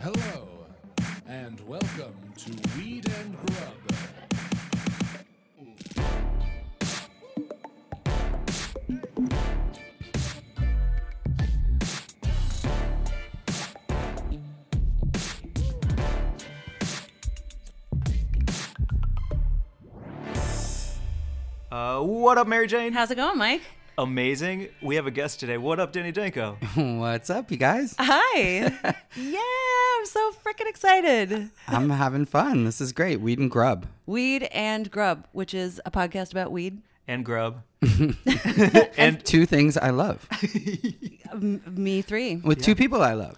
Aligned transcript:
Hello, 0.00 0.48
and 1.26 1.58
welcome 1.66 2.14
to 2.36 2.52
Weed 2.78 3.04
and 3.18 3.36
Grub. 3.36 3.74
Uh, 21.72 22.00
what 22.02 22.38
up, 22.38 22.46
Mary 22.46 22.68
Jane? 22.68 22.92
How's 22.92 23.10
it 23.10 23.16
going, 23.16 23.36
Mike? 23.36 23.62
Amazing. 24.02 24.68
We 24.80 24.94
have 24.94 25.08
a 25.08 25.10
guest 25.10 25.40
today. 25.40 25.58
What 25.58 25.80
up, 25.80 25.90
Danny 25.90 26.12
Danko? 26.12 26.56
What's 26.76 27.30
up, 27.30 27.50
you 27.50 27.56
guys? 27.56 27.96
Hi. 27.98 28.38
yeah, 29.16 29.40
I'm 29.98 30.06
so 30.06 30.30
freaking 30.34 30.68
excited. 30.68 31.50
I'm 31.66 31.90
having 31.90 32.24
fun. 32.24 32.64
This 32.64 32.80
is 32.80 32.92
great. 32.92 33.20
Weed 33.20 33.40
and 33.40 33.50
grub. 33.50 33.86
Weed 34.06 34.44
and 34.52 34.88
Grub, 34.88 35.26
which 35.32 35.52
is 35.52 35.80
a 35.84 35.90
podcast 35.90 36.30
about 36.30 36.52
weed. 36.52 36.80
And 37.08 37.24
Grub. 37.24 37.64
And 38.96 39.24
two 39.24 39.46
things 39.46 39.76
I 39.76 39.90
love 39.90 40.28
M- 41.32 41.60
me 41.66 42.00
three. 42.00 42.36
with 42.36 42.62
two 42.62 42.76
people 42.76 43.02
I 43.02 43.14
love. 43.14 43.36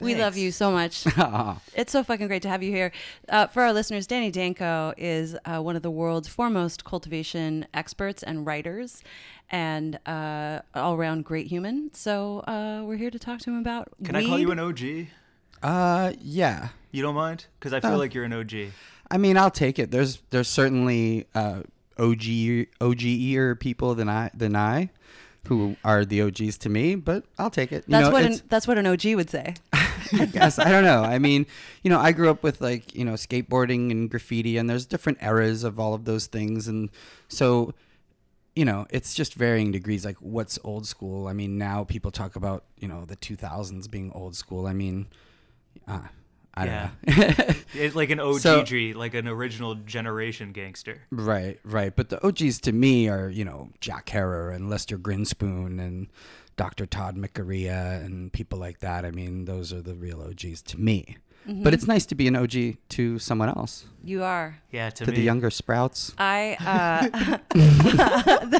We 0.00 0.14
love 0.14 0.36
you 0.36 0.50
so 0.52 0.70
much. 0.70 1.06
Aw. 1.18 1.58
It's 1.74 1.92
so 1.92 2.02
fucking 2.04 2.26
great 2.28 2.42
to 2.42 2.48
have 2.48 2.62
you 2.62 2.70
here. 2.70 2.92
Uh, 3.28 3.46
for 3.46 3.62
our 3.62 3.72
listeners, 3.72 4.06
Danny 4.06 4.30
Danko 4.30 4.94
is 4.96 5.36
uh, 5.44 5.60
one 5.60 5.76
of 5.76 5.82
the 5.82 5.90
world's 5.90 6.28
foremost 6.28 6.84
cultivation 6.84 7.66
experts 7.74 8.22
and 8.22 8.46
writers, 8.46 9.02
and 9.50 9.98
uh, 10.06 10.60
all 10.74 10.94
around 10.94 11.24
great 11.24 11.46
human. 11.46 11.90
So 11.94 12.40
uh, 12.40 12.82
we're 12.84 12.96
here 12.96 13.10
to 13.10 13.18
talk 13.18 13.40
to 13.40 13.50
him 13.50 13.58
about. 13.58 13.88
Can 14.04 14.14
I 14.16 14.24
call 14.24 14.38
you 14.38 14.50
an 14.50 14.58
OG? 14.58 15.06
Uh, 15.62 16.12
yeah. 16.20 16.68
You 16.92 17.02
don't 17.02 17.14
mind? 17.14 17.46
Because 17.58 17.72
I 17.72 17.80
feel 17.80 17.92
Oh. 17.94 17.96
like 17.98 18.14
you're 18.14 18.24
an 18.24 18.32
OG. 18.32 18.52
I 19.10 19.18
mean, 19.18 19.36
I'll 19.36 19.50
take 19.50 19.78
it. 19.78 19.90
There's 19.90 20.20
there's 20.30 20.48
certainly 20.48 21.26
uh, 21.34 21.62
OG 21.98 22.66
OGer 22.80 23.58
people 23.58 23.94
than 23.94 24.08
I 24.08 24.30
than 24.34 24.54
I, 24.54 24.90
who 25.48 25.76
are 25.84 26.04
the 26.04 26.22
OGs 26.22 26.58
to 26.58 26.68
me. 26.68 26.94
But 26.94 27.24
I'll 27.38 27.50
take 27.50 27.72
it. 27.72 27.84
You 27.86 27.92
That's 27.92 28.06
know, 28.08 28.12
what 28.12 28.24
an, 28.24 28.40
that's 28.48 28.68
what 28.68 28.78
an 28.78 28.86
OG 28.86 29.04
would 29.14 29.30
say. 29.30 29.54
I 30.12 30.26
guess 30.26 30.58
I 30.58 30.70
don't 30.70 30.84
know. 30.84 31.02
I 31.02 31.18
mean, 31.18 31.46
you 31.82 31.90
know, 31.90 31.98
I 31.98 32.12
grew 32.12 32.30
up 32.30 32.42
with 32.42 32.60
like 32.60 32.94
you 32.94 33.04
know 33.04 33.14
skateboarding 33.14 33.90
and 33.90 34.10
graffiti, 34.10 34.56
and 34.56 34.68
there's 34.68 34.86
different 34.86 35.18
eras 35.22 35.64
of 35.64 35.78
all 35.80 35.94
of 35.94 36.04
those 36.04 36.26
things, 36.26 36.68
and 36.68 36.90
so 37.28 37.74
you 38.56 38.64
know, 38.64 38.86
it's 38.90 39.14
just 39.14 39.34
varying 39.34 39.70
degrees. 39.70 40.04
Like, 40.04 40.16
what's 40.16 40.58
old 40.64 40.84
school? 40.86 41.28
I 41.28 41.32
mean, 41.32 41.58
now 41.58 41.84
people 41.84 42.10
talk 42.10 42.34
about 42.36 42.64
you 42.78 42.88
know 42.88 43.04
the 43.04 43.16
2000s 43.16 43.90
being 43.90 44.10
old 44.12 44.34
school. 44.34 44.66
I 44.66 44.72
mean, 44.72 45.06
uh, 45.86 46.00
I 46.54 46.64
don't 46.66 46.74
know. 46.74 47.54
It's 47.74 47.94
like 47.94 48.10
an 48.10 48.18
OG, 48.18 48.40
So- 48.40 48.64
like 48.96 49.14
an 49.14 49.28
original 49.28 49.74
generation 49.76 50.50
gangster. 50.52 51.02
right, 51.12 51.60
right. 51.62 51.94
But 51.94 52.08
the 52.08 52.26
OGs 52.26 52.60
to 52.62 52.72
me 52.72 53.08
are 53.08 53.28
you 53.28 53.44
know 53.44 53.68
Jack 53.80 54.08
Herer 54.08 54.50
and 54.50 54.68
Lester 54.68 54.98
Grinspoon 54.98 55.78
and 55.78 56.08
Dr. 56.58 56.84
Tod 56.84 57.16
Mikuriya 57.16 58.04
and 58.04 58.30
people 58.32 58.58
like 58.58 58.80
that. 58.80 59.06
I 59.06 59.10
mean, 59.12 59.46
those 59.46 59.72
are 59.72 59.80
the 59.80 59.94
real 59.94 60.20
OGs 60.20 60.60
to 60.62 60.78
me. 60.78 61.16
But 61.50 61.72
it's 61.72 61.86
nice 61.86 62.04
to 62.06 62.14
be 62.14 62.28
an 62.28 62.36
OG 62.36 62.76
to 62.90 63.18
someone 63.18 63.48
else. 63.48 63.86
You 64.04 64.22
are. 64.22 64.58
Yeah, 64.70 64.90
to, 64.90 65.06
to 65.06 65.10
me. 65.10 65.16
the 65.16 65.22
younger 65.22 65.48
sprouts. 65.48 66.12
I 66.18 66.58
uh, 66.60 67.38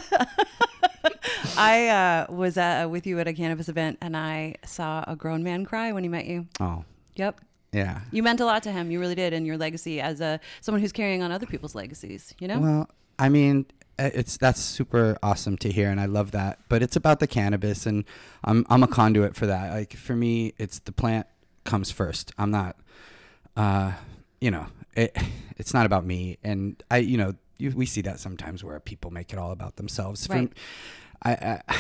I 1.59 1.89
uh, 1.89 2.27
was 2.33 2.57
uh, 2.57 2.89
with 2.91 3.07
you 3.07 3.21
at 3.21 3.29
a 3.29 3.35
cannabis 3.35 3.69
event, 3.69 3.99
and 4.01 4.17
I 4.17 4.55
saw 4.65 5.05
a 5.07 5.17
grown 5.17 5.43
man 5.43 5.67
cry 5.67 5.93
when 5.93 6.03
he 6.03 6.09
met 6.09 6.25
you. 6.25 6.47
Oh, 6.61 6.83
Yep, 7.17 7.43
yeah. 7.73 8.01
you 8.11 8.23
meant 8.23 8.41
a 8.41 8.47
lot 8.47 8.63
to 8.63 8.73
him. 8.73 8.91
You 8.91 9.01
really 9.01 9.17
did, 9.17 9.35
and 9.35 9.47
your 9.47 9.59
legacy 9.59 10.01
as 10.01 10.23
a 10.23 10.41
someone 10.63 10.81
who's 10.81 10.93
carrying 10.93 11.23
on 11.23 11.31
other 11.31 11.45
people's 11.47 11.75
legacies. 11.75 12.35
You 12.39 12.49
know. 12.49 12.59
Well, 12.61 12.89
I 13.19 13.29
mean, 13.29 13.67
it's 13.99 14.37
that's 14.37 14.61
super 14.61 15.19
awesome 15.23 15.57
to 15.59 15.71
hear, 15.71 15.91
and 15.91 16.01
I 16.01 16.07
love 16.07 16.31
that. 16.33 16.59
But 16.69 16.83
it's 16.83 16.97
about 16.97 17.21
the 17.21 17.27
cannabis, 17.27 17.87
and 17.87 18.05
I'm 18.45 18.65
I'm 18.71 18.83
a 18.83 18.89
conduit 18.89 19.35
for 19.35 19.47
that. 19.47 19.73
Like 19.73 19.95
for 19.95 20.15
me, 20.15 20.55
it's 20.59 20.79
the 20.81 20.93
plant 20.93 21.27
comes 21.65 21.91
first. 21.91 22.33
I'm 22.39 22.51
not, 22.51 22.77
uh, 23.57 23.93
you 24.41 24.51
know, 24.51 24.67
it 24.95 25.17
it's 25.57 25.75
not 25.75 25.87
about 25.87 26.05
me, 26.05 26.39
and 26.45 26.83
I, 26.91 26.99
you 26.99 27.17
know, 27.19 27.35
you, 27.59 27.71
we 27.73 27.87
see 27.87 28.03
that 28.03 28.21
sometimes 28.21 28.63
where 28.63 28.79
people 28.81 29.11
make 29.11 29.33
it 29.33 29.39
all 29.39 29.51
about 29.53 29.77
themselves. 29.77 30.27
For- 30.27 30.35
Right. 30.35 30.53
I, 31.23 31.33
I 31.69 31.77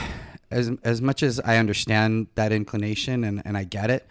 as 0.51 0.73
as 0.83 1.01
much 1.01 1.23
as 1.23 1.39
I 1.41 1.59
understand 1.59 2.27
that 2.35 2.51
inclination 2.53 3.23
and, 3.23 3.41
and 3.45 3.57
I 3.57 3.63
get 3.65 3.89
it, 3.91 4.07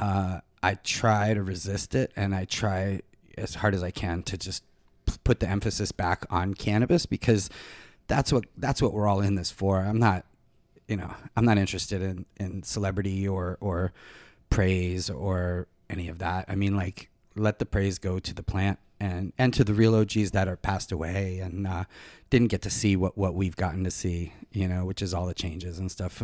uh, 0.00 0.40
I 0.62 0.74
try 0.74 1.34
to 1.34 1.42
resist 1.42 1.94
it 1.94 2.10
and 2.16 2.34
I 2.34 2.46
try 2.46 3.02
as 3.38 3.54
hard 3.54 3.74
as 3.74 3.82
I 3.84 3.92
can 3.92 4.22
to 4.24 4.36
just 4.36 4.64
put 5.26 5.40
the 5.40 5.48
emphasis 5.48 5.90
back 5.90 6.24
on 6.30 6.54
cannabis 6.54 7.04
because 7.04 7.50
that's 8.06 8.32
what 8.32 8.44
that's 8.56 8.80
what 8.80 8.94
we're 8.94 9.08
all 9.08 9.20
in 9.20 9.34
this 9.34 9.50
for. 9.50 9.80
I'm 9.80 9.98
not, 9.98 10.24
you 10.86 10.96
know, 10.96 11.12
I'm 11.36 11.44
not 11.44 11.58
interested 11.58 12.00
in 12.00 12.24
in 12.38 12.62
celebrity 12.62 13.26
or 13.26 13.58
or 13.60 13.92
praise 14.50 15.10
or 15.10 15.66
any 15.90 16.08
of 16.08 16.18
that. 16.20 16.44
I 16.48 16.54
mean, 16.54 16.76
like 16.76 17.10
let 17.34 17.58
the 17.58 17.66
praise 17.66 17.98
go 17.98 18.20
to 18.20 18.32
the 18.32 18.44
plant 18.44 18.78
and 19.00 19.32
and 19.36 19.52
to 19.54 19.64
the 19.64 19.74
real 19.74 19.96
OGs 19.96 20.30
that 20.30 20.46
are 20.46 20.56
passed 20.56 20.92
away 20.92 21.40
and 21.40 21.66
uh, 21.66 21.84
didn't 22.30 22.48
get 22.48 22.62
to 22.62 22.70
see 22.70 22.94
what 22.94 23.18
what 23.18 23.34
we've 23.34 23.56
gotten 23.56 23.82
to 23.82 23.90
see. 23.90 24.32
You 24.52 24.68
know, 24.68 24.84
which 24.84 25.02
is 25.02 25.12
all 25.12 25.26
the 25.26 25.34
changes 25.34 25.80
and 25.80 25.90
stuff. 25.90 26.22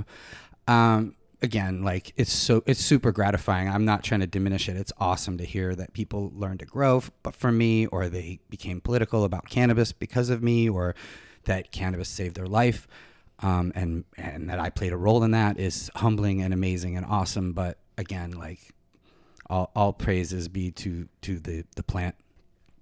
Um, 0.68 1.16
again, 1.42 1.82
like 1.82 2.12
it's 2.16 2.32
so 2.32 2.62
it's 2.66 2.80
super 2.80 3.12
gratifying. 3.12 3.68
I'm 3.68 3.84
not 3.84 4.02
trying 4.04 4.20
to 4.20 4.26
diminish 4.26 4.68
it. 4.68 4.76
It's 4.76 4.92
awesome 4.98 5.38
to 5.38 5.44
hear 5.44 5.74
that 5.74 5.92
people 5.92 6.32
learn 6.34 6.58
to 6.58 6.64
grow, 6.64 7.02
but 7.22 7.34
for 7.34 7.52
me, 7.52 7.86
or 7.86 8.08
they 8.08 8.40
became 8.48 8.80
political 8.80 9.24
about 9.24 9.48
cannabis 9.48 9.92
because 9.92 10.30
of 10.30 10.42
me, 10.42 10.68
or 10.68 10.94
that 11.44 11.72
cannabis 11.72 12.08
saved 12.08 12.36
their 12.36 12.46
life. 12.46 12.86
Um, 13.40 13.72
and 13.74 14.04
and 14.16 14.48
that 14.48 14.60
I 14.60 14.70
played 14.70 14.92
a 14.92 14.96
role 14.96 15.24
in 15.24 15.32
that 15.32 15.58
is 15.58 15.90
humbling 15.96 16.42
and 16.42 16.54
amazing 16.54 16.96
and 16.96 17.04
awesome. 17.04 17.52
But 17.52 17.78
again, 17.98 18.32
like 18.32 18.60
all, 19.50 19.70
all 19.74 19.92
praises 19.92 20.48
be 20.48 20.70
to 20.72 21.08
to 21.22 21.38
the 21.40 21.64
the 21.74 21.82
plant. 21.82 22.14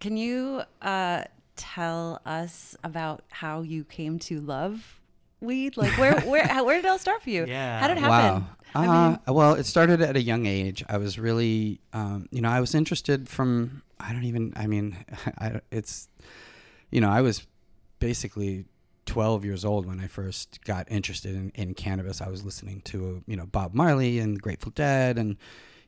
Can 0.01 0.17
you 0.17 0.63
uh, 0.83 1.25
tell 1.57 2.21
us 2.25 2.77
about 2.85 3.23
how 3.29 3.63
you 3.63 3.85
came 3.85 4.19
to 4.21 4.41
love 4.41 5.00
weed? 5.41 5.77
Like 5.77 5.97
where 5.99 6.21
where 6.21 6.47
how, 6.47 6.65
where 6.65 6.77
did 6.77 6.85
it 6.85 6.89
all 6.89 6.99
start 6.99 7.23
for 7.23 7.31
you? 7.31 7.47
Yeah. 7.47 7.79
How 7.81 7.89
did 7.89 7.97
it 7.97 8.01
happen? 8.01 8.43
Wow. 8.43 8.49
I 8.75 8.87
Uh, 8.87 9.09
mean, 9.11 9.19
well, 9.29 9.55
it 9.55 9.65
started 9.65 10.01
at 10.01 10.17
a 10.17 10.23
young 10.23 10.47
age. 10.47 10.85
I 10.89 10.99
was 10.99 11.19
really, 11.19 11.81
um, 11.93 12.29
you 12.31 12.41
know, 12.41 12.49
I 12.51 12.61
was 12.61 12.75
interested 12.75 13.29
from. 13.29 13.83
I 13.99 14.13
don't 14.13 14.25
even. 14.25 14.53
I 14.57 14.67
mean, 14.67 14.97
I, 15.39 15.61
it's, 15.71 16.09
you 16.91 17.01
know, 17.01 17.11
I 17.11 17.21
was 17.21 17.47
basically 17.99 18.65
12 19.07 19.45
years 19.45 19.65
old 19.65 19.87
when 19.87 19.99
I 20.01 20.07
first 20.07 20.65
got 20.65 20.91
interested 20.91 21.35
in, 21.35 21.51
in 21.57 21.75
cannabis. 21.75 22.21
I 22.21 22.29
was 22.29 22.45
listening 22.45 22.81
to, 22.83 23.23
you 23.27 23.37
know, 23.37 23.47
Bob 23.47 23.75
Marley 23.75 24.21
and 24.21 24.41
Grateful 24.41 24.71
Dead, 24.73 25.19
and 25.19 25.37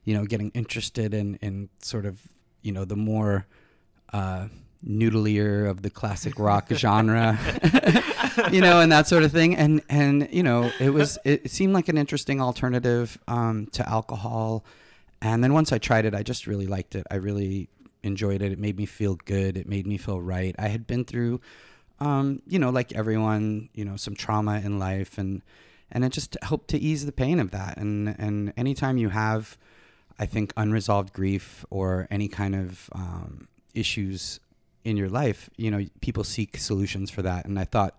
you 0.03 0.13
know, 0.13 0.25
getting 0.25 0.49
interested 0.51 1.13
in 1.13 1.35
in 1.35 1.69
sort 1.79 2.05
of, 2.05 2.19
you 2.61 2.71
know, 2.73 2.83
the 2.85 2.97
more. 2.97 3.45
Uh, 4.11 4.47
noodlier 4.85 5.65
of 5.65 5.81
the 5.81 5.89
classic 5.89 6.37
rock 6.37 6.67
genre 6.71 7.39
you 8.51 8.59
know 8.59 8.81
and 8.81 8.91
that 8.91 9.07
sort 9.07 9.23
of 9.23 9.31
thing. 9.31 9.55
And 9.55 9.81
and 9.89 10.27
you 10.31 10.43
know 10.43 10.71
it 10.79 10.89
was 10.89 11.17
it 11.23 11.49
seemed 11.49 11.73
like 11.73 11.87
an 11.87 11.97
interesting 11.97 12.41
alternative 12.41 13.17
um, 13.27 13.67
to 13.73 13.87
alcohol. 13.87 14.65
And 15.21 15.43
then 15.43 15.53
once 15.53 15.71
i 15.71 15.77
tried 15.77 16.05
it 16.05 16.13
i 16.13 16.23
just 16.23 16.47
really 16.47 16.67
liked 16.67 16.95
it. 16.95 17.05
I 17.09 17.15
really 17.15 17.69
enjoyed 18.03 18.41
it. 18.41 18.51
It 18.51 18.59
made 18.59 18.77
me 18.77 18.85
feel 18.85 19.15
good. 19.25 19.57
It 19.57 19.67
made 19.67 19.87
me 19.87 19.97
feel 19.97 20.19
right. 20.21 20.55
I 20.59 20.67
had 20.67 20.85
been 20.87 21.05
through 21.05 21.41
um, 21.99 22.41
you 22.47 22.59
know 22.59 22.69
like 22.69 22.93
everyone 22.93 23.69
you 23.73 23.85
know 23.85 23.95
some 23.95 24.15
trauma 24.15 24.61
in 24.63 24.79
life. 24.79 25.17
And 25.17 25.41
and 25.91 26.03
it 26.03 26.11
just 26.11 26.37
helped 26.41 26.69
to 26.69 26.79
ease 26.79 27.05
the 27.05 27.11
pain 27.11 27.39
of 27.39 27.51
that. 27.51 27.77
And 27.77 28.15
and 28.19 28.53
anytime 28.57 28.97
you 28.97 29.09
have 29.09 29.57
i 30.19 30.27
think 30.27 30.53
unresolved 30.55 31.11
grief 31.11 31.65
or 31.71 32.07
any 32.11 32.27
kind 32.27 32.53
of 32.53 32.87
um, 32.93 33.47
issues 33.73 34.39
in 34.83 34.97
your 34.97 35.09
life, 35.09 35.49
you 35.57 35.71
know, 35.71 35.85
people 36.01 36.23
seek 36.23 36.57
solutions 36.57 37.09
for 37.09 37.21
that. 37.21 37.45
And 37.45 37.59
I 37.59 37.65
thought, 37.65 37.97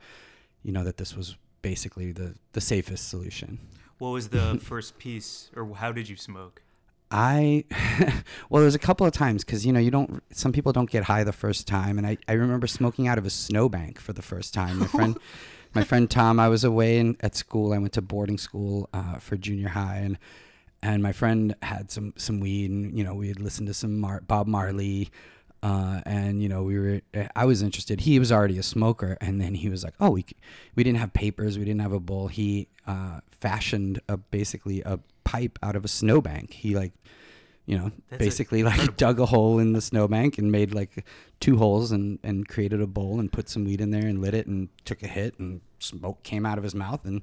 you 0.63 0.73
know, 0.73 0.85
that 0.85 0.97
this 0.97 1.17
was 1.17 1.37
basically 1.63 2.13
the, 2.13 2.35
the 2.53 2.61
safest 2.61 3.09
solution. 3.09 3.59
What 3.99 4.11
was 4.11 4.29
the 4.29 4.59
first 4.63 4.99
piece, 4.99 5.51
or 5.57 5.75
how 5.75 5.93
did 5.93 6.09
you 6.09 6.17
smoke? 6.17 6.63
I, 7.11 7.65
well, 8.51 8.61
there's 8.63 8.75
a 8.75 8.81
couple 8.81 9.07
of 9.07 9.13
times 9.13 9.45
because, 9.45 9.65
you 9.65 9.73
know, 9.73 9.79
you 9.79 9.91
don't, 9.91 10.23
some 10.33 10.53
people 10.53 10.73
don't 10.73 10.91
get 10.91 11.05
high 11.05 11.23
the 11.25 11.33
first 11.33 11.69
time. 11.69 11.97
And 11.97 12.07
I, 12.07 12.19
I 12.29 12.33
remember 12.33 12.67
smoking 12.67 13.07
out 13.07 13.19
of 13.19 13.27
a 13.27 13.31
snowbank 13.31 14.01
for 14.01 14.13
the 14.13 14.23
first 14.23 14.53
time. 14.53 14.81
My 14.81 14.87
friend, 14.87 15.19
my 15.75 15.85
friend 15.85 16.11
Tom, 16.11 16.41
I 16.41 16.49
was 16.49 16.65
away 16.65 16.99
in, 16.99 17.17
at 17.21 17.37
school. 17.37 17.73
I 17.73 17.79
went 17.79 17.93
to 17.93 18.03
boarding 18.03 18.39
school 18.39 18.89
uh, 18.93 19.19
for 19.19 19.37
junior 19.37 19.69
high. 19.69 19.99
And, 19.99 20.19
and 20.83 21.03
my 21.03 21.13
friend 21.13 21.55
had 21.63 21.91
some, 21.91 22.15
some 22.17 22.41
weed 22.41 22.71
and, 22.71 22.99
you 22.99 23.05
know, 23.05 23.15
we 23.15 23.29
had 23.29 23.41
listened 23.41 23.69
to 23.69 23.75
some 23.75 24.01
Mar- 24.01 24.23
Bob 24.27 24.49
Marley, 24.49 25.11
Uh, 25.65 26.03
and 26.05 26.43
you 26.43 26.49
know, 26.51 26.63
we 26.63 26.79
were. 26.79 27.01
I 27.35 27.47
was 27.47 27.63
interested. 27.63 28.03
He 28.03 28.19
was 28.19 28.31
already 28.31 28.59
a 28.59 28.63
smoker, 28.63 29.17
and 29.23 29.41
then 29.41 29.55
he 29.55 29.71
was 29.71 29.83
like, 29.83 29.95
"Oh, 29.99 30.11
we 30.11 30.27
we 30.75 30.85
didn't 30.85 30.99
have 30.99 31.15
papers. 31.15 31.59
We 31.59 31.65
didn't 31.65 31.81
have 31.81 31.95
a 31.95 32.01
bowl." 32.01 32.29
He 32.29 32.69
uh, 32.87 33.21
fashioned 33.41 33.99
a 34.07 34.19
basically 34.19 34.83
a 34.83 35.01
pipe 35.25 35.59
out 35.63 35.75
of 35.75 35.83
a 35.83 35.89
snowbank. 35.89 36.53
He 36.53 36.77
like 36.77 36.93
you 37.67 37.79
know, 37.79 37.91
That's 38.11 38.23
basically 38.23 38.63
like 38.63 38.97
dug 38.99 39.21
a 39.21 39.25
hole 39.25 39.59
in 39.59 39.73
the 39.73 39.81
snowbank 39.81 40.37
and 40.37 40.53
made 40.53 40.75
like 40.75 41.07
two 41.41 41.57
holes 41.57 41.93
and, 41.93 42.19
and 42.23 42.47
created 42.47 42.83
a 42.83 42.87
bowl 42.87 43.19
and 43.19 43.33
put 43.33 43.49
some 43.49 43.65
weed 43.65 43.81
in 43.81 43.91
there 43.91 44.07
and 44.07 44.21
lit 44.21 44.35
it 44.35 44.47
and 44.47 44.69
took 44.85 45.03
a 45.03 45.07
hit 45.07 45.39
and 45.39 45.63
smoke 45.79 46.23
came 46.23 46.45
out 46.45 46.59
of 46.59 46.65
his 46.65 46.75
mouth 46.75 47.05
and 47.05 47.23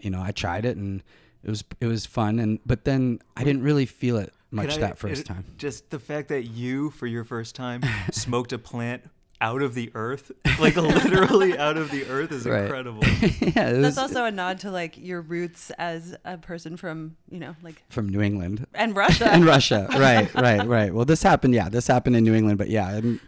you 0.00 0.10
know 0.10 0.22
I 0.22 0.30
tried 0.30 0.64
it 0.64 0.76
and 0.76 1.02
it 1.44 1.50
was 1.50 1.64
it 1.80 1.86
was 1.86 2.06
fun 2.06 2.38
and 2.38 2.60
but 2.64 2.84
then 2.84 3.20
I 3.36 3.44
didn't 3.44 3.62
really 3.62 3.86
feel 3.86 4.16
it 4.16 4.32
much 4.50 4.76
I- 4.76 4.80
that 4.80 4.98
first 4.98 5.22
it- 5.22 5.26
time. 5.26 5.44
Just 5.56 5.90
the 5.90 5.98
fact 5.98 6.28
that 6.28 6.44
you, 6.44 6.90
for 6.90 7.06
your 7.06 7.24
first 7.24 7.54
time, 7.54 7.82
smoked 8.12 8.52
a 8.52 8.58
plant 8.58 9.02
out 9.40 9.62
of 9.62 9.74
the 9.74 9.88
earth, 9.94 10.32
like 10.58 10.74
literally 11.04 11.56
out 11.56 11.76
of 11.76 11.92
the 11.92 12.04
earth, 12.06 12.32
is 12.32 12.44
Right. 12.44 12.62
incredible. 12.64 13.04
yeah, 13.40 13.70
was 13.72 13.82
That's 13.82 13.98
also 13.98 14.24
a 14.24 14.32
nod 14.32 14.58
to 14.60 14.70
like 14.72 14.98
your 14.98 15.20
roots 15.20 15.70
as 15.78 16.16
a 16.24 16.38
person 16.38 16.76
from, 16.76 17.16
you 17.30 17.38
know, 17.38 17.54
like 17.62 17.80
from 17.88 18.08
New 18.08 18.20
England. 18.20 18.66
and 18.74 18.96
Russia. 18.96 19.32
in 19.32 19.44
Russia. 19.44 19.86
Right, 19.92 20.32
right, 20.34 20.66
right. 20.66 20.92
Well, 20.92 21.04
this 21.04 21.22
happened. 21.22 21.54
Yeah, 21.54 21.68
this 21.68 21.86
happened 21.86 22.16
in 22.16 22.24
New 22.24 22.34
England, 22.34 22.58
but 22.58 22.68
yeah, 22.68 22.88
I'm 22.88 23.20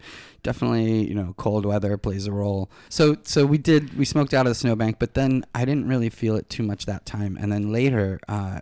definitely 0.43 1.07
you 1.07 1.13
know 1.15 1.33
cold 1.37 1.65
weather 1.65 1.97
plays 1.97 2.25
a 2.27 2.31
role. 2.33 2.69
So 2.89 3.15
so 3.23 3.45
we 3.45 3.57
did 3.57 3.97
we 3.97 4.03
smoked 4.03 4.33
out 4.33 4.45
of 4.45 4.51
the 4.51 4.55
snowbank, 4.55 4.99
but 4.99 5.13
then 5.13 5.45
I 5.55 5.63
didn't 5.65 5.87
really 5.87 6.09
feel 6.09 6.35
it 6.35 6.49
too 6.49 6.63
much 6.63 6.87
that 6.87 7.05
time. 7.05 7.37
And 7.39 7.51
then 7.51 7.71
later, 7.71 8.19
uh, 8.27 8.61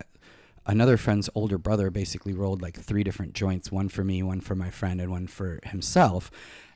another 0.70 0.96
friend's 0.96 1.28
older 1.34 1.58
brother 1.58 1.90
basically 1.90 2.32
rolled 2.32 2.62
like 2.62 2.78
three 2.78 3.04
different 3.04 3.32
joints, 3.34 3.70
one 3.72 3.88
for 3.88 4.04
me, 4.04 4.22
one 4.22 4.40
for 4.40 4.54
my 4.54 4.70
friend, 4.70 5.00
and 5.00 5.10
one 5.10 5.26
for 5.26 5.60
himself. 5.64 6.30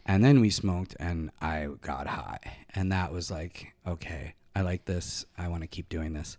And 0.06 0.22
then 0.24 0.40
we 0.40 0.50
smoked, 0.50 0.94
and 1.00 1.30
I 1.40 1.68
got 1.80 2.06
high, 2.06 2.40
and 2.74 2.92
that 2.92 3.12
was 3.12 3.30
like 3.30 3.56
okay. 3.86 4.34
I 4.56 4.60
like 4.60 4.84
this. 4.84 5.26
I 5.36 5.48
want 5.48 5.62
to 5.62 5.66
keep 5.66 5.88
doing 5.88 6.12
this 6.12 6.36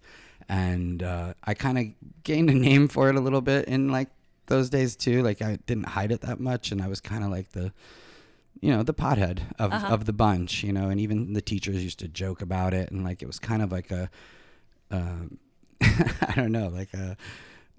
and 0.47 1.01
uh, 1.03 1.33
I 1.43 1.53
kind 1.55 1.77
of 1.79 1.85
gained 2.23 2.49
a 2.49 2.53
name 2.53 2.87
for 2.87 3.09
it 3.09 3.15
a 3.15 3.19
little 3.19 3.41
bit 3.41 3.65
in 3.67 3.89
like 3.89 4.09
those 4.45 4.69
days 4.69 4.95
too. 4.95 5.23
Like 5.23 5.41
I 5.41 5.57
didn't 5.65 5.87
hide 5.87 6.11
it 6.11 6.21
that 6.21 6.39
much, 6.39 6.71
and 6.71 6.81
I 6.83 6.87
was 6.87 7.01
kind 7.01 7.23
of 7.23 7.29
like 7.31 7.49
the, 7.53 7.73
you 8.61 8.71
know, 8.71 8.83
the 8.83 8.93
pothead 8.93 9.39
of 9.57 9.73
Uh-huh. 9.73 9.93
of 9.93 10.05
the 10.05 10.13
bunch, 10.13 10.63
you 10.63 10.71
know. 10.71 10.87
And 10.89 10.99
even 10.99 11.33
the 11.33 11.41
teachers 11.41 11.83
used 11.83 11.99
to 11.99 12.07
joke 12.07 12.41
about 12.43 12.73
it, 12.73 12.91
and 12.91 13.03
like 13.03 13.23
it 13.23 13.25
was 13.25 13.39
kind 13.39 13.61
of 13.63 13.71
like 13.71 13.89
a, 13.91 14.09
um, 14.91 15.39
I 15.81 16.33
don't 16.35 16.51
know, 16.51 16.69
like 16.69 16.93
a 16.93 17.17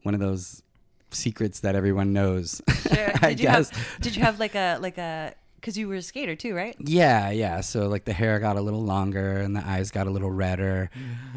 one 0.03 0.15
of 0.15 0.21
those 0.21 0.63
secrets 1.11 1.61
that 1.61 1.75
everyone 1.75 2.13
knows. 2.13 2.61
Sure. 2.89 3.11
I 3.23 3.31
Did 3.31 3.41
you 3.41 3.47
guess. 3.47 3.71
have 3.71 3.99
did 4.01 4.17
you 4.17 4.23
have 4.23 4.39
like 4.39 4.55
a 4.55 4.79
like 4.81 4.99
a 4.99 5.35
because 5.57 5.77
you 5.77 5.89
were 5.89 5.97
a 5.97 6.03
skater 6.03 6.37
too, 6.37 6.55
right? 6.55 6.77
Yeah, 6.79 7.31
yeah. 7.31 7.61
So 7.61 7.89
like 7.89 8.05
the 8.05 8.13
hair 8.13 8.39
got 8.39 8.57
a 8.57 8.61
little 8.61 8.83
longer 8.85 9.39
and 9.39 9.57
the 9.57 9.67
eyes 9.67 9.91
got 9.91 10.07
a 10.07 10.11
little 10.11 10.31
redder, 10.31 10.91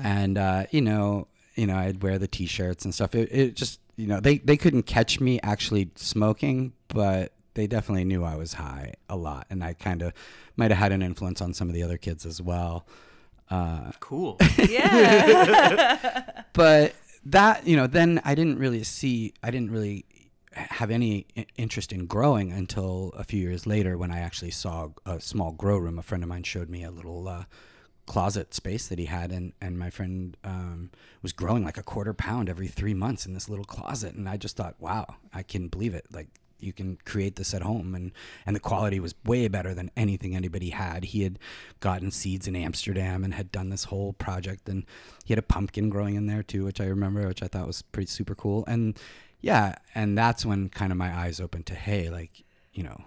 and 0.03 0.37
uh, 0.37 0.65
you 0.71 0.81
know, 0.81 1.27
you 1.55 1.65
know, 1.67 1.75
I'd 1.75 2.03
wear 2.03 2.19
the 2.19 2.27
t-shirts 2.27 2.85
and 2.85 2.93
stuff. 2.93 3.15
It, 3.15 3.29
it 3.31 3.55
just, 3.55 3.79
you 3.95 4.07
know, 4.07 4.19
they 4.19 4.37
they 4.37 4.57
couldn't 4.57 4.83
catch 4.83 5.19
me 5.19 5.39
actually 5.41 5.89
smoking, 5.95 6.73
but 6.89 7.31
they 7.55 7.65
definitely 7.65 8.05
knew 8.05 8.23
I 8.23 8.35
was 8.35 8.53
high 8.53 8.93
a 9.09 9.15
lot, 9.15 9.47
and 9.49 9.63
I 9.63 9.73
kind 9.73 10.01
of 10.03 10.13
might 10.55 10.69
have 10.71 10.77
had 10.77 10.91
an 10.91 11.01
influence 11.01 11.41
on 11.41 11.53
some 11.53 11.67
of 11.67 11.73
the 11.73 11.81
other 11.83 11.97
kids 11.97 12.25
as 12.25 12.41
well. 12.41 12.85
Uh, 13.49 13.91
Cool. 13.99 14.37
Yeah. 14.69 16.43
but 16.53 16.95
that 17.25 17.67
you 17.67 17.75
know 17.75 17.85
then 17.85 18.21
i 18.23 18.33
didn't 18.33 18.57
really 18.57 18.83
see 18.83 19.33
i 19.43 19.51
didn't 19.51 19.71
really 19.71 20.05
have 20.53 20.89
any 20.89 21.25
interest 21.57 21.91
in 21.91 22.05
growing 22.05 22.51
until 22.51 23.13
a 23.17 23.23
few 23.25 23.41
years 23.41 23.67
later 23.67 23.97
when 23.97 24.09
i 24.09 24.19
actually 24.19 24.51
saw 24.51 24.87
a 25.05 25.19
small 25.19 25.51
grow 25.51 25.77
room 25.77 25.99
a 25.99 26.01
friend 26.01 26.23
of 26.23 26.29
mine 26.29 26.43
showed 26.43 26.69
me 26.69 26.83
a 26.83 26.91
little 26.91 27.27
uh, 27.27 27.43
closet 28.05 28.53
space 28.53 28.87
that 28.87 28.97
he 28.97 29.05
had 29.05 29.31
and, 29.31 29.53
and 29.61 29.77
my 29.77 29.89
friend 29.89 30.35
um, 30.43 30.89
was 31.21 31.33
growing 31.33 31.63
like 31.63 31.77
a 31.77 31.83
quarter 31.83 32.13
pound 32.13 32.49
every 32.49 32.67
three 32.67 32.93
months 32.93 33.25
in 33.25 33.33
this 33.33 33.49
little 33.49 33.65
closet 33.65 34.15
and 34.15 34.27
i 34.29 34.37
just 34.37 34.55
thought 34.55 34.75
wow 34.79 35.05
i 35.33 35.43
can 35.43 35.67
believe 35.67 35.93
it 35.93 36.05
like 36.11 36.29
you 36.59 36.73
can 36.73 36.97
create 37.05 37.35
this 37.35 37.53
at 37.53 37.61
home 37.61 37.95
and 37.95 38.11
and 38.45 38.55
the 38.55 38.59
quality 38.59 38.99
was 38.99 39.15
way 39.25 39.47
better 39.47 39.73
than 39.73 39.89
anything 39.95 40.35
anybody 40.35 40.69
had 40.69 41.05
he 41.05 41.23
had 41.23 41.39
gotten 41.79 42.11
seeds 42.11 42.47
in 42.47 42.55
amsterdam 42.55 43.23
and 43.23 43.33
had 43.33 43.51
done 43.51 43.69
this 43.69 43.85
whole 43.85 44.13
project 44.13 44.67
and 44.69 44.85
he 45.25 45.33
had 45.33 45.39
a 45.39 45.43
pumpkin 45.43 45.89
growing 45.89 46.15
in 46.15 46.27
there 46.27 46.43
too 46.43 46.65
which 46.65 46.81
i 46.81 46.85
remember 46.85 47.27
which 47.27 47.43
i 47.43 47.47
thought 47.47 47.67
was 47.67 47.81
pretty 47.81 48.07
super 48.07 48.35
cool 48.35 48.63
and 48.67 48.99
yeah 49.41 49.75
and 49.95 50.17
that's 50.17 50.45
when 50.45 50.69
kind 50.69 50.91
of 50.91 50.97
my 50.97 51.15
eyes 51.15 51.39
opened 51.39 51.65
to 51.65 51.75
hey 51.75 52.09
like 52.09 52.43
you 52.73 52.83
know 52.83 53.01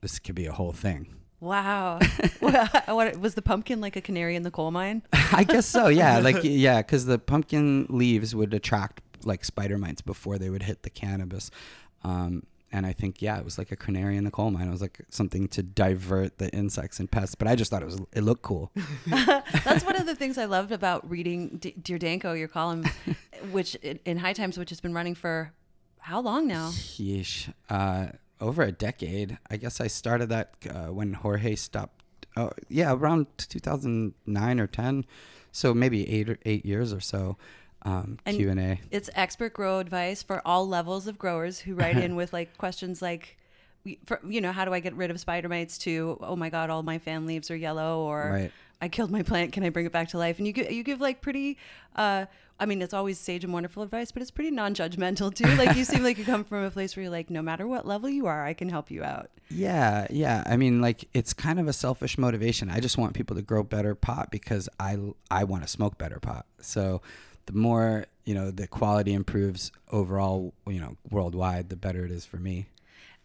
this 0.00 0.18
could 0.18 0.34
be 0.34 0.46
a 0.46 0.52
whole 0.52 0.72
thing 0.72 1.16
wow. 1.40 1.98
what, 2.40 2.86
what 2.86 3.20
was 3.20 3.34
the 3.34 3.42
pumpkin 3.42 3.80
like 3.80 3.96
a 3.96 4.00
canary 4.00 4.36
in 4.36 4.42
the 4.42 4.50
coal 4.50 4.70
mine? 4.70 5.02
I 5.32 5.44
guess 5.44 5.66
so. 5.66 5.88
Yeah, 5.88 6.18
like 6.22 6.38
yeah, 6.42 6.78
because 6.78 7.06
the 7.06 7.18
pumpkin 7.18 7.86
leaves 7.88 8.34
would 8.34 8.54
attract 8.54 9.02
like 9.24 9.44
spider 9.44 9.78
mites 9.78 10.00
before 10.00 10.38
they 10.38 10.50
would 10.50 10.62
hit 10.62 10.82
the 10.82 10.90
cannabis. 10.90 11.50
Um, 12.04 12.44
and 12.72 12.84
I 12.86 12.92
think 12.92 13.22
yeah, 13.22 13.38
it 13.38 13.44
was 13.44 13.58
like 13.58 13.70
a 13.72 13.76
canary 13.76 14.16
in 14.16 14.24
the 14.24 14.30
coal 14.30 14.50
mine. 14.50 14.68
It 14.68 14.70
was 14.70 14.80
like 14.80 15.00
something 15.08 15.48
to 15.48 15.62
divert 15.62 16.38
the 16.38 16.50
insects 16.50 16.98
and 16.98 17.10
pests. 17.10 17.34
But 17.34 17.48
I 17.48 17.54
just 17.54 17.70
thought 17.70 17.82
it 17.82 17.86
was 17.86 18.00
it 18.12 18.22
looked 18.22 18.42
cool. 18.42 18.72
That's 19.06 19.84
one 19.84 19.96
of 19.96 20.06
the 20.06 20.14
things 20.14 20.36
I 20.38 20.46
loved 20.46 20.72
about 20.72 21.08
reading 21.08 21.58
D- 21.58 21.74
Dear 21.80 21.98
Danko, 21.98 22.32
your 22.32 22.48
column, 22.48 22.84
which 23.50 23.74
in 23.76 24.18
High 24.18 24.32
Times, 24.32 24.58
which 24.58 24.70
has 24.70 24.80
been 24.80 24.94
running 24.94 25.14
for 25.14 25.52
how 25.98 26.20
long 26.20 26.46
now? 26.46 26.68
Yeesh, 26.70 27.52
uh, 27.70 28.08
over 28.40 28.62
a 28.62 28.72
decade. 28.72 29.38
I 29.50 29.56
guess 29.56 29.80
I 29.80 29.86
started 29.86 30.28
that 30.28 30.54
uh, 30.68 30.92
when 30.92 31.14
Jorge 31.14 31.54
stopped. 31.54 32.04
Oh 32.36 32.50
yeah, 32.68 32.92
around 32.92 33.26
2009 33.38 34.60
or 34.60 34.66
10. 34.66 35.04
So 35.52 35.72
maybe 35.72 36.08
eight 36.10 36.28
or 36.28 36.38
eight 36.44 36.66
years 36.66 36.92
or 36.92 37.00
so. 37.00 37.38
Um, 37.86 38.18
Q 38.26 38.50
and 38.50 38.58
A. 38.60 38.80
It's 38.90 39.08
expert 39.14 39.54
grow 39.54 39.78
advice 39.78 40.22
for 40.22 40.42
all 40.44 40.66
levels 40.66 41.06
of 41.06 41.18
growers 41.18 41.60
who 41.60 41.74
write 41.74 41.96
in 41.96 42.16
with 42.20 42.32
like 42.32 42.58
questions 42.58 43.00
like, 43.00 43.36
for, 44.04 44.20
you 44.26 44.40
know, 44.40 44.50
how 44.50 44.64
do 44.64 44.74
I 44.74 44.80
get 44.80 44.94
rid 44.94 45.10
of 45.12 45.20
spider 45.20 45.48
mites? 45.48 45.78
To 45.78 46.18
oh 46.20 46.34
my 46.34 46.50
god, 46.50 46.70
all 46.70 46.82
my 46.82 46.98
fan 46.98 47.26
leaves 47.26 47.50
are 47.50 47.56
yellow, 47.56 48.00
or 48.00 48.30
Right. 48.32 48.52
I 48.80 48.88
killed 48.88 49.10
my 49.10 49.22
plant. 49.22 49.52
Can 49.52 49.62
I 49.62 49.70
bring 49.70 49.86
it 49.86 49.92
back 49.92 50.08
to 50.08 50.18
life? 50.18 50.38
And 50.38 50.46
you 50.46 50.52
give, 50.52 50.70
you 50.70 50.82
give 50.82 51.00
like 51.00 51.20
pretty. 51.22 51.56
Uh, 51.94 52.26
I 52.58 52.64
mean, 52.66 52.80
it's 52.80 52.94
always 52.94 53.18
sage 53.18 53.44
and 53.44 53.52
wonderful 53.52 53.82
advice, 53.82 54.10
but 54.12 54.22
it's 54.22 54.30
pretty 54.30 54.50
non-judgmental 54.50 55.34
too. 55.34 55.44
Like 55.56 55.76
you 55.76 55.84
seem 55.84 56.02
like 56.02 56.16
you 56.16 56.24
come 56.24 56.42
from 56.42 56.64
a 56.64 56.70
place 56.70 56.96
where 56.96 57.02
you're 57.02 57.12
like, 57.12 57.28
no 57.28 57.42
matter 57.42 57.66
what 57.66 57.86
level 57.86 58.08
you 58.08 58.26
are, 58.26 58.44
I 58.46 58.54
can 58.54 58.70
help 58.70 58.90
you 58.90 59.04
out. 59.04 59.30
Yeah, 59.50 60.06
yeah. 60.10 60.42
I 60.46 60.56
mean, 60.56 60.80
like 60.80 61.06
it's 61.12 61.32
kind 61.34 61.60
of 61.60 61.68
a 61.68 61.72
selfish 61.72 62.16
motivation. 62.18 62.70
I 62.70 62.80
just 62.80 62.96
want 62.98 63.14
people 63.14 63.36
to 63.36 63.42
grow 63.42 63.62
better 63.62 63.94
pot 63.94 64.30
because 64.30 64.68
I 64.80 64.98
I 65.30 65.44
want 65.44 65.62
to 65.62 65.68
smoke 65.68 65.98
better 65.98 66.18
pot. 66.18 66.46
So 66.60 67.02
the 67.46 67.52
more 67.52 68.06
you 68.24 68.34
know, 68.34 68.50
the 68.50 68.66
quality 68.66 69.12
improves 69.14 69.70
overall. 69.92 70.52
You 70.66 70.80
know, 70.80 70.96
worldwide, 71.10 71.68
the 71.68 71.76
better 71.76 72.04
it 72.04 72.10
is 72.10 72.24
for 72.26 72.38
me 72.38 72.66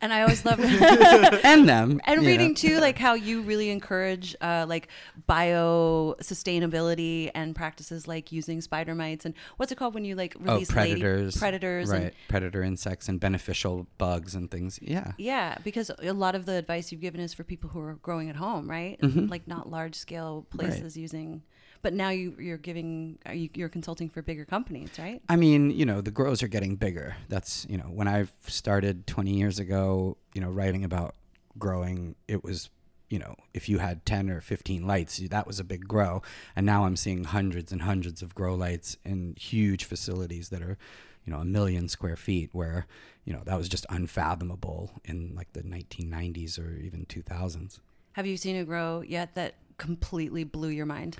And 0.04 0.12
I 0.14 0.22
always 0.24 0.46
love 0.46 0.60
and 1.44 1.68
them. 1.70 2.00
and 2.10 2.22
reading 2.26 2.50
know. 2.50 2.54
too 2.56 2.80
like 2.80 2.98
how 2.98 3.14
you 3.14 3.42
really 3.44 3.70
encourage 3.70 4.36
uh, 4.42 4.66
like 4.68 4.88
bio 5.28 6.16
sustainability 6.22 7.30
and 7.34 7.56
practices 7.56 8.08
like 8.08 8.32
using 8.32 8.62
spider 8.62 8.96
mites 8.96 9.26
and 9.26 9.34
what's 9.58 9.72
it 9.72 9.78
called 9.78 9.94
when 9.94 10.06
you 10.06 10.16
like 10.16 10.36
Oh, 10.40 10.54
release 10.54 10.72
lady- 10.76 11.02
predators, 11.02 11.38
predators 11.38 11.90
right? 11.90 12.02
and 12.02 12.12
Predator 12.28 12.64
insects 12.64 13.10
and 13.10 13.20
beneficial 13.20 13.88
bugs 13.98 14.36
and 14.36 14.50
things. 14.50 14.80
Yeah, 14.82 15.12
yeah 15.18 15.58
because 15.64 15.92
a 16.02 16.14
lot 16.14 16.36
of 16.36 16.46
the 16.46 16.54
advice 16.54 16.92
you've 16.92 17.02
given 17.02 17.22
is 17.22 17.34
for 17.34 17.44
people 17.44 17.70
who 17.70 17.80
are 17.80 17.96
growing 18.02 18.30
at 18.30 18.36
home 18.36 18.70
right 18.70 19.00
Mm-hmm. 19.02 19.28
like 19.28 19.48
not 19.48 19.70
large 19.70 19.96
scale 19.96 20.46
places 20.50 20.96
using 20.98 21.42
but 21.82 21.94
now 21.94 22.10
you 22.10 22.36
you're 22.40 22.58
giving 22.58 23.18
are 23.26 23.34
you, 23.34 23.50
you're 23.54 23.70
consulting 23.70 24.10
for 24.10 24.22
bigger 24.22 24.46
companies 24.46 24.90
right 25.00 25.22
I 25.30 25.36
mean, 25.36 25.72
you 25.72 25.86
know, 25.86 26.02
the 26.02 26.12
grows 26.12 26.44
are 26.44 26.48
getting 26.48 26.76
bigger. 26.76 27.16
That's, 27.30 27.66
you 27.70 27.78
know, 27.78 27.86
when 27.86 28.08
I 28.08 28.28
started 28.48 29.08
20 29.08 29.32
years 29.32 29.60
ago, 29.60 30.18
you 30.34 30.42
know, 30.42 30.50
writing 30.50 30.84
about 30.84 31.16
growing, 31.58 32.16
it 32.28 32.44
was, 32.44 32.70
you 33.10 33.20
know, 33.20 33.36
if 33.54 33.70
you 33.70 33.78
had 33.80 34.06
10 34.06 34.30
or 34.30 34.42
15 34.42 34.86
lights, 34.86 35.18
that 35.30 35.48
was 35.48 35.60
a 35.60 35.64
big 35.64 35.88
grow. 35.88 36.22
And 36.56 36.66
now 36.66 36.86
I'm 36.86 36.96
seeing 36.96 37.24
hundreds 37.24 37.72
and 37.72 37.82
hundreds 37.82 38.22
of 38.22 38.36
grow 38.36 38.56
lights 38.56 38.98
in 39.04 39.36
huge 39.40 39.86
facilities 39.86 40.50
that 40.50 40.62
are, 40.62 40.78
you 41.26 41.34
know, 41.34 41.40
a 41.40 41.46
million 41.46 41.88
square 41.88 42.16
feet 42.16 42.50
where, 42.54 42.88
you 43.26 43.34
know, 43.34 43.42
that 43.46 43.58
was 43.58 43.70
just 43.70 43.86
unfathomable 43.90 44.92
in 45.06 45.34
like 45.36 45.54
the 45.54 45.62
1990s 45.62 46.60
or 46.60 46.76
even 46.78 47.06
2000s. 47.06 47.80
have 48.14 48.26
you 48.26 48.38
seen 48.38 48.56
a 48.58 48.66
grow 48.66 49.02
yet 49.02 49.36
that 49.36 49.56
completely 49.78 50.44
blew 50.44 50.70
your 50.70 50.86
mind 50.86 51.18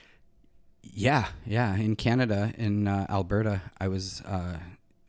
Yeah, 0.84 1.28
yeah. 1.46 1.76
In 1.76 1.96
Canada, 1.96 2.54
in 2.58 2.88
uh, 2.88 3.06
Alberta, 3.10 3.62
I 3.80 3.88
was 3.88 4.22
uh, 4.22 4.58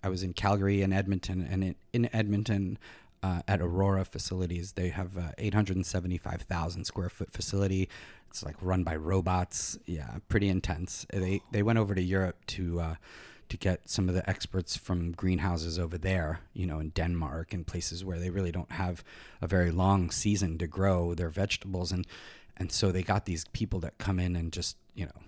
I 0.02 0.08
was 0.08 0.22
in 0.22 0.32
Calgary 0.32 0.82
and 0.82 0.92
Edmonton, 0.92 1.46
and 1.48 1.64
in, 1.64 1.74
in 1.92 2.10
Edmonton, 2.12 2.78
uh, 3.22 3.40
at 3.46 3.60
Aurora 3.60 4.04
facilities, 4.04 4.72
they 4.72 4.88
have 4.88 5.16
uh, 5.16 5.30
875,000 5.38 6.84
square 6.84 7.08
foot 7.08 7.32
facility. 7.32 7.88
It's 8.28 8.44
like 8.44 8.56
run 8.60 8.82
by 8.82 8.96
robots. 8.96 9.78
Yeah, 9.86 10.16
pretty 10.28 10.48
intense. 10.48 11.06
They 11.12 11.40
they 11.50 11.62
went 11.62 11.78
over 11.78 11.94
to 11.94 12.02
Europe 12.02 12.44
to. 12.48 12.80
Uh, 12.80 12.94
to 13.48 13.58
get 13.58 13.86
some 13.86 14.08
of 14.08 14.14
the 14.14 14.26
experts 14.30 14.78
from 14.78 15.12
greenhouses 15.12 15.78
over 15.78 15.98
there, 15.98 16.40
you 16.54 16.64
know, 16.64 16.78
in 16.78 16.88
Denmark 16.88 17.52
and 17.52 17.66
places 17.66 18.02
where 18.02 18.18
they 18.18 18.30
really 18.30 18.50
don't 18.50 18.72
have 18.72 19.04
a 19.42 19.46
very 19.46 19.70
long 19.70 20.10
season 20.10 20.56
to 20.56 20.66
grow 20.66 21.12
their 21.12 21.28
vegetables, 21.28 21.92
and 21.92 22.06
and 22.56 22.72
so 22.72 22.90
they 22.90 23.02
got 23.02 23.26
these 23.26 23.44
people 23.52 23.78
that 23.80 23.98
come 23.98 24.18
in 24.18 24.36
and 24.36 24.52
just 24.52 24.78
you 24.94 25.04
know 25.04 25.20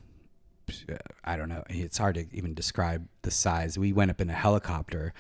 Uh, 0.89 0.97
I 1.25 1.37
don't 1.37 1.49
know. 1.49 1.65
It's 1.69 1.99
hard 1.99 2.15
to 2.17 2.27
even 2.33 2.55
describe 2.55 3.07
the 3.23 3.31
size. 3.31 3.79
We 3.79 3.93
went 3.93 4.11
up 4.11 4.21
in 4.21 4.31
a 4.31 4.35
helicopter 4.35 5.13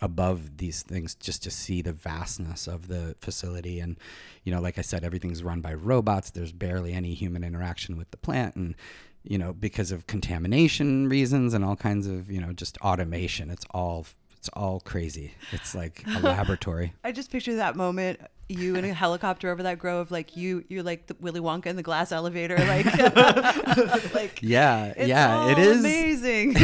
above 0.00 0.58
these 0.58 0.82
things 0.82 1.14
just 1.14 1.42
to 1.42 1.50
see 1.50 1.82
the 1.82 1.92
vastness 1.92 2.66
of 2.68 2.88
the 2.88 3.16
facility 3.20 3.80
and 3.80 3.96
you 4.44 4.52
know 4.52 4.60
like 4.60 4.78
i 4.78 4.80
said 4.80 5.02
everything's 5.02 5.42
run 5.42 5.60
by 5.60 5.74
robots 5.74 6.30
there's 6.30 6.52
barely 6.52 6.92
any 6.92 7.14
human 7.14 7.42
interaction 7.42 7.96
with 7.96 8.08
the 8.12 8.16
plant 8.16 8.54
and 8.54 8.76
you 9.24 9.36
know 9.36 9.52
because 9.52 9.90
of 9.90 10.06
contamination 10.06 11.08
reasons 11.08 11.52
and 11.52 11.64
all 11.64 11.74
kinds 11.74 12.06
of 12.06 12.30
you 12.30 12.40
know 12.40 12.52
just 12.52 12.78
automation 12.78 13.50
it's 13.50 13.66
all 13.72 14.06
it's 14.48 14.56
all 14.56 14.80
crazy 14.80 15.34
it's 15.52 15.74
like 15.74 16.02
a 16.16 16.20
laboratory 16.22 16.94
I 17.04 17.12
just 17.12 17.30
picture 17.30 17.56
that 17.56 17.76
moment. 17.76 18.20
You 18.50 18.76
in 18.76 18.84
a 18.86 18.94
helicopter 18.94 19.50
over 19.50 19.62
that 19.64 19.78
grove, 19.78 20.10
like 20.10 20.34
you, 20.34 20.64
you're 20.68 20.82
like 20.82 21.06
the 21.06 21.14
Willy 21.20 21.40
Wonka 21.40 21.66
in 21.66 21.76
the 21.76 21.82
glass 21.82 22.12
elevator, 22.12 22.56
like, 22.56 22.86
like 24.14 24.40
yeah 24.42 24.94
yeah 24.96 25.50
it 25.50 25.58
is 25.58 25.80
amazing. 25.80 26.54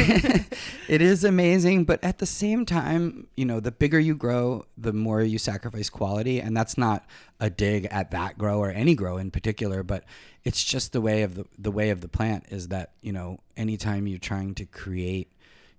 it 0.88 1.02
is 1.02 1.24
amazing, 1.24 1.84
but 1.84 2.02
at 2.02 2.18
the 2.18 2.26
same 2.26 2.64
time, 2.64 3.26
you 3.36 3.44
know, 3.44 3.60
the 3.60 3.70
bigger 3.70 4.00
you 4.00 4.14
grow, 4.14 4.64
the 4.78 4.94
more 4.94 5.20
you 5.20 5.36
sacrifice 5.36 5.90
quality, 5.90 6.40
and 6.40 6.56
that's 6.56 6.78
not 6.78 7.04
a 7.38 7.50
dig 7.50 7.84
at 7.90 8.12
that 8.12 8.38
grow 8.38 8.60
or 8.60 8.70
any 8.70 8.94
grow 8.94 9.18
in 9.18 9.30
particular, 9.30 9.82
but 9.82 10.04
it's 10.42 10.64
just 10.64 10.92
the 10.92 11.02
way 11.02 11.22
of 11.22 11.34
the 11.34 11.44
the 11.58 11.70
way 11.70 11.90
of 11.90 12.00
the 12.00 12.08
plant 12.08 12.46
is 12.48 12.68
that 12.68 12.92
you 13.02 13.12
know, 13.12 13.40
anytime 13.58 14.06
you're 14.06 14.18
trying 14.18 14.54
to 14.54 14.64
create, 14.64 15.30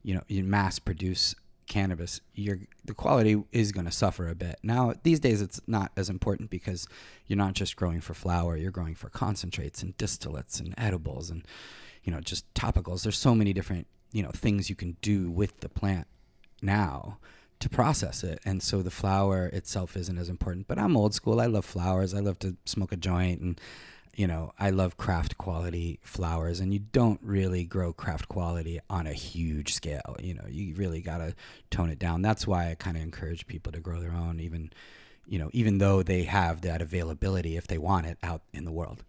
you 0.04 0.14
know, 0.14 0.22
you 0.28 0.44
mass 0.44 0.78
produce 0.78 1.34
cannabis, 1.68 2.22
your 2.34 2.60
the 2.84 2.94
quality 2.94 3.42
is 3.52 3.72
going 3.72 3.86
to 3.86 3.92
suffer 3.92 4.28
a 4.28 4.36
bit. 4.36 4.58
Now, 4.64 4.94
these 5.04 5.20
days, 5.20 5.42
it's 5.42 5.62
not 5.68 5.92
as 5.98 6.10
important 6.10 6.50
because 6.50 6.88
you're 7.28 7.38
not 7.38 7.54
just 7.54 7.76
growing 7.76 8.02
for 8.02 8.14
flower; 8.14 8.56
you're 8.56 8.72
growing 8.72 8.96
for 8.96 9.10
concentrates 9.10 9.82
and 9.82 9.98
distillates 9.98 10.60
and 10.60 10.74
edibles 10.78 11.30
and 11.30 11.46
you 12.04 12.12
know 12.12 12.20
just 12.20 12.52
topicals. 12.54 13.04
There's 13.04 13.18
so 13.18 13.36
many 13.36 13.54
different 13.54 13.88
you 14.12 14.24
know 14.24 14.32
things 14.32 14.70
you 14.70 14.76
can 14.76 14.96
do 15.02 15.30
with 15.30 15.60
the 15.60 15.70
plant 15.70 16.08
now 16.62 17.18
to 17.60 17.70
process 17.70 18.24
it 18.24 18.40
and 18.46 18.62
so 18.62 18.82
the 18.82 18.92
flower 18.92 19.48
itself 19.48 19.96
isn't 19.96 20.18
as 20.18 20.30
important 20.30 20.68
but 20.68 20.78
i'm 20.78 20.98
old 20.98 21.14
school 21.14 21.40
i 21.40 21.46
love 21.46 21.66
flowers 21.66 22.14
i 22.14 22.20
love 22.20 22.38
to 22.38 22.56
smoke 22.66 22.92
a 22.92 22.98
joint 22.98 23.42
and 23.42 23.60
you 24.16 24.28
know 24.28 24.54
i 24.60 24.70
love 24.70 24.98
craft 24.98 25.38
quality 25.38 26.00
flowers 26.02 26.60
and 26.60 26.74
you 26.74 26.80
don't 26.80 27.20
really 27.22 27.64
grow 27.64 27.92
craft 27.94 28.28
quality 28.28 28.80
on 28.90 29.08
a 29.08 29.14
huge 29.14 29.74
scale 29.74 30.16
you 30.20 30.34
know 30.34 30.46
you 30.48 30.74
really 30.76 31.02
got 31.02 31.18
to 31.18 31.36
tone 31.70 31.90
it 31.90 32.00
down. 32.00 32.22
That's 32.22 32.48
why 32.48 32.72
i 32.72 32.76
kind 32.76 32.98
of 32.98 33.04
encourage 33.04 33.48
people 33.48 33.72
to 33.72 33.80
grow 33.80 34.00
their 34.00 34.14
own 34.14 34.40
even 34.40 34.72
you 35.28 35.40
know 35.40 35.50
even 35.54 35.78
though 35.78 36.04
they 36.04 36.24
have 36.24 36.62
that 36.62 36.82
availability 36.82 37.58
if 37.58 37.68
they 37.68 37.78
want 37.78 38.06
it 38.06 38.18
out 38.24 38.42
in 38.54 38.66
the 38.66 38.72
world. 38.72 39.04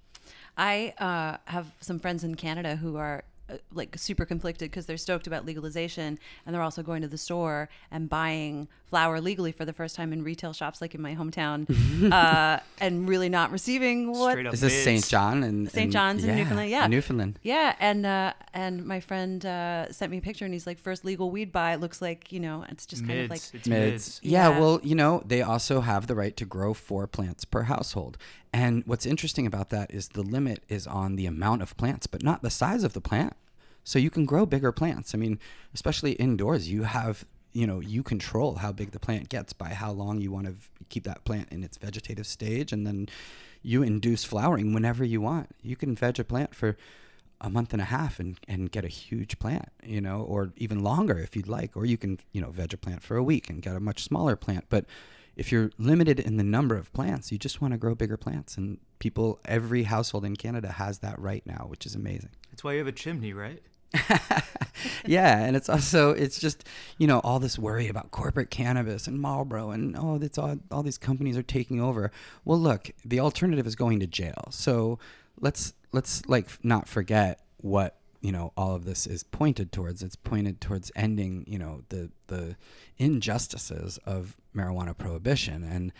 I 0.58 0.94
uh, 0.98 1.36
have 1.50 1.70
some 1.80 1.98
friends 1.98 2.24
in 2.24 2.34
Canada 2.34 2.76
who 2.76 2.96
are 2.96 3.24
uh, 3.48 3.56
like 3.72 3.96
super 3.98 4.24
conflicted 4.24 4.70
because 4.70 4.86
they're 4.86 4.96
stoked 4.96 5.26
about 5.26 5.44
legalization 5.44 6.18
and 6.44 6.54
they're 6.54 6.62
also 6.62 6.82
going 6.82 7.02
to 7.02 7.08
the 7.08 7.18
store 7.18 7.68
and 7.90 8.08
buying 8.08 8.68
flour 8.84 9.20
legally 9.20 9.52
for 9.52 9.64
the 9.64 9.72
first 9.72 9.96
time 9.96 10.12
in 10.12 10.22
retail 10.22 10.52
shops 10.52 10.80
like 10.80 10.94
in 10.94 11.02
my 11.02 11.14
hometown 11.14 11.66
uh, 12.12 12.58
and 12.80 13.08
really 13.08 13.28
not 13.28 13.50
receiving 13.50 14.12
what 14.12 14.32
Straight 14.32 14.46
up 14.46 14.54
is 14.54 14.60
this 14.60 14.84
st 14.84 15.06
john 15.08 15.42
and 15.42 15.70
St. 15.70 15.92
John's 15.92 16.24
in 16.24 16.36
Newfoundland, 16.36 16.70
yeah. 16.70 16.86
newfoundland 16.86 17.38
Yeah, 17.42 17.74
and 17.80 18.06
uh, 18.06 18.32
and 18.54 18.84
my 18.84 19.00
friend 19.00 19.44
uh, 19.44 19.90
sent 19.92 20.10
me 20.10 20.18
a 20.18 20.20
picture, 20.20 20.44
and 20.44 20.54
he's 20.54 20.66
like, 20.66 20.78
first 20.78 21.04
legal 21.04 21.30
weed 21.30 21.52
buy 21.52 21.74
looks 21.76 22.00
like 22.00 22.32
you 22.32 22.40
know, 22.40 22.64
it's 22.68 22.86
just 22.86 23.06
kind 23.06 23.20
of 23.20 23.30
like 23.30 23.40
Mids. 23.40 23.52
It's 23.54 23.68
mids. 23.68 23.92
mids. 23.92 24.20
Yeah, 24.22 24.48
Yeah. 24.50 24.58
well, 24.58 24.80
you 24.82 24.94
know, 24.94 25.22
they 25.26 25.42
also 25.42 25.80
have 25.80 26.06
the 26.06 26.14
right 26.14 26.36
to 26.36 26.44
grow 26.44 26.74
four 26.74 27.06
plants 27.06 27.44
per 27.44 27.62
household. 27.62 28.18
And 28.56 28.84
what's 28.86 29.04
interesting 29.04 29.46
about 29.46 29.68
that 29.68 29.92
is 29.92 30.08
the 30.08 30.22
limit 30.22 30.64
is 30.70 30.86
on 30.86 31.16
the 31.16 31.26
amount 31.26 31.60
of 31.60 31.76
plants, 31.76 32.06
but 32.06 32.22
not 32.22 32.40
the 32.40 32.48
size 32.48 32.84
of 32.84 32.94
the 32.94 33.02
plant. 33.02 33.34
So 33.84 33.98
you 33.98 34.08
can 34.08 34.24
grow 34.24 34.46
bigger 34.46 34.72
plants. 34.72 35.14
I 35.14 35.18
mean, 35.18 35.38
especially 35.74 36.12
indoors, 36.12 36.66
you 36.66 36.84
have, 36.84 37.26
you 37.52 37.66
know, 37.66 37.80
you 37.80 38.02
control 38.02 38.54
how 38.54 38.72
big 38.72 38.92
the 38.92 38.98
plant 38.98 39.28
gets 39.28 39.52
by 39.52 39.74
how 39.74 39.92
long 39.92 40.22
you 40.22 40.32
want 40.32 40.46
to 40.46 40.52
v- 40.52 40.68
keep 40.88 41.04
that 41.04 41.22
plant 41.24 41.50
in 41.52 41.62
its 41.64 41.76
vegetative 41.76 42.26
stage. 42.26 42.72
And 42.72 42.86
then 42.86 43.10
you 43.60 43.82
induce 43.82 44.24
flowering 44.24 44.72
whenever 44.72 45.04
you 45.04 45.20
want. 45.20 45.50
You 45.62 45.76
can 45.76 45.94
veg 45.94 46.18
a 46.18 46.24
plant 46.24 46.54
for 46.54 46.78
a 47.42 47.50
month 47.50 47.74
and 47.74 47.82
a 47.82 47.84
half 47.84 48.18
and, 48.18 48.38
and 48.48 48.72
get 48.72 48.86
a 48.86 48.88
huge 48.88 49.38
plant, 49.38 49.68
you 49.84 50.00
know, 50.00 50.22
or 50.22 50.54
even 50.56 50.82
longer 50.82 51.18
if 51.18 51.36
you'd 51.36 51.46
like. 51.46 51.76
Or 51.76 51.84
you 51.84 51.98
can, 51.98 52.20
you 52.32 52.40
know, 52.40 52.52
veg 52.52 52.72
a 52.72 52.78
plant 52.78 53.02
for 53.02 53.18
a 53.18 53.22
week 53.22 53.50
and 53.50 53.60
get 53.60 53.76
a 53.76 53.80
much 53.80 54.02
smaller 54.02 54.34
plant. 54.34 54.64
But 54.70 54.86
if 55.36 55.52
you're 55.52 55.70
limited 55.78 56.18
in 56.18 56.38
the 56.38 56.44
number 56.44 56.76
of 56.76 56.92
plants, 56.92 57.30
you 57.30 57.38
just 57.38 57.60
want 57.60 57.72
to 57.72 57.78
grow 57.78 57.94
bigger 57.94 58.16
plants. 58.16 58.56
And 58.56 58.78
people, 58.98 59.38
every 59.44 59.84
household 59.84 60.24
in 60.24 60.36
Canada 60.36 60.72
has 60.72 61.00
that 61.00 61.18
right 61.18 61.44
now, 61.46 61.66
which 61.68 61.86
is 61.86 61.94
amazing. 61.94 62.30
That's 62.50 62.64
why 62.64 62.72
you 62.72 62.78
have 62.78 62.86
a 62.86 62.92
chimney, 62.92 63.32
right? 63.32 63.62
yeah, 65.06 65.38
and 65.38 65.56
it's 65.56 65.68
also 65.68 66.10
it's 66.10 66.40
just 66.40 66.64
you 66.98 67.06
know 67.06 67.20
all 67.20 67.38
this 67.38 67.58
worry 67.58 67.88
about 67.88 68.10
corporate 68.10 68.50
cannabis 68.50 69.06
and 69.06 69.18
Marlboro 69.18 69.70
and 69.70 69.96
oh 69.96 70.18
that's 70.18 70.38
all 70.38 70.56
all 70.70 70.82
these 70.82 70.98
companies 70.98 71.36
are 71.36 71.42
taking 71.42 71.80
over. 71.80 72.10
Well, 72.44 72.58
look, 72.58 72.90
the 73.04 73.20
alternative 73.20 73.66
is 73.66 73.76
going 73.76 74.00
to 74.00 74.06
jail. 74.06 74.48
So 74.50 74.98
let's 75.40 75.72
let's 75.92 76.26
like 76.26 76.48
not 76.64 76.88
forget 76.88 77.40
what 77.58 77.96
you 78.26 78.32
know 78.32 78.52
all 78.56 78.74
of 78.74 78.84
this 78.84 79.06
is 79.06 79.22
pointed 79.22 79.70
towards. 79.70 80.02
It's 80.02 80.16
pointed 80.16 80.60
towards 80.60 80.90
ending 80.96 81.44
you 81.46 81.60
know 81.60 81.82
the 81.90 82.10
the 82.26 82.56
injustices 82.98 83.98
of 84.04 84.36
marijuana 84.54 84.98
prohibition 84.98 85.62
and 85.62 85.92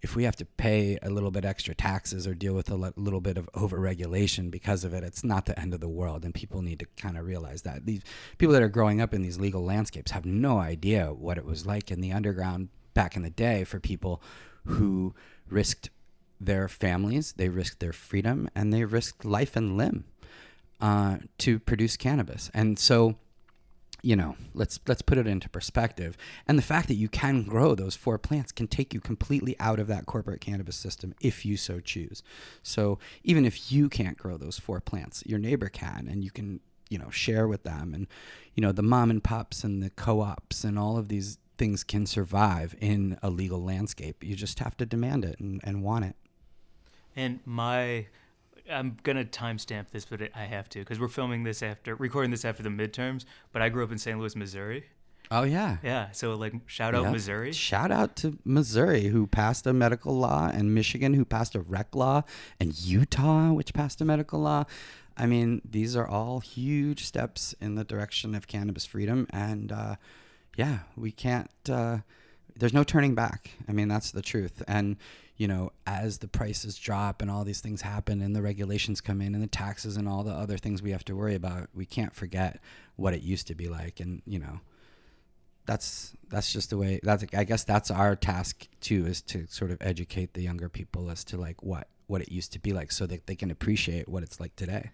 if 0.00 0.16
we 0.16 0.24
have 0.24 0.36
to 0.36 0.44
pay 0.44 0.98
a 1.02 1.10
little 1.10 1.30
bit 1.30 1.44
extra 1.44 1.74
taxes 1.74 2.26
or 2.26 2.34
deal 2.34 2.54
with 2.54 2.68
a 2.70 2.74
li- 2.74 2.90
little 2.96 3.20
bit 3.20 3.38
of 3.38 3.48
overregulation 3.52 4.50
because 4.50 4.82
of 4.82 4.92
it, 4.92 5.04
it's 5.04 5.22
not 5.22 5.46
the 5.46 5.58
end 5.58 5.72
of 5.72 5.78
the 5.78 5.88
world. 5.88 6.24
And 6.24 6.34
people 6.34 6.60
need 6.60 6.80
to 6.80 6.86
kind 6.96 7.16
of 7.16 7.24
realize 7.24 7.62
that. 7.62 7.86
These 7.86 8.02
people 8.36 8.52
that 8.54 8.62
are 8.62 8.68
growing 8.68 9.00
up 9.00 9.14
in 9.14 9.22
these 9.22 9.38
legal 9.38 9.64
landscapes 9.64 10.10
have 10.10 10.26
no 10.26 10.58
idea 10.58 11.12
what 11.12 11.38
it 11.38 11.44
was 11.44 11.66
like 11.66 11.92
in 11.92 12.00
the 12.00 12.12
underground 12.12 12.68
back 12.94 13.14
in 13.14 13.22
the 13.22 13.30
day 13.30 13.62
for 13.62 13.78
people 13.78 14.20
who 14.64 15.14
risked 15.48 15.90
their 16.40 16.66
families, 16.66 17.34
they 17.36 17.48
risked 17.48 17.78
their 17.78 17.92
freedom, 17.92 18.50
and 18.56 18.72
they 18.72 18.84
risked 18.84 19.24
life 19.24 19.54
and 19.54 19.76
limb 19.76 20.04
uh, 20.82 21.18
to 21.38 21.58
produce 21.60 21.96
cannabis. 21.96 22.50
And 22.52 22.78
so, 22.78 23.14
you 24.02 24.16
know, 24.16 24.36
let's 24.52 24.80
let's 24.88 25.00
put 25.00 25.16
it 25.16 25.28
into 25.28 25.48
perspective. 25.48 26.16
And 26.48 26.58
the 26.58 26.62
fact 26.62 26.88
that 26.88 26.96
you 26.96 27.08
can 27.08 27.44
grow 27.44 27.74
those 27.74 27.94
four 27.94 28.18
plants 28.18 28.50
can 28.50 28.66
take 28.66 28.92
you 28.92 29.00
completely 29.00 29.54
out 29.60 29.78
of 29.78 29.86
that 29.86 30.06
corporate 30.06 30.40
cannabis 30.40 30.76
system 30.76 31.14
if 31.20 31.46
you 31.46 31.56
so 31.56 31.78
choose. 31.78 32.22
So 32.64 32.98
even 33.22 33.44
if 33.44 33.70
you 33.70 33.88
can't 33.88 34.18
grow 34.18 34.36
those 34.36 34.58
four 34.58 34.80
plants, 34.80 35.22
your 35.24 35.38
neighbor 35.38 35.68
can, 35.68 36.08
and 36.10 36.24
you 36.24 36.32
can, 36.32 36.58
you 36.90 36.98
know, 36.98 37.10
share 37.10 37.46
with 37.46 37.62
them. 37.62 37.94
And 37.94 38.08
you 38.56 38.60
know, 38.60 38.72
the 38.72 38.82
mom 38.82 39.10
and 39.10 39.22
pops 39.22 39.62
and 39.62 39.82
the 39.82 39.90
co-ops 39.90 40.64
and 40.64 40.78
all 40.78 40.98
of 40.98 41.06
these 41.06 41.38
things 41.56 41.84
can 41.84 42.06
survive 42.06 42.74
in 42.80 43.16
a 43.22 43.30
legal 43.30 43.62
landscape. 43.62 44.24
You 44.24 44.34
just 44.34 44.58
have 44.58 44.76
to 44.78 44.84
demand 44.84 45.24
it 45.24 45.38
and, 45.38 45.60
and 45.62 45.84
want 45.84 46.06
it. 46.06 46.16
And 47.14 47.38
my, 47.44 48.06
I'm 48.70 48.96
gonna 49.02 49.24
timestamp 49.24 49.90
this, 49.90 50.04
but 50.04 50.20
I 50.34 50.44
have 50.44 50.68
to 50.70 50.78
because 50.80 51.00
we're 51.00 51.08
filming 51.08 51.44
this 51.44 51.62
after, 51.62 51.94
recording 51.96 52.30
this 52.30 52.44
after 52.44 52.62
the 52.62 52.68
midterms. 52.68 53.24
But 53.52 53.62
I 53.62 53.68
grew 53.68 53.84
up 53.84 53.92
in 53.92 53.98
St. 53.98 54.18
Louis, 54.18 54.36
Missouri. 54.36 54.84
Oh 55.30 55.44
yeah. 55.44 55.78
Yeah, 55.82 56.10
so 56.10 56.34
like 56.34 56.52
shout 56.66 56.94
out 56.94 57.04
Yep. 57.04 57.12
Missouri. 57.12 57.52
Shout 57.52 57.90
out 57.90 58.16
to 58.16 58.38
Missouri, 58.44 59.04
who 59.04 59.26
passed 59.26 59.66
a 59.66 59.72
medical 59.72 60.14
law, 60.14 60.50
and 60.52 60.74
Michigan, 60.74 61.14
who 61.14 61.24
passed 61.24 61.54
a 61.54 61.60
rec 61.60 61.94
law, 61.94 62.22
and 62.60 62.78
Utah, 62.78 63.52
which 63.52 63.72
passed 63.72 64.00
a 64.00 64.04
medical 64.04 64.40
law. 64.40 64.64
I 65.16 65.26
mean, 65.26 65.60
these 65.68 65.94
are 65.96 66.06
all 66.06 66.40
huge 66.40 67.04
steps 67.04 67.54
in 67.60 67.74
the 67.74 67.84
direction 67.84 68.34
of 68.34 68.46
cannabis 68.46 68.86
freedom. 68.86 69.26
And 69.30 69.70
uh, 69.70 69.96
yeah, 70.56 70.80
we 70.96 71.12
can't, 71.12 71.50
uh, 71.68 71.98
there's 72.58 72.72
no 72.72 72.82
turning 72.84 73.14
back. 73.14 73.50
I 73.68 73.72
mean, 73.72 73.88
that's 73.88 74.10
the 74.10 74.22
truth. 74.22 74.62
And, 74.66 74.96
you 75.42 75.48
know, 75.48 75.72
as 75.88 76.18
the 76.18 76.28
prices 76.28 76.78
drop 76.78 77.20
and 77.20 77.28
all 77.28 77.42
these 77.42 77.60
things 77.60 77.82
happen 77.82 78.22
and 78.22 78.36
the 78.36 78.40
regulations 78.40 79.00
come 79.00 79.20
in 79.20 79.34
and 79.34 79.42
the 79.42 79.48
taxes 79.48 79.96
and 79.96 80.08
all 80.08 80.22
the 80.22 80.30
other 80.30 80.56
things 80.56 80.80
we 80.80 80.92
have 80.92 81.04
to 81.04 81.16
worry 81.16 81.34
about, 81.34 81.68
we 81.74 81.84
can't 81.84 82.14
forget 82.14 82.60
what 82.94 83.12
it 83.12 83.22
used 83.22 83.48
to 83.48 83.56
be 83.56 83.68
like. 83.68 83.98
And, 83.98 84.22
you 84.24 84.38
know, 84.38 84.60
that's 85.66 86.12
that's 86.28 86.52
just 86.52 86.70
the 86.70 86.76
way 86.76 86.98
that's 87.04 87.24
i 87.34 87.44
guess 87.44 87.62
that's 87.62 87.88
our 87.88 88.16
task 88.16 88.66
too 88.80 89.06
is 89.06 89.22
to 89.22 89.46
sort 89.46 89.70
of 89.70 89.78
educate 89.80 90.34
the 90.34 90.42
younger 90.42 90.68
people 90.68 91.08
as 91.08 91.22
to 91.22 91.36
like 91.36 91.62
what 91.62 91.86
what 92.08 92.20
it 92.20 92.32
used 92.32 92.52
to 92.52 92.58
be 92.58 92.72
like 92.72 92.90
so 92.90 93.06
that 93.06 93.28
they 93.28 93.36
can 93.36 93.48
appreciate 93.48 94.08
what 94.08 94.24
it's 94.24 94.40
like 94.40 94.54
today 94.56 94.90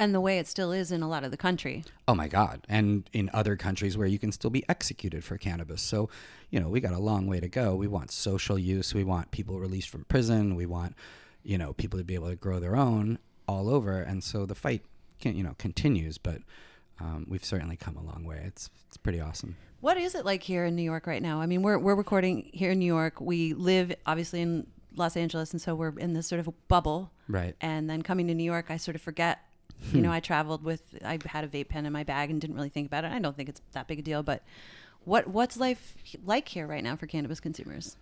and 0.00 0.14
the 0.14 0.20
way 0.20 0.38
it 0.38 0.46
still 0.48 0.72
is 0.72 0.90
in 0.90 1.02
a 1.02 1.08
lot 1.08 1.22
of 1.22 1.30
the 1.30 1.36
country. 1.36 1.84
oh 2.08 2.14
my 2.14 2.26
god 2.26 2.56
and 2.68 3.08
in 3.12 3.30
other 3.32 3.54
countries 3.54 3.96
where 3.96 4.06
you 4.08 4.18
can 4.18 4.32
still 4.32 4.50
be 4.50 4.64
executed 4.68 5.22
for 5.22 5.36
cannabis 5.38 5.80
so 5.82 6.08
you 6.50 6.58
know 6.58 6.68
we 6.68 6.80
got 6.80 6.92
a 6.92 6.98
long 6.98 7.26
way 7.28 7.38
to 7.38 7.48
go 7.48 7.74
we 7.76 7.86
want 7.86 8.10
social 8.10 8.58
use 8.58 8.94
we 8.94 9.04
want 9.04 9.30
people 9.30 9.60
released 9.60 9.88
from 9.88 10.02
prison 10.04 10.56
we 10.56 10.66
want 10.66 10.96
you 11.44 11.56
know 11.56 11.72
people 11.74 11.98
to 11.98 12.04
be 12.04 12.14
able 12.14 12.28
to 12.28 12.36
grow 12.36 12.58
their 12.58 12.76
own 12.76 13.18
all 13.46 13.68
over 13.68 14.00
and 14.00 14.24
so 14.24 14.46
the 14.46 14.54
fight 14.54 14.82
can 15.20 15.36
you 15.36 15.44
know 15.44 15.54
continues 15.58 16.18
but 16.18 16.38
um, 17.00 17.24
we've 17.28 17.44
certainly 17.44 17.76
come 17.76 17.96
a 17.96 18.02
long 18.02 18.24
way 18.24 18.42
it's 18.46 18.70
it's 18.88 18.96
pretty 18.96 19.20
awesome 19.20 19.54
What 19.80 19.96
is 19.96 20.14
it 20.14 20.24
like 20.26 20.42
here 20.42 20.64
in 20.66 20.76
New 20.76 20.82
York 20.92 21.06
right 21.06 21.22
now? 21.22 21.40
I 21.40 21.46
mean, 21.46 21.62
we're 21.62 21.78
we're 21.78 21.94
recording 21.94 22.50
here 22.52 22.72
in 22.72 22.78
New 22.78 22.92
York. 22.98 23.18
We 23.18 23.54
live 23.54 23.94
obviously 24.04 24.42
in 24.42 24.66
Los 24.94 25.16
Angeles, 25.16 25.52
and 25.52 25.60
so 25.64 25.74
we're 25.74 25.98
in 25.98 26.12
this 26.12 26.26
sort 26.26 26.40
of 26.40 26.50
bubble. 26.68 27.10
right 27.28 27.54
And 27.62 27.88
then 27.88 28.02
coming 28.02 28.26
to 28.28 28.34
New 28.34 28.44
York, 28.44 28.66
I 28.68 28.76
sort 28.76 28.94
of 28.94 29.00
forget. 29.00 29.38
You 29.92 30.00
know, 30.02 30.12
I 30.12 30.20
traveled 30.20 30.62
with 30.64 30.82
I 31.04 31.18
had 31.26 31.44
a 31.44 31.48
vape 31.48 31.68
pen 31.68 31.86
in 31.86 31.92
my 31.92 32.04
bag 32.04 32.30
and 32.30 32.40
didn't 32.40 32.56
really 32.56 32.68
think 32.68 32.86
about 32.86 33.04
it. 33.04 33.12
I 33.12 33.18
don't 33.18 33.36
think 33.36 33.48
it's 33.48 33.60
that 33.72 33.86
big 33.88 33.98
a 33.98 34.02
deal, 34.02 34.22
but 34.22 34.42
What 35.04 35.28
what's 35.28 35.56
life 35.56 35.94
like 36.24 36.48
here 36.48 36.66
right 36.66 36.84
now 36.84 36.96
for 36.96 37.06
cannabis 37.06 37.40
consumers? 37.40 37.96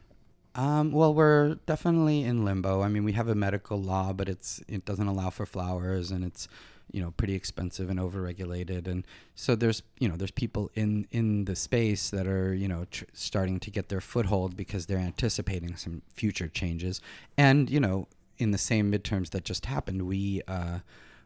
Um, 0.55 0.91
well, 0.91 1.15
we're 1.15 1.55
definitely 1.67 2.25
in 2.25 2.45
limbo. 2.45 2.83
I 2.83 2.89
mean, 2.89 3.05
we 3.05 3.13
have 3.13 3.29
a 3.29 3.35
medical 3.35 3.81
law, 3.81 4.13
but 4.13 4.29
it's 4.29 4.61
it 4.67 4.85
doesn't 4.85 5.07
allow 5.07 5.31
for 5.31 5.47
flowers, 5.47 6.11
and 6.11 6.25
it's 6.25 6.49
you 6.91 7.01
know 7.01 7.13
pretty 7.13 7.35
expensive 7.35 7.91
and 7.91 8.01
overregulated, 8.01 8.89
and 8.89 9.07
so 9.37 9.55
there's 9.55 9.83
you 10.01 10.09
know 10.09 10.17
there's 10.17 10.33
people 10.33 10.71
in 10.75 11.07
in 11.13 11.45
the 11.45 11.55
space 11.55 12.11
that 12.11 12.27
are 12.27 12.53
you 12.55 12.67
know 12.67 12.87
tr- 12.91 13.05
starting 13.13 13.61
to 13.61 13.71
get 13.71 13.89
their 13.89 14.01
foothold 14.01 14.57
because 14.57 14.87
they're 14.87 14.99
anticipating 14.99 15.77
some 15.77 16.03
future 16.15 16.49
changes, 16.49 17.01
and 17.37 17.71
you 17.71 17.79
know 17.79 18.09
in 18.39 18.51
the 18.51 18.59
same 18.59 18.91
midterms 18.91 19.31
that 19.31 19.45
just 19.45 19.67
happened, 19.67 20.03
we 20.03 20.43
uh, 20.49 20.79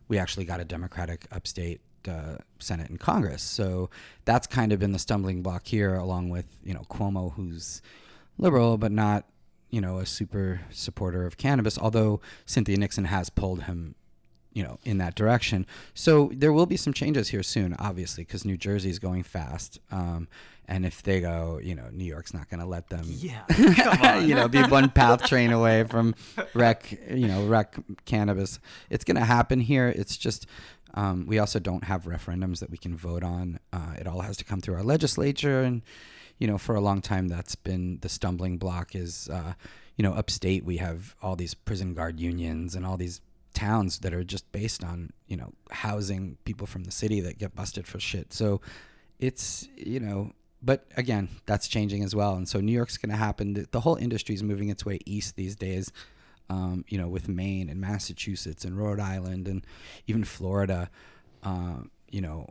we 0.09 0.19
actually 0.19 0.45
got 0.45 0.61
a 0.61 0.65
Democratic 0.65 1.27
upstate 1.33 1.81
uh, 2.09 2.37
Senate 2.59 2.91
and 2.91 2.99
Congress. 2.99 3.43
So 3.43 3.91
that's 4.25 4.47
kind 4.47 4.73
of 4.73 4.81
been 4.81 4.93
the 4.93 4.99
stumbling 4.99 5.43
block 5.43 5.67
here, 5.67 5.95
along 5.95 6.31
with 6.31 6.47
you 6.65 6.75
know 6.75 6.85
Cuomo, 6.91 7.33
who's 7.35 7.83
liberal 8.39 8.79
but 8.79 8.93
not 8.93 9.27
you 9.71 9.81
know 9.81 9.99
a 9.99 10.07
super 10.07 10.61
supporter 10.71 11.27
of 11.27 11.37
cannabis. 11.37 11.79
Although 11.79 12.21
Cynthia 12.47 12.77
Nixon 12.77 13.05
has 13.05 13.31
pulled 13.31 13.65
him, 13.65 13.95
you 14.53 14.63
know, 14.63 14.79
in 14.85 14.99
that 14.99 15.15
direction. 15.15 15.67
So 15.95 16.31
there 16.35 16.53
will 16.53 16.67
be 16.67 16.77
some 16.77 16.93
changes 16.93 17.29
here 17.29 17.43
soon, 17.43 17.75
obviously, 17.79 18.25
because 18.25 18.45
New 18.45 18.57
Jersey 18.57 18.91
is 18.91 18.99
going 18.99 19.23
fast. 19.23 19.79
Um, 19.91 20.29
and 20.69 20.87
if 20.87 21.03
they 21.03 21.21
go, 21.21 21.61
you 21.63 21.75
know, 21.75 21.89
New 21.93 22.05
York's 22.05 22.33
not 22.33 22.49
going 22.49 22.61
to 22.61 22.67
let 22.67 22.89
them, 22.89 23.05
Yeah. 23.07 23.43
You 24.21 24.35
know, 24.35 24.49
be 24.49 24.63
one 24.63 24.91
path 24.91 25.25
train 25.27 25.53
away 25.53 25.85
from 25.85 26.15
rec, 26.55 26.93
you 27.11 27.27
know, 27.29 27.47
rec 27.47 27.75
cannabis. 28.05 28.61
It's 28.91 29.05
going 29.05 29.17
to 29.17 29.25
happen 29.25 29.61
here. 29.61 29.89
It's 29.89 30.17
just 30.17 30.47
um, 30.95 31.27
we 31.27 31.39
also 31.39 31.59
don't 31.59 31.85
have 31.85 32.05
referendums 32.05 32.61
that 32.61 32.71
we 32.71 32.77
can 32.77 32.97
vote 32.97 33.25
on. 33.25 33.59
Uh, 33.73 33.95
it 33.99 34.07
all 34.07 34.21
has 34.21 34.37
to 34.39 34.45
come 34.45 34.61
through 34.61 34.75
our 34.75 34.83
legislature, 34.83 35.63
and 35.63 35.83
you 36.39 36.47
know, 36.47 36.59
for 36.59 36.75
a 36.75 36.81
long 36.81 37.01
time, 37.01 37.29
that's 37.29 37.55
been 37.55 37.99
the 38.01 38.09
stumbling 38.09 38.59
block. 38.59 38.95
Is 38.95 39.29
uh, 39.33 39.55
you 39.97 40.03
know, 40.03 40.13
upstate 40.13 40.65
we 40.65 40.77
have 40.79 41.15
all 41.23 41.37
these 41.37 41.55
prison 41.55 41.95
guard 41.95 42.21
unions 42.21 42.75
and 42.75 42.85
all 42.85 42.97
these 42.97 43.21
towns 43.55 43.99
that 44.01 44.15
are 44.15 44.25
just 44.25 44.51
based 44.53 44.83
on 44.83 45.13
you 45.27 45.37
know 45.37 45.53
housing 45.71 46.37
people 46.45 46.67
from 46.67 46.85
the 46.85 46.91
city 46.91 47.21
that 47.21 47.39
get 47.39 47.55
busted 47.55 47.87
for 47.87 47.99
shit. 47.99 48.33
So 48.33 48.61
it's 49.19 49.69
you 49.77 50.01
know 50.01 50.33
but 50.63 50.87
again 50.97 51.29
that's 51.47 51.69
changing 51.69 52.03
as 52.05 52.15
well. 52.15 52.35
And 52.35 52.49
so 52.49 52.61
new 52.61 52.73
york's 52.73 52.97
going 52.97 53.11
to 53.11 53.17
happen. 53.17 53.67
The, 53.71 53.81
whole 53.81 53.97
industry 53.97 54.35
is 54.35 54.43
moving 54.43 54.69
its 54.69 54.87
way 54.87 54.99
east 55.05 55.37
these 55.37 55.57
days 55.57 55.93
um, 56.49 56.85
you 56.89 56.99
know 56.99 57.09
with 57.09 57.29
maine 57.29 57.69
and 57.69 57.81
massachusetts 57.81 58.65
and 58.65 58.79
rhode 58.79 59.01
island 59.01 59.49
and 59.49 59.67
even 60.07 60.25
florida. 60.25 60.91
Um, 61.43 61.91
you 62.11 62.21
know 62.21 62.49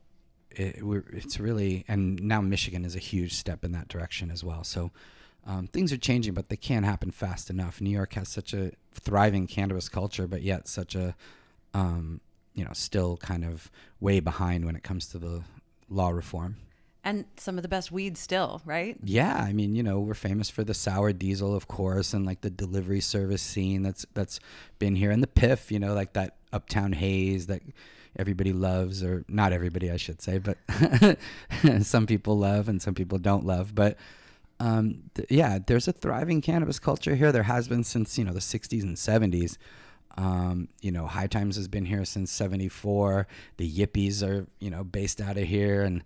it, 0.51 0.79
it's 1.13 1.39
really 1.39 1.85
and 1.87 2.21
now 2.21 2.41
michigan 2.41 2.83
is 2.83 2.95
a 2.95 2.99
huge 2.99 3.33
step 3.33 3.63
in 3.63 3.71
that 3.71 3.87
direction 3.87 4.29
as 4.31 4.43
well. 4.43 4.63
So 4.63 4.91
um, 5.47 5.67
things 5.67 5.91
are 5.91 5.97
changing 5.97 6.33
but 6.33 6.49
they 6.49 6.57
can't 6.57 6.85
happen 6.85 7.11
fast 7.11 7.49
enough. 7.49 7.79
New 7.79 7.89
york 7.89 8.13
has 8.13 8.27
such 8.27 8.53
a 8.53 8.71
thriving 8.93 9.47
cannabis 9.47 9.87
culture 9.87 10.27
but 10.27 10.41
yet 10.41 10.67
such 10.67 10.95
a 10.95 11.15
um, 11.73 12.19
you 12.53 12.65
know 12.65 12.71
still 12.73 13.17
kind 13.17 13.45
of 13.45 13.71
way 13.99 14.19
behind 14.19 14.65
when 14.65 14.75
it 14.75 14.83
comes 14.83 15.07
to 15.07 15.17
the 15.17 15.43
law 15.89 16.09
reform 16.09 16.57
And 17.03 17.25
some 17.35 17.57
of 17.57 17.63
the 17.63 17.67
best 17.67 17.91
weed 17.91 18.15
still, 18.15 18.61
right? 18.63 18.95
yeah, 19.03 19.35
I 19.35 19.53
mean, 19.53 19.73
you 19.75 19.81
know, 19.81 19.99
we're 19.99 20.13
famous 20.13 20.51
for 20.51 20.63
the 20.63 20.75
sour 20.75 21.11
diesel, 21.13 21.55
of 21.55 21.67
course, 21.67 22.13
and 22.13 22.27
like 22.27 22.41
the 22.41 22.51
delivery 22.51 23.01
service 23.01 23.41
scene 23.41 23.81
that's 23.81 24.05
that's 24.13 24.39
been 24.77 24.95
here, 24.95 25.09
and 25.09 25.23
the 25.23 25.27
piff, 25.27 25.71
you 25.71 25.79
know, 25.79 25.95
like 25.95 26.13
that 26.13 26.35
uptown 26.53 26.93
haze 26.93 27.47
that 27.47 27.63
everybody 28.19 28.53
loves, 28.53 29.03
or 29.03 29.25
not 29.27 29.51
everybody, 29.51 29.89
I 29.89 29.97
should 29.97 30.21
say, 30.21 30.37
but 30.37 30.57
some 31.81 32.05
people 32.05 32.37
love 32.37 32.69
and 32.69 32.79
some 32.79 32.93
people 32.93 33.17
don't 33.17 33.45
love. 33.45 33.73
But 33.73 33.97
um, 34.59 35.03
th- 35.15 35.31
yeah, 35.31 35.57
there's 35.65 35.87
a 35.87 35.93
thriving 35.93 36.41
cannabis 36.41 36.77
culture 36.77 37.15
here. 37.15 37.31
There 37.31 37.43
has 37.43 37.67
been 37.67 37.83
since 37.83 38.17
you 38.17 38.23
know 38.23 38.33
the 38.33 38.39
'60s 38.39 38.83
and 38.83 38.95
'70s. 38.95 39.57
Um, 40.17 40.67
you 40.81 40.91
know, 40.91 41.07
High 41.07 41.27
Times 41.27 41.55
has 41.55 41.67
been 41.67 41.85
here 41.85 42.05
since 42.05 42.31
'74. 42.31 43.27
The 43.57 43.71
Yippies 43.71 44.21
are 44.21 44.45
you 44.59 44.69
know 44.69 44.83
based 44.83 45.19
out 45.19 45.37
of 45.37 45.47
here, 45.47 45.81
and 45.81 46.03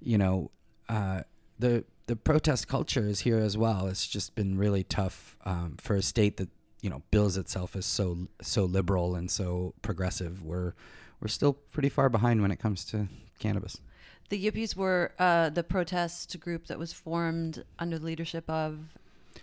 you 0.00 0.18
know 0.18 0.50
uh, 0.88 1.22
the 1.58 1.84
the 2.06 2.16
protest 2.16 2.68
culture 2.68 3.06
is 3.06 3.20
here 3.20 3.38
as 3.38 3.56
well. 3.58 3.88
It's 3.88 4.06
just 4.06 4.34
been 4.34 4.56
really 4.56 4.84
tough 4.84 5.36
um, 5.44 5.76
for 5.80 5.96
a 5.96 6.02
state 6.02 6.36
that 6.36 6.48
you 6.80 6.90
know 6.90 7.02
bills 7.10 7.36
itself 7.36 7.74
as 7.76 7.86
so 7.86 8.28
so 8.42 8.64
liberal 8.64 9.14
and 9.14 9.30
so 9.30 9.74
progressive. 9.82 10.42
We're 10.42 10.74
we're 11.20 11.28
still 11.28 11.54
pretty 11.54 11.88
far 11.88 12.08
behind 12.08 12.42
when 12.42 12.50
it 12.50 12.58
comes 12.58 12.84
to 12.86 13.08
cannabis. 13.38 13.80
The 14.28 14.44
Yippies 14.44 14.74
were 14.76 15.12
uh, 15.18 15.50
the 15.50 15.62
protest 15.62 16.38
group 16.40 16.66
that 16.66 16.78
was 16.78 16.92
formed 16.92 17.64
under 17.78 17.98
the 17.98 18.04
leadership 18.04 18.48
of 18.50 18.78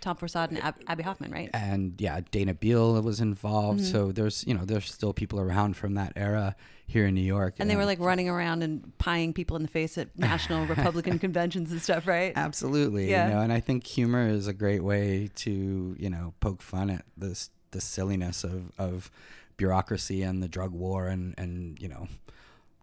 Tom 0.00 0.16
Forcade 0.16 0.50
and 0.50 0.62
Ab- 0.62 0.76
Abbie 0.86 1.02
Hoffman, 1.02 1.30
right? 1.30 1.50
and 1.54 1.94
yeah, 1.98 2.20
Dana 2.30 2.54
Beal 2.54 3.00
was 3.00 3.20
involved. 3.20 3.80
Mm-hmm. 3.80 3.92
So 3.92 4.12
there's 4.12 4.44
you 4.46 4.54
know 4.54 4.64
there's 4.64 4.92
still 4.92 5.12
people 5.12 5.40
around 5.40 5.76
from 5.76 5.94
that 5.94 6.12
era 6.16 6.56
here 6.86 7.06
in 7.06 7.14
New 7.14 7.20
York, 7.22 7.54
And 7.58 7.68
they 7.70 7.76
were 7.76 7.84
like 7.86 7.98
running 7.98 8.28
around 8.28 8.62
and 8.62 8.92
pieing 8.98 9.32
people 9.34 9.56
in 9.56 9.62
the 9.62 9.68
face 9.68 9.96
at 9.98 10.16
national 10.18 10.66
Republican 10.66 11.18
conventions 11.18 11.72
and 11.72 11.80
stuff, 11.82 12.06
right? 12.06 12.32
absolutely, 12.36 13.10
Yeah. 13.10 13.28
you 13.28 13.34
know. 13.34 13.40
And 13.40 13.52
I 13.52 13.60
think 13.60 13.86
humor 13.86 14.28
is 14.28 14.46
a 14.46 14.52
great 14.52 14.82
way 14.84 15.30
to 15.36 15.96
you 15.98 16.10
know 16.10 16.34
poke 16.40 16.60
fun 16.62 16.90
at 16.90 17.04
this 17.16 17.50
the 17.70 17.80
silliness 17.80 18.44
of 18.44 18.70
of 18.78 19.10
bureaucracy 19.56 20.22
and 20.22 20.42
the 20.42 20.48
drug 20.48 20.72
war 20.72 21.08
and 21.08 21.34
and 21.38 21.80
you 21.80 21.88
know 21.88 22.06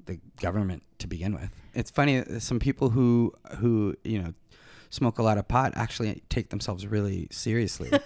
the 0.06 0.20
government 0.42 0.84
to 1.00 1.08
begin 1.08 1.34
with. 1.34 1.50
It's 1.74 1.92
funny 1.92 2.24
some 2.40 2.60
people 2.60 2.90
who 2.90 3.34
who 3.60 3.96
you 4.04 4.22
know 4.22 4.34
smoke 4.90 5.20
a 5.20 5.24
lot 5.24 5.38
of 5.38 5.48
pot 5.48 5.72
actually 5.76 6.22
take 6.30 6.50
themselves 6.50 6.86
really 6.88 7.28
seriously. 7.32 7.92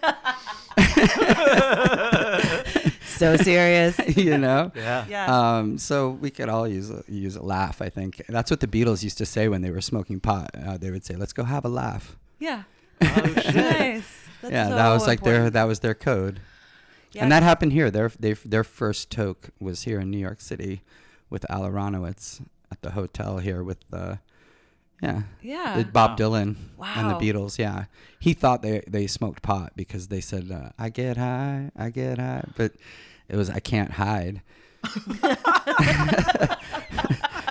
So 3.18 3.38
serious. 3.38 3.98
you 4.18 4.38
know. 4.38 4.72
Yeah. 4.76 5.06
Yeah. 5.10 5.58
Um, 5.58 5.78
so 5.78 6.10
we 6.12 6.30
could 6.30 6.50
all 6.50 6.68
use 6.68 6.90
a, 6.90 7.04
use 7.08 7.36
a 7.36 7.42
laugh. 7.44 7.82
I 7.82 7.90
think 7.90 8.22
that's 8.28 8.52
what 8.52 8.60
the 8.60 8.68
Beatles 8.68 9.04
used 9.04 9.18
to 9.20 9.26
say 9.26 9.48
when 9.48 9.62
they 9.62 9.72
were 9.72 9.82
smoking 9.82 10.20
pot. 10.20 10.52
Uh, 10.54 10.78
they 10.78 10.92
would 10.92 11.06
say, 11.06 11.16
"Let's 11.16 11.34
go 11.34 11.44
have 11.44 11.66
a 11.66 11.70
laugh." 11.70 12.18
yeah. 12.40 12.64
Oh, 13.02 13.08
shit. 13.42 13.56
Nice. 13.56 14.08
That's 14.42 14.54
yeah, 14.54 14.70
so 14.70 14.76
that 14.76 14.90
was 14.94 15.08
like 15.08 15.22
their 15.22 15.50
that 15.50 15.64
was 15.64 15.80
their 15.80 15.94
code, 15.96 16.40
Yeah. 17.12 17.24
and 17.24 17.32
that 17.32 17.44
happened 17.44 17.72
here. 17.74 17.90
Their 17.92 18.10
they, 18.20 18.34
their 18.34 18.64
first 18.64 19.10
toke 19.10 19.50
was 19.60 19.84
here 19.84 20.00
in 20.00 20.12
New 20.12 20.18
York 20.20 20.40
City 20.40 20.82
with 21.30 21.50
Al 21.50 21.62
Aronowitz 21.64 22.42
at 22.72 22.82
the 22.82 22.92
hotel 22.92 23.40
here 23.40 23.64
with 23.64 23.80
uh, 23.92 24.16
yeah. 25.02 25.22
Yeah. 25.42 25.78
with 25.78 25.92
Bob 25.94 26.12
Wow. 26.12 26.16
Dylan 26.28 26.56
and 26.96 27.10
the 27.10 27.16
Beatles, 27.16 27.58
yeah. 27.58 27.86
He 28.20 28.34
thought 28.34 28.62
they 28.62 28.82
they 28.88 29.08
smoked 29.08 29.42
pot 29.42 29.74
because 29.76 30.08
they 30.08 30.22
said, 30.22 30.52
uh, 30.52 30.70
"I 30.80 30.90
get 30.90 31.18
high, 31.18 31.72
I 31.76 31.90
get 31.90 32.18
high," 32.18 32.44
but 32.56 32.74
it 33.30 33.36
was 33.36 33.50
"I 33.50 33.60
can't 33.60 33.92
hide." 33.92 34.42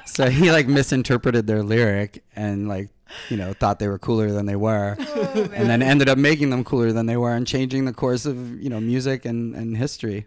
so 0.06 0.28
he 0.30 0.50
like 0.52 0.66
misinterpreted 0.68 1.46
their 1.46 1.62
lyric 1.62 2.22
and 2.36 2.68
like 2.68 2.88
you 3.28 3.36
know 3.36 3.52
thought 3.52 3.78
they 3.78 3.88
were 3.88 3.98
cooler 3.98 4.30
than 4.32 4.46
they 4.46 4.56
were, 4.56 4.96
Oh, 4.98 5.48
and 5.54 5.68
then 5.68 5.82
ended 5.82 6.08
up 6.08 6.18
making 6.18 6.50
them 6.50 6.64
cooler 6.64 6.92
than 6.92 7.06
they 7.06 7.16
were 7.16 7.32
and 7.34 7.46
changing 7.46 7.84
the 7.84 7.92
course 7.92 8.26
of 8.26 8.60
you 8.62 8.70
know 8.70 8.80
music 8.80 9.24
and 9.24 9.54
and 9.54 9.76
history. 9.76 10.26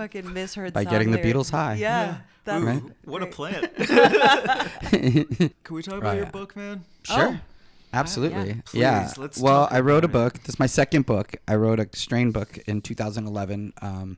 Fucking 0.00 0.32
misheard 0.32 0.72
By 0.72 0.84
song 0.84 0.92
getting 0.94 1.10
the. 1.10 1.18
Beatles 1.18 1.50
high. 1.50 1.74
Yeah. 1.74 2.16
That's 2.44 2.64
Right. 2.64 2.82
What 3.04 3.22
a 3.22 3.26
plan. 3.26 3.68
Can 3.76 5.52
we 5.76 5.82
talk 5.82 5.98
about 5.98 6.04
Right. 6.04 6.16
your 6.16 6.26
book, 6.26 6.56
man? 6.56 6.84
Sure. 7.02 7.32
Oh. 7.34 7.40
Absolutely. 7.92 8.54
Please, 8.64 8.80
yeah. 8.80 9.12
let's 9.18 9.38
well, 9.38 9.68
I 9.70 9.80
wrote 9.80 10.04
a 10.04 10.06
about 10.06 10.28
it. 10.28 10.32
book. 10.32 10.42
This 10.44 10.54
is 10.54 10.58
my 10.58 10.64
second 10.64 11.04
book. 11.04 11.34
I 11.46 11.56
wrote 11.56 11.80
a 11.80 11.88
strain 11.92 12.30
book 12.30 12.56
in 12.66 12.80
2011. 12.80 13.74
Um, 13.82 14.16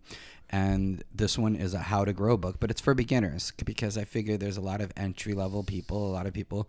and 0.51 1.03
this 1.13 1.37
one 1.37 1.57
is 1.57 1.75
a 1.75 1.81
how 1.81 2.05
to 2.05 2.13
grow 2.13 2.37
book, 2.37 2.59
but 2.61 2.71
it's 2.71 2.81
for 2.81 2.95
beginners 2.95 3.53
because 3.65 3.99
I 3.99 4.05
figure 4.05 4.37
there's 4.37 4.59
a 4.59 4.61
lot 4.61 4.81
of 4.81 4.93
entry 4.97 5.35
level 5.35 5.65
people, 5.65 6.07
a 6.09 6.13
lot 6.13 6.27
of 6.27 6.33
people 6.33 6.69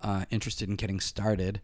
uh, 0.00 0.24
interested 0.30 0.66
in 0.70 0.76
getting 0.76 1.00
started. 1.00 1.60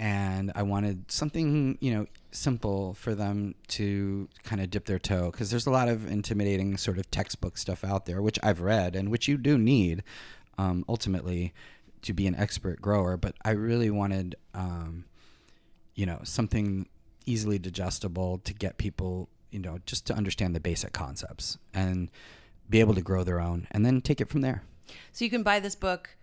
And 0.00 0.50
I 0.54 0.62
wanted 0.62 1.12
something, 1.12 1.76
you 1.82 1.92
know, 1.92 2.06
simple 2.30 2.94
for 2.94 3.14
them 3.14 3.54
to 3.68 4.30
kind 4.44 4.62
of 4.62 4.70
dip 4.70 4.86
their 4.86 4.98
toe 4.98 5.30
because 5.30 5.50
there's 5.50 5.66
a 5.66 5.70
lot 5.70 5.90
of 5.90 6.10
intimidating 6.10 6.78
sort 6.78 6.96
of 6.96 7.10
textbook 7.10 7.58
stuff 7.58 7.84
out 7.84 8.06
there, 8.06 8.22
which 8.22 8.38
I've 8.42 8.62
read 8.62 8.96
and 8.96 9.10
which 9.10 9.28
you 9.28 9.36
do 9.36 9.58
need 9.58 10.02
um, 10.56 10.86
ultimately 10.88 11.52
to 12.00 12.14
be 12.14 12.26
an 12.26 12.34
expert 12.34 12.80
grower. 12.80 13.18
But 13.18 13.36
I 13.44 13.50
really 13.50 13.90
wanted, 13.90 14.36
um, 14.54 15.04
you 15.94 16.06
know, 16.06 16.20
something 16.24 16.88
easily 17.26 17.58
digestible 17.58 18.38
to 18.38 18.54
get 18.54 18.78
people, 18.78 19.28
you 19.50 19.58
know, 19.58 19.80
just 19.84 20.06
to 20.06 20.14
understand 20.14 20.56
the 20.56 20.60
basic 20.60 20.94
concepts 20.94 21.58
and 21.74 22.10
be 22.70 22.80
able 22.80 22.94
to 22.94 23.02
grow 23.02 23.22
their 23.22 23.38
own 23.38 23.68
and 23.70 23.84
then 23.84 24.00
take 24.00 24.22
it 24.22 24.30
from 24.30 24.40
there. 24.40 24.62
So 25.12 25.26
you 25.26 25.30
can 25.30 25.42
buy 25.42 25.60
this 25.60 25.74
book 25.74 26.16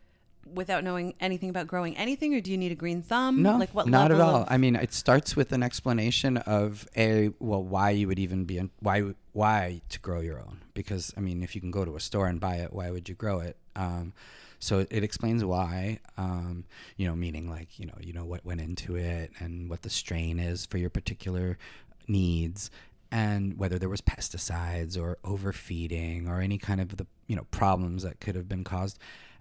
without 0.54 0.84
knowing 0.84 1.14
anything 1.20 1.50
about 1.50 1.68
growing 1.68 1.96
anything, 1.98 2.34
or 2.36 2.42
do 2.42 2.52
you 2.52 2.58
need 2.58 2.72
a 2.72 2.76
green 2.76 3.02
thumb? 3.02 3.42
No, 3.42 3.58
like 3.58 3.70
what 3.72 3.88
not 3.88 4.12
at 4.12 4.20
all. 4.22 4.44
of- 4.44 4.48
I 4.50 4.58
mean, 4.58 4.76
it 4.76 4.94
starts 4.94 5.36
with 5.36 5.52
an 5.52 5.64
explanation 5.64 6.38
of 6.38 6.88
a 6.96 7.30
well, 7.40 7.64
why 7.64 7.92
you 7.92 8.08
would 8.08 8.20
even 8.20 8.46
be 8.46 8.58
in, 8.58 8.70
why 8.80 9.14
why 9.34 9.82
to 9.90 10.00
grow 10.00 10.22
your 10.22 10.40
own. 10.40 10.62
Because 10.74 11.14
I 11.18 11.20
mean, 11.22 11.44
if 11.44 11.56
you 11.56 11.62
can 11.62 11.72
go 11.72 11.86
to 11.86 11.96
a 11.96 12.00
store 12.00 12.28
and 12.28 12.40
buy 12.40 12.56
it, 12.58 12.74
why 12.74 12.92
would 12.92 13.08
you 13.10 13.16
grow 13.16 13.40
it? 13.40 13.58
Um, 13.76 14.14
So 14.60 14.80
it, 14.80 14.88
it 14.90 15.04
explains 15.04 15.46
why, 15.46 16.00
um, 16.18 16.64
you 16.96 17.08
know, 17.08 17.16
meaning 17.16 17.48
like, 17.48 17.78
you 17.80 17.86
know, 17.86 17.94
you 18.02 18.12
know 18.12 18.26
what 18.26 18.44
went 18.44 18.60
into 18.60 18.96
it 18.96 19.32
and 19.40 19.70
what 19.70 19.84
the 19.84 19.90
strain 19.90 20.40
is 20.40 20.66
for 20.66 20.80
your 20.80 20.90
particular 20.90 21.60
needs 22.08 22.72
and 23.12 23.58
whether 23.60 23.78
there 23.78 23.88
was 23.88 24.02
pesticides 24.02 24.98
or 25.00 25.18
overfeeding 25.24 26.28
or 26.28 26.42
any 26.42 26.58
kind 26.58 26.82
of 26.82 26.98
the, 26.98 27.06
you 27.28 27.36
know, 27.36 27.46
problems 27.52 28.02
that 28.04 28.20
could 28.20 28.36
have 28.36 28.50
been 28.50 28.64
caused. 28.64 28.98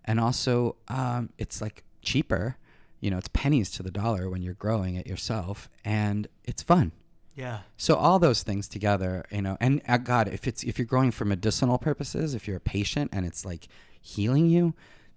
And 0.06 0.20
also, 0.20 0.76
um, 0.88 1.30
it's 1.38 1.60
like 1.60 1.84
cheaper, 2.02 2.56
you 3.00 3.10
know, 3.10 3.18
it's 3.18 3.28
pennies 3.28 3.70
to 3.72 3.82
the 3.82 3.90
dollar 3.90 4.30
when 4.30 4.42
you're 4.42 4.54
growing 4.54 4.94
it 4.96 5.06
yourself 5.06 5.68
and 5.84 6.28
it's 6.44 6.62
fun. 6.62 6.92
Yeah. 7.34 7.60
So 7.76 7.96
all 7.96 8.18
those 8.18 8.42
things 8.42 8.66
together, 8.66 9.24
you 9.30 9.42
know, 9.42 9.58
and 9.60 9.82
uh, 9.86 9.98
God, 9.98 10.28
if 10.28 10.46
it's 10.48 10.64
if 10.64 10.78
you're 10.78 10.86
growing 10.86 11.10
for 11.10 11.26
medicinal 11.26 11.76
purposes, 11.76 12.34
if 12.34 12.48
you're 12.48 12.56
a 12.56 12.60
patient 12.60 13.10
and 13.12 13.26
it's 13.26 13.44
like 13.44 13.68
healing 14.00 14.48
you, 14.48 14.74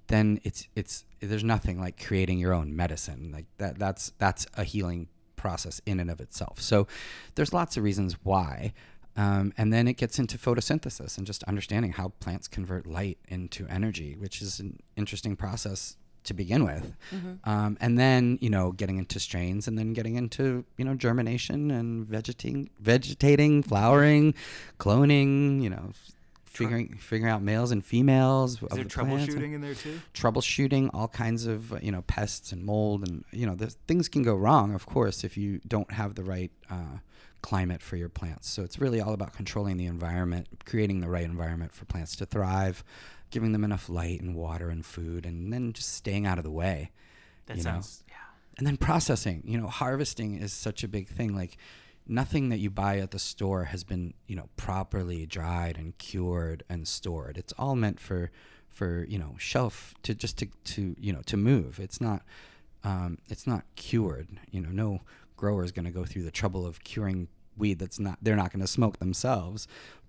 then 0.08 0.40
it's 0.44 0.68
it's 0.76 1.06
there's 1.22 1.46
nothing 1.46 1.80
like 1.80 2.04
creating 2.04 2.38
your 2.38 2.54
own 2.54 2.76
medicine 2.76 3.32
like 3.32 3.46
that. 3.58 3.80
That's 3.80 4.12
that's 4.18 4.46
a 4.58 4.66
healing 4.66 5.08
process 5.38 5.80
in 5.86 6.02
and 6.02 6.12
of 6.12 6.20
itself. 6.20 6.60
So 6.60 6.88
there's 7.36 7.54
lots 7.54 7.78
of 7.78 7.84
reasons 7.84 8.18
why. 8.24 8.74
Um, 9.20 9.52
and 9.58 9.74
then 9.74 9.88
it 9.88 9.98
gets 9.98 10.18
into 10.18 10.38
photosynthesis 10.38 11.18
and 11.18 11.28
just 11.28 11.44
understanding 11.44 11.92
how 11.92 12.14
plants 12.22 12.48
convert 12.48 12.88
light 12.88 13.18
into 13.28 13.68
energy, 13.68 14.16
which 14.18 14.42
is 14.42 14.60
an 14.62 14.80
interesting 14.96 15.36
process 15.36 15.98
to 16.24 16.34
begin 16.34 16.64
with. 16.64 16.94
Um, 17.44 17.78
and 17.82 17.98
then, 18.00 18.38
you 18.40 18.50
know, 18.50 18.72
getting 18.72 18.98
into 18.98 19.20
strains 19.20 19.68
and 19.68 19.78
then 19.78 19.92
getting 19.94 20.16
into, 20.16 20.64
you 20.78 20.86
know, 20.86 20.96
germination 20.96 21.70
and 21.72 22.06
vegetating, 22.08 22.70
vegetating, 22.80 23.62
flowering, 23.64 24.36
cloning, 24.80 25.62
you 25.62 25.70
know, 25.70 25.92
figuring, 26.46 26.96
figuring 26.98 27.32
out 27.32 27.42
males 27.42 27.72
and 27.72 27.84
females. 27.84 28.56
Is 28.56 28.64
of 28.64 28.70
there 28.70 28.84
the 28.84 28.90
troubleshooting 28.90 29.54
in 29.54 29.62
there 29.62 29.76
too? 29.76 30.00
troubleshooting 30.14 30.90
all 30.94 31.08
kinds 31.08 31.46
of 31.46 31.74
uh, 31.74 31.80
you 31.82 31.92
know 31.92 32.04
pests 32.04 32.52
and 32.52 32.64
mold 32.64 33.08
and 33.08 33.24
you 33.32 33.46
know 33.46 33.56
things 33.88 34.08
can 34.10 34.24
go 34.24 34.36
wrong 34.36 34.74
of 34.74 34.86
course 34.86 35.24
if 35.24 35.38
you 35.38 35.62
don't 35.68 35.92
have 35.92 36.16
the 36.16 36.24
right 36.24 36.52
uh, 36.70 36.98
climate 37.42 37.82
for 37.82 37.96
your 37.96 38.10
plants 38.10 38.50
so 38.50 38.64
it's 38.64 38.80
really 38.80 39.00
all 39.02 39.14
about 39.14 39.34
controlling 39.34 39.78
the 39.78 39.86
environment 39.86 40.48
creating 40.66 41.00
the 41.00 41.10
right 41.10 41.24
environment 41.26 41.74
for 41.74 41.86
plants 41.86 42.16
to 42.16 42.26
thrive 42.26 42.84
giving 43.32 43.52
them 43.52 43.64
enough 43.64 43.88
light 43.90 44.22
and 44.22 44.36
water 44.36 44.70
and 44.70 44.86
food 44.86 45.26
and 45.26 45.52
then 45.54 45.72
just 45.74 45.94
staying 45.94 46.26
out 46.26 46.38
of 46.38 46.44
the 46.44 46.52
way 46.52 46.92
That 47.46 47.58
you 47.58 47.64
know? 47.64 47.72
sounds. 47.72 48.04
Yeah. 48.10 48.16
and 48.58 48.68
then 48.68 48.78
processing 48.78 49.44
you 49.46 49.58
know 49.60 49.68
harvesting 49.68 50.36
is 50.36 50.52
such 50.54 50.84
a 50.84 50.88
big 50.88 51.08
thing 51.08 51.36
like 51.36 51.58
nothing 52.08 52.50
that 52.50 52.58
you 52.58 52.70
buy 52.72 52.98
at 52.98 53.12
the 53.12 53.20
store 53.20 53.66
has 53.66 53.84
been 53.84 54.14
you 54.28 54.36
know 54.36 54.50
properly 54.58 55.26
dried 55.26 55.78
and 55.78 55.98
cured 55.98 56.64
and 56.70 56.88
stored 56.88 57.38
it's 57.38 57.54
all 57.58 57.76
meant 57.76 58.00
for 58.00 58.32
for 58.68 59.06
you 59.08 59.18
know 59.20 59.36
shelf 59.38 59.94
to 60.04 60.14
just 60.16 60.38
to, 60.38 60.48
to 60.64 60.96
you 61.00 61.14
know 61.14 61.22
to 61.26 61.38
move 61.38 61.80
it's 61.80 62.02
not 62.02 62.24
um, 62.84 63.18
it's 63.30 63.46
not 63.46 63.64
cured 63.76 64.28
you 64.52 64.62
know 64.62 64.70
no 64.70 65.02
grower 65.40 65.64
is 65.64 65.72
going 65.72 65.86
to 65.86 65.92
go 65.92 66.04
through 66.04 66.24
the 66.24 66.32
trouble 66.32 66.66
of 66.66 66.84
curing 66.84 67.30
weed 67.58 67.80
that's 67.80 67.98
not 68.00 68.18
they're 68.22 68.36
not 68.36 68.52
going 68.52 68.60
to 68.62 68.68
smoke 68.68 69.00
themselves 69.00 69.68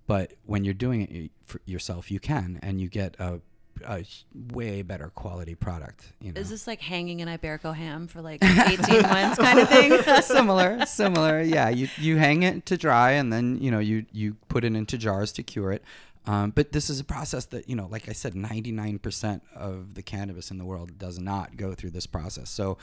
but 0.09 0.33
when 0.45 0.65
you're 0.65 0.75
doing 0.75 1.03
it 1.03 1.31
for 1.45 1.61
yourself 1.67 2.11
you 2.11 2.19
can 2.19 2.59
and 2.63 2.81
you 2.81 2.89
get 2.89 3.15
a, 3.21 3.41
a 3.87 4.05
way 4.53 4.83
better 4.83 5.09
quality 5.15 5.55
product 5.55 6.13
you 6.21 6.33
know 6.33 6.41
Is 6.41 6.51
this 6.51 6.67
like 6.67 6.81
hanging 6.81 7.23
an 7.23 7.29
Iberico 7.29 7.73
ham 7.73 8.09
for 8.09 8.21
like 8.21 8.41
18 8.45 9.03
months 9.03 9.39
kind 9.39 9.59
of 9.61 9.69
thing? 9.69 10.03
similar, 10.23 10.85
similar. 10.87 11.41
Yeah, 11.43 11.69
you 11.69 11.89
you 11.97 12.17
hang 12.17 12.43
it 12.43 12.67
to 12.67 12.77
dry, 12.77 13.13
and 13.13 13.33
then 13.33 13.59
you 13.61 13.71
know 13.71 13.79
you 13.79 14.05
you 14.13 14.35
put 14.49 14.65
it 14.65 14.75
into 14.75 14.99
jars 14.99 15.33
to 15.33 15.43
cure 15.43 15.73
it. 15.73 15.83
Um, 16.27 16.51
but 16.51 16.73
this 16.73 16.91
is 16.91 17.01
a 17.01 17.05
process 17.05 17.47
that 17.47 17.69
you 17.69 17.77
know, 17.77 17.87
like 17.91 18.09
I 18.09 18.13
said, 18.13 18.35
ninety 18.35 18.73
nine 18.73 18.99
percent 18.99 19.43
of 19.55 19.95
the 19.95 20.03
cannabis 20.03 20.51
in 20.51 20.59
the 20.59 20.65
world 20.65 20.99
does 20.99 21.19
not 21.19 21.57
go 21.57 21.75
through 21.75 21.91
this 21.91 22.07
process. 22.07 22.51
So, 22.51 22.77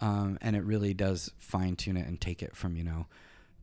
um, 0.00 0.38
and 0.40 0.56
it 0.56 0.64
really 0.64 0.94
does 0.94 1.30
fine 1.38 1.76
tune 1.76 1.96
it 1.96 2.06
and 2.06 2.20
take 2.20 2.42
it 2.42 2.56
from 2.56 2.76
you 2.76 2.84
know 2.84 3.06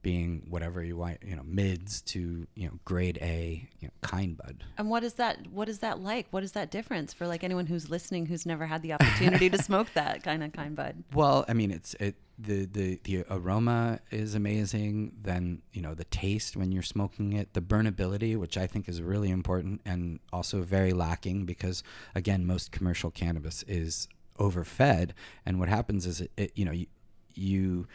being 0.05 0.45
whatever 0.51 0.83
you 0.83 0.95
want, 0.95 1.17
you 1.25 1.35
know, 1.35 1.41
mids 1.43 1.99
to 1.99 2.45
you 2.53 2.67
know 2.67 2.73
grade 2.85 3.17
A, 3.23 3.67
you 3.79 3.87
know, 3.87 3.91
kind 4.01 4.37
bud. 4.37 4.63
And 4.77 4.87
what 4.87 5.03
is 5.03 5.13
that? 5.13 5.47
What 5.47 5.67
is 5.67 5.79
that 5.79 5.99
like? 5.99 6.27
What 6.29 6.43
is 6.43 6.51
that 6.51 6.69
difference 6.69 7.11
for 7.11 7.25
like 7.25 7.43
anyone 7.43 7.65
who's 7.65 7.89
listening 7.89 8.27
who's 8.27 8.45
never 8.45 8.67
had 8.67 8.83
the 8.83 8.93
opportunity 8.93 9.49
to 9.49 9.57
smoke 9.63 9.87
that 9.95 10.21
kind 10.21 10.43
of 10.43 10.53
kind 10.53 10.75
bud? 10.75 11.03
Well, 11.11 11.43
I 11.47 11.53
mean, 11.53 11.71
it's 11.71 11.95
it 11.95 12.13
the 12.37 12.65
the 12.65 12.99
the 13.03 13.25
aroma 13.31 13.99
is 14.11 14.35
amazing. 14.35 15.13
Then 15.23 15.63
you 15.73 15.81
know 15.81 15.95
the 15.95 16.03
taste 16.03 16.55
when 16.55 16.71
you're 16.71 16.83
smoking 16.83 17.33
it, 17.33 17.53
the 17.53 17.61
burnability, 17.61 18.37
which 18.37 18.57
I 18.57 18.67
think 18.67 18.87
is 18.87 19.01
really 19.01 19.31
important 19.31 19.81
and 19.85 20.19
also 20.31 20.61
very 20.61 20.93
lacking 20.93 21.45
because 21.45 21.81
again, 22.13 22.45
most 22.45 22.71
commercial 22.71 23.09
cannabis 23.09 23.63
is 23.67 24.07
overfed, 24.39 25.11
and 25.45 25.59
what 25.59 25.69
happens 25.69 26.05
is 26.05 26.21
it, 26.21 26.31
it 26.37 26.51
you 26.55 26.65
know 26.65 26.71
you, 26.71 26.87
you 27.33 27.87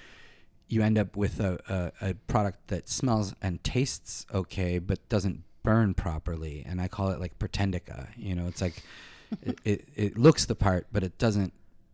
you 0.69 0.83
end 0.83 0.99
up 0.99 1.17
with 1.17 1.41
a, 1.41 1.93
a, 2.01 2.11
a 2.11 2.15
product 2.15 2.69
that 2.69 2.89
smells 2.89 3.35
and 3.43 3.63
tastes 3.65 4.25
okay 4.33 4.79
but 4.79 5.09
doesn't 5.09 5.43
burn 5.65 5.93
properly 5.93 6.65
and 6.67 6.81
i 6.81 6.87
call 6.87 7.09
it 7.11 7.19
like 7.19 7.37
pretendica 7.41 8.07
you 8.17 8.37
know? 8.37 8.47
It's 8.47 8.63
like 8.63 8.83
it, 9.43 9.59
it, 9.65 9.89
it 9.97 10.19
looks 10.19 10.45
the 10.45 10.55
part 10.55 10.87
but 10.93 11.03
it 11.03 11.19
doesn't 11.19 11.53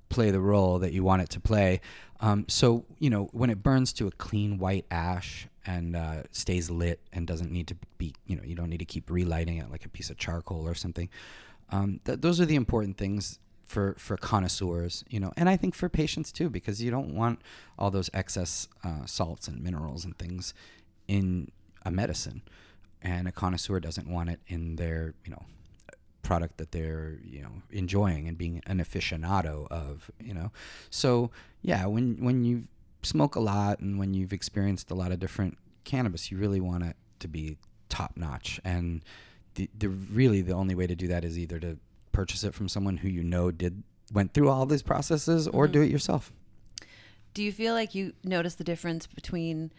play 0.08 0.30
the 0.30 0.40
role 0.40 0.78
that 0.78 0.92
you 0.92 1.02
want 1.02 1.22
it 1.22 1.30
to 1.30 1.40
play. 1.40 1.80
Um, 2.20 2.46
so 2.48 2.84
you 2.98 3.10
know 3.10 3.28
when 3.32 3.50
it 3.50 3.62
burns 3.62 3.92
to 3.94 4.06
a 4.06 4.10
clean 4.12 4.58
white 4.58 4.86
ash 4.90 5.46
and 5.66 5.94
uh, 5.96 6.22
stays 6.30 6.70
lit 6.70 7.00
and 7.12 7.26
doesn't 7.26 7.50
need 7.50 7.66
to 7.68 7.76
be 7.98 8.14
you 8.26 8.36
know 8.36 8.42
you 8.42 8.54
don't 8.54 8.70
need 8.70 8.78
to 8.78 8.86
keep 8.86 9.10
relighting 9.10 9.58
it 9.58 9.70
like 9.70 9.84
a 9.84 9.88
piece 9.88 10.08
of 10.08 10.16
charcoal 10.16 10.66
or 10.66 10.74
something 10.74 11.10
um, 11.70 12.00
th- 12.04 12.20
those 12.20 12.40
are 12.40 12.46
the 12.46 12.54
important 12.54 12.96
things 12.96 13.38
for 13.66 13.96
for 13.98 14.16
connoisseurs, 14.16 15.04
you 15.08 15.20
know, 15.20 15.32
and 15.36 15.48
I 15.48 15.56
think 15.56 15.74
for 15.74 15.88
patients 15.88 16.32
too, 16.32 16.48
because 16.48 16.82
you 16.82 16.90
don't 16.90 17.14
want 17.14 17.40
all 17.78 17.90
those 17.90 18.08
excess 18.14 18.68
uh, 18.84 19.04
salts 19.06 19.48
and 19.48 19.62
minerals 19.62 20.04
and 20.04 20.16
things 20.16 20.54
in 21.08 21.50
a 21.84 21.90
medicine, 21.90 22.42
and 23.02 23.28
a 23.28 23.32
connoisseur 23.32 23.80
doesn't 23.80 24.08
want 24.08 24.30
it 24.30 24.40
in 24.46 24.76
their 24.76 25.14
you 25.24 25.32
know 25.32 25.42
product 26.22 26.58
that 26.58 26.72
they're 26.72 27.18
you 27.24 27.42
know 27.42 27.52
enjoying 27.70 28.28
and 28.28 28.38
being 28.38 28.62
an 28.66 28.78
aficionado 28.78 29.66
of, 29.70 30.10
you 30.20 30.34
know. 30.34 30.52
So 30.90 31.30
yeah, 31.62 31.86
when 31.86 32.16
when 32.24 32.44
you 32.44 32.64
smoke 33.02 33.34
a 33.34 33.40
lot 33.40 33.80
and 33.80 33.98
when 33.98 34.14
you've 34.14 34.32
experienced 34.32 34.90
a 34.90 34.94
lot 34.94 35.12
of 35.12 35.18
different 35.18 35.58
cannabis, 35.84 36.30
you 36.30 36.38
really 36.38 36.60
want 36.60 36.84
it 36.84 36.96
to 37.18 37.28
be 37.28 37.56
top 37.88 38.12
notch 38.16 38.60
and 38.64 39.02
the, 39.54 39.70
the 39.78 39.88
really 39.88 40.42
the 40.42 40.52
only 40.52 40.74
way 40.74 40.86
to 40.86 40.94
do 40.94 41.08
that 41.08 41.24
is 41.24 41.38
either 41.38 41.58
to 41.58 41.78
purchase 42.16 42.44
it 42.44 42.54
from 42.54 42.66
someone 42.66 42.96
who 42.96 43.08
you 43.08 43.22
know 43.22 43.50
did 43.50 43.82
went 44.10 44.32
through 44.32 44.48
all 44.48 44.64
these 44.64 44.82
processes 44.82 45.46
or 45.46 45.64
mm-hmm. 45.64 45.72
do 45.72 45.82
it 45.82 45.90
yourself. 45.90 46.32
Do 47.34 47.42
you 47.42 47.52
feel 47.52 47.74
like 47.74 47.94
you 47.94 48.14
notice 48.24 48.54
the 48.54 48.64
difference 48.64 49.06
between 49.06 49.70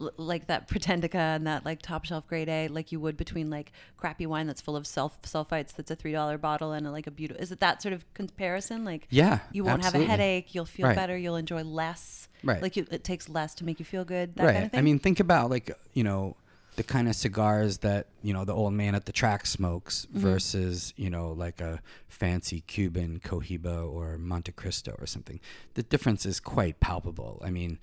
l- 0.00 0.10
like 0.16 0.48
that 0.48 0.68
Pretendica 0.68 1.14
and 1.36 1.46
that 1.46 1.64
like 1.64 1.80
top 1.82 2.04
shelf 2.04 2.26
grade 2.26 2.48
A, 2.48 2.66
like 2.66 2.90
you 2.90 2.98
would 2.98 3.16
between 3.16 3.48
like 3.48 3.70
crappy 3.96 4.26
wine 4.26 4.48
that's 4.48 4.60
full 4.60 4.74
of 4.74 4.88
self 4.88 5.22
sulfites 5.22 5.72
that's 5.76 5.92
a 5.92 5.94
three 5.94 6.10
dollar 6.10 6.36
bottle 6.36 6.72
and 6.72 6.84
a, 6.84 6.90
like 6.90 7.06
a 7.06 7.12
beautiful? 7.12 7.40
Is 7.40 7.52
it 7.52 7.60
that 7.60 7.80
sort 7.80 7.92
of 7.92 8.12
comparison? 8.14 8.84
Like 8.84 9.06
Yeah, 9.10 9.38
you 9.52 9.62
won't 9.62 9.84
absolutely. 9.84 10.08
have 10.10 10.18
a 10.18 10.22
headache, 10.22 10.52
you'll 10.52 10.64
feel 10.64 10.88
Right. 10.88 10.96
better, 10.96 11.16
you'll 11.16 11.36
enjoy 11.36 11.62
less. 11.62 12.28
Right. 12.42 12.60
Like 12.60 12.74
you, 12.76 12.88
it 12.90 13.04
takes 13.04 13.28
less 13.28 13.54
to 13.56 13.64
make 13.64 13.78
you 13.78 13.84
feel 13.84 14.04
good. 14.04 14.34
That 14.34 14.44
right. 14.44 14.52
kind 14.52 14.64
of 14.64 14.70
thing. 14.72 14.78
I 14.78 14.82
mean, 14.82 14.98
think 14.98 15.20
about 15.20 15.48
like 15.48 15.70
you 15.92 16.02
know 16.02 16.36
the 16.76 16.82
kind 16.82 17.08
of 17.08 17.14
cigars 17.14 17.78
that 17.78 18.08
you 18.22 18.32
know 18.32 18.44
the 18.44 18.54
old 18.54 18.72
man 18.72 18.94
at 18.94 19.06
the 19.06 19.12
track 19.12 19.46
smokes 19.46 20.06
Mm-hmm. 20.06 20.20
versus 20.20 20.92
you 20.96 21.10
know 21.10 21.32
like 21.32 21.60
a 21.60 21.80
fancy 22.08 22.60
Cuban 22.66 23.20
Cohiba 23.20 23.90
or 23.90 24.18
Montecristo 24.18 25.00
or 25.00 25.06
something. 25.06 25.40
The 25.74 25.82
difference 25.82 26.26
is 26.26 26.40
quite 26.40 26.80
palpable. 26.80 27.40
I 27.44 27.50
mean, 27.50 27.78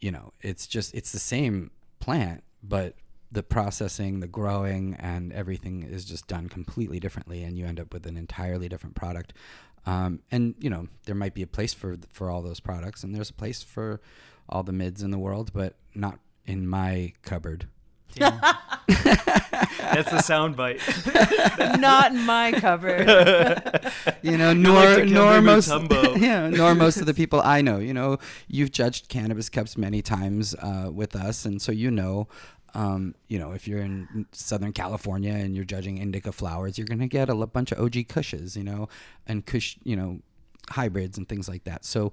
you 0.00 0.10
know, 0.10 0.32
it's 0.40 0.66
just 0.66 0.94
it's 0.94 1.12
the 1.12 1.18
same 1.18 1.70
plant, 2.00 2.42
but 2.62 2.94
the 3.32 3.42
processing, 3.42 4.20
the 4.20 4.28
growing, 4.28 4.94
and 5.00 5.32
everything 5.32 5.82
is 5.82 6.04
just 6.04 6.28
done 6.28 6.48
completely 6.48 7.00
differently, 7.00 7.42
and 7.42 7.58
you 7.58 7.66
end 7.66 7.80
up 7.80 7.92
with 7.92 8.06
an 8.06 8.16
entirely 8.16 8.68
different 8.68 8.94
product. 8.94 9.32
Um, 9.86 10.20
and 10.30 10.54
you 10.58 10.70
know, 10.70 10.88
there 11.06 11.14
might 11.14 11.34
be 11.34 11.42
a 11.42 11.46
place 11.46 11.74
for 11.74 11.96
for 12.10 12.30
all 12.30 12.42
those 12.42 12.60
products, 12.60 13.02
and 13.02 13.14
there's 13.14 13.30
a 13.30 13.34
place 13.34 13.62
for 13.62 14.00
all 14.48 14.62
the 14.62 14.72
mids 14.72 15.02
in 15.02 15.10
the 15.10 15.18
world, 15.18 15.52
but 15.52 15.76
not 15.94 16.18
in 16.46 16.68
my 16.68 17.12
cupboard. 17.22 17.66
Damn. 18.14 18.40
That's 19.94 20.10
the 20.10 20.22
sound 20.22 20.56
bite. 20.56 20.80
not 21.78 22.12
in 22.12 22.24
my 22.26 22.52
cupboard. 22.52 23.06
You 24.22 24.36
know, 24.36 24.52
nor 24.52 24.82
Dikembe 24.82 25.12
nor 25.12 25.42
most 25.42 25.68
yeah, 26.20 26.48
nor 26.48 26.74
most 26.74 26.96
of 26.98 27.06
the 27.06 27.14
people 27.14 27.40
I 27.42 27.60
know. 27.60 27.78
You 27.78 27.94
know, 27.94 28.18
you've 28.48 28.72
judged 28.72 29.08
cannabis 29.08 29.48
cups 29.48 29.76
many 29.76 30.02
times 30.02 30.54
uh, 30.56 30.90
with 30.92 31.14
us, 31.14 31.44
and 31.44 31.60
so 31.60 31.72
you 31.72 31.90
know. 31.90 32.28
Um, 32.76 33.14
you 33.28 33.38
know, 33.38 33.52
if 33.52 33.68
you're 33.68 33.78
in 33.78 34.26
Southern 34.32 34.72
California 34.72 35.32
and 35.32 35.54
you're 35.54 35.64
judging 35.64 35.98
indica 35.98 36.32
flowers, 36.32 36.76
you're 36.76 36.88
gonna 36.88 37.06
get 37.06 37.28
a 37.28 37.34
bunch 37.46 37.70
of 37.70 37.78
OG 37.78 38.08
Kushes, 38.08 38.56
you 38.56 38.64
know, 38.64 38.88
and 39.28 39.46
Kush, 39.46 39.76
you 39.84 39.94
know, 39.94 40.18
hybrids 40.70 41.16
and 41.16 41.28
things 41.28 41.48
like 41.48 41.62
that. 41.64 41.84
So, 41.84 42.12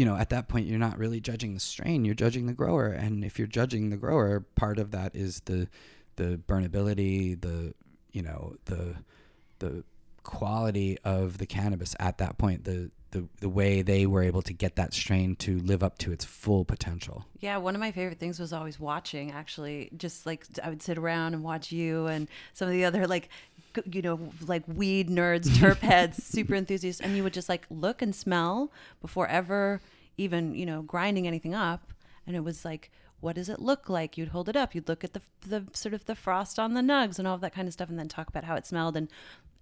you 0.00 0.06
know, 0.06 0.16
at 0.16 0.30
that 0.30 0.48
point, 0.48 0.66
you're 0.66 0.78
not 0.78 0.96
really 0.96 1.20
judging 1.20 1.52
the 1.52 1.60
strain; 1.60 2.06
you're 2.06 2.14
judging 2.14 2.46
the 2.46 2.54
grower. 2.54 2.86
And 2.86 3.22
if 3.22 3.38
you're 3.38 3.46
judging 3.46 3.90
the 3.90 3.98
grower, 3.98 4.40
part 4.40 4.78
of 4.78 4.92
that 4.92 5.14
is 5.14 5.40
the 5.40 5.68
the 6.16 6.40
burnability, 6.48 7.38
the 7.38 7.74
you 8.10 8.22
know, 8.22 8.56
the 8.64 8.94
the 9.58 9.84
quality 10.22 10.96
of 11.04 11.36
the 11.36 11.44
cannabis 11.44 11.94
at 12.00 12.16
that 12.16 12.38
point, 12.38 12.64
the 12.64 12.90
the 13.10 13.28
the 13.40 13.48
way 13.50 13.82
they 13.82 14.06
were 14.06 14.22
able 14.22 14.40
to 14.40 14.54
get 14.54 14.76
that 14.76 14.94
strain 14.94 15.36
to 15.36 15.58
live 15.58 15.82
up 15.82 15.98
to 15.98 16.12
its 16.12 16.24
full 16.24 16.64
potential. 16.64 17.26
Yeah, 17.38 17.58
one 17.58 17.74
of 17.74 17.80
my 17.80 17.92
favorite 17.92 18.18
things 18.18 18.40
was 18.40 18.54
always 18.54 18.80
watching. 18.80 19.32
Actually, 19.32 19.90
just 19.98 20.24
like 20.24 20.46
I 20.62 20.70
would 20.70 20.80
sit 20.80 20.96
around 20.96 21.34
and 21.34 21.42
watch 21.42 21.72
you 21.72 22.06
and 22.06 22.26
some 22.54 22.68
of 22.68 22.72
the 22.72 22.86
other 22.86 23.06
like, 23.06 23.28
you 23.90 24.02
know, 24.02 24.32
like 24.46 24.62
weed 24.66 25.08
nerds, 25.08 25.46
terp 25.48 25.78
heads, 25.78 26.22
super 26.24 26.54
enthusiasts, 26.54 27.00
and 27.00 27.16
you 27.16 27.22
would 27.22 27.32
just 27.32 27.48
like 27.48 27.66
look 27.70 28.02
and 28.02 28.14
smell 28.14 28.72
before 29.00 29.26
ever 29.28 29.80
even 30.16 30.54
you 30.54 30.66
know 30.66 30.82
grinding 30.82 31.26
anything 31.26 31.54
up, 31.54 31.92
and 32.26 32.36
it 32.36 32.44
was 32.44 32.64
like. 32.64 32.90
What 33.22 33.34
does 33.34 33.50
it 33.50 33.60
look 33.60 33.90
like? 33.90 34.16
You'd 34.16 34.28
hold 34.28 34.48
it 34.48 34.56
up. 34.56 34.74
You'd 34.74 34.88
look 34.88 35.04
at 35.04 35.12
the 35.12 35.20
the 35.46 35.66
sort 35.74 35.92
of 35.92 36.06
the 36.06 36.14
frost 36.14 36.58
on 36.58 36.72
the 36.72 36.80
nugs 36.80 37.18
and 37.18 37.28
all 37.28 37.34
of 37.34 37.42
that 37.42 37.52
kind 37.52 37.68
of 37.68 37.74
stuff, 37.74 37.90
and 37.90 37.98
then 37.98 38.08
talk 38.08 38.28
about 38.28 38.44
how 38.44 38.54
it 38.54 38.66
smelled 38.66 38.96
and 38.96 39.08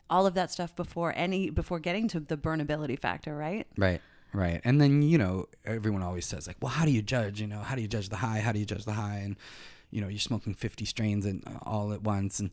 all 0.09 0.27
of 0.27 0.35
that 0.35 0.51
stuff 0.53 0.75
before 0.77 1.13
any 1.17 1.51
before 1.51 1.81
getting 1.81 2.07
to 2.09 2.21
the 2.21 2.37
burnability 2.37 2.97
factor, 2.97 3.37
right? 3.37 3.67
Right. 3.77 4.01
Right. 4.33 4.61
And 4.65 4.81
then, 4.81 5.03
you 5.03 5.17
know, 5.17 5.49
everyone 5.65 6.03
always 6.03 6.27
says 6.27 6.47
like, 6.47 6.57
well, 6.61 6.71
how 6.71 6.85
do 6.85 6.91
you 6.91 7.01
judge, 7.03 7.41
you 7.41 7.47
know, 7.47 7.61
how 7.61 7.75
do 7.75 7.83
you 7.83 7.89
judge 7.89 8.11
the 8.11 8.17
high? 8.17 8.41
How 8.41 8.53
do 8.53 8.59
you 8.59 8.67
judge 8.67 8.85
the 8.85 8.93
high? 8.93 9.21
And, 9.25 9.37
you 9.91 10.01
know, 10.01 10.09
you're 10.09 10.19
smoking 10.19 10.53
50 10.53 10.85
strains 10.85 11.25
and 11.25 11.43
uh, 11.47 11.59
all 11.63 11.93
at 11.93 12.03
once. 12.03 12.39
And, 12.39 12.51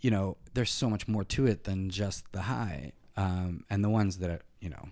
you 0.00 0.10
know, 0.10 0.36
there's 0.54 0.70
so 0.70 0.88
much 0.88 1.06
more 1.08 1.24
to 1.24 1.46
it 1.46 1.64
than 1.64 1.90
just 1.90 2.30
the 2.32 2.42
high. 2.42 2.92
Um, 3.16 3.64
and 3.68 3.84
the 3.84 3.90
ones 3.90 4.18
that, 4.18 4.42
you 4.60 4.70
know, 4.70 4.88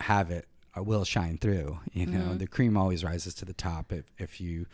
have 0.00 0.30
it 0.30 0.46
uh, 0.76 0.82
will 0.82 1.04
shine 1.04 1.38
through, 1.38 1.78
you 1.92 2.06
know, 2.06 2.34
the 2.34 2.46
cream 2.46 2.76
always 2.76 3.04
rises 3.04 3.34
to 3.34 3.44
the 3.44 3.52
top. 3.52 3.92
If, 3.92 4.04
if 4.16 4.40
you, 4.40 4.66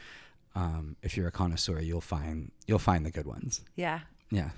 um, 0.55 0.97
if 1.03 1.17
you're 1.17 1.27
a 1.29 1.33
connoisseur, 1.33 1.81
you'll 1.81 2.01
find, 2.01 2.53
you'll 2.67 2.79
find 2.79 3.05
the 3.05 3.11
good 3.11 3.27
ones. 3.27 3.63
Yeah. 3.75 4.01
Yeah. 4.31 4.51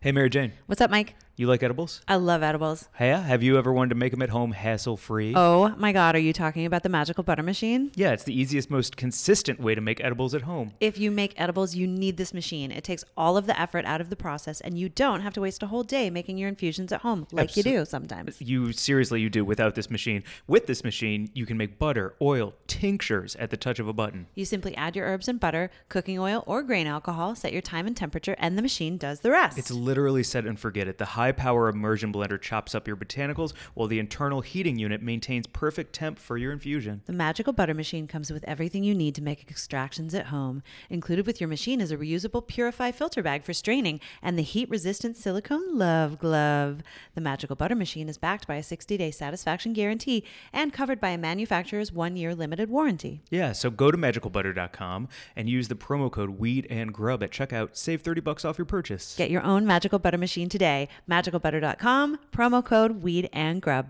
Hey, 0.00 0.12
Mary 0.12 0.28
Jane, 0.28 0.52
What's 0.66 0.80
up, 0.80 0.90
Mike? 0.90 1.14
You 1.36 1.46
like 1.46 1.62
edibles? 1.62 2.00
I 2.08 2.16
love 2.16 2.42
edibles. 2.42 2.88
Hey, 2.94 3.08
have 3.08 3.42
you 3.42 3.58
ever 3.58 3.72
wanted 3.72 3.90
to 3.90 3.94
make 3.94 4.12
them 4.12 4.22
at 4.22 4.30
home 4.30 4.52
hassle 4.52 4.96
free? 4.96 5.34
Oh 5.36 5.74
my 5.76 5.92
God, 5.92 6.16
are 6.16 6.20
you 6.20 6.32
talking 6.32 6.64
about 6.64 6.82
the 6.82 6.88
magical 6.88 7.22
butter 7.24 7.42
machine? 7.42 7.92
Yeah, 7.94 8.12
it's 8.12 8.24
the 8.24 8.38
easiest, 8.38 8.70
most 8.70 8.96
consistent 8.96 9.60
way 9.60 9.74
to 9.74 9.80
make 9.80 10.02
edibles 10.02 10.34
at 10.34 10.42
home. 10.42 10.72
If 10.80 10.98
you 10.98 11.10
make 11.10 11.34
edibles, 11.36 11.74
you 11.74 11.86
need 11.86 12.16
this 12.16 12.32
machine. 12.32 12.72
It 12.72 12.84
takes 12.84 13.04
all 13.16 13.36
of 13.36 13.46
the 13.46 13.60
effort 13.60 13.84
out 13.84 14.00
of 14.00 14.08
the 14.08 14.16
process, 14.16 14.62
and 14.62 14.78
you 14.78 14.88
don't 14.88 15.20
have 15.20 15.34
to 15.34 15.40
waste 15.42 15.62
a 15.62 15.66
whole 15.66 15.82
day 15.82 16.08
making 16.08 16.38
your 16.38 16.48
infusions 16.48 16.90
at 16.90 17.02
home 17.02 17.26
like 17.32 17.56
you 17.56 17.62
do 17.62 17.84
sometimes. 17.84 18.40
You 18.40 18.72
seriously, 18.72 19.20
you 19.20 19.28
do 19.28 19.44
without 19.44 19.74
this 19.74 19.90
machine. 19.90 20.24
With 20.46 20.66
this 20.66 20.84
machine, 20.84 21.30
you 21.34 21.44
can 21.44 21.58
make 21.58 21.78
butter, 21.78 22.14
oil, 22.22 22.54
tinctures 22.66 23.36
at 23.36 23.50
the 23.50 23.56
touch 23.56 23.78
of 23.78 23.88
a 23.88 23.92
button. 23.92 24.26
You 24.34 24.46
simply 24.46 24.74
add 24.76 24.96
your 24.96 25.06
herbs 25.06 25.28
and 25.28 25.38
butter, 25.38 25.70
cooking 25.90 26.18
oil, 26.18 26.44
or 26.46 26.62
grain 26.62 26.86
alcohol, 26.86 27.34
set 27.34 27.52
your 27.52 27.62
time 27.62 27.86
and 27.86 27.96
temperature, 27.96 28.36
and 28.38 28.56
the 28.56 28.62
machine 28.62 28.96
does 28.96 29.20
the 29.20 29.30
rest. 29.30 29.58
It's 29.58 29.70
literally 29.70 30.22
set 30.22 30.46
and 30.46 30.58
forget 30.58 30.88
it. 30.88 30.98
The 30.98 31.04
high 31.04 31.25
power 31.32 31.68
immersion 31.68 32.12
blender 32.12 32.40
chops 32.40 32.74
up 32.74 32.86
your 32.86 32.96
botanicals, 32.96 33.52
while 33.74 33.88
the 33.88 33.98
internal 33.98 34.40
heating 34.40 34.78
unit 34.78 35.02
maintains 35.02 35.46
perfect 35.46 35.92
temp 35.92 36.18
for 36.18 36.36
your 36.36 36.52
infusion. 36.52 37.02
The 37.06 37.12
magical 37.12 37.52
butter 37.52 37.74
machine 37.74 38.06
comes 38.06 38.30
with 38.32 38.44
everything 38.44 38.84
you 38.84 38.94
need 38.94 39.14
to 39.16 39.22
make 39.22 39.50
extractions 39.50 40.14
at 40.14 40.26
home. 40.26 40.62
Included 40.90 41.26
with 41.26 41.40
your 41.40 41.48
machine 41.48 41.80
is 41.80 41.90
a 41.90 41.96
reusable 41.96 42.46
Purify 42.46 42.90
filter 42.90 43.22
bag 43.22 43.44
for 43.44 43.52
straining 43.52 44.00
and 44.22 44.38
the 44.38 44.42
heat 44.42 44.68
resistant 44.68 45.16
silicone 45.16 45.76
love 45.76 46.18
glove. 46.18 46.82
The 47.14 47.20
magical 47.20 47.56
butter 47.56 47.74
machine 47.74 48.08
is 48.08 48.18
backed 48.18 48.46
by 48.46 48.56
a 48.56 48.62
60 48.62 48.96
day 48.96 49.10
satisfaction 49.10 49.72
guarantee 49.72 50.24
and 50.52 50.72
covered 50.72 51.00
by 51.00 51.10
a 51.10 51.18
manufacturer's 51.18 51.92
one 51.92 52.16
year 52.16 52.34
limited 52.34 52.70
warranty. 52.70 53.22
Yeah, 53.30 53.52
so 53.52 53.70
go 53.70 53.90
to 53.90 53.98
magicalbutter.com 53.98 55.08
and 55.34 55.48
use 55.48 55.68
the 55.68 55.74
promo 55.74 56.10
code 56.10 56.30
weed 56.30 56.66
and 56.70 56.92
grub 56.92 57.22
at 57.22 57.30
checkout. 57.30 57.76
Save 57.76 58.02
30 58.02 58.20
bucks 58.20 58.44
off 58.44 58.58
your 58.58 58.64
purchase. 58.64 59.14
Get 59.16 59.30
your 59.30 59.42
own 59.42 59.66
magical 59.66 59.98
butter 59.98 60.18
machine 60.18 60.48
today. 60.48 60.88
Magicalbutter.com, 61.16 62.18
promo 62.30 62.62
code 62.62 63.02
weed 63.02 63.30
and 63.32 63.62
grub. 63.62 63.86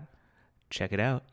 Check 0.69 0.93
it 0.93 0.99
out. 1.01 1.23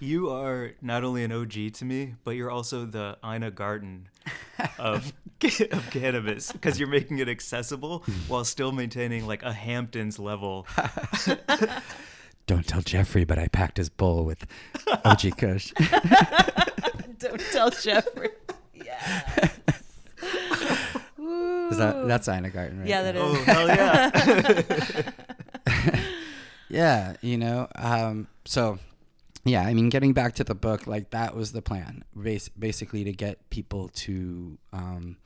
You 0.00 0.30
are 0.30 0.72
not 0.80 1.04
only 1.04 1.22
an 1.22 1.32
OG 1.32 1.74
to 1.74 1.84
me, 1.84 2.14
but 2.24 2.30
you're 2.30 2.50
also 2.50 2.86
the 2.86 3.18
Ina 3.22 3.50
Garten 3.50 4.08
of, 4.78 5.12
of 5.70 5.90
cannabis 5.90 6.50
because 6.50 6.80
you're 6.80 6.88
making 6.88 7.18
it 7.18 7.28
accessible 7.28 8.04
while 8.26 8.42
still 8.46 8.72
maintaining 8.72 9.26
like 9.26 9.42
a 9.42 9.52
Hamptons 9.52 10.18
level. 10.18 10.66
Don't 12.46 12.66
tell 12.66 12.80
Jeffrey, 12.80 13.24
but 13.24 13.38
I 13.38 13.48
packed 13.48 13.76
his 13.76 13.90
bowl 13.90 14.24
with 14.24 14.46
OG 15.04 15.36
Kush. 15.36 15.72
Don't 17.18 17.40
tell 17.52 17.68
Jeffrey. 17.68 18.30
yeah. 18.74 19.50
That, 21.70 22.04
that's 22.06 22.28
Ina 22.28 22.50
Garten, 22.50 22.80
right? 22.80 22.88
Yeah, 22.88 23.02
that 23.02 23.16
oh, 23.16 23.32
is. 23.32 23.38
Oh, 23.38 23.42
hell 23.42 23.68
yeah. 23.68 25.10
Yeah, 26.68 27.14
you 27.20 27.36
know. 27.38 27.68
Um, 27.76 28.26
so, 28.44 28.78
yeah, 29.44 29.62
I 29.62 29.74
mean, 29.74 29.90
getting 29.90 30.12
back 30.12 30.34
to 30.36 30.44
the 30.44 30.54
book, 30.54 30.86
like 30.86 31.10
that 31.10 31.36
was 31.36 31.52
the 31.52 31.62
plan, 31.62 32.04
bas- 32.14 32.48
basically 32.48 33.04
to 33.04 33.12
get 33.12 33.48
people 33.50 33.90
to, 33.94 34.58
um, 34.72 35.16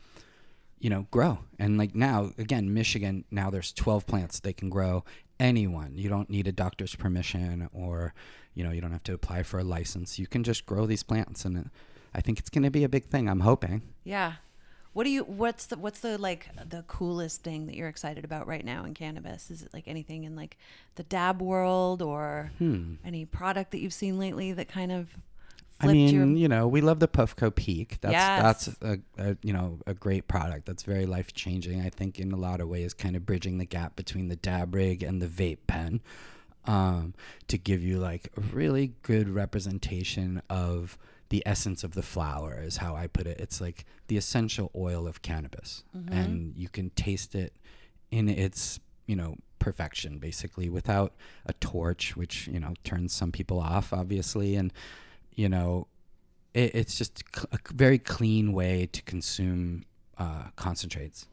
you 0.81 0.91
know, 0.91 1.07
grow. 1.11 1.39
And 1.59 1.79
like 1.79 1.95
now, 1.95 2.33
again, 2.39 2.75
Michigan, 2.75 3.25
now 3.31 3.51
there's 3.51 3.73
12 3.73 4.07
plants 4.07 4.41
they 4.41 4.53
can 4.53 4.69
grow. 4.69 5.05
Anyone, 5.41 5.93
you 5.97 6.09
don't 6.09 6.29
need 6.29 6.49
a 6.49 6.53
doctor's 6.53 6.97
permission, 6.97 7.69
or 7.73 8.13
you 8.55 8.65
know, 8.65 8.73
you 8.73 8.81
don't 8.81 8.93
have 8.93 9.05
to 9.05 9.15
apply 9.15 9.45
for 9.45 9.61
a 9.61 9.65
license. 9.65 10.19
You 10.19 10.27
can 10.27 10.43
just 10.43 10.67
grow 10.67 10.85
these 10.85 11.05
plants, 11.05 11.45
and 11.45 11.57
it, 11.59 11.67
I 12.13 12.21
think 12.21 12.41
it's 12.41 12.51
going 12.51 12.65
to 12.65 12.71
be 12.71 12.83
a 12.83 12.89
big 12.89 13.05
thing. 13.05 13.29
I'm 13.29 13.41
hoping. 13.41 13.83
Yeah. 14.03 14.35
What 14.99 15.05
do 15.05 15.11
you 15.11 15.23
what's 15.23 15.67
the 15.67 15.79
what's 15.79 16.01
the 16.01 16.19
like 16.19 16.49
the 16.71 16.83
coolest 16.89 17.45
thing 17.45 17.67
that 17.67 17.77
you're 17.77 17.87
excited 17.87 18.25
about 18.25 18.49
right 18.49 18.65
now 18.65 18.83
in 18.85 18.95
cannabis? 18.95 19.49
Is 19.49 19.63
it 19.63 19.73
like 19.73 19.87
anything 19.87 20.25
in 20.25 20.35
like 20.35 20.59
the 20.97 21.05
dab 21.05 21.41
world 21.41 22.03
or 22.03 22.51
Hmm. 22.59 22.95
any 23.05 23.25
product 23.25 23.71
that 23.71 23.79
you've 23.79 23.93
seen 23.93 24.19
lately 24.19 24.53
that 24.55 24.67
kind 24.67 24.91
of 24.91 25.07
I 25.81 25.87
mean, 25.87 26.13
your 26.13 26.27
you 26.37 26.49
know, 26.49 26.67
we 26.67 26.81
love 26.81 26.99
the 26.99 27.07
Puffco 27.07 27.55
Peak. 27.55 27.99
That's 28.01 28.13
Yes. 28.13 28.67
that's 28.67 28.83
a, 28.83 28.99
a 29.19 29.37
you 29.41 29.53
know 29.53 29.79
a 29.87 29.95
great 29.95 30.27
product. 30.27 30.67
That's 30.67 30.83
very 30.83 31.07
life 31.07 31.33
changing. 31.33 31.81
I 31.81 31.91
think 31.91 32.19
in 32.19 32.33
a 32.33 32.37
lot 32.37 32.61
of 32.61 32.67
ways, 32.67 32.93
kind 32.93 33.15
of 33.15 33.25
bridging 33.25 33.59
the 33.59 33.67
gap 33.67 33.95
between 33.95 34.27
the 34.27 34.35
dab 34.35 34.75
rig 34.75 35.05
and 35.05 35.23
the 35.23 35.29
vape 35.29 35.69
pen, 35.69 36.01
um, 36.65 37.15
to 37.47 37.57
give 37.57 37.85
you 37.85 37.99
like 38.01 38.33
a 38.37 38.41
really 38.41 38.95
good 39.03 39.29
representation 39.29 40.43
of 40.51 40.99
the 41.31 41.43
essence 41.47 41.85
of 41.85 41.93
the 41.93 42.03
flower. 42.03 42.61
Is 42.63 42.79
how 42.79 42.95
I 42.97 43.07
put 43.07 43.27
it. 43.27 43.39
It's 43.41 43.61
like 43.61 43.85
the 44.09 44.17
essential 44.17 44.71
oil 44.75 45.07
of 45.07 45.23
cannabis, 45.23 45.85
and 46.11 46.55
you 46.57 46.69
can 46.69 46.91
taste 46.91 47.35
it 47.35 47.53
in 48.11 48.29
its 48.29 48.81
you 49.07 49.17
know 49.17 49.37
perfection 49.59 50.19
basically 50.19 50.69
without 50.69 51.13
a 51.45 51.53
torch 51.55 52.17
which 52.17 52.47
you 52.47 52.61
know 52.61 52.75
turns 52.85 53.13
some 53.13 53.33
people 53.33 53.61
off 53.61 53.93
obviously. 53.93 54.57
And 54.57 54.73
you 55.35 55.49
know 55.49 55.87
it, 56.55 56.75
it's 56.75 56.97
just 56.97 57.23
a 57.53 57.59
very 57.73 57.99
clean 57.99 58.53
way 58.53 58.89
to 58.93 59.03
consume 59.03 59.85
uh, 60.19 60.45
concentrates. 60.57 61.27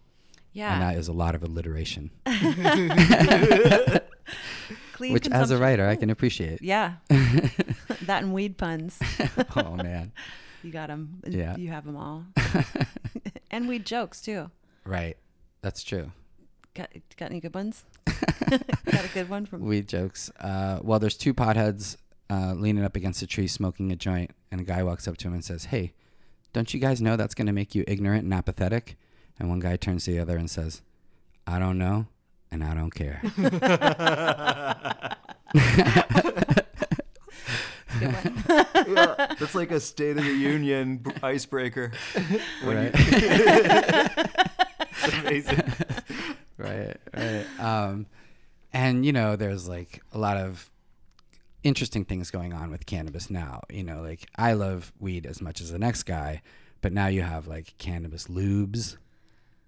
Yeah. 0.54 0.74
And 0.74 0.82
that 0.82 0.98
is 0.98 1.08
a 1.10 1.14
lot 1.14 1.36
of 1.36 1.44
alliteration 1.44 2.12
which 5.00 5.28
as 5.30 5.52
a 5.52 5.58
writer 5.58 5.88
i 5.88 5.96
can 5.96 6.10
appreciate 6.10 6.62
Yeah. 6.62 6.94
that 7.10 8.24
and 8.24 8.34
weed 8.34 8.58
puns. 8.58 9.00
oh 9.56 9.76
man 9.76 10.12
You 10.64 10.72
got 10.72 10.88
them. 10.88 11.22
Yeah. 11.28 11.56
You 11.58 11.70
have 11.70 11.86
them 11.86 11.96
all. 11.96 12.26
and 13.52 13.68
weed 13.68 13.86
jokes 13.86 14.22
too. 14.22 14.50
right 14.86 15.18
that's 15.62 15.84
true 15.84 16.12
Got 16.74 16.90
got 17.18 17.32
any 17.32 17.40
good 17.40 17.54
ones? 17.54 17.86
got 18.06 19.06
a 19.06 19.10
good 19.14 19.30
one 19.30 19.46
from 19.46 19.62
weed 19.62 19.88
jokes 19.88 20.30
uh, 20.40 20.80
well 20.82 21.00
there's 21.00 21.18
two 21.18 21.34
potheads 21.34 21.98
uh, 22.30 22.54
leaning 22.56 22.84
up 22.84 22.96
against 22.96 23.22
a 23.22 23.28
tree 23.28 23.48
smoking 23.48 23.92
a 23.92 23.96
joint 23.96 24.32
and 24.52 24.60
a 24.62 24.64
guy 24.64 24.84
walks 24.84 25.08
up 25.08 25.18
to 25.18 25.28
him 25.28 25.34
and 25.34 25.44
says 25.46 25.66
hey 25.66 25.94
don't 26.54 26.74
you 26.74 26.80
guys 26.80 27.02
know 27.02 27.16
that's 27.16 27.36
going 27.36 27.48
to 27.48 27.54
make 27.54 27.76
you 27.76 27.84
ignorant 27.88 28.24
and 28.24 28.34
apathetic 28.34 28.98
and 29.40 29.50
one 29.50 29.60
guy 29.60 29.76
turns 29.76 30.06
to 30.06 30.12
the 30.12 30.20
other 30.20 30.38
and 30.38 30.50
says 30.50 30.82
i 31.48 31.60
don't 31.60 31.78
know 31.78 32.08
and 32.62 32.64
i 32.64 32.74
don't 32.74 32.94
care 32.94 33.20
good 33.36 33.62
yeah, 38.02 39.34
that's 39.40 39.56
like 39.56 39.72
a 39.72 39.80
State 39.80 40.18
of 40.18 40.24
the 40.26 40.34
Union 40.34 40.98
b- 40.98 41.12
icebreaker. 41.24 41.92
When 42.64 42.78
you- 42.78 42.84
Right. 42.84 42.92
it's 45.04 45.14
amazing. 45.14 45.64
right 46.58 46.98
right 47.14 47.46
um 47.60 48.06
and 48.74 49.06
you 49.06 49.12
know 49.14 49.36
there's 49.36 49.68
like 49.68 50.02
a 50.14 50.18
lot 50.18 50.38
of 50.38 50.70
interesting 51.64 52.06
things 52.06 52.32
going 52.32 52.54
on 52.54 52.72
with 52.72 52.86
cannabis 52.86 53.30
now 53.30 53.62
you 53.70 53.84
know 53.84 54.02
like 54.02 54.26
i 54.38 54.54
love 54.54 54.94
weed 55.00 55.26
as 55.26 55.42
much 55.42 55.60
as 55.62 55.70
the 55.72 55.80
next 55.80 56.04
guy 56.04 56.42
but 56.82 56.94
now 56.94 57.08
you 57.08 57.22
have 57.22 57.46
like 57.48 57.78
cannabis 57.78 58.28
lubes 58.28 58.96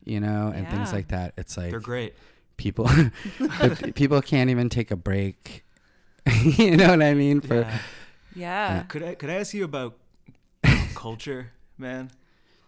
you 0.05 0.19
know 0.19 0.51
and 0.55 0.67
things 0.69 0.93
like 0.93 1.09
that 1.09 1.33
it's 1.37 1.57
like 1.57 1.71
They're 1.71 1.79
great. 1.81 2.15
People 2.57 2.85
the 3.39 3.91
people 3.95 4.21
can't 4.21 4.49
even 4.49 4.69
take 4.69 4.91
a 4.91 4.95
break 4.95 5.63
you 6.43 6.75
know 6.75 6.89
what 6.89 7.01
i 7.01 7.13
mean 7.13 7.39
for 7.41 7.61
Yeah. 7.61 7.79
Yeah. 8.37 8.83
Could 8.83 9.03
I 9.03 9.15
could 9.15 9.29
I 9.29 9.35
ask 9.35 9.53
you 9.53 9.63
about 9.63 9.97
culture, 10.93 11.51
man? 11.77 12.11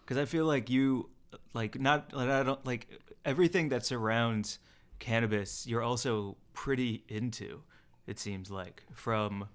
Because 0.01 0.17
I 0.17 0.25
feel 0.25 0.45
like 0.45 0.69
you 0.69 1.09
like 1.53 1.79
not 1.79 2.11
like 2.11 2.27
I 2.27 2.43
don't 2.43 2.65
like 2.65 2.87
everything 3.23 3.69
that 3.69 3.85
surrounds 3.85 4.57
cannabis. 4.97 5.67
You're 5.67 5.83
also 5.83 6.37
pretty 6.53 7.03
into. 7.07 7.61
It 8.07 8.17
seems 8.17 8.49
like 8.49 8.83
from 8.93 9.47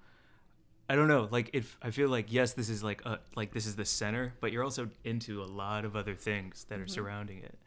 I 0.89 0.95
don't 0.95 1.09
know, 1.09 1.29
like 1.31 1.51
if 1.53 1.77
I 1.83 1.91
feel 1.91 2.09
like 2.09 2.33
yes, 2.33 2.53
this 2.53 2.69
is 2.69 2.85
like 2.85 3.05
a, 3.05 3.19
like 3.35 3.53
this 3.53 3.67
is 3.67 3.75
the 3.75 3.85
center, 3.85 4.35
but 4.41 4.53
you're 4.53 4.63
also 4.63 4.89
into 5.03 5.43
a 5.43 5.47
lot 5.47 5.85
of 5.85 5.97
other 5.97 6.15
things 6.15 6.65
that 6.69 6.79
are 6.79 6.83
mm-hmm. 6.83 6.91
surrounding 6.91 7.39
it. 7.39 7.59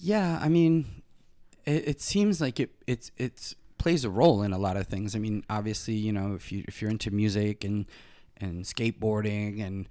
Yeah, 0.00 0.40
I 0.42 0.48
mean, 0.48 1.02
it, 1.66 1.88
it 1.88 2.00
seems 2.00 2.40
like 2.40 2.60
it 2.60 2.70
it's 2.86 3.10
it's 3.16 3.54
plays 3.78 4.04
a 4.04 4.10
role 4.10 4.42
in 4.42 4.52
a 4.52 4.58
lot 4.58 4.76
of 4.76 4.86
things. 4.86 5.14
I 5.14 5.18
mean, 5.18 5.44
obviously, 5.50 5.94
you 5.94 6.12
know, 6.12 6.34
if 6.34 6.50
you 6.50 6.64
if 6.66 6.80
you're 6.80 6.90
into 6.90 7.10
music 7.10 7.64
and 7.64 7.86
and 8.38 8.64
skateboarding 8.64 9.64
and 9.64 9.88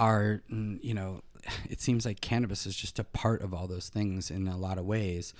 art, 0.00 0.44
and 0.48 0.82
you 0.82 0.94
know, 0.94 1.22
it 1.70 1.80
seems 1.80 2.04
like 2.04 2.20
cannabis 2.20 2.66
is 2.66 2.76
just 2.76 2.98
a 2.98 3.04
part 3.04 3.42
of 3.42 3.54
all 3.54 3.66
those 3.66 3.88
things 3.88 4.30
in 4.30 4.48
a 4.48 4.56
lot 4.56 4.78
of 4.78 4.84
ways. 4.84 5.34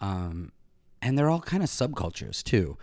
Um, 0.00 0.52
and 1.02 1.18
they're 1.18 1.30
all 1.30 1.40
kind 1.40 1.62
of 1.62 1.68
subcultures 1.68 2.42
too. 2.42 2.76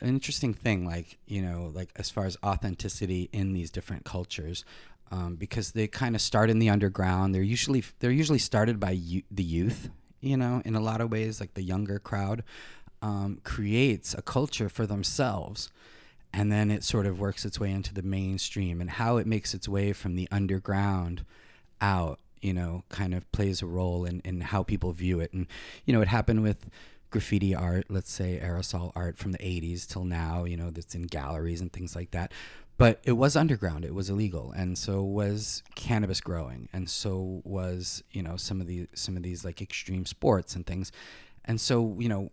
An 0.00 0.08
interesting 0.08 0.52
thing, 0.54 0.84
like 0.84 1.18
you 1.26 1.42
know, 1.42 1.70
like 1.74 1.90
as 1.96 2.10
far 2.10 2.26
as 2.26 2.36
authenticity 2.44 3.28
in 3.32 3.52
these 3.52 3.70
different 3.70 4.04
cultures, 4.04 4.64
um, 5.12 5.36
because 5.36 5.72
they 5.72 5.86
kind 5.86 6.16
of 6.16 6.20
start 6.20 6.50
in 6.50 6.58
the 6.58 6.68
underground. 6.68 7.34
They're 7.34 7.42
usually 7.42 7.84
they're 8.00 8.10
usually 8.10 8.40
started 8.40 8.80
by 8.80 8.92
you, 8.92 9.22
the 9.30 9.44
youth, 9.44 9.90
you 10.20 10.36
know, 10.36 10.62
in 10.64 10.74
a 10.74 10.80
lot 10.80 11.00
of 11.00 11.10
ways, 11.10 11.40
like 11.40 11.54
the 11.54 11.62
younger 11.62 11.98
crowd 11.98 12.42
um, 13.02 13.40
creates 13.44 14.14
a 14.14 14.22
culture 14.22 14.68
for 14.68 14.86
themselves, 14.86 15.70
and 16.32 16.50
then 16.50 16.70
it 16.70 16.84
sort 16.84 17.06
of 17.06 17.18
works 17.20 17.44
its 17.44 17.60
way 17.60 17.70
into 17.70 17.94
the 17.94 18.02
mainstream. 18.02 18.80
And 18.80 18.90
how 18.90 19.16
it 19.16 19.26
makes 19.26 19.54
its 19.54 19.68
way 19.68 19.92
from 19.92 20.16
the 20.16 20.28
underground 20.30 21.24
out, 21.80 22.18
you 22.40 22.52
know, 22.52 22.84
kind 22.88 23.14
of 23.14 23.30
plays 23.32 23.62
a 23.62 23.66
role 23.66 24.04
in, 24.04 24.20
in 24.24 24.40
how 24.40 24.62
people 24.62 24.92
view 24.92 25.20
it. 25.20 25.32
And 25.32 25.46
you 25.84 25.92
know, 25.92 26.00
it 26.00 26.08
happened 26.08 26.42
with 26.42 26.66
graffiti 27.10 27.54
art, 27.54 27.86
let's 27.88 28.10
say 28.10 28.40
aerosol 28.42 28.92
art 28.94 29.16
from 29.16 29.32
the 29.32 29.38
80s 29.38 29.86
till 29.86 30.04
now, 30.04 30.44
you 30.44 30.56
know, 30.56 30.70
that's 30.70 30.94
in 30.94 31.04
galleries 31.04 31.60
and 31.60 31.72
things 31.72 31.94
like 31.94 32.10
that. 32.10 32.32
But 32.78 33.00
it 33.04 33.12
was 33.12 33.36
underground, 33.36 33.86
it 33.86 33.94
was 33.94 34.10
illegal, 34.10 34.52
and 34.52 34.76
so 34.76 35.02
was 35.02 35.62
cannabis 35.74 36.20
growing, 36.20 36.68
and 36.72 36.90
so 36.90 37.40
was 37.44 38.02
you 38.10 38.22
know 38.22 38.36
some 38.36 38.60
of 38.60 38.66
the 38.66 38.86
some 38.94 39.16
of 39.16 39.22
these 39.22 39.44
like 39.44 39.62
extreme 39.62 40.04
sports 40.04 40.54
and 40.54 40.66
things, 40.66 40.92
and 41.44 41.60
so 41.60 41.96
you 41.98 42.08
know 42.08 42.30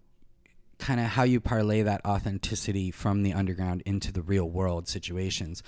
kind 0.79 0.99
of 0.99 1.05
how 1.05 1.23
you 1.23 1.39
parlay 1.39 1.81
that 1.83 2.05
authenticity 2.05 2.91
from 2.91 3.23
the 3.23 3.31
underground 3.31 3.81
into 3.85 4.11
the 4.11 4.21
real 4.21 4.49
world 4.49 4.87
situations 4.87 5.63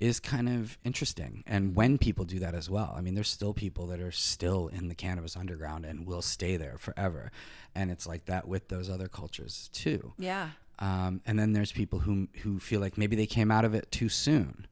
is 0.00 0.18
kind 0.18 0.48
of 0.48 0.78
interesting. 0.82 1.44
And 1.46 1.76
when 1.76 1.98
people 1.98 2.24
do 2.24 2.38
that 2.40 2.54
as 2.54 2.70
well, 2.70 2.94
I 2.96 3.02
mean, 3.02 3.14
there's 3.14 3.28
still 3.28 3.52
people 3.52 3.86
that 3.88 4.00
are 4.00 4.10
still 4.10 4.68
in 4.68 4.88
the 4.88 4.94
cannabis 4.94 5.36
underground 5.36 5.84
and 5.84 6.06
will 6.06 6.22
stay 6.22 6.56
there 6.56 6.78
forever. 6.78 7.30
And 7.74 7.90
it's 7.90 8.06
like 8.06 8.24
that 8.24 8.48
with 8.48 8.68
those 8.68 8.88
other 8.88 9.08
cultures 9.08 9.68
too. 9.74 10.14
Yeah. 10.18 10.50
Um, 10.80 11.20
and 11.26 11.38
then 11.38 11.52
there's 11.52 11.72
people 11.72 11.98
who 12.00 12.28
who 12.42 12.58
feel 12.58 12.80
like 12.80 12.96
maybe 12.96 13.16
they 13.16 13.26
came 13.26 13.50
out 13.50 13.64
of 13.64 13.74
it 13.74 13.90
too 13.90 14.08
soon. 14.08 14.66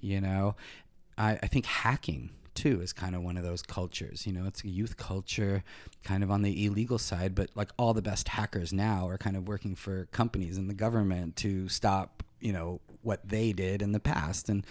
You 0.00 0.20
know, 0.20 0.56
I, 1.16 1.38
I 1.42 1.46
think 1.46 1.66
hacking 1.66 2.30
too 2.56 2.80
is 2.80 2.92
kind 2.92 3.14
of 3.14 3.22
one 3.22 3.36
of 3.36 3.44
those 3.44 3.62
cultures. 3.62 4.26
You 4.26 4.32
know, 4.32 4.46
it's 4.46 4.64
a 4.64 4.68
youth 4.68 4.96
culture, 4.96 5.62
kind 6.02 6.22
of 6.22 6.30
on 6.30 6.42
the 6.42 6.66
illegal 6.66 6.98
side, 6.98 7.34
but 7.34 7.50
like 7.54 7.70
all 7.76 7.94
the 7.94 8.02
best 8.02 8.28
hackers 8.28 8.72
now 8.72 9.08
are 9.08 9.18
kind 9.18 9.36
of 9.36 9.46
working 9.46 9.74
for 9.74 10.06
companies 10.06 10.56
and 10.56 10.68
the 10.68 10.74
government 10.74 11.36
to 11.36 11.68
stop, 11.68 12.22
you 12.40 12.52
know, 12.52 12.80
what 13.02 13.26
they 13.28 13.52
did 13.52 13.82
in 13.82 13.92
the 13.92 14.00
past, 14.00 14.48
and 14.48 14.66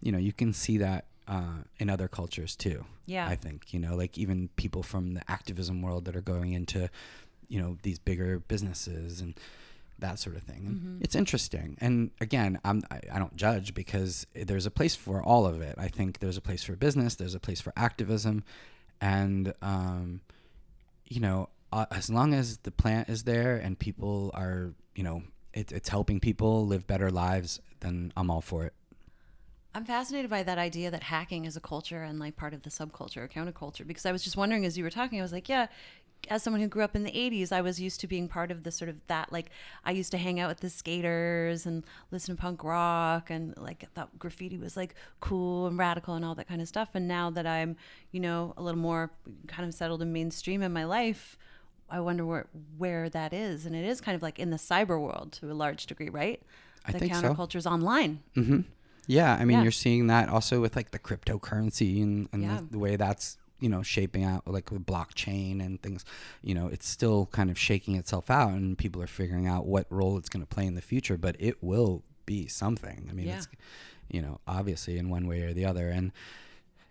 you 0.00 0.12
know, 0.12 0.18
you 0.18 0.32
can 0.32 0.52
see 0.52 0.78
that 0.78 1.06
uh, 1.28 1.62
in 1.78 1.88
other 1.88 2.08
cultures 2.08 2.56
too. 2.56 2.84
Yeah. 3.06 3.28
I 3.28 3.36
think 3.36 3.72
you 3.72 3.78
know, 3.78 3.94
like 3.94 4.18
even 4.18 4.48
people 4.56 4.82
from 4.82 5.14
the 5.14 5.30
activism 5.30 5.82
world 5.82 6.04
that 6.06 6.16
are 6.16 6.20
going 6.20 6.52
into, 6.52 6.90
you 7.48 7.60
know, 7.60 7.78
these 7.82 7.98
bigger 7.98 8.40
businesses 8.40 9.20
and 9.20 9.38
that 9.98 10.18
sort 10.18 10.36
of 10.36 10.42
thing. 10.42 10.66
And 10.66 10.76
Mm-hmm. 10.76 10.98
It's 11.02 11.14
interesting. 11.14 11.76
And 11.80 12.10
again, 12.20 12.60
I'm 12.64 12.82
I, 12.90 13.00
I 13.12 13.18
don't 13.18 13.36
judge 13.36 13.74
because 13.74 14.26
there's 14.34 14.66
a 14.66 14.70
place 14.70 14.94
for 14.94 15.22
all 15.22 15.46
of 15.46 15.60
it. 15.60 15.74
I 15.78 15.88
think 15.88 16.18
there's 16.18 16.36
a 16.36 16.40
place 16.40 16.64
for 16.64 16.76
business, 16.76 17.14
there's 17.14 17.34
a 17.34 17.40
place 17.40 17.60
for 17.60 17.72
activism, 17.76 18.44
and 19.00 19.52
um, 19.62 20.20
you 21.06 21.20
know, 21.20 21.48
uh, 21.72 21.86
as 21.90 22.10
long 22.10 22.34
as 22.34 22.58
the 22.58 22.70
plant 22.70 23.08
is 23.08 23.24
there 23.24 23.56
and 23.56 23.78
people 23.78 24.30
are, 24.34 24.74
you 24.94 25.02
know, 25.02 25.22
it, 25.52 25.72
it's 25.72 25.88
helping 25.88 26.20
people 26.20 26.66
live 26.66 26.86
better 26.86 27.10
lives, 27.10 27.60
then 27.80 28.12
I'm 28.16 28.30
all 28.30 28.40
for 28.40 28.64
it. 28.64 28.74
I'm 29.74 29.84
fascinated 29.84 30.30
by 30.30 30.42
that 30.42 30.56
idea 30.56 30.90
that 30.90 31.02
hacking 31.02 31.44
is 31.44 31.56
a 31.56 31.60
culture 31.60 32.02
and 32.02 32.18
like 32.18 32.34
part 32.34 32.54
of 32.54 32.62
the 32.62 32.70
subculture 32.70 33.18
or 33.18 33.28
counterculture 33.28 33.86
because 33.86 34.06
I 34.06 34.12
was 34.12 34.24
just 34.24 34.36
wondering 34.36 34.64
as 34.64 34.78
you 34.78 34.84
were 34.84 34.90
talking, 34.90 35.18
I 35.18 35.22
was 35.22 35.32
like, 35.32 35.50
yeah, 35.50 35.66
as 36.28 36.42
someone 36.42 36.60
who 36.60 36.66
grew 36.66 36.82
up 36.82 36.96
in 36.96 37.04
the 37.04 37.12
80s, 37.12 37.52
I 37.52 37.60
was 37.60 37.80
used 37.80 38.00
to 38.00 38.06
being 38.08 38.26
part 38.28 38.50
of 38.50 38.64
the 38.64 38.72
sort 38.72 38.88
of 38.88 38.96
that, 39.06 39.30
like, 39.32 39.50
I 39.84 39.92
used 39.92 40.10
to 40.10 40.18
hang 40.18 40.40
out 40.40 40.48
with 40.48 40.58
the 40.60 40.70
skaters 40.70 41.66
and 41.66 41.84
listen 42.10 42.34
to 42.34 42.40
punk 42.40 42.64
rock 42.64 43.30
and 43.30 43.56
like 43.56 43.84
I 43.84 43.86
thought 43.94 44.18
graffiti 44.18 44.58
was 44.58 44.76
like 44.76 44.94
cool 45.20 45.66
and 45.68 45.78
radical 45.78 46.14
and 46.14 46.24
all 46.24 46.34
that 46.34 46.48
kind 46.48 46.60
of 46.60 46.66
stuff. 46.68 46.90
And 46.94 47.06
now 47.06 47.30
that 47.30 47.46
I'm, 47.46 47.76
you 48.10 48.18
know, 48.20 48.54
a 48.56 48.62
little 48.62 48.80
more 48.80 49.10
kind 49.46 49.68
of 49.68 49.74
settled 49.74 50.02
and 50.02 50.12
mainstream 50.12 50.62
in 50.62 50.72
my 50.72 50.84
life, 50.84 51.38
I 51.88 52.00
wonder 52.00 52.26
where 52.26 52.46
where 52.76 53.08
that 53.10 53.32
is. 53.32 53.64
And 53.64 53.76
it 53.76 53.84
is 53.84 54.00
kind 54.00 54.16
of 54.16 54.22
like 54.22 54.38
in 54.40 54.50
the 54.50 54.56
cyber 54.56 55.00
world 55.00 55.30
to 55.40 55.50
a 55.52 55.54
large 55.54 55.86
degree, 55.86 56.08
right? 56.08 56.42
I 56.84 56.92
the 56.92 56.98
think 56.98 57.14
so. 57.14 57.20
counterculture's 57.22 57.66
online. 57.66 58.20
hmm 58.34 58.60
Yeah, 59.06 59.34
I 59.34 59.44
mean, 59.44 59.58
Yeah. 59.58 59.62
you're 59.62 59.70
seeing 59.72 60.08
that 60.08 60.28
also 60.28 60.60
with 60.60 60.74
like 60.74 60.90
the 60.90 60.98
cryptocurrency 60.98 62.02
and, 62.02 62.28
and 62.32 62.42
Yeah. 62.42 62.56
the, 62.62 62.72
the 62.72 62.78
way 62.80 62.96
that's 62.96 63.38
you 63.60 63.68
know 63.68 63.82
shaping 63.82 64.24
out, 64.24 64.46
like 64.46 64.70
with 64.70 64.84
blockchain 64.86 65.64
and 65.64 65.80
things. 65.82 66.04
You 66.42 66.54
know, 66.54 66.68
it's 66.68 66.88
still 66.88 67.26
kind 67.32 67.50
of 67.50 67.58
shaking 67.58 67.96
itself 67.96 68.30
out, 68.30 68.50
and 68.50 68.76
people 68.76 69.02
are 69.02 69.06
figuring 69.06 69.46
out 69.46 69.66
what 69.66 69.86
role 69.90 70.18
it's 70.18 70.28
going 70.28 70.44
to 70.44 70.48
play 70.54 70.66
in 70.66 70.74
the 70.74 70.82
future. 70.82 71.16
But 71.16 71.36
it 71.38 71.62
will 71.62 72.02
be 72.26 72.46
something. 72.48 73.06
I 73.10 73.12
mean, 73.12 73.26
Yeah. 73.28 73.36
it's 73.38 73.48
you 74.08 74.22
know 74.22 74.40
obviously 74.46 74.98
in 74.98 75.08
one 75.08 75.26
way 75.26 75.42
or 75.42 75.52
the 75.52 75.64
other, 75.64 75.88
and 75.88 76.12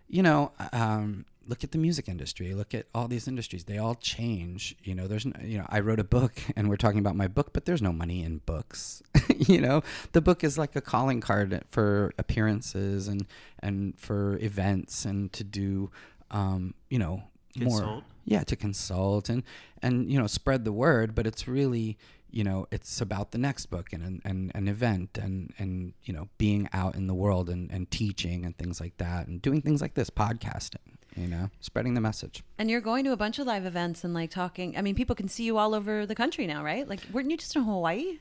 you 0.08 0.22
know. 0.22 0.52
Um, 0.72 1.24
Look 1.48 1.62
at 1.62 1.70
the 1.70 1.78
music 1.78 2.08
industry. 2.08 2.54
Look 2.54 2.74
at 2.74 2.86
all 2.92 3.06
these 3.06 3.28
industries. 3.28 3.62
They 3.62 3.78
all 3.78 3.94
change. 3.94 4.74
You 4.82 4.96
know, 4.96 5.06
there's, 5.06 5.24
no, 5.24 5.34
you 5.40 5.58
know, 5.58 5.66
I 5.68 5.78
wrote 5.78 6.00
a 6.00 6.02
book 6.02 6.32
and 6.56 6.68
we're 6.68 6.74
talking 6.76 6.98
about 6.98 7.14
my 7.14 7.28
book, 7.28 7.52
but 7.52 7.66
there's 7.66 7.80
no 7.80 7.92
money 7.92 8.24
in 8.24 8.38
books. 8.38 9.00
you 9.38 9.60
know, 9.60 9.84
the 10.10 10.20
book 10.20 10.42
is 10.42 10.58
like 10.58 10.74
a 10.74 10.80
calling 10.80 11.20
card 11.20 11.62
for 11.70 12.12
appearances 12.18 13.06
and 13.06 13.26
and 13.60 13.96
for 13.96 14.38
events 14.38 15.04
and 15.04 15.32
to 15.34 15.44
do, 15.44 15.92
um, 16.30 16.74
you 16.90 16.98
know, 16.98 17.22
more. 17.56 17.78
Consult. 17.80 18.04
Yeah, 18.28 18.42
to 18.42 18.56
consult 18.56 19.28
and 19.28 19.44
and 19.82 20.10
you 20.10 20.18
know 20.18 20.26
spread 20.26 20.64
the 20.64 20.72
word. 20.72 21.14
But 21.14 21.26
it's 21.26 21.46
really 21.46 21.96
you 22.30 22.42
know 22.42 22.66
it's 22.72 23.00
about 23.00 23.30
the 23.30 23.38
next 23.38 23.66
book 23.66 23.92
and 23.92 24.02
an, 24.02 24.22
and 24.24 24.52
an 24.54 24.66
event 24.68 25.16
and 25.16 25.54
and 25.58 25.92
you 26.02 26.12
know 26.12 26.28
being 26.36 26.68
out 26.72 26.96
in 26.96 27.06
the 27.06 27.14
world 27.14 27.48
and 27.48 27.70
and 27.70 27.88
teaching 27.90 28.44
and 28.44 28.58
things 28.58 28.80
like 28.80 28.96
that 28.96 29.28
and 29.28 29.40
doing 29.40 29.62
things 29.62 29.80
like 29.80 29.94
this 29.94 30.10
podcasting. 30.10 30.96
You 31.16 31.28
know, 31.28 31.48
spreading 31.60 31.94
the 31.94 32.02
message. 32.02 32.42
And 32.58 32.68
you're 32.68 32.82
going 32.82 33.02
to 33.04 33.12
a 33.12 33.16
bunch 33.16 33.38
of 33.38 33.46
live 33.46 33.64
events 33.64 34.04
and 34.04 34.12
like 34.12 34.30
talking. 34.30 34.76
I 34.76 34.82
mean, 34.82 34.94
people 34.94 35.16
can 35.16 35.28
see 35.28 35.44
you 35.44 35.56
all 35.56 35.74
over 35.74 36.04
the 36.04 36.14
country 36.14 36.46
now, 36.46 36.62
right? 36.62 36.86
Like, 36.86 37.00
weren't 37.10 37.30
you 37.30 37.38
just 37.38 37.56
in 37.56 37.62
Hawaii? 37.62 38.18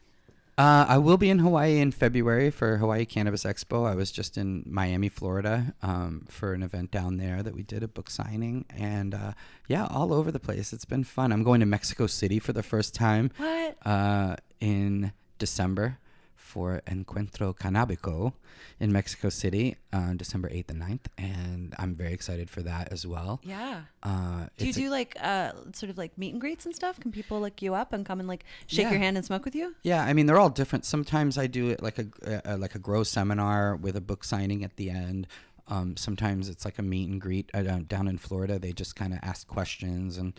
Uh, 0.57 0.85
I 0.87 0.97
will 0.99 1.17
be 1.17 1.29
in 1.29 1.39
Hawaii 1.39 1.79
in 1.79 1.91
February 1.91 2.49
for 2.49 2.77
Hawaii 2.77 3.03
Cannabis 3.03 3.43
Expo. 3.43 3.85
I 3.85 3.93
was 3.93 4.09
just 4.09 4.37
in 4.37 4.63
Miami, 4.65 5.09
Florida, 5.09 5.73
um, 5.81 6.25
for 6.29 6.53
an 6.53 6.63
event 6.63 6.91
down 6.91 7.17
there 7.17 7.43
that 7.43 7.53
we 7.53 7.61
did 7.63 7.83
a 7.83 7.89
book 7.89 8.09
signing, 8.09 8.63
and 8.69 9.13
uh, 9.13 9.33
yeah, 9.67 9.85
all 9.87 10.13
over 10.13 10.31
the 10.31 10.39
place. 10.39 10.71
It's 10.71 10.85
been 10.85 11.03
fun. 11.03 11.33
I'm 11.33 11.43
going 11.43 11.59
to 11.59 11.65
Mexico 11.65 12.07
City 12.07 12.39
for 12.39 12.53
the 12.53 12.63
first 12.63 12.95
time 12.95 13.31
What? 13.35 13.75
uh, 13.85 14.37
in 14.61 15.11
December 15.39 15.97
for 16.45 16.81
Encuentro 16.87 17.53
Cannabico 17.57 18.33
in 18.79 18.91
Mexico 18.91 19.29
City 19.29 19.75
on 19.91 20.15
December 20.17 20.47
8th 20.49 20.69
and 20.71 20.81
9th, 20.81 21.05
and 21.17 21.73
I'm 21.79 21.95
very 21.95 22.13
excited 22.13 22.49
for 22.49 22.61
that 22.61 22.91
as 22.91 23.05
well. 23.05 23.41
Yeah. 23.43 23.81
Uh, 24.03 24.45
Do 24.57 24.65
you 24.65 24.69
it's 24.69 24.77
a- 24.77 24.81
do 24.81 24.89
like 24.89 25.17
uh 25.21 25.51
sort 25.73 25.89
of 25.89 25.97
like 25.97 26.17
meet 26.17 26.31
and 26.33 26.39
greets 26.41 26.65
and 26.65 26.75
stuff? 26.75 26.99
Can 26.99 27.11
people 27.11 27.41
look 27.41 27.61
you 27.61 27.73
up 27.73 27.93
and 27.93 28.05
come 28.05 28.19
and 28.19 28.27
like 28.29 28.45
shake 28.67 28.83
Yeah. 28.85 28.91
your 28.91 28.99
hand 28.99 29.17
and 29.17 29.25
smoke 29.25 29.43
with 29.45 29.55
you? 29.55 29.75
Yeah, 29.83 30.03
I 30.03 30.13
mean 30.13 30.25
they're 30.27 30.39
all 30.39 30.49
different. 30.51 30.85
Sometimes 30.85 31.37
I 31.37 31.47
do 31.47 31.69
it 31.69 31.81
like 31.81 31.97
a 31.99 32.07
uh, 32.53 32.57
like 32.57 32.75
a 32.75 32.79
grow 32.79 33.03
seminar 33.03 33.75
with 33.75 33.95
a 33.95 34.01
book 34.01 34.23
signing 34.23 34.63
at 34.63 34.75
the 34.77 34.89
end. 34.91 35.27
Um, 35.67 35.97
sometimes 35.97 36.47
it's 36.47 36.63
like 36.63 36.77
a 36.77 36.83
meet 36.83 37.09
and 37.09 37.19
greet 37.19 37.49
uh, 37.53 37.63
down- 37.63 37.85
down 37.85 38.07
in 38.07 38.17
Florida. 38.19 38.59
They 38.59 38.71
just 38.71 38.95
kind 38.95 39.13
of 39.13 39.19
ask 39.23 39.47
questions, 39.47 40.17
and 40.17 40.33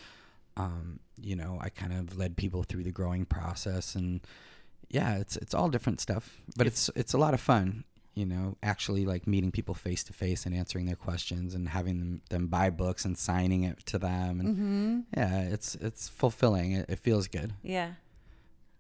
um, 0.57 1.01
you 1.21 1.35
know, 1.37 1.59
I 1.61 1.69
kind 1.69 1.93
of 1.93 2.17
led 2.17 2.37
people 2.37 2.63
through 2.63 2.85
the 2.85 2.93
growing 2.93 3.25
process, 3.27 3.95
and 3.97 4.21
yeah, 4.89 5.17
it's 5.19 5.37
it's 5.37 5.55
all 5.55 5.69
different 5.69 6.01
stuff, 6.01 6.41
but 6.57 6.67
it's 6.67 6.91
it's 6.97 7.13
a 7.15 7.19
lot 7.19 7.35
of 7.35 7.41
fun. 7.41 7.85
You 8.15 8.25
know, 8.25 8.57
actually 8.63 9.05
like 9.05 9.27
meeting 9.27 9.51
people 9.53 9.75
face 9.75 10.03
to 10.05 10.15
face 10.15 10.47
and 10.47 10.55
answering 10.55 10.87
their 10.87 10.97
questions 10.97 11.55
and 11.55 11.69
having 11.69 11.99
them, 11.99 12.23
them 12.31 12.47
buy 12.47 12.71
books 12.71 13.05
and 13.05 13.17
signing 13.19 13.65
it 13.65 13.85
to 13.87 13.99
them, 13.99 14.41
and 14.41 14.49
Mm-hmm. 14.57 15.01
yeah, 15.21 15.41
it's 15.53 15.75
it's 15.77 16.09
fulfilling. 16.09 16.73
It, 16.73 16.87
it 16.89 16.99
feels 16.99 17.29
good. 17.29 17.53
Yeah. 17.63 17.91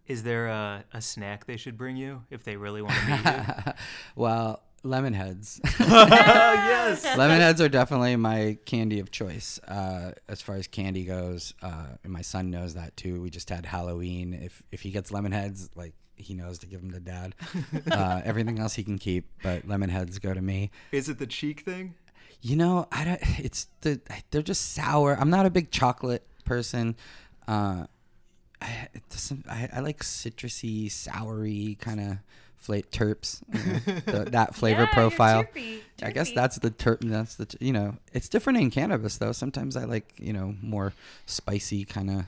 Is 0.07 0.23
there 0.23 0.47
a, 0.47 0.85
a 0.93 1.03
snack 1.03 1.47
they 1.47 1.57
should 1.57 1.77
bring 1.77 1.97
you 1.97 2.23
if 2.31 2.45
they 2.45 2.57
really 2.57 2.81
want 2.81 2.95
to 2.95 3.07
meet 3.07 3.25
you? 3.67 3.73
well, 4.17 4.63
lemon 4.87 5.13
heads. 5.13 5.61
oh 5.65 5.71
yes. 5.89 7.05
lemon 7.17 7.41
heads 7.41 7.61
are 7.61 7.69
definitely 7.69 8.17
my 8.17 8.59
candy 8.65 9.01
of 9.01 9.11
choice 9.11 9.59
uh, 9.69 10.13
as 10.29 10.41
far 10.41 10.57
as 10.57 10.67
candy 10.67 11.05
goes. 11.05 11.55
Uh, 11.63 11.87
and 12.05 12.13
my 12.13 12.23
son 12.23 12.51
knows 12.51 12.75
that 12.75 12.97
too. 12.97 13.21
We 13.21 13.31
just 13.31 13.51
had 13.51 13.67
Halloween. 13.67 14.33
If 14.35 14.63
if 14.73 14.81
he 14.83 14.91
gets 14.91 15.11
lemon 15.13 15.33
heads, 15.33 15.71
like 15.75 15.95
he 16.17 16.35
knows 16.35 16.59
to 16.61 16.67
give 16.67 16.81
them 16.81 16.93
to 16.93 17.01
dad. 17.01 17.35
Uh, 17.91 18.21
everything 18.25 18.59
else 18.59 18.75
he 18.75 18.83
can 18.83 18.99
keep, 18.99 19.31
but 19.43 19.67
lemon 19.67 19.89
heads 19.89 20.19
go 20.19 20.35
to 20.35 20.43
me. 20.43 20.71
Is 20.93 21.09
it 21.09 21.19
the 21.19 21.27
cheek 21.27 21.61
thing? 21.61 21.95
You 22.43 22.57
know, 22.57 22.89
I 22.91 23.05
don't. 23.05 23.21
It's 23.39 23.69
the 23.83 24.01
they're 24.31 24.43
just 24.43 24.73
sour. 24.73 25.17
I'm 25.19 25.31
not 25.31 25.47
a 25.47 25.51
big 25.51 25.71
chocolate 25.71 26.27
person. 26.45 26.97
Uh, 27.47 27.87
I, 28.61 28.89
it 28.95 29.03
doesn't, 29.11 29.47
I, 29.49 29.69
I 29.73 29.81
like 29.81 30.03
citrusy, 30.03 30.87
soury 30.87 31.79
kind 31.79 32.01
of 32.01 32.19
fla- 32.67 32.83
terps. 32.83 33.43
You 33.53 33.73
know, 33.73 34.01
the, 34.25 34.31
that 34.31 34.55
flavor 34.55 34.83
Yeah, 34.83 34.87
you're 34.87 34.95
profile. 35.11 35.45
I 36.03 36.11
guess 36.11 36.33
that's 36.33 36.59
the 36.59 36.71
terp. 36.71 36.99
That's 37.01 37.37
the 37.37 37.55
you 37.61 37.73
know. 37.73 37.97
It's 38.13 38.29
different 38.29 38.59
in 38.59 38.71
cannabis 38.71 39.19
though. 39.19 39.33
Sometimes 39.33 39.77
I 39.77 39.85
like 39.85 40.15
you 40.19 40.33
know 40.33 40.55
more 40.61 40.93
spicy 41.27 41.85
kind 41.85 42.11
of 42.11 42.25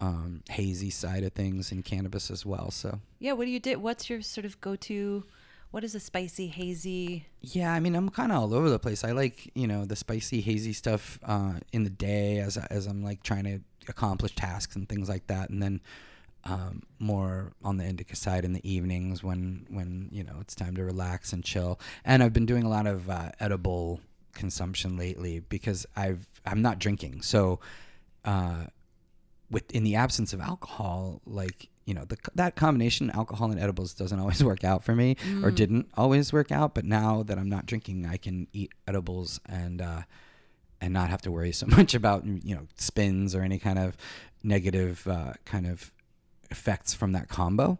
um, 0.00 0.42
hazy 0.50 0.90
side 0.90 1.22
of 1.22 1.32
things 1.32 1.70
in 1.72 1.82
cannabis 1.82 2.30
as 2.30 2.44
well. 2.44 2.70
So 2.70 3.00
Yeah, 3.20 3.32
what 3.32 3.44
do 3.44 3.50
you 3.50 3.60
do? 3.60 3.78
What's 3.78 4.10
your 4.10 4.20
sort 4.20 4.44
of 4.44 4.60
go-to? 4.60 5.24
What 5.70 5.84
is 5.84 5.94
a 5.94 6.00
spicy, 6.00 6.48
hazy? 6.48 7.26
Yeah, 7.40 7.72
I 7.72 7.80
mean, 7.80 7.94
I'm 7.94 8.10
kind 8.10 8.30
of 8.30 8.38
all 8.42 8.52
over 8.52 8.68
the 8.68 8.78
place. 8.78 9.04
I 9.04 9.12
like, 9.12 9.50
you 9.54 9.66
know, 9.66 9.86
the 9.86 9.96
spicy, 9.96 10.42
hazy 10.42 10.74
stuff 10.74 11.18
uh, 11.24 11.54
in 11.72 11.84
the 11.84 11.90
day 11.90 12.40
as 12.40 12.58
as 12.58 12.86
I'm 12.86 13.02
like 13.02 13.22
trying 13.22 13.44
to 13.44 13.60
accomplish 13.88 14.34
tasks 14.34 14.76
and 14.76 14.86
things 14.86 15.08
like 15.08 15.28
that, 15.28 15.48
and 15.48 15.62
then 15.62 15.80
um, 16.44 16.82
more 16.98 17.52
on 17.64 17.76
the 17.76 17.84
indica 17.84 18.16
side 18.16 18.44
in 18.44 18.52
the 18.52 18.68
evenings 18.68 19.22
when 19.22 19.66
when 19.70 20.08
you 20.10 20.24
know 20.24 20.36
it's 20.40 20.54
time 20.54 20.74
to 20.76 20.84
relax 20.84 21.32
and 21.32 21.44
chill. 21.44 21.78
And 22.04 22.22
I've 22.22 22.32
been 22.32 22.46
doing 22.46 22.64
a 22.64 22.68
lot 22.68 22.86
of 22.86 23.08
uh, 23.08 23.30
edible 23.40 24.00
consumption 24.32 24.96
lately 24.96 25.40
because 25.40 25.86
I've 25.96 26.26
I'm 26.46 26.62
not 26.62 26.78
drinking, 26.78 27.22
so. 27.22 27.60
Uh, 28.24 28.66
with 29.50 29.70
in 29.72 29.84
the 29.84 29.96
absence 29.96 30.32
of 30.32 30.40
alcohol, 30.40 31.20
like 31.26 31.68
you 31.84 31.94
know, 31.94 32.04
the, 32.04 32.16
that 32.34 32.56
combination 32.56 33.10
alcohol 33.10 33.50
and 33.50 33.60
edibles 33.60 33.94
doesn't 33.94 34.18
always 34.18 34.42
work 34.52 34.64
out 34.64 34.84
for 34.84 34.94
me, 34.94 35.16
or 35.42 35.50
didn't 35.50 35.88
always 35.94 36.32
work 36.32 36.50
out. 36.50 36.74
But 36.74 36.84
now 36.84 37.22
that 37.24 37.38
I'm 37.38 37.48
not 37.48 37.66
drinking, 37.66 38.06
I 38.06 38.16
can 38.16 38.46
eat 38.52 38.72
edibles 38.86 39.40
and 39.46 39.82
uh, 39.82 40.02
and 40.80 40.92
not 40.92 41.10
have 41.10 41.22
to 41.22 41.30
worry 41.30 41.52
so 41.52 41.66
much 41.68 41.94
about 41.94 42.24
you 42.26 42.54
know 42.54 42.66
spins 42.76 43.34
or 43.34 43.42
any 43.42 43.58
kind 43.58 43.78
of 43.78 43.96
negative 44.42 45.06
uh, 45.06 45.34
kind 45.44 45.66
of 45.66 45.92
effects 46.52 46.94
from 46.94 47.12
that 47.12 47.28
combo. 47.28 47.78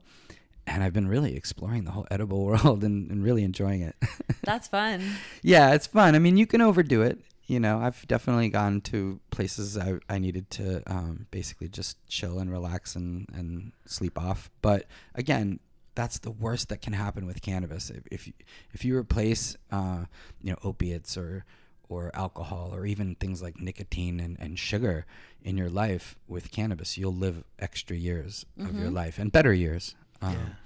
And 0.67 0.83
I've 0.83 0.93
been 0.93 1.09
really 1.09 1.37
exploring 1.37 1.85
the 1.85 1.93
whole 1.93 2.07
edible 2.11 2.45
world 2.47 2.83
and, 2.83 3.11
and 3.11 3.23
really 3.23 3.45
enjoying 3.45 3.83
it. 3.83 3.95
That's 4.43 4.67
fun. 4.67 5.03
yeah, 5.43 5.75
it's 5.75 5.87
fun. 5.87 6.17
I 6.17 6.19
mean, 6.19 6.37
you 6.37 6.47
can 6.47 6.61
overdo 6.61 7.03
it. 7.03 7.21
You 7.47 7.61
know, 7.61 7.79
I've 7.79 8.07
definitely 8.09 8.49
gone 8.49 8.81
to 8.83 9.21
places 9.31 9.77
I, 9.77 9.99
I 10.09 10.19
needed 10.19 10.49
to 10.51 10.83
um, 10.87 11.27
basically 11.31 11.69
just 11.69 12.05
chill 12.09 12.39
and 12.39 12.51
relax 12.51 12.97
and, 12.97 13.29
and 13.35 13.73
sleep 13.85 14.19
off. 14.19 14.51
But 14.63 14.87
again, 15.15 15.61
that's 15.95 16.19
the 16.19 16.31
worst 16.31 16.69
that 16.71 16.81
can 16.81 16.93
happen 16.95 17.27
with 17.27 17.43
cannabis. 17.43 17.91
If 17.91 18.05
if 18.11 18.27
you, 18.27 18.33
if 18.73 18.85
you 18.85 18.97
replace 18.97 19.57
uh, 19.71 20.05
you 20.41 20.53
know 20.53 20.59
opiates 20.65 21.17
or 21.19 21.45
or 21.93 22.11
alcohol 22.15 22.71
or 22.73 22.87
even 22.87 23.15
things 23.17 23.43
like 23.43 23.61
nicotine 23.61 24.21
and, 24.21 24.37
and 24.41 24.59
sugar 24.59 25.05
in 25.43 25.57
your 25.57 25.69
life 25.71 26.17
with 26.29 26.51
cannabis, 26.51 26.97
you'll 26.99 27.15
live 27.15 27.45
extra 27.59 27.97
years 27.97 28.47
of 28.59 28.75
your 28.79 28.91
life 28.91 29.19
and 29.19 29.31
better 29.33 29.53
years. 29.53 29.95
Um, 30.21 30.57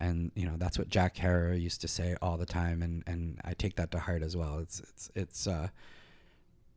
and 0.00 0.30
you 0.34 0.44
know 0.46 0.56
that's 0.58 0.78
what 0.78 0.88
Jack 0.90 1.16
Herer 1.16 1.54
used 1.54 1.80
to 1.80 1.88
say 1.88 2.16
all 2.20 2.36
the 2.36 2.46
time, 2.46 2.82
and, 2.82 3.02
and 3.06 3.40
I 3.44 3.54
take 3.54 3.76
that 3.76 3.90
to 3.92 3.98
heart 3.98 4.22
as 4.22 4.36
well. 4.36 4.58
It's 4.58 4.80
it's 4.80 5.10
it's 5.14 5.46
uh, 5.46 5.68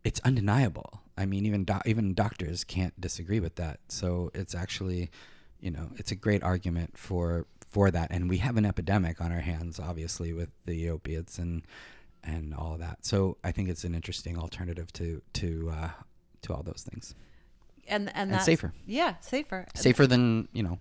it's 0.04 0.20
undeniable. 0.22 1.02
I 1.18 1.26
mean, 1.26 1.46
even 1.46 1.66
doc- 1.66 1.86
even 1.86 2.14
doctors 2.14 2.64
can't 2.64 3.00
disagree 3.00 3.40
with 3.42 3.56
that. 3.56 3.80
So 3.90 4.32
it's 4.34 4.56
actually, 4.56 5.10
you 5.60 5.72
know, 5.72 5.90
it's 5.98 6.12
a 6.12 6.16
great 6.16 6.44
argument 6.44 6.98
for 6.98 7.46
for 7.70 7.92
that. 7.92 8.10
And 8.12 8.30
we 8.30 8.38
have 8.38 8.58
an 8.58 8.66
epidemic 8.66 9.20
on 9.22 9.32
our 9.32 9.42
hands, 9.42 9.80
obviously, 9.80 10.32
with 10.34 10.50
the 10.66 10.90
opiates 10.90 11.38
and 11.38 11.64
and 12.24 12.54
all 12.54 12.74
of 12.74 12.80
that. 12.80 13.06
So 13.06 13.38
I 13.44 13.52
think 13.52 13.70
it's 13.70 13.84
an 13.84 13.96
interesting 13.96 14.38
alternative 14.38 14.92
to 14.94 15.22
to 15.34 15.72
uh, 15.74 15.90
to 16.44 16.54
all 16.54 16.64
those 16.64 16.86
things. 16.90 17.16
And 17.88 18.12
and, 18.16 18.32
And 18.32 18.42
safer. 18.42 18.74
Yeah, 18.86 19.16
safer. 19.22 19.66
Safer 19.76 20.06
than 20.08 20.48
you 20.54 20.64
know, 20.64 20.80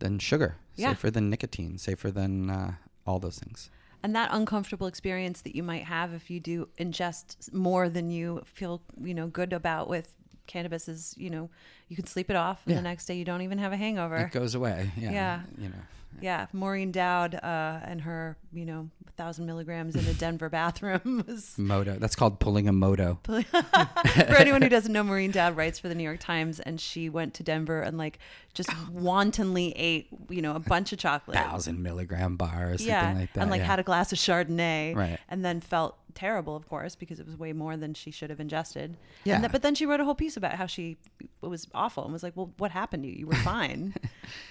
than 0.00 0.18
sugar. 0.18 0.56
Yeah. 0.76 0.90
Safer 0.90 1.10
than 1.10 1.30
nicotine. 1.30 1.78
Safer 1.78 2.10
than 2.10 2.50
uh, 2.50 2.72
all 3.06 3.18
those 3.20 3.38
things. 3.38 3.70
And 4.02 4.14
that 4.16 4.28
uncomfortable 4.32 4.86
experience 4.86 5.40
that 5.42 5.54
you 5.56 5.62
might 5.62 5.84
have 5.84 6.12
if 6.12 6.28
you 6.30 6.38
do 6.38 6.68
ingest 6.78 7.52
more 7.54 7.88
than 7.88 8.10
you 8.10 8.42
feel, 8.44 8.82
you 9.02 9.14
know, 9.14 9.28
good 9.28 9.52
about 9.54 9.88
with 9.88 10.12
cannabis 10.46 10.88
is, 10.88 11.14
you 11.16 11.30
know, 11.30 11.48
you 11.88 11.96
can 11.96 12.06
sleep 12.06 12.28
it 12.28 12.36
off 12.36 12.60
and 12.66 12.72
Yeah. 12.72 12.80
the 12.80 12.82
next 12.82 13.06
day 13.06 13.14
you 13.14 13.24
don't 13.24 13.40
even 13.40 13.56
have 13.56 13.72
a 13.72 13.78
hangover. 13.78 14.16
It 14.16 14.30
goes 14.30 14.54
away. 14.54 14.90
Yeah. 14.96 15.10
Yeah. 15.12 15.40
You 15.56 15.68
know. 15.70 15.82
Yeah, 16.20 16.46
Maureen 16.52 16.92
Dowd 16.92 17.34
uh, 17.34 17.80
and 17.84 18.00
her, 18.02 18.36
you 18.52 18.64
know, 18.64 18.90
thousand 19.16 19.46
milligrams 19.46 19.94
in 19.94 20.04
a 20.06 20.14
Denver 20.14 20.48
bathroom 20.48 21.24
was. 21.28 21.56
Moto. 21.56 21.96
That's 21.98 22.16
called 22.16 22.40
pulling 22.40 22.68
a 22.68 22.72
moto. 22.72 23.18
for 23.24 24.36
anyone 24.36 24.62
who 24.62 24.68
doesn't 24.68 24.92
know, 24.92 25.02
Maureen 25.02 25.30
Dowd 25.30 25.56
writes 25.56 25.78
for 25.78 25.88
the 25.88 25.94
New 25.94 26.02
York 26.04 26.20
Times, 26.20 26.60
and 26.60 26.80
she 26.80 27.08
went 27.08 27.34
to 27.34 27.42
Denver 27.42 27.80
and 27.80 27.98
like 27.98 28.18
just 28.54 28.70
wantonly 28.88 29.72
ate, 29.72 30.06
you 30.30 30.40
know, 30.40 30.54
a 30.54 30.60
bunch 30.60 30.92
of 30.92 30.98
chocolate. 30.98 31.36
Thousand 31.36 31.82
milligram 31.82 32.36
bar 32.36 32.68
or 32.70 32.78
something 32.78 32.86
yeah, 32.86 33.12
like 33.12 33.32
that. 33.34 33.40
and 33.42 33.50
like 33.50 33.60
yeah. 33.60 33.66
had 33.66 33.78
a 33.80 33.82
glass 33.82 34.12
of 34.12 34.18
Chardonnay, 34.18 34.94
Right. 34.96 35.18
And 35.28 35.44
then 35.44 35.60
felt 35.60 35.98
terrible, 36.14 36.54
of 36.54 36.68
course, 36.68 36.94
because 36.94 37.18
it 37.18 37.26
was 37.26 37.36
way 37.36 37.52
more 37.52 37.76
than 37.76 37.92
she 37.94 38.10
should 38.12 38.30
have 38.30 38.38
ingested. 38.40 38.96
Yeah. 39.24 39.34
And 39.34 39.42
th- 39.42 39.52
but 39.52 39.62
then 39.62 39.74
she 39.74 39.84
wrote 39.86 39.98
a 40.00 40.04
whole 40.04 40.14
piece 40.14 40.36
about 40.36 40.52
how 40.52 40.66
she 40.66 40.96
it 41.42 41.46
was 41.48 41.66
awful 41.74 42.04
and 42.04 42.12
was 42.12 42.22
like, 42.22 42.36
"Well, 42.36 42.52
what 42.58 42.70
happened 42.70 43.02
to 43.02 43.08
you? 43.08 43.16
You 43.16 43.26
were 43.26 43.34
fine." 43.42 43.94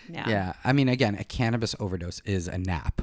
yeah. 0.10 0.30
Yeah. 0.30 0.54
I 0.64 0.74
mean, 0.74 0.89
again, 0.89 1.16
a 1.16 1.24
cannabis 1.24 1.74
overdose 1.80 2.20
is 2.26 2.47
a 2.47 2.58
nap. 2.58 3.01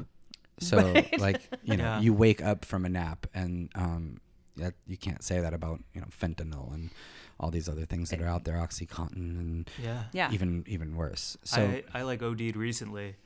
So, 0.58 0.76
like, 1.18 1.40
you 1.64 1.78
know, 1.78 1.84
Yeah. 1.84 2.00
you 2.00 2.12
wake 2.12 2.42
up 2.42 2.66
from 2.66 2.84
a 2.84 2.90
nap, 2.90 3.26
and 3.32 3.70
um, 3.74 4.18
that 4.60 4.74
you 4.86 4.96
can't 4.96 5.22
say 5.22 5.40
that 5.40 5.52
about 5.52 5.80
you 5.94 6.00
know 6.00 6.06
fentanyl 6.08 6.72
and 6.72 6.90
all 7.38 7.50
these 7.50 7.68
other 7.68 7.86
things 7.86 8.10
that 8.10 8.20
are 8.20 8.26
out 8.26 8.44
there, 8.44 8.56
OxyContin, 8.56 9.38
and 9.38 9.70
Yeah. 9.82 10.04
Yeah. 10.12 10.30
even 10.32 10.64
even 10.66 10.96
worse. 10.96 11.36
So 11.42 11.62
I, 11.62 11.84
I 12.00 12.02
like 12.02 12.22
OD'd 12.22 12.56
recently. 12.56 13.16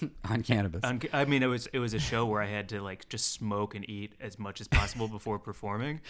on 0.28 0.42
cannabis, 0.42 0.80
On, 0.82 1.00
I 1.12 1.24
mean, 1.26 1.42
it 1.42 1.46
was 1.46 1.66
it 1.72 1.78
was 1.78 1.94
a 1.94 1.98
show 1.98 2.24
where 2.26 2.42
I 2.42 2.46
had 2.46 2.68
to 2.70 2.80
like 2.82 3.08
just 3.08 3.32
smoke 3.32 3.74
and 3.74 3.88
eat 3.88 4.14
as 4.20 4.38
much 4.38 4.60
as 4.60 4.66
possible 4.66 5.08
before 5.08 5.38
performing, 5.38 6.00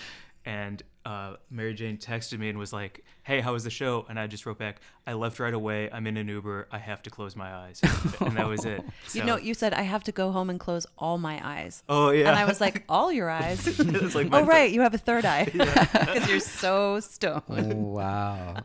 and 0.45 0.83
uh, 1.07 1.37
Mary 1.51 1.75
Jane 1.75 1.99
texted 1.99 2.39
me 2.39 2.49
and 2.49 2.59
was 2.59 2.73
like, 2.73 3.05
"Hey, 3.25 3.41
how 3.43 3.53
was 3.53 3.65
the 3.65 3.71
show?" 3.71 4.07
And 4.09 4.19
I 4.19 4.27
just 4.27 4.47
wrote 4.47 4.59
back, 4.59 4.81
"I 5.07 5.13
left 5.13 5.39
right 5.39 5.53
away. 5.53 5.91
I'm 5.93 6.07
in 6.07 6.17
an 6.17 6.29
Uber. 6.29 6.69
I 6.73 6.79
have 6.79 7.03
to 7.03 7.11
close 7.11 7.37
my 7.37 7.53
eyes," 7.55 7.81
and 8.21 8.37
that 8.39 8.49
was 8.49 8.65
it. 8.65 8.83
You 9.13 9.23
know, 9.25 9.37
you 9.37 9.53
said 9.55 9.75
I 9.75 9.83
have 9.83 10.03
to 10.05 10.13
go 10.13 10.33
home 10.33 10.49
and 10.51 10.59
close 10.59 10.87
all 10.99 11.19
my 11.19 11.41
eyes. 11.47 11.83
Oh 11.89 12.11
yeah. 12.11 12.29
And 12.31 12.39
I 12.39 12.47
was 12.47 12.61
like, 12.61 12.85
all 12.89 13.13
your 13.13 13.29
eyes. 13.31 13.67
It's 13.79 14.15
like 14.15 14.29
oh 14.33 14.45
right, 14.45 14.71
you 14.73 14.81
have 14.81 14.95
a 14.95 14.99
third 14.99 15.25
eye 15.27 15.45
because 15.45 16.29
you're 16.29 16.41
so 16.41 17.01
stoned. 17.01 17.43
oh, 17.51 17.75
wow, 17.77 18.57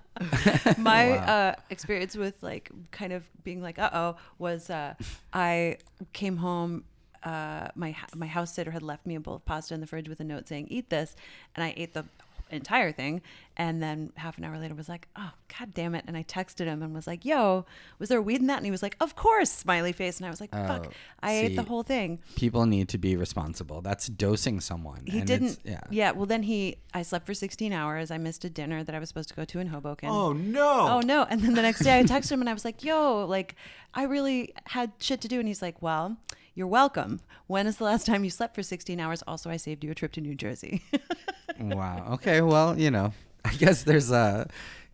my 0.78 1.10
Wow. 1.12 1.16
uh, 1.18 1.56
experience 1.70 2.16
with 2.16 2.42
like 2.42 2.72
kind 2.92 3.12
of 3.14 3.24
being 3.44 3.62
like 3.62 3.78
uh 3.80 3.90
oh 3.94 4.16
was 4.38 4.70
uh, 4.70 4.94
I 5.34 5.78
came 6.14 6.38
home. 6.38 6.84
Uh, 7.24 7.68
my 7.76 7.96
my 8.16 8.28
house 8.28 8.54
sitter 8.54 8.72
had 8.72 8.84
left 8.84 9.06
me 9.06 9.16
a 9.16 9.20
bowl 9.20 9.36
of 9.36 9.46
pasta 9.46 9.74
in 9.74 9.82
the 9.82 9.88
fridge 9.88 10.08
with 10.10 10.20
a 10.20 10.24
note 10.24 10.48
saying 10.48 10.68
eat 10.70 10.90
this, 10.90 11.16
and 11.56 11.64
I 11.64 11.74
ate 11.78 11.94
the 11.94 12.06
entire 12.52 12.92
thing. 12.92 13.22
And 13.58 13.84
then 13.84 14.12
half 14.16 14.38
an 14.38 14.44
hour 14.46 14.58
later 14.58 14.74
was 14.74 14.88
like, 14.90 15.08
oh 15.18 15.32
god 15.60 15.74
damn 15.74 15.94
it! 15.94 16.06
And 16.08 16.16
I 16.16 16.24
texted 16.24 16.66
him 16.66 16.82
and 16.82 16.94
was 16.96 17.06
like, 17.06 17.26
yo, 17.26 17.66
was 18.00 18.08
there 18.10 18.22
weed 18.22 18.40
in 18.40 18.48
that? 18.48 18.58
And 18.58 18.66
he 18.66 18.72
was 18.72 18.82
like, 18.82 18.96
of 19.02 19.16
course, 19.18 19.52
smiley 19.52 19.92
face. 19.92 20.18
And 20.18 20.26
I 20.26 20.30
was 20.30 20.40
like, 20.40 20.52
fuck, 20.52 20.88
Oh, 20.88 20.92
I 21.22 21.34
ate 21.34 21.56
the 21.58 21.64
whole 21.64 21.84
thing. 21.84 22.20
people 22.36 22.66
need 22.66 22.88
to 22.90 22.98
be 22.98 23.18
responsible. 23.18 23.82
That's 23.82 24.08
dosing 24.08 24.62
someone. 24.62 25.04
He 25.06 25.20
and 25.20 25.28
didn't. 25.28 25.60
Yeah. 25.66 25.82
Yeah. 25.92 26.12
Well, 26.12 26.26
then 26.26 26.44
he. 26.44 26.78
I 26.94 27.02
slept 27.04 27.26
for 27.28 27.34
16 27.36 27.72
hours. 27.74 28.10
I 28.12 28.18
missed 28.18 28.46
a 28.46 28.50
dinner 28.50 28.84
that 28.84 28.96
I 28.96 29.00
was 29.00 29.10
supposed 29.10 29.30
to 29.30 29.36
go 29.36 29.44
to 29.46 29.60
in 29.60 29.68
Hoboken. 29.68 30.10
oh 30.10 30.32
no. 30.34 30.88
Oh 30.90 31.00
no! 31.02 31.28
And 31.30 31.42
then 31.42 31.54
the 31.54 31.62
next 31.62 31.82
day 31.82 32.00
I 32.00 32.04
texted 32.04 32.32
him 32.32 32.40
and 32.40 32.50
I 32.50 32.54
was 32.54 32.64
like, 32.66 32.84
"Yo, 32.84 33.26
like, 33.26 33.56
I 33.94 34.04
really 34.04 34.54
had 34.68 34.94
shit 35.00 35.20
to 35.22 35.28
do." 35.28 35.38
And 35.40 35.48
he's 35.48 35.62
like, 35.62 35.82
"Well, 35.82 36.18
you're 36.60 36.68
welcome. 36.68 37.22
When 37.48 37.68
is 37.68 37.78
the 37.78 37.86
last 37.86 38.06
time 38.06 38.26
you 38.26 38.30
slept 38.30 38.54
for 38.54 38.62
16 38.62 39.00
hours? 39.00 39.24
Also, 39.26 39.50
I 39.50 39.56
saved 39.56 39.82
you 39.82 39.92
a 39.92 39.96
trip 39.96 40.12
to 40.12 40.22
New 40.22 40.36
Jersey." 40.36 40.84
wow. 41.60 42.06
Okay. 42.16 42.42
Well, 42.42 42.78
you 42.78 42.92
know, 42.92 43.14
I 43.46 43.54
guess 43.54 43.84
there's 43.84 44.12
a, 44.12 44.46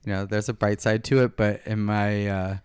you 0.06 0.14
know, 0.14 0.26
there's 0.26 0.48
a 0.48 0.54
bright 0.54 0.80
side 0.80 1.04
to 1.06 1.24
it. 1.24 1.36
But 1.36 1.62
in 1.66 1.80
my, 1.80 2.28
uh, 2.28 2.58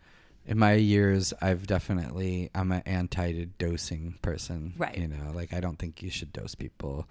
in 0.47 0.59
my 0.59 0.75
years, 0.75 1.33
I've 1.41 1.67
definitely, 1.67 2.51
I'm 2.55 2.71
an 2.73 2.83
anti-dosing 2.85 4.19
person. 4.21 4.75
Right. 4.77 4.99
You 4.99 5.09
know, 5.09 5.33
like 5.35 5.55
I 5.55 5.61
don't 5.61 5.79
think 5.79 6.03
you 6.03 6.11
should 6.11 6.33
dose 6.35 6.55
people, 6.55 7.09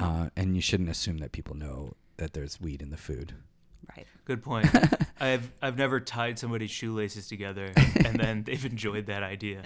uh, 0.00 0.30
and 0.36 0.54
you 0.54 0.62
shouldn't 0.62 0.90
assume 0.90 1.18
that 1.18 1.32
people 1.32 1.56
know 1.56 1.94
that 2.18 2.34
there's 2.34 2.60
weed 2.60 2.80
in 2.80 2.90
the 2.90 2.96
food. 2.96 3.34
Right. 3.96 4.06
Good 4.24 4.42
point. 4.42 4.68
I've 5.20 5.50
I've 5.60 5.78
never 5.78 6.00
tied 6.00 6.38
somebody's 6.38 6.70
shoelaces 6.70 7.28
together 7.28 7.72
and 8.04 8.18
then 8.18 8.42
they've 8.44 8.64
enjoyed 8.64 9.06
that 9.06 9.22
idea. 9.22 9.62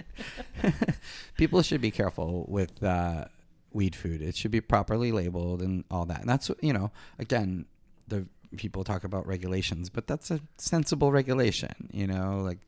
people 1.37 1.61
should 1.61 1.81
be 1.81 1.91
careful 1.91 2.45
with 2.47 2.81
uh, 2.83 3.25
weed 3.71 3.95
food. 3.95 4.21
It 4.21 4.35
should 4.35 4.51
be 4.51 4.61
properly 4.61 5.11
labeled 5.11 5.61
and 5.61 5.83
all 5.89 6.05
that. 6.05 6.21
And 6.21 6.29
that's 6.29 6.51
you 6.61 6.73
know, 6.73 6.91
again, 7.19 7.65
the 8.07 8.27
people 8.55 8.83
talk 8.83 9.03
about 9.03 9.27
regulations, 9.27 9.89
but 9.89 10.07
that's 10.07 10.31
a 10.31 10.39
sensible 10.57 11.11
regulation. 11.11 11.89
You 11.91 12.07
know, 12.07 12.41
like 12.43 12.59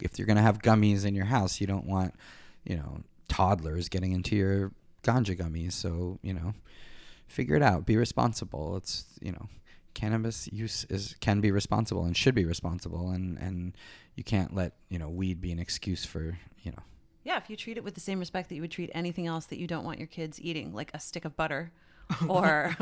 if 0.00 0.18
you're 0.18 0.26
gonna 0.26 0.42
have 0.42 0.60
gummies 0.62 1.04
in 1.04 1.14
your 1.14 1.26
house, 1.26 1.60
you 1.60 1.66
don't 1.66 1.86
want 1.86 2.14
you 2.64 2.76
know 2.76 3.02
toddlers 3.28 3.88
getting 3.88 4.12
into 4.12 4.36
your 4.36 4.72
ganja 5.02 5.38
gummies. 5.38 5.72
So 5.72 6.18
you 6.22 6.34
know, 6.34 6.54
figure 7.26 7.56
it 7.56 7.62
out. 7.62 7.86
Be 7.86 7.96
responsible. 7.96 8.76
It's 8.76 9.04
you 9.20 9.32
know, 9.32 9.48
cannabis 9.94 10.48
use 10.52 10.84
is 10.90 11.16
can 11.20 11.40
be 11.40 11.50
responsible 11.50 12.04
and 12.04 12.16
should 12.16 12.34
be 12.34 12.44
responsible, 12.44 13.10
and 13.10 13.38
and 13.38 13.76
you 14.16 14.24
can't 14.24 14.54
let 14.54 14.72
you 14.88 14.98
know 14.98 15.08
weed 15.08 15.40
be 15.40 15.52
an 15.52 15.58
excuse 15.58 16.04
for 16.04 16.38
you 16.62 16.70
know 16.72 16.82
Yeah, 17.24 17.38
if 17.38 17.48
you 17.48 17.56
treat 17.56 17.76
it 17.76 17.84
with 17.84 17.94
the 17.94 18.00
same 18.00 18.18
respect 18.18 18.48
that 18.48 18.54
you 18.56 18.60
would 18.60 18.70
treat 18.70 18.90
anything 18.94 19.26
else 19.26 19.46
that 19.46 19.58
you 19.58 19.66
don't 19.66 19.84
want 19.84 19.98
your 19.98 20.08
kids 20.08 20.40
eating, 20.40 20.74
like 20.74 20.90
a 20.94 21.00
stick 21.00 21.24
of 21.24 21.36
butter 21.36 21.72
or 22.28 22.76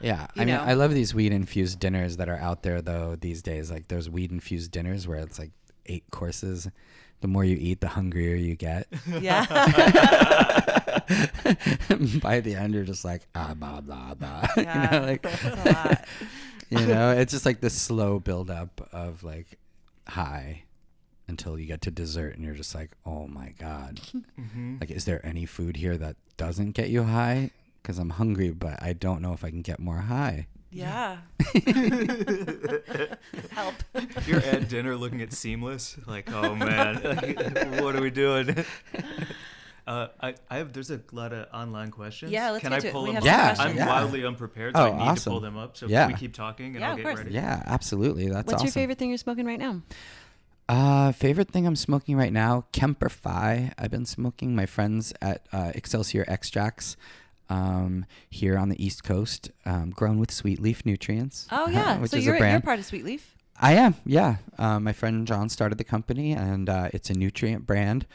Yeah, 0.00 0.26
I 0.36 0.40
mean, 0.40 0.48
know. 0.48 0.62
I 0.62 0.74
love 0.74 0.92
these 0.92 1.14
weed 1.14 1.32
infused 1.32 1.78
dinners 1.80 2.18
that 2.18 2.28
are 2.28 2.36
out 2.36 2.62
there 2.62 2.82
though 2.82 3.16
these 3.16 3.42
days. 3.42 3.70
Like 3.70 3.88
there's 3.88 4.10
weed 4.10 4.30
infused 4.30 4.70
dinners 4.72 5.08
where 5.08 5.18
it's 5.18 5.38
like 5.38 5.52
eight 5.86 6.04
courses. 6.10 6.68
The 7.20 7.28
more 7.28 7.44
you 7.44 7.56
eat, 7.60 7.80
the 7.80 7.88
hungrier 7.88 8.34
you 8.34 8.56
get. 8.56 8.88
yeah. 9.20 9.44
By 12.22 12.40
the 12.40 12.54
end, 12.56 12.74
you're 12.74 12.84
just 12.84 13.04
like 13.04 13.26
ah 13.34 13.54
blah 13.54 13.80
blah 13.80 14.14
blah. 14.14 14.46
Yeah, 14.56 14.94
you 14.94 15.00
know, 15.00 15.06
like 15.06 15.22
that's 15.22 15.44
a 15.44 15.72
lot. 15.72 16.04
you 16.70 16.86
know, 16.86 17.10
it's 17.10 17.32
just 17.32 17.46
like 17.46 17.60
this 17.60 17.74
slow 17.74 18.18
build 18.20 18.50
up 18.50 18.88
of 18.92 19.22
like 19.22 19.58
high 20.08 20.62
until 21.28 21.58
you 21.58 21.66
get 21.66 21.82
to 21.82 21.90
dessert 21.90 22.36
and 22.36 22.44
you're 22.44 22.54
just 22.54 22.74
like, 22.74 22.90
oh 23.04 23.26
my 23.26 23.54
god, 23.58 24.00
like 24.80 24.90
is 24.90 25.04
there 25.04 25.24
any 25.24 25.46
food 25.46 25.76
here 25.76 25.96
that 25.96 26.16
doesn't 26.36 26.72
get 26.72 26.90
you 26.90 27.04
high? 27.04 27.50
Because 27.82 27.98
I'm 27.98 28.10
hungry, 28.10 28.50
but 28.50 28.82
I 28.82 28.92
don't 28.94 29.22
know 29.22 29.32
if 29.32 29.44
I 29.44 29.50
can 29.50 29.62
get 29.62 29.78
more 29.78 29.98
high. 29.98 30.46
Yeah. 30.72 31.18
Help. 33.50 33.74
You're 34.26 34.40
at 34.40 34.68
dinner 34.68 34.96
looking 34.96 35.20
at 35.22 35.32
Seamless, 35.32 35.96
like, 36.06 36.30
oh 36.32 36.54
man, 36.56 37.00
like, 37.02 37.80
what 37.80 37.96
are 37.96 38.00
we 38.02 38.10
doing? 38.10 38.56
Uh, 39.86 40.06
I, 40.20 40.34
I 40.48 40.58
have. 40.58 40.72
There's 40.72 40.90
a 40.92 41.00
lot 41.10 41.32
of 41.32 41.48
online 41.52 41.90
questions. 41.90 42.30
Yeah, 42.30 42.50
let's 42.52 42.62
Can 42.62 42.70
get 42.70 42.76
I 42.76 42.80
to 42.80 42.88
it. 42.88 42.92
pull 42.92 43.02
We 43.04 43.12
them? 43.14 43.24
have 43.24 43.24
up? 43.24 43.56
some 43.56 43.66
Yeah, 43.66 43.70
I'm 43.70 43.72
questions. 43.72 43.88
wildly 43.88 44.24
unprepared, 44.24 44.76
so 44.76 44.82
Oh, 44.82 44.84
I 44.84 44.90
need 44.92 44.98
to 44.98 45.10
awesome. 45.10 45.32
pull 45.32 45.40
them 45.40 45.56
up. 45.56 45.76
So 45.76 45.86
Yeah. 45.88 46.06
we 46.06 46.12
keep 46.14 46.32
talking, 46.32 46.66
and 46.76 46.80
Yeah, 46.80 46.86
I'll 46.88 46.92
of 46.92 46.96
get 46.98 47.02
course. 47.06 47.18
ready. 47.18 47.30
Yeah, 47.32 47.62
absolutely. 47.66 48.28
That's 48.28 48.46
What's 48.46 48.62
your 48.62 48.70
favorite 48.70 48.98
thing 48.98 49.08
you're 49.08 49.18
smoking 49.18 49.46
right 49.46 49.58
now? 49.58 49.80
Uh, 50.68 51.10
favorite 51.10 51.50
thing 51.50 51.66
I'm 51.66 51.74
smoking 51.74 52.16
right 52.16 52.32
now, 52.32 52.66
Kemper 52.70 53.08
Fi. 53.08 53.72
I've 53.78 53.90
been 53.90 54.04
smoking 54.06 54.54
my 54.54 54.66
friends 54.66 55.12
at 55.20 55.44
uh, 55.52 55.72
Excelsior 55.74 56.24
Extracts 56.28 56.96
um, 57.50 58.06
here 58.30 58.56
on 58.56 58.68
the 58.70 58.82
East 58.82 59.04
Coast, 59.04 59.50
um, 59.66 59.90
grown 59.90 60.18
with 60.18 60.30
sweet 60.30 60.60
leaf 60.60 60.86
nutrients. 60.86 61.46
Oh 61.52 61.68
yeah. 61.68 61.98
which 62.00 62.12
so 62.12 62.16
you're 62.16 62.36
a 62.36 62.50
you're 62.52 62.60
part 62.60 62.78
of 62.78 62.86
Sweet 62.86 63.04
Leaf. 63.04 63.36
I 63.62 63.74
am, 63.74 63.94
yeah. 64.06 64.36
Uh, 64.58 64.80
my 64.80 64.94
friend 64.94 65.26
John 65.26 65.50
started 65.50 65.76
the 65.76 65.84
company, 65.84 66.32
and 66.32 66.70
uh, 66.70 66.88
it's 66.94 67.10
a 67.10 67.14
nutrient 67.14 67.66
brand, 67.66 68.06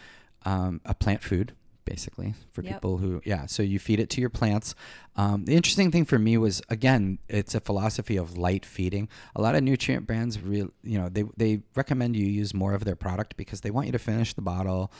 um, 0.43 0.81
a 0.85 0.95
plant 0.95 1.21
food, 1.21 1.53
basically, 1.83 2.33
for 2.51 2.63
Yep. 2.63 2.73
people 2.73 2.97
who, 2.97 3.21
yeah. 3.25 3.45
So 3.45 3.61
you 3.61 3.77
feed 3.77 3.99
it 3.99 4.09
to 4.11 4.21
your 4.21 4.31
plants. 4.31 4.73
Um, 5.15 5.45
the 5.45 5.55
interesting 5.55 5.91
thing 5.91 6.03
for 6.05 6.17
me 6.17 6.35
was, 6.39 6.63
again, 6.69 7.19
it's 7.29 7.53
a 7.53 7.59
philosophy 7.59 8.17
of 8.17 8.35
light 8.39 8.65
feeding. 8.65 9.07
A 9.35 9.41
lot 9.41 9.53
of 9.53 9.61
nutrient 9.61 10.07
brands, 10.07 10.41
real, 10.41 10.71
you 10.83 10.97
know, 10.97 11.09
they 11.09 11.25
they 11.37 11.61
recommend 11.75 12.15
you 12.15 12.25
use 12.25 12.55
more 12.55 12.73
of 12.73 12.83
their 12.83 12.95
product 12.95 13.37
because 13.37 13.61
they 13.61 13.69
want 13.69 13.85
you 13.85 13.91
to 13.91 13.99
finish 13.99 14.33
the 14.33 14.41
bottle 14.41 14.91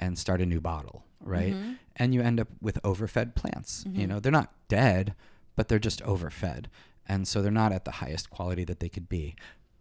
and 0.00 0.18
start 0.18 0.40
a 0.40 0.46
new 0.46 0.60
bottle, 0.60 1.04
right? 1.20 1.54
And 1.96 2.14
you 2.14 2.22
end 2.22 2.40
up 2.40 2.48
with 2.60 2.78
overfed 2.82 3.34
plants. 3.34 3.84
You 4.00 4.06
know, 4.06 4.20
they're 4.20 4.32
not 4.32 4.52
dead, 4.68 5.14
but 5.56 5.68
they're 5.68 5.78
just 5.78 6.02
overfed, 6.02 6.68
and 7.06 7.28
so 7.28 7.42
they're 7.42 7.50
not 7.50 7.72
at 7.72 7.84
the 7.84 7.92
highest 7.92 8.30
quality 8.30 8.64
that 8.64 8.80
they 8.80 8.88
could 8.88 9.08
be 9.08 9.36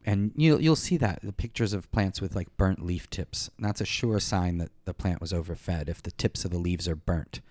and 0.05 0.32
you'll 0.36 0.62
you'll 0.62 0.76
see 0.76 0.97
that 0.97 1.20
the 1.22 1.32
pictures 1.32 1.74
of 1.74 1.91
plants 1.91 2.22
with 2.22 2.36
like 2.36 2.55
burnt 2.57 2.84
leaf 2.84 3.09
tips. 3.09 3.49
And 3.57 3.66
that's 3.66 3.82
a 3.82 3.86
sure 3.86 4.20
sign 4.20 4.57
that 4.57 4.72
the 4.86 4.93
plant 4.93 5.22
was 5.22 5.34
overfed 5.34 5.89
if 5.89 6.01
the 6.01 6.12
tips 6.12 6.45
of 6.45 6.51
the 6.51 6.57
leaves 6.57 6.88
are 6.88 6.95
burnt. 6.95 7.41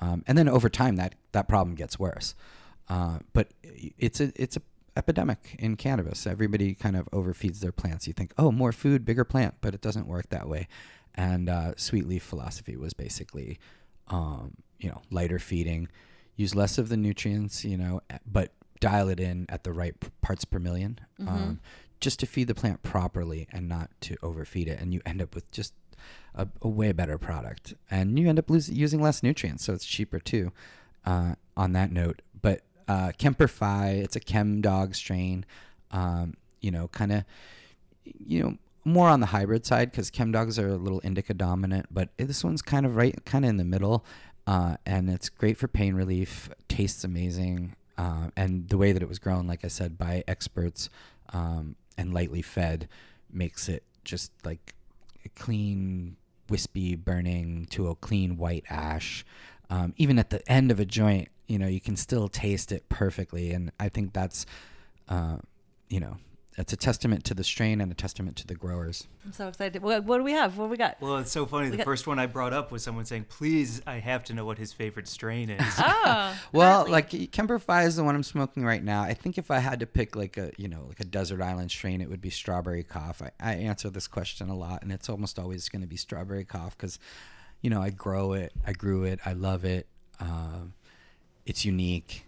Um, 0.00 0.24
and 0.26 0.36
then 0.36 0.48
over 0.48 0.68
time, 0.68 0.96
that 0.96 1.14
that 1.32 1.48
problem 1.48 1.74
gets 1.74 1.98
worse. 1.98 2.34
Uh, 2.88 3.18
but 3.32 3.48
it's 3.62 4.20
a 4.20 4.32
it's 4.36 4.56
a 4.56 4.62
epidemic 4.96 5.56
in 5.58 5.76
cannabis. 5.76 6.26
Everybody 6.26 6.74
kind 6.74 6.96
of 6.96 7.06
overfeeds 7.10 7.60
their 7.60 7.72
plants. 7.72 8.06
You 8.06 8.12
think, 8.12 8.32
oh, 8.38 8.52
more 8.52 8.72
food, 8.72 9.04
bigger 9.04 9.24
plant, 9.24 9.54
but 9.60 9.74
it 9.74 9.80
doesn't 9.80 10.06
work 10.06 10.28
that 10.28 10.48
way. 10.48 10.68
And 11.14 11.48
uh, 11.48 11.74
sweet 11.76 12.06
leaf 12.06 12.22
philosophy 12.22 12.76
was 12.76 12.92
basically, 12.92 13.58
um, 14.08 14.54
you 14.78 14.88
know, 14.88 15.00
lighter 15.10 15.38
feeding, 15.38 15.88
use 16.36 16.54
less 16.54 16.78
of 16.78 16.88
the 16.88 16.96
nutrients, 16.96 17.64
you 17.64 17.76
know, 17.76 18.00
but 18.26 18.52
dial 18.80 19.08
it 19.08 19.20
in 19.20 19.46
at 19.48 19.64
the 19.64 19.72
right 19.72 19.94
parts 20.20 20.44
per 20.44 20.58
1000000 20.58 20.98
um, 21.26 21.60
just 22.00 22.20
to 22.20 22.26
feed 22.26 22.48
the 22.48 22.54
plant 22.54 22.82
properly 22.82 23.48
and 23.50 23.68
not 23.68 23.90
to 24.00 24.16
overfeed 24.22 24.68
it. 24.68 24.78
And 24.78 24.92
you 24.92 25.00
end 25.06 25.22
up 25.22 25.34
with 25.34 25.50
just 25.50 25.72
a, 26.34 26.46
a 26.60 26.68
way 26.68 26.92
better 26.92 27.16
product. 27.16 27.74
And 27.90 28.18
you 28.18 28.28
end 28.28 28.38
up 28.38 28.50
losing, 28.50 28.76
using 28.76 29.00
less 29.00 29.22
nutrients, 29.22 29.64
so 29.64 29.72
it's 29.72 29.86
cheaper 29.86 30.18
too. 30.18 30.52
Uh, 31.06 31.34
on 31.56 31.72
that 31.72 31.92
note, 31.92 32.22
but 32.40 32.62
uh, 32.88 33.12
Kemper 33.18 33.46
Phi, 33.46 33.90
it's 33.90 34.16
a 34.16 34.20
Chem 34.20 34.60
Dog 34.60 34.94
strain. 34.94 35.44
Um, 35.90 36.34
you 36.60 36.70
know, 36.70 36.88
kind 36.88 37.12
of, 37.12 37.24
you 38.04 38.42
know, 38.42 38.56
more 38.84 39.08
on 39.08 39.20
the 39.20 39.26
hybrid 39.26 39.64
side 39.64 39.90
because 39.90 40.10
Chem 40.10 40.32
Dogs 40.32 40.58
are 40.58 40.68
a 40.68 40.76
little 40.76 41.00
indica 41.00 41.34
dominant, 41.34 41.86
but 41.90 42.10
this 42.16 42.44
one's 42.44 42.62
kind 42.62 42.84
of 42.84 42.96
right, 42.96 43.24
kind 43.24 43.44
of 43.44 43.48
in 43.48 43.56
the 43.56 43.64
middle. 43.64 44.04
Uh, 44.46 44.76
and 44.84 45.08
it's 45.08 45.28
great 45.28 45.56
for 45.56 45.68
pain 45.68 45.94
relief. 45.94 46.50
Tastes 46.68 47.04
amazing. 47.04 47.76
Uh, 47.96 48.28
and 48.36 48.68
the 48.68 48.76
way 48.76 48.92
that 48.92 49.02
it 49.02 49.08
was 49.08 49.18
grown, 49.18 49.46
like 49.46 49.64
I 49.64 49.68
said, 49.68 49.96
by 49.96 50.22
experts 50.28 50.90
um, 51.32 51.76
and 51.96 52.12
lightly 52.12 52.42
fed, 52.42 52.88
makes 53.32 53.68
it 53.68 53.84
just 54.04 54.32
like 54.44 54.74
a 55.24 55.28
clean, 55.30 56.16
wispy 56.50 56.94
burning 56.94 57.66
to 57.70 57.88
a 57.88 57.94
clean 57.94 58.36
white 58.36 58.64
ash. 58.68 59.24
Um, 59.70 59.94
even 59.96 60.18
at 60.18 60.30
the 60.30 60.46
end 60.50 60.70
of 60.70 60.78
a 60.78 60.84
joint, 60.84 61.28
you 61.46 61.58
know, 61.58 61.66
you 61.66 61.80
can 61.80 61.96
still 61.96 62.28
taste 62.28 62.70
it 62.70 62.88
perfectly. 62.88 63.52
And 63.52 63.72
I 63.80 63.88
think 63.88 64.12
that's, 64.12 64.44
uh, 65.08 65.36
you 65.88 66.00
know, 66.00 66.16
that's 66.56 66.72
a 66.72 66.76
testament 66.76 67.24
to 67.24 67.34
the 67.34 67.42
strain 67.42 67.80
and 67.80 67.90
a 67.90 67.94
testament 67.96 68.36
to 68.36 68.46
the 68.46 68.54
growers. 68.54 69.08
I'm 69.24 69.32
so 69.32 69.48
excited. 69.48 69.82
What, 69.82 70.04
what 70.04 70.18
do 70.18 70.24
we 70.24 70.32
have? 70.32 70.56
What 70.56 70.66
do 70.66 70.70
we 70.70 70.76
got? 70.76 71.00
Well, 71.00 71.16
it's 71.16 71.32
so 71.32 71.46
funny. 71.46 71.68
The 71.68 71.78
got- 71.78 71.84
first 71.84 72.06
one 72.06 72.20
I 72.20 72.26
brought 72.26 72.52
up 72.52 72.70
was 72.70 72.82
someone 72.82 73.04
saying, 73.04 73.26
"Please, 73.28 73.82
I 73.86 73.96
have 73.96 74.22
to 74.24 74.34
know 74.34 74.44
what 74.44 74.58
his 74.58 74.72
favorite 74.72 75.08
strain 75.08 75.50
is." 75.50 75.74
oh. 75.78 76.36
Well, 76.52 76.86
like 76.88 77.32
Kemper 77.32 77.58
Phi 77.58 77.84
is 77.84 77.96
the 77.96 78.04
one 78.04 78.14
I'm 78.14 78.22
smoking 78.22 78.64
right 78.64 78.82
now. 78.82 79.02
I 79.02 79.14
think 79.14 79.38
if 79.38 79.50
I 79.50 79.58
had 79.58 79.80
to 79.80 79.86
pick 79.86 80.14
like 80.14 80.36
a 80.36 80.52
you 80.56 80.68
know 80.68 80.84
like 80.86 81.00
a 81.00 81.04
desert 81.04 81.40
island 81.40 81.70
strain, 81.70 82.00
it 82.00 82.08
would 82.08 82.20
be 82.20 82.30
strawberry 82.30 82.84
cough. 82.84 83.20
I, 83.20 83.30
I 83.40 83.54
answer 83.54 83.90
this 83.90 84.06
question 84.06 84.48
a 84.48 84.56
lot, 84.56 84.82
and 84.82 84.92
it's 84.92 85.08
almost 85.08 85.38
always 85.38 85.68
going 85.68 85.82
to 85.82 85.88
be 85.88 85.96
strawberry 85.96 86.44
cough 86.44 86.76
because, 86.76 86.98
you 87.62 87.70
know, 87.70 87.82
I 87.82 87.90
grow 87.90 88.32
it, 88.34 88.52
I 88.66 88.72
grew 88.72 89.04
it, 89.04 89.18
I 89.26 89.32
love 89.32 89.64
it. 89.64 89.88
Um, 90.20 90.74
it's 91.46 91.64
unique, 91.64 92.24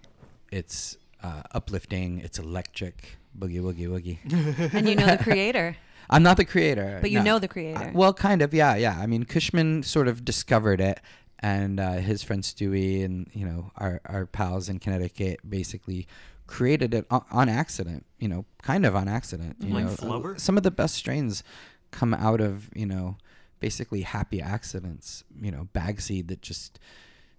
it's 0.50 0.96
uh, 1.22 1.42
uplifting, 1.52 2.20
it's 2.20 2.38
electric. 2.38 3.18
Boogie 3.38 3.60
woogie 3.60 3.86
woogie. 3.88 4.72
and 4.74 4.88
you 4.88 4.94
know 4.96 5.06
the 5.06 5.22
creator. 5.22 5.76
I'm 6.10 6.22
not 6.22 6.36
the 6.36 6.44
creator, 6.44 6.98
But 7.00 7.10
you 7.10 7.18
no. 7.18 7.24
know 7.24 7.38
the 7.38 7.48
creator. 7.48 7.86
I- 7.86 7.90
well, 7.92 8.14
kind 8.14 8.40
of, 8.40 8.54
yeah, 8.54 8.76
yeah. 8.76 8.96
I 8.98 9.06
mean, 9.06 9.24
Kushman 9.24 9.84
sort 9.84 10.06
of 10.08 10.24
discovered 10.24 10.80
it, 10.80 11.00
and 11.40 11.80
uh, 11.80 11.94
his 11.94 12.22
friend 12.22 12.42
Stewie 12.42 13.04
and 13.04 13.28
you 13.34 13.44
know 13.44 13.72
our 13.76 14.00
our 14.06 14.24
pals 14.26 14.68
in 14.68 14.78
Connecticut 14.78 15.40
basically 15.48 16.06
created 16.46 16.94
it 16.94 17.06
on, 17.10 17.24
on 17.30 17.48
accident. 17.48 18.06
You 18.20 18.28
know, 18.28 18.44
kind 18.62 18.86
of 18.86 18.94
on 18.96 19.08
accident. 19.08 19.56
You 19.60 19.74
Like 19.74 19.84
know, 19.84 19.90
flubber? 19.90 20.38
some 20.40 20.56
of 20.56 20.62
the 20.62 20.70
best 20.70 20.94
strains 20.94 21.42
come 21.90 22.14
out 22.14 22.40
of 22.40 22.70
you 22.74 22.86
know 22.86 23.16
basically 23.60 24.02
happy 24.02 24.40
accidents. 24.40 25.24
You 25.42 25.50
know, 25.50 25.68
bag 25.72 26.00
seed 26.00 26.28
that 26.28 26.40
just 26.40 26.78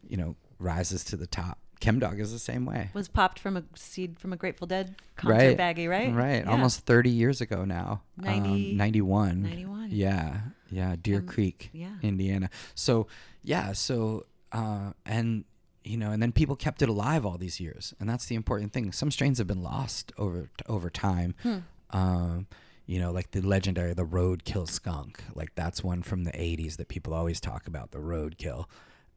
you 0.07 0.17
know 0.17 0.35
rises 0.59 1.03
to 1.05 1.15
the 1.17 1.27
top. 1.27 1.57
Chemdog 1.81 2.19
is 2.19 2.31
the 2.31 2.39
same 2.39 2.65
way. 2.65 2.89
Was 2.93 3.07
popped 3.07 3.39
from 3.39 3.57
a 3.57 3.63
seed 3.75 4.19
from 4.19 4.33
a 4.33 4.37
Grateful 4.37 4.67
Dead 4.67 4.95
concert 5.15 5.33
Right. 5.35 5.57
baggie, 5.57 5.89
right? 5.89 6.13
Right. 6.13 6.43
Yeah. 6.43 6.51
Almost 6.51 6.81
30 6.81 7.09
years 7.09 7.41
ago 7.41 7.65
now. 7.65 8.01
90 8.17 8.71
um, 8.71 8.77
91. 8.77 9.41
91. 9.43 9.89
Yeah. 9.91 10.37
Yeah. 10.69 10.95
Deer 11.01 11.19
Um, 11.19 11.27
Creek, 11.27 11.69
yeah. 11.73 11.95
Indiana. 12.01 12.49
So, 12.75 13.07
yeah. 13.43 13.73
So, 13.73 14.25
uh, 14.51 14.91
and, 15.05 15.45
you 15.83 15.97
know, 15.97 16.11
and 16.11 16.21
then 16.21 16.31
people 16.31 16.55
kept 16.55 16.81
it 16.81 16.89
alive 16.89 17.25
all 17.25 17.37
these 17.37 17.59
years. 17.59 17.93
And 17.99 18.09
that's 18.09 18.25
the 18.25 18.35
important 18.35 18.73
thing. 18.73 18.91
Some 18.91 19.11
strains 19.11 19.37
have 19.37 19.47
been 19.47 19.63
lost 19.63 20.11
over, 20.17 20.49
over 20.67 20.89
time. 20.89 21.35
Hmm. 21.43 21.57
Um, 21.91 22.47
you 22.85 22.99
know, 22.99 23.11
like 23.11 23.31
the 23.31 23.41
legendary, 23.41 23.93
the 23.93 24.05
roadkill 24.05 24.67
skunk. 24.69 25.21
Like 25.35 25.53
that's 25.55 25.83
one 25.83 26.03
from 26.03 26.23
the 26.23 26.31
80s 26.31 26.77
that 26.77 26.87
people 26.87 27.13
always 27.13 27.39
talk 27.39 27.67
about, 27.67 27.91
the 27.91 27.99
roadkill. 27.99 28.65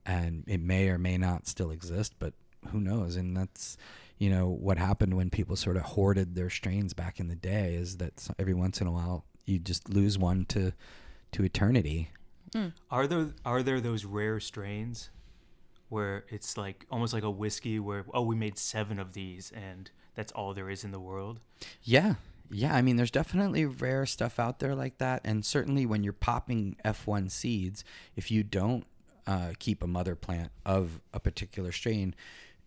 And 0.06 0.44
it 0.46 0.60
may 0.60 0.88
or 0.88 0.98
may 0.98 1.16
not 1.18 1.46
still 1.46 1.70
exist, 1.70 2.14
but 2.18 2.34
who 2.68 2.80
knows? 2.80 3.16
And 3.16 3.36
that's, 3.36 3.76
you 4.18 4.30
know, 4.30 4.48
what 4.48 4.78
happened 4.78 5.14
when 5.16 5.30
people 5.30 5.56
sort 5.56 5.76
of 5.76 5.82
hoarded 5.82 6.34
their 6.34 6.50
strains 6.50 6.92
back 6.92 7.20
in 7.20 7.28
the 7.28 7.36
day 7.36 7.74
is 7.74 7.96
that 7.98 8.28
every 8.38 8.54
once 8.54 8.80
in 8.80 8.86
a 8.86 8.92
while 8.92 9.24
you 9.46 9.58
just 9.58 9.88
lose 9.88 10.18
one 10.18 10.44
to, 10.46 10.72
to 11.32 11.44
eternity. 11.44 12.10
Are 12.90 13.06
there 13.06 13.28
are 13.44 13.62
there 13.62 13.80
those 13.80 14.04
rare 14.04 14.40
strains 14.40 15.10
where 15.88 16.24
it's 16.28 16.56
like 16.56 16.84
almost 16.90 17.12
like 17.12 17.22
a 17.22 17.30
whiskey 17.30 17.78
where 17.78 18.04
oh 18.12 18.22
we 18.22 18.34
made 18.34 18.58
seven 18.58 18.98
of 18.98 19.12
these 19.12 19.52
and 19.54 19.90
that's 20.14 20.32
all 20.32 20.52
there 20.52 20.68
is 20.68 20.84
in 20.84 20.90
the 20.90 21.00
world. 21.00 21.40
Yeah. 21.82 22.14
Yeah, 22.52 22.74
I 22.74 22.82
mean, 22.82 22.96
there's 22.96 23.12
definitely 23.12 23.64
rare 23.64 24.04
stuff 24.06 24.40
out 24.40 24.58
there 24.58 24.74
like 24.74 24.98
that, 24.98 25.20
and 25.24 25.44
certainly 25.44 25.86
when 25.86 26.02
you're 26.02 26.12
popping 26.12 26.74
F1 26.84 27.30
seeds, 27.30 27.84
if 28.16 28.28
you 28.28 28.42
don't 28.42 28.84
uh, 29.24 29.52
keep 29.60 29.84
a 29.84 29.86
mother 29.86 30.16
plant 30.16 30.50
of 30.66 31.00
a 31.14 31.20
particular 31.20 31.70
strain, 31.70 32.12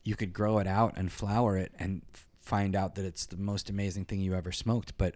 you 0.04 0.16
could 0.16 0.34
grow 0.34 0.58
it 0.60 0.68
out 0.68 0.94
and 0.98 1.12
flower 1.12 1.58
it 1.58 1.72
and 1.80 2.02
f- 2.14 2.28
find 2.42 2.76
out 2.76 2.96
that 2.96 3.06
it's 3.06 3.26
the 3.26 3.38
most 3.38 3.70
amazing 3.70 4.06
thing 4.06 4.20
you 4.20 4.34
ever 4.36 4.52
smoked, 4.52 4.98
but 4.98 5.16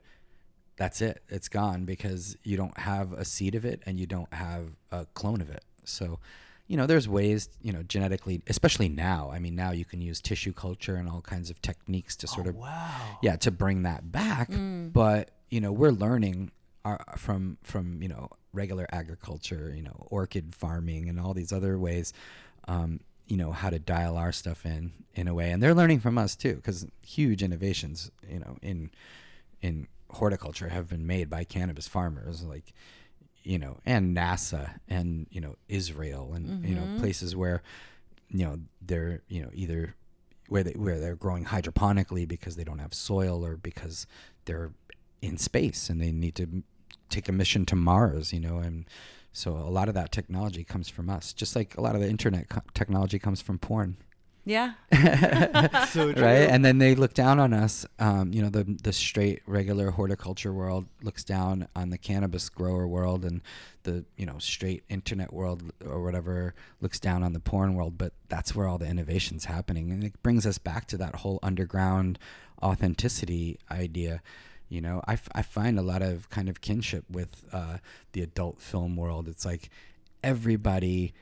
that's 0.78 1.02
it. 1.02 1.22
It's 1.30 1.50
gone 1.50 1.86
because 1.86 2.38
you 2.44 2.56
don't 2.56 2.78
have 2.80 3.12
a 3.14 3.26
seed 3.26 3.56
of 3.56 3.66
it 3.66 3.82
and 3.86 4.00
you 4.00 4.06
don't 4.06 4.32
have 4.34 4.68
a 4.92 5.06
clone 5.14 5.42
of 5.42 5.50
it. 5.50 5.64
So, 5.84 6.20
you 6.68 6.78
know, 6.78 6.86
there's 6.86 7.08
ways, 7.10 7.50
you 7.62 7.74
know, 7.74 7.82
genetically, 7.84 8.42
especially 8.48 8.88
now. 8.90 9.32
I 9.34 9.40
mean, 9.40 9.56
now 9.56 9.72
you 9.72 9.86
can 9.86 10.02
use 10.02 10.22
tissue 10.22 10.54
culture 10.54 10.96
and 10.96 11.10
all 11.10 11.22
kinds 11.22 11.50
of 11.50 11.62
techniques 11.62 12.16
to 12.18 12.28
sort 12.28 12.46
of, 12.48 12.56
Wow. 12.56 13.20
yeah, 13.24 13.36
to 13.38 13.52
bring 13.52 13.84
that 13.84 14.12
back. 14.12 14.50
But 14.52 15.32
you 15.50 15.62
know, 15.62 15.72
we're 15.72 15.92
learning 15.92 16.52
our, 16.86 17.04
from 17.18 17.58
from 17.64 18.02
you 18.02 18.08
know 18.10 18.30
regular 18.54 18.86
agriculture, 18.92 19.74
you 19.76 19.82
know, 19.84 20.08
orchid 20.10 20.54
farming 20.56 21.10
and 21.10 21.20
all 21.20 21.34
these 21.34 21.52
other 21.54 21.80
ways. 21.80 22.14
Um, 22.68 23.00
you 23.28 23.38
know 23.38 23.52
how 23.52 23.70
to 23.70 23.80
dial 23.80 24.18
our 24.18 24.32
stuff 24.32 24.66
in 24.66 24.92
in 25.14 25.28
a 25.28 25.34
way, 25.34 25.52
and 25.52 25.62
they're 25.62 25.74
learning 25.74 26.00
from 26.00 26.18
us 26.18 26.36
too, 26.36 26.56
because 26.56 26.86
huge 27.02 27.44
innovations, 27.44 28.12
you 28.30 28.40
know, 28.40 28.58
in 28.62 28.92
in 29.62 29.88
horticulture 30.12 30.70
have 30.70 30.90
been 30.90 31.06
made 31.06 31.30
by 31.30 31.44
cannabis 31.44 31.88
farmers, 31.88 32.44
like 32.44 32.74
you 33.44 33.58
know, 33.58 33.78
and 33.86 34.16
NASA 34.16 34.80
and 34.88 35.28
you 35.30 35.42
know 35.42 35.56
Israel 35.68 36.34
and 36.34 36.66
you 36.66 36.76
know 36.76 36.82
mm-hmm. 36.82 37.00
places 37.00 37.36
where 37.36 37.62
you 38.30 38.46
know 38.46 38.60
they're 38.82 39.22
you 39.28 39.42
know 39.42 39.50
either 39.54 39.96
where 40.50 40.64
they 40.64 40.72
where 40.72 41.00
they're 41.00 41.16
growing 41.16 41.46
hydroponically 41.46 42.28
because 42.28 42.56
they 42.56 42.64
don't 42.64 42.80
have 42.80 42.94
soil 42.94 43.46
or 43.46 43.58
because 43.58 44.08
they're 44.46 44.72
in 45.22 45.38
space 45.38 45.90
and 45.90 46.02
they 46.02 46.12
need 46.12 46.36
to 46.36 46.64
take 47.10 47.30
a 47.30 47.32
mission 47.32 47.66
to 47.66 47.76
Mars, 47.76 48.34
you 48.34 48.40
know, 48.40 48.58
and 48.58 48.86
so 49.38 49.52
a 49.56 49.70
lot 49.70 49.88
of 49.88 49.94
that 49.94 50.12
technology 50.12 50.64
comes 50.64 50.90
from 50.90 51.12
us, 51.12 51.32
just 51.32 51.56
like 51.56 51.78
a 51.78 51.82
lot 51.82 51.94
of 51.94 52.02
the 52.02 52.10
internet 52.10 52.50
co- 52.50 52.62
technology 52.74 53.20
comes 53.20 53.40
from 53.40 53.60
porn 53.60 53.98
Yeah. 54.46 54.74
So 55.92 56.08
right? 56.08 56.50
And 56.50 56.64
then 56.66 56.78
they 56.80 56.96
look 56.96 57.14
down 57.14 57.40
on 57.40 57.54
us. 57.54 57.86
Um, 58.00 58.34
you 58.34 58.42
know, 58.42 58.50
the 58.50 58.64
the 58.82 58.94
straight 58.94 59.42
regular 59.46 59.92
horticulture 59.92 60.54
world 60.54 60.86
looks 61.04 61.24
down 61.24 61.68
on 61.76 61.90
the 61.92 61.98
cannabis 61.98 62.50
grower 62.50 62.88
world, 62.88 63.26
and 63.26 63.42
the 63.84 64.06
you 64.16 64.26
know 64.26 64.40
straight 64.40 64.84
internet 64.90 65.32
world 65.32 65.62
or 65.86 66.02
whatever 66.02 66.56
looks 66.82 67.00
down 67.00 67.24
on 67.24 67.34
the 67.34 67.40
porn 67.40 67.76
world. 67.76 67.98
But 67.98 68.14
that's 68.30 68.56
where 68.56 68.68
all 68.68 68.78
the 68.80 68.88
innovations 68.88 69.46
happening, 69.46 69.92
and 69.92 70.04
it 70.04 70.24
brings 70.24 70.46
us 70.48 70.58
back 70.58 70.88
to 70.88 70.98
that 70.98 71.16
whole 71.18 71.40
underground 71.44 72.18
authenticity 72.64 73.60
idea. 73.70 74.22
You 74.70 74.82
know, 74.82 75.02
I, 75.08 75.14
f- 75.14 75.30
I 75.34 75.42
find 75.44 75.80
a 75.80 75.82
lot 75.82 76.02
of 76.02 76.30
kind 76.30 76.50
of 76.50 76.60
kinship 76.62 77.06
with 77.10 77.46
uh, 77.54 77.78
the 78.12 78.22
adult 78.22 78.60
film 78.60 78.96
world. 78.98 79.28
It's 79.28 79.46
like 79.46 79.70
everybody 80.24 81.14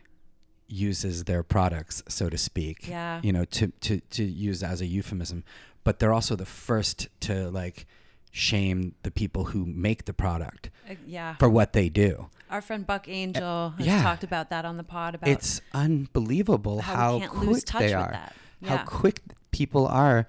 uses 0.68 1.26
their 1.26 1.44
products, 1.44 2.02
so 2.08 2.30
to 2.30 2.38
speak. 2.38 2.88
Yeah. 2.88 3.20
You 3.24 3.32
know, 3.34 3.46
to, 3.46 3.68
to, 3.82 4.00
to 4.00 4.24
use 4.24 4.64
as 4.64 4.82
a 4.82 4.86
euphemism. 4.88 5.44
But 5.84 6.00
they're 6.00 6.14
also 6.14 6.36
the 6.36 6.46
first 6.46 7.08
to 7.22 7.50
like 7.52 7.86
shame 8.32 8.96
the 9.04 9.12
people 9.12 9.46
who 9.46 9.66
make 9.66 10.06
the 10.06 10.14
product 10.14 10.70
Uh, 10.90 10.96
yeah. 11.06 11.36
for 11.36 11.48
what 11.50 11.74
they 11.74 11.88
do. 11.90 12.30
Our 12.50 12.62
friend 12.62 12.86
Buck 12.86 13.08
Angel 13.08 13.74
has 13.78 13.86
yeah. 13.88 14.02
talked 14.04 14.24
about 14.24 14.50
that 14.50 14.66
on 14.66 14.78
the 14.78 14.84
pod 14.84 15.16
about 15.16 15.30
It's 15.30 15.62
unbelievable 15.74 16.82
how, 16.82 17.20
how, 17.20 17.28
quick 17.28 17.50
lose 17.50 17.64
touch 17.64 17.82
they 17.82 17.96
with 17.96 18.06
are. 18.06 18.12
that. 18.12 18.36
How 18.64 18.84
quick 18.86 19.22
people 19.52 19.88
are 19.88 20.28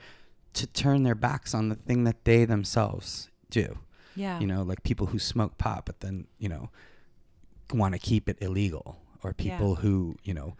to 0.56 0.66
turn 0.66 1.02
their 1.02 1.14
backs 1.14 1.54
on 1.54 1.68
the 1.68 1.74
thing 1.76 2.04
that 2.04 2.24
they 2.24 2.44
themselves 2.44 3.30
do. 3.50 3.78
yeah. 4.14 4.40
You 4.40 4.46
know, 4.46 4.62
like 4.62 4.82
people 4.82 5.06
who 5.06 5.18
smoke 5.18 5.56
pot, 5.58 5.84
but 5.86 6.00
then, 6.00 6.26
you 6.38 6.48
know, 6.48 6.70
want 7.72 7.94
to 7.94 7.98
keep 7.98 8.28
it 8.28 8.38
illegal, 8.40 8.98
or 9.22 9.34
Yeah. 9.38 9.50
people 9.56 9.74
who, 9.76 10.16
you 10.24 10.34
know, 10.34 10.56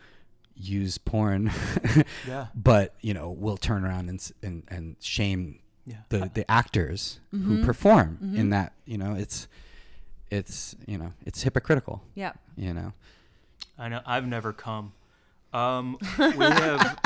use 0.55 0.99
porn, 0.99 1.51
Yeah. 2.27 2.47
but, 2.55 2.95
you 3.01 3.13
know, 3.15 3.31
will 3.31 3.57
turn 3.57 3.85
around 3.85 4.09
and, 4.09 4.33
and, 4.43 4.63
and 4.69 4.97
shame 5.01 5.61
Yeah. 5.87 5.97
the, 6.09 6.31
the 6.33 6.51
actors 6.51 7.21
Mm-hmm. 7.35 7.57
who 7.59 7.65
perform 7.65 8.19
in 8.35 8.51
that, 8.51 8.73
you 8.87 8.99
know, 8.99 9.15
it's, 9.15 9.49
it's, 10.31 10.75
you 10.87 10.99
know, 10.99 11.13
it's 11.25 11.43
hypocritical, 11.43 12.03
yeah. 12.15 12.33
you 12.57 12.73
know. 12.75 12.93
I 13.79 13.89
know 13.89 14.01
I've 14.07 14.27
never 14.27 14.53
come. 14.53 14.93
Um, 15.53 15.97
we 16.19 16.45
have 16.45 16.99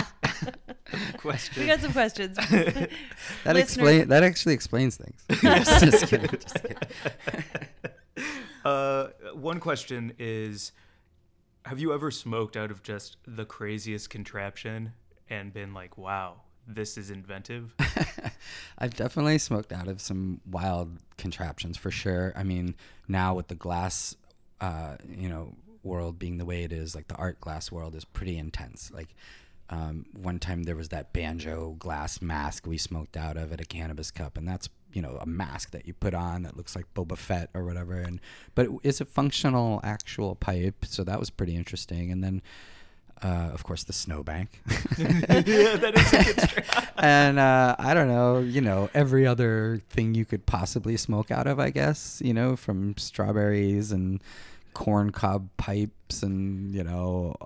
question. 1.16 1.62
We 1.62 1.68
got 1.68 1.80
some 1.80 1.92
questions. 1.92 2.36
That 3.44 3.54
Listener- 3.54 3.58
explain 3.60 4.08
that 4.08 4.22
actually 4.22 4.54
explains 4.54 4.96
things. 4.96 5.24
just 5.40 6.06
kidding. 6.08 6.30
Just 6.30 6.62
kidding. 6.62 6.76
Uh, 8.64 9.08
one 9.34 9.60
question 9.60 10.12
is, 10.18 10.72
have 11.64 11.78
you 11.78 11.92
ever 11.94 12.10
smoked 12.10 12.56
out 12.56 12.70
of 12.70 12.82
just 12.82 13.16
the 13.26 13.44
craziest 13.44 14.10
contraption 14.10 14.92
and 15.28 15.52
been 15.52 15.72
like, 15.72 15.96
"Wow, 15.96 16.42
this 16.66 16.98
is 16.98 17.10
inventive"? 17.10 17.74
I've 18.78 18.94
definitely 18.94 19.38
smoked 19.38 19.72
out 19.72 19.88
of 19.88 20.00
some 20.00 20.40
wild 20.50 20.98
contraptions 21.16 21.76
for 21.76 21.90
sure. 21.90 22.32
I 22.36 22.42
mean, 22.42 22.74
now 23.08 23.34
with 23.34 23.48
the 23.48 23.54
glass, 23.54 24.16
uh, 24.60 24.96
you 25.08 25.28
know, 25.28 25.54
world 25.82 26.18
being 26.18 26.36
the 26.38 26.44
way 26.44 26.62
it 26.64 26.72
is, 26.72 26.94
like 26.94 27.08
the 27.08 27.16
art 27.16 27.40
glass 27.40 27.72
world 27.72 27.94
is 27.94 28.04
pretty 28.04 28.36
intense. 28.36 28.90
Like, 28.92 29.14
um, 29.70 30.04
one 30.20 30.40
time 30.40 30.64
there 30.64 30.74
was 30.74 30.88
that 30.88 31.12
banjo 31.12 31.76
glass 31.78 32.20
mask 32.20 32.66
we 32.66 32.76
smoked 32.76 33.16
out 33.16 33.36
of 33.36 33.52
at 33.52 33.60
a 33.60 33.64
cannabis 33.64 34.10
cup, 34.10 34.36
and 34.36 34.46
that's 34.46 34.68
you 34.92 35.00
know 35.00 35.16
a 35.20 35.26
mask 35.26 35.70
that 35.70 35.86
you 35.86 35.94
put 35.94 36.12
on 36.12 36.42
that 36.42 36.56
looks 36.56 36.74
like 36.74 36.92
Boba 36.94 37.16
Fett 37.16 37.50
or 37.54 37.64
whatever, 37.64 37.94
and 37.94 38.20
but 38.56 38.66
it's 38.82 39.00
a 39.00 39.04
functional 39.04 39.80
actual 39.84 40.34
pipe, 40.34 40.84
so 40.84 41.04
that 41.04 41.20
was 41.20 41.30
pretty 41.30 41.54
interesting. 41.54 42.10
And 42.10 42.22
then, 42.24 42.42
uh, 43.22 43.50
of 43.52 43.62
course, 43.62 43.84
the 43.84 43.92
snowbank. 43.92 44.60
yeah, 44.98 45.76
that 45.76 45.94
is 45.96 46.12
a 46.12 46.24
good 46.24 46.36
strat. 46.36 46.88
and 46.98 47.38
uh, 47.38 47.76
I 47.78 47.94
don't 47.94 48.08
know, 48.08 48.40
you 48.40 48.60
know, 48.60 48.90
every 48.92 49.24
other 49.24 49.80
thing 49.90 50.14
you 50.16 50.24
could 50.24 50.46
possibly 50.46 50.96
smoke 50.96 51.30
out 51.30 51.46
of, 51.46 51.60
I 51.60 51.70
guess, 51.70 52.20
you 52.24 52.34
know, 52.34 52.56
from 52.56 52.96
strawberries 52.96 53.92
and 53.92 54.20
corn 54.74 55.10
cob 55.10 55.48
pipes 55.58 56.24
and 56.24 56.74
you 56.74 56.82
know, 56.82 57.36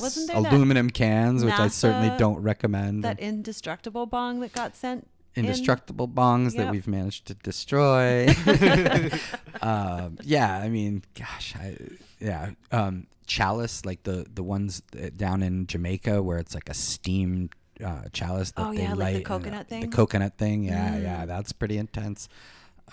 Wasn't 0.00 0.28
there 0.28 0.40
that 0.42 0.52
aluminum 0.52 0.90
cans, 0.90 1.44
which 1.44 1.54
I 1.54 1.68
certainly 1.68 2.16
don't 2.18 2.40
recommend. 2.42 3.04
that 3.04 3.18
indestructible 3.20 4.06
bong 4.06 4.40
that 4.40 4.52
got 4.52 4.76
sent. 4.76 5.08
in? 5.34 5.44
Indestructible 5.44 6.08
bongs 6.08 6.56
that 6.56 6.70
we've 6.70 6.88
managed 6.88 7.26
to 7.26 7.34
destroy. 7.34 8.26
um, 9.62 10.18
yeah, 10.22 10.56
I 10.58 10.68
mean, 10.68 11.02
gosh, 11.14 11.54
I, 11.56 11.76
yeah, 12.20 12.50
um, 12.72 13.06
chalice 13.26 13.84
like 13.84 14.02
the 14.04 14.26
the 14.32 14.42
ones 14.42 14.80
down 15.16 15.42
in 15.42 15.66
Jamaica 15.66 16.22
where 16.22 16.38
it's 16.38 16.54
like 16.54 16.68
a 16.68 16.74
steamed 16.74 17.50
uh, 17.84 18.04
chalice 18.12 18.50
that 18.52 18.66
Oh, 18.66 18.72
they 18.72 18.82
yeah, 18.82 18.88
like 18.94 18.96
the 18.98 19.04
light 19.04 19.16
and, 19.16 19.24
coconut 19.24 19.68
The 19.68 19.80
thing? 19.80 19.90
coconut 19.90 20.38
thing, 20.38 20.64
yeah, 20.64 20.96
yeah, 20.98 21.22
Mm. 21.24 21.26
that's 21.28 21.52
pretty 21.52 21.78
intense 21.78 22.28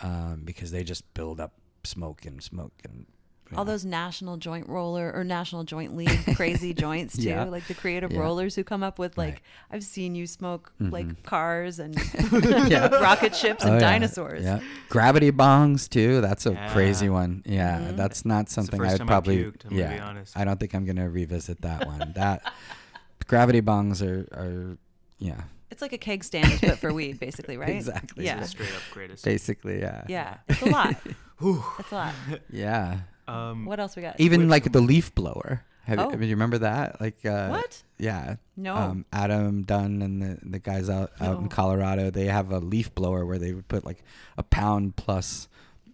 um, 0.03 0.41
because 0.43 0.72
they 0.72 0.84
just 0.84 1.12
build 1.14 1.39
up 1.39 1.53
smoke 1.84 2.26
and 2.26 2.41
smoke 2.43 2.74
and. 2.84 3.06
You 3.52 3.58
All 3.58 3.66
those 3.66 3.86
national 3.86 4.38
joint 4.38 4.68
roller 4.68 5.12
or 5.14 5.24
national 5.24 5.64
joint 5.64 5.96
league 5.96 6.20
crazy 6.36 6.74
joints 6.74 7.16
too, 7.16 7.24
Yeah. 7.30 7.43
like 7.46 7.68
the 7.68 7.74
creative 7.74 8.12
Yeah. 8.12 8.20
rollers 8.20 8.56
who 8.56 8.64
come 8.64 8.82
up 8.84 8.98
with 9.00 9.18
like 9.18 9.34
Right. 9.34 9.41
I've 9.72 9.84
seen 9.84 10.16
you 10.16 10.26
smoke 10.28 10.72
Mhm. 10.82 10.91
like 10.91 11.24
cars 11.24 11.80
and 11.80 11.96
rocket 12.91 13.36
ships 13.36 13.64
Oh, 13.64 13.68
and 13.72 13.76
yeah, 13.76 13.80
dinosaurs. 13.91 14.43
Yeah, 14.43 14.60
gravity 14.89 15.32
bongs 15.32 15.88
too. 15.89 16.22
That's 16.22 16.46
a 16.46 16.56
crazy 16.72 17.10
one. 17.10 17.43
Yeah, 17.46 17.80
Mhm. 17.80 17.98
that's 17.98 18.26
not 18.26 18.50
something 18.50 18.80
I 18.82 18.88
would 18.91 18.98
time 18.98 19.08
I 19.08 19.12
probably. 19.12 19.43
puked, 19.43 19.66
I'm 19.66 19.70
gonna 19.72 19.82
yeah, 19.82 19.93
be 19.93 20.00
honest. 20.00 20.38
I 20.38 20.43
don't 20.46 20.60
think 20.60 20.74
I'm 20.74 20.86
gonna 20.86 21.10
revisit 21.10 21.62
that 21.62 21.86
one. 21.88 22.14
that 22.16 22.41
gravity 23.28 23.62
bongs 23.62 24.02
are 24.06 24.28
are 24.38 24.78
yeah, 25.20 25.41
It's 25.72 25.82
like 25.82 25.93
a 25.93 25.98
keg 25.98 26.24
stand 26.24 26.60
but 26.62 26.78
for 26.80 26.93
weed, 26.93 27.20
basically, 27.20 27.58
right? 27.58 27.70
Exactly. 27.70 28.26
Yeah. 28.26 28.43
Straight 28.43 28.70
up 28.76 28.82
greatest. 28.91 29.24
basically 29.24 29.80
yeah. 29.80 30.04
Yeah. 30.08 30.38
It's 30.50 30.62
a 30.62 30.66
lot. 30.70 30.96
Whew. 31.39 31.64
It's 31.80 31.91
a 31.91 31.96
lot. 31.96 32.14
Yeah. 32.50 33.00
Um, 33.28 33.66
What 33.66 33.80
else 33.80 33.96
we 33.96 34.02
got? 34.02 34.20
Even 34.20 34.42
Which- 34.42 34.50
like 34.50 34.72
the 34.72 34.82
leaf 34.82 35.14
blower. 35.16 35.64
Have 35.86 36.00
Oh. 36.00 36.10
you, 36.12 36.18
do 36.18 36.26
you 36.26 36.34
remember 36.36 36.58
that? 36.60 37.00
Like 37.00 37.24
uh, 37.26 37.50
What? 37.50 37.84
Yeah. 38.00 38.38
No. 38.58 38.76
Um, 38.76 39.06
Adam 39.14 39.64
Dunn 39.64 40.02
and 40.02 40.22
the, 40.22 40.40
the 40.44 40.60
guys 40.60 40.90
out, 40.90 41.12
out 41.20 41.40
in 41.40 41.48
Colorado, 41.48 42.10
they 42.10 42.26
have 42.26 42.52
a 42.52 42.58
leaf 42.60 42.94
blower 42.96 43.24
where 43.26 43.38
they 43.38 43.54
would 43.54 43.68
put 43.68 43.86
like 43.86 44.04
a 44.38 44.42
pound 44.44 44.96
plus 44.96 45.48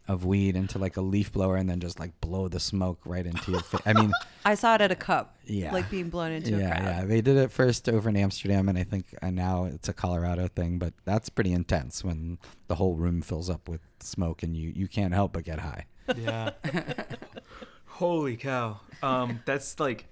of 0.07 0.25
weed 0.25 0.55
into 0.55 0.77
like 0.79 0.95
a 0.97 1.01
leaf 1.01 1.31
blower 1.31 1.57
and 1.57 1.69
then 1.69 1.79
just 1.81 1.99
like 1.99 2.19
blow 2.21 2.47
the 2.47 2.59
smoke 2.59 2.99
right 3.05 3.25
into 3.25 3.51
your 3.51 3.61
face. 3.61 3.81
I 3.85 3.93
mean, 3.93 4.11
I 4.45 4.55
saw 4.55 4.75
it 4.75 4.81
at 4.81 4.91
a 4.91 4.95
cup. 4.95 5.37
Yeah. 5.45 5.71
Like 5.73 5.89
being 5.89 6.09
blown 6.09 6.31
into 6.31 6.51
yeah, 6.51 6.57
a 6.57 6.81
crowd. 6.81 6.83
yeah. 6.85 7.05
They 7.05 7.21
did 7.21 7.35
it 7.37 7.51
first 7.51 7.87
over 7.89 8.07
in 8.09 8.15
Amsterdam, 8.17 8.67
and 8.69 8.77
I 8.77 8.83
think 8.83 9.13
uh, 9.21 9.29
now 9.29 9.65
it's 9.65 9.89
a 9.89 9.93
Colorado 9.93 10.47
thing. 10.47 10.79
But 10.79 10.93
that's 11.05 11.29
pretty 11.29 11.51
intense 11.53 12.01
when 12.03 12.39
the 12.67 12.75
whole 12.75 12.95
room 12.95 13.21
fills 13.21 13.49
up 13.49 13.67
with 13.69 13.81
smoke 13.99 14.41
and 14.41 14.55
you 14.57 14.71
you 14.75 14.87
can't 14.87 15.13
help 15.13 15.33
but 15.33 15.43
get 15.43 15.59
high. 15.59 15.85
Yeah. 16.17 16.51
Holy 17.85 18.35
cow. 18.37 18.79
Um, 19.03 19.41
that's 19.45 19.79
like 19.79 20.05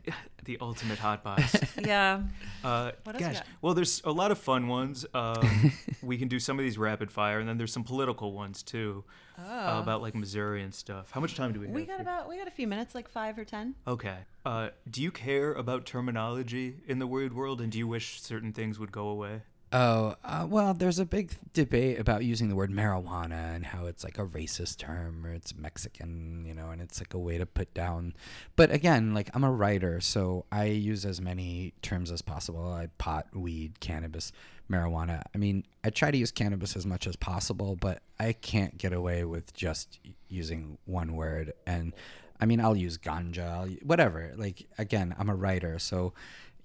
the 0.45 0.57
ultimate 0.61 0.99
hot 0.99 1.23
box. 1.23 1.55
Yeah. 1.79 2.21
Uh, 2.63 2.91
What 3.03 3.15
else 3.15 3.21
we 3.21 3.27
gosh. 3.27 3.33
got? 3.37 3.45
Well, 3.61 3.73
there's 3.73 4.01
a 4.03 4.11
lot 4.11 4.31
of 4.31 4.37
fun 4.37 4.67
ones. 4.67 5.05
Um, 5.13 5.71
we 6.03 6.17
can 6.17 6.27
do 6.27 6.39
some 6.39 6.59
of 6.59 6.65
these 6.65 6.77
rapid 6.77 7.11
fire, 7.11 7.39
and 7.39 7.47
then 7.47 7.57
there's 7.57 7.71
some 7.71 7.83
political 7.83 8.33
ones 8.33 8.61
too, 8.63 9.05
uh, 9.39 9.79
about 9.81 10.01
like 10.01 10.13
Missouri 10.13 10.61
and 10.61 10.73
stuff. 10.73 11.09
How 11.11 11.21
much 11.21 11.35
time 11.35 11.53
do 11.53 11.59
we 11.61 11.67
have? 11.67 11.75
We 11.75 11.85
got 11.85 11.93
here? 11.93 12.01
about 12.01 12.27
we 12.29 12.37
got 12.37 12.47
a 12.47 12.51
few 12.51 12.67
minutes, 12.67 12.93
like 12.93 13.07
five 13.09 13.37
or 13.39 13.45
ten. 13.45 13.75
Okay. 13.87 14.17
Uh, 14.45 14.69
do 14.89 15.01
you 15.01 15.09
care 15.11 15.53
about 15.53 15.85
terminology 15.85 16.77
in 16.87 16.99
the 16.99 17.07
weird 17.07 17.33
world, 17.33 17.61
and 17.61 17.71
do 17.71 17.77
you 17.77 17.87
wish 17.87 18.21
certain 18.21 18.51
things 18.53 18.77
would 18.77 18.91
go 18.91 19.07
away? 19.07 19.41
Oh, 19.71 20.15
uh, 20.23 20.47
well, 20.49 20.73
there's 20.73 20.97
a 20.97 21.05
big 21.05 21.35
debate 21.53 21.99
about 21.99 22.23
using 22.23 22.49
the 22.49 22.55
word 22.55 22.71
marijuana 22.71 23.55
and 23.55 23.63
how 23.63 23.85
it's 23.85 24.03
like 24.03 24.17
a 24.17 24.25
racist 24.25 24.77
term 24.77 25.23
or 25.23 25.31
it's 25.31 25.55
Mexican, 25.55 26.43
you 26.47 26.55
know, 26.55 26.71
and 26.71 26.81
it's 26.81 26.99
like 26.99 27.13
a 27.13 27.19
way 27.19 27.37
to 27.37 27.45
put 27.45 27.71
down. 27.75 28.15
But 28.55 28.71
again, 28.71 29.13
like 29.13 29.29
I'm 29.35 29.43
a 29.43 29.51
writer, 29.51 30.01
so 30.01 30.45
I 30.51 30.65
use 30.65 31.05
as 31.05 31.21
many 31.21 31.73
terms 31.83 32.11
as 32.11 32.23
possible. 32.23 32.73
I 32.73 32.87
pot, 32.97 33.27
weed, 33.35 33.79
cannabis, 33.79 34.31
marijuana. 34.71 35.21
I 35.35 35.37
mean, 35.37 35.63
I 35.83 35.91
try 35.91 36.09
to 36.09 36.17
use 36.17 36.31
cannabis 36.31 36.75
as 36.75 36.87
much 36.87 37.05
as 37.05 37.15
possible, 37.15 37.75
but 37.75 38.01
I 38.19 38.33
can't 38.33 38.75
get 38.75 38.91
away 38.91 39.23
with 39.23 39.53
just 39.53 39.99
using 40.29 40.79
one 40.85 41.15
word. 41.15 41.53
And 41.67 41.93
I 42.41 42.47
mean, 42.47 42.59
I'll 42.59 42.75
use 42.75 42.97
ganja, 42.97 43.47
I'll, 43.47 43.67
whatever. 43.83 44.33
Like, 44.35 44.65
again, 44.79 45.13
I'm 45.19 45.29
a 45.29 45.35
writer, 45.35 45.77
so, 45.77 46.13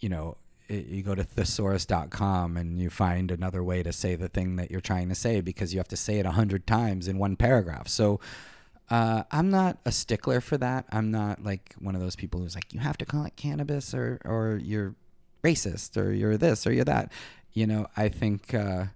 you 0.01 0.09
know, 0.09 0.39
you 0.69 1.03
go 1.03 1.15
to 1.15 1.25
thesaurus.com 1.25 2.57
and 2.57 2.79
you 2.79 2.91
find 2.91 3.31
another 3.31 3.63
way 3.63 3.83
to 3.83 3.93
say 3.93 4.15
the 4.15 4.29
thing 4.29 4.57
that 4.57 4.71
you're 4.71 4.81
trying 4.81 5.09
to 5.09 5.15
say 5.15 5.41
because 5.41 5.73
you 5.73 5.79
have 5.79 5.89
to 5.89 5.97
say 5.97 6.19
it 6.19 6.27
a 6.27 6.33
hundred 6.33 6.67
times 6.67 7.09
in 7.09 7.19
one 7.19 7.37
paragraph. 7.37 7.89
So 7.89 8.21
uh, 8.91 9.25
I'm 9.31 9.51
not 9.51 9.79
a 9.85 9.93
stickler 9.93 10.41
for 10.41 10.57
that. 10.59 10.87
I'm 10.91 11.11
not 11.11 11.43
like 11.43 11.75
one 11.79 11.95
of 11.95 12.01
those 12.01 12.17
people 12.17 12.41
who's 12.41 12.55
like, 12.55 12.73
you 12.73 12.81
have 12.81 12.99
to 12.99 13.05
call 13.05 13.25
it 13.25 13.37
cannabis 13.37 13.95
or, 13.95 14.21
or 14.25 14.61
you're 14.63 14.95
racist 15.43 15.97
or 15.97 16.13
you're 16.13 16.37
this 16.37 16.67
or 16.67 16.73
you're 16.73 16.85
that. 16.85 17.13
You 17.53 17.67
know, 17.67 17.87
I 17.97 18.09
think 18.09 18.55
uh, 18.55 18.87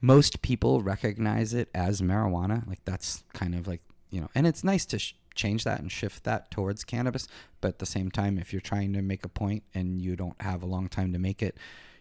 most 0.00 0.42
people 0.42 0.82
recognize 0.82 1.54
it 1.54 1.68
as 1.74 2.00
marijuana. 2.00 2.66
Like 2.66 2.84
that's 2.84 3.24
kind 3.32 3.54
of 3.54 3.66
like, 3.66 3.82
you 4.10 4.20
know, 4.20 4.28
and 4.34 4.46
it's 4.46 4.64
nice 4.64 4.84
to 4.86 4.98
sh- 4.98 5.14
change 5.34 5.64
that 5.64 5.80
and 5.80 5.90
shift 5.90 6.24
that 6.24 6.50
towards 6.50 6.84
cannabis. 6.84 7.26
But 7.60 7.68
at 7.68 7.78
the 7.78 7.86
same 7.86 8.10
time, 8.10 8.38
if 8.38 8.52
you're 8.52 8.60
trying 8.60 8.92
to 8.94 9.02
make 9.02 9.24
a 9.24 9.28
point 9.28 9.62
and 9.74 10.00
you 10.00 10.16
don't 10.16 10.40
have 10.40 10.62
a 10.62 10.66
long 10.66 10.88
time 10.88 11.12
to 11.12 11.18
make 11.18 11.42
it, 11.42 11.56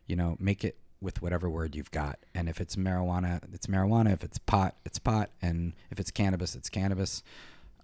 you 0.07 0.15
know, 0.15 0.37
make 0.39 0.63
it 0.63 0.77
with 1.01 1.21
whatever 1.21 1.49
word 1.49 1.75
you've 1.75 1.91
got. 1.91 2.19
And 2.35 2.47
if 2.47 2.61
it's 2.61 2.75
marijuana, 2.75 3.41
it's 3.53 3.67
marijuana. 3.67 4.13
If 4.13 4.23
it's 4.23 4.37
pot, 4.37 4.75
it's 4.85 4.99
pot. 4.99 5.31
And 5.41 5.73
if 5.89 5.99
it's 5.99 6.11
cannabis, 6.11 6.55
it's 6.55 6.69
cannabis. 6.69 7.23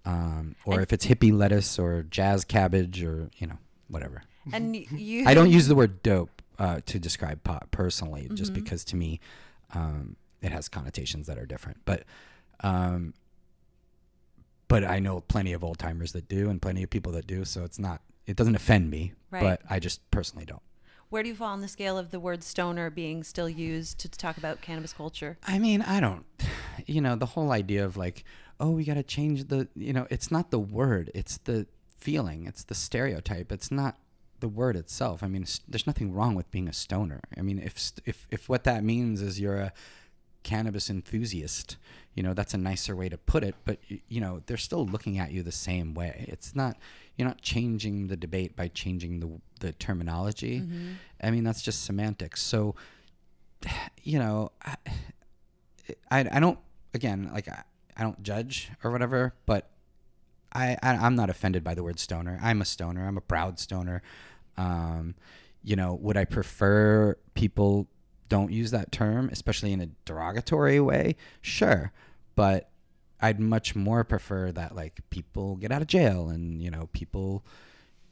Um, 0.04 0.54
or 0.64 0.74
And- 0.74 0.82
if 0.82 0.92
it's 0.92 1.06
hippie 1.06 1.32
lettuce 1.32 1.78
or 1.78 2.04
jazz 2.04 2.44
cabbage 2.44 3.02
or, 3.02 3.30
you 3.38 3.46
know, 3.46 3.58
whatever. 3.88 4.22
And 4.52 4.74
you. 4.76 5.24
I 5.26 5.34
don't 5.34 5.50
use 5.50 5.66
the 5.66 5.74
word 5.74 6.02
dope 6.02 6.40
uh, 6.58 6.80
to 6.86 6.98
describe 6.98 7.42
pot 7.44 7.70
personally, 7.70 8.28
just 8.34 8.54
because 8.54 8.84
to 8.86 8.96
me, 8.96 9.20
um, 9.74 10.16
it 10.40 10.52
has 10.52 10.68
connotations 10.68 11.26
that 11.26 11.38
are 11.38 11.44
different. 11.46 11.78
But, 11.84 12.04
um, 12.60 13.14
but 14.68 14.84
I 14.84 14.98
know 14.98 15.20
plenty 15.20 15.52
of 15.52 15.64
old 15.64 15.78
timers 15.78 16.12
that 16.12 16.28
do, 16.28 16.50
and 16.50 16.60
plenty 16.60 16.82
of 16.82 16.90
people 16.90 17.12
that 17.12 17.26
do. 17.26 17.44
So 17.44 17.64
it's 17.64 17.78
not, 17.78 18.02
it 18.26 18.36
doesn't 18.36 18.54
offend 18.54 18.90
me. 18.90 19.12
Right. 19.30 19.42
But 19.42 19.62
I 19.68 19.78
just 19.78 20.08
personally 20.10 20.44
don't. 20.44 20.62
Where 21.10 21.22
do 21.22 21.30
you 21.30 21.34
fall 21.34 21.48
on 21.48 21.62
the 21.62 21.68
scale 21.68 21.96
of 21.96 22.10
the 22.10 22.20
word 22.20 22.44
stoner 22.44 22.90
being 22.90 23.24
still 23.24 23.48
used 23.48 23.98
to 24.00 24.08
talk 24.10 24.36
about 24.36 24.60
cannabis 24.60 24.92
culture? 24.92 25.38
I 25.46 25.58
mean, 25.58 25.80
I 25.80 26.00
don't, 26.00 26.26
you 26.86 27.00
know, 27.00 27.16
the 27.16 27.26
whole 27.26 27.50
idea 27.50 27.84
of 27.84 27.96
like, 27.96 28.24
oh, 28.60 28.70
we 28.70 28.84
got 28.84 28.94
to 28.94 29.02
change 29.02 29.48
the, 29.48 29.68
you 29.74 29.92
know, 29.92 30.06
it's 30.10 30.30
not 30.30 30.50
the 30.50 30.58
word, 30.58 31.10
it's 31.14 31.38
the 31.38 31.66
feeling, 31.98 32.46
it's 32.46 32.64
the 32.64 32.74
stereotype. 32.74 33.50
It's 33.52 33.70
not 33.70 33.96
the 34.40 34.48
word 34.48 34.76
itself. 34.76 35.22
I 35.22 35.28
mean, 35.28 35.44
there's 35.66 35.86
nothing 35.86 36.12
wrong 36.12 36.34
with 36.34 36.50
being 36.50 36.68
a 36.68 36.72
stoner. 36.72 37.20
I 37.36 37.42
mean, 37.42 37.58
if 37.58 37.92
if 38.06 38.26
if 38.30 38.48
what 38.48 38.64
that 38.64 38.84
means 38.84 39.20
is 39.20 39.40
you're 39.40 39.56
a 39.56 39.72
cannabis 40.42 40.90
enthusiast, 40.90 41.76
you 42.14 42.22
know, 42.22 42.34
that's 42.34 42.54
a 42.54 42.58
nicer 42.58 42.96
way 42.96 43.08
to 43.08 43.18
put 43.18 43.44
it. 43.44 43.54
But 43.64 43.78
you 44.08 44.20
know, 44.20 44.42
they're 44.46 44.56
still 44.56 44.86
looking 44.86 45.18
at 45.18 45.30
you 45.30 45.42
the 45.42 45.52
same 45.52 45.94
way. 45.94 46.26
It's 46.28 46.54
not 46.54 46.76
you're 47.16 47.28
not 47.28 47.42
changing 47.42 48.06
the 48.08 48.16
debate 48.16 48.56
by 48.56 48.68
changing 48.68 49.20
the 49.20 49.40
the 49.60 49.72
terminology. 49.72 50.58
I 51.22 51.30
mean, 51.30 51.44
that's 51.44 51.62
just 51.62 51.84
semantics. 51.84 52.42
So, 52.42 52.74
you 54.02 54.18
know, 54.18 54.52
I, 54.64 54.76
I, 56.10 56.28
I 56.32 56.40
don't 56.40 56.58
again 56.94 57.30
like 57.32 57.48
I, 57.48 57.62
I 57.96 58.02
don't 58.02 58.22
judge 58.22 58.70
or 58.84 58.90
whatever, 58.90 59.34
but 59.46 59.70
I, 60.52 60.76
I 60.82 60.90
I'm 60.96 61.14
not 61.14 61.30
offended 61.30 61.64
by 61.64 61.74
the 61.74 61.82
word 61.82 61.98
stoner. 61.98 62.38
I'm 62.42 62.60
a 62.60 62.64
stoner. 62.64 63.06
I'm 63.06 63.16
a 63.16 63.22
proud 63.22 63.58
stoner. 63.58 64.02
Um, 64.56 65.14
you 65.62 65.76
know, 65.76 65.94
would 65.94 66.16
I 66.16 66.24
prefer 66.24 67.16
people 67.34 67.88
don't 68.28 68.52
use 68.52 68.70
that 68.70 68.92
term, 68.92 69.28
especially 69.30 69.72
in 69.72 69.80
a 69.80 69.88
derogatory 70.04 70.80
way? 70.80 71.16
Sure, 71.40 71.92
but 72.34 72.70
I'd 73.20 73.40
much 73.40 73.74
more 73.74 74.04
prefer 74.04 74.52
that 74.52 74.74
like 74.74 75.00
people 75.10 75.56
get 75.56 75.72
out 75.72 75.82
of 75.82 75.88
jail 75.88 76.28
and 76.28 76.62
you 76.62 76.70
know 76.70 76.88
people 76.92 77.44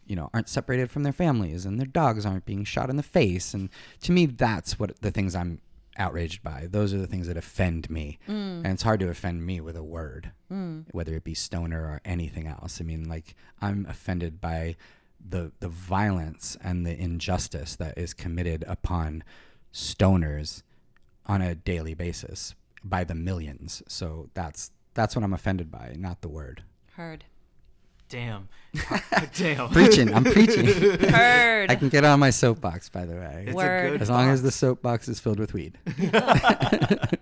you 0.04 0.16
know 0.16 0.30
aren't 0.34 0.48
separated 0.48 0.90
from 0.90 1.02
their 1.02 1.12
families 1.12 1.64
and 1.64 1.78
their 1.78 1.86
dogs 1.86 2.26
aren't 2.26 2.46
being 2.46 2.64
shot 2.64 2.90
in 2.90 2.96
the 2.96 3.02
face. 3.02 3.54
And 3.54 3.70
to 4.02 4.12
me 4.12 4.26
that's 4.26 4.78
what 4.78 5.00
the 5.00 5.10
things 5.10 5.34
I'm 5.34 5.60
outraged 5.98 6.42
by. 6.42 6.68
Those 6.70 6.92
are 6.92 6.98
the 6.98 7.06
things 7.06 7.26
that 7.26 7.38
offend 7.38 7.88
me. 7.88 8.18
Mm. 8.28 8.64
And 8.64 8.66
it's 8.66 8.82
hard 8.82 9.00
to 9.00 9.08
offend 9.08 9.46
me 9.46 9.60
with 9.60 9.76
a 9.76 9.82
word 9.82 10.32
mm. 10.52 10.84
whether 10.90 11.14
it 11.14 11.24
be 11.24 11.34
stoner 11.34 11.82
or 11.82 12.00
anything 12.04 12.46
else. 12.46 12.80
I 12.80 12.84
mean 12.84 13.08
like 13.08 13.34
i'm 13.60 13.86
offended 13.88 14.40
by 14.40 14.76
the 15.28 15.52
the 15.60 15.68
violence 15.68 16.56
and 16.62 16.86
the 16.86 16.98
injustice 16.98 17.76
that 17.76 17.96
is 17.96 18.14
committed 18.14 18.64
upon 18.66 19.24
stoners 19.76 20.62
on 21.26 21.42
a 21.42 21.54
daily 21.54 21.92
basis 21.92 22.54
by 22.82 23.04
the 23.04 23.14
millions 23.14 23.82
so 23.86 24.30
that's 24.32 24.70
that's 24.94 25.14
what 25.14 25.22
i'm 25.22 25.34
offended 25.34 25.70
by 25.70 25.94
not 25.98 26.22
the 26.22 26.28
word 26.28 26.62
Heard. 26.94 27.24
Damn. 28.08 28.48
Damn. 29.36 29.68
preaching 29.68 30.14
i'm 30.14 30.24
preaching 30.24 30.64
Heard. 31.10 31.70
i 31.70 31.74
can 31.74 31.90
get 31.90 32.04
on 32.06 32.18
my 32.20 32.30
soapbox 32.30 32.88
by 32.88 33.04
the 33.04 33.14
way 33.16 33.44
It's 33.48 33.54
Word. 33.54 33.86
a 33.86 33.90
good 33.90 34.02
as 34.02 34.08
long 34.08 34.30
as 34.30 34.42
the 34.42 34.50
soapbox 34.50 35.08
is 35.08 35.20
filled 35.20 35.38
with 35.38 35.52
weed 35.52 35.76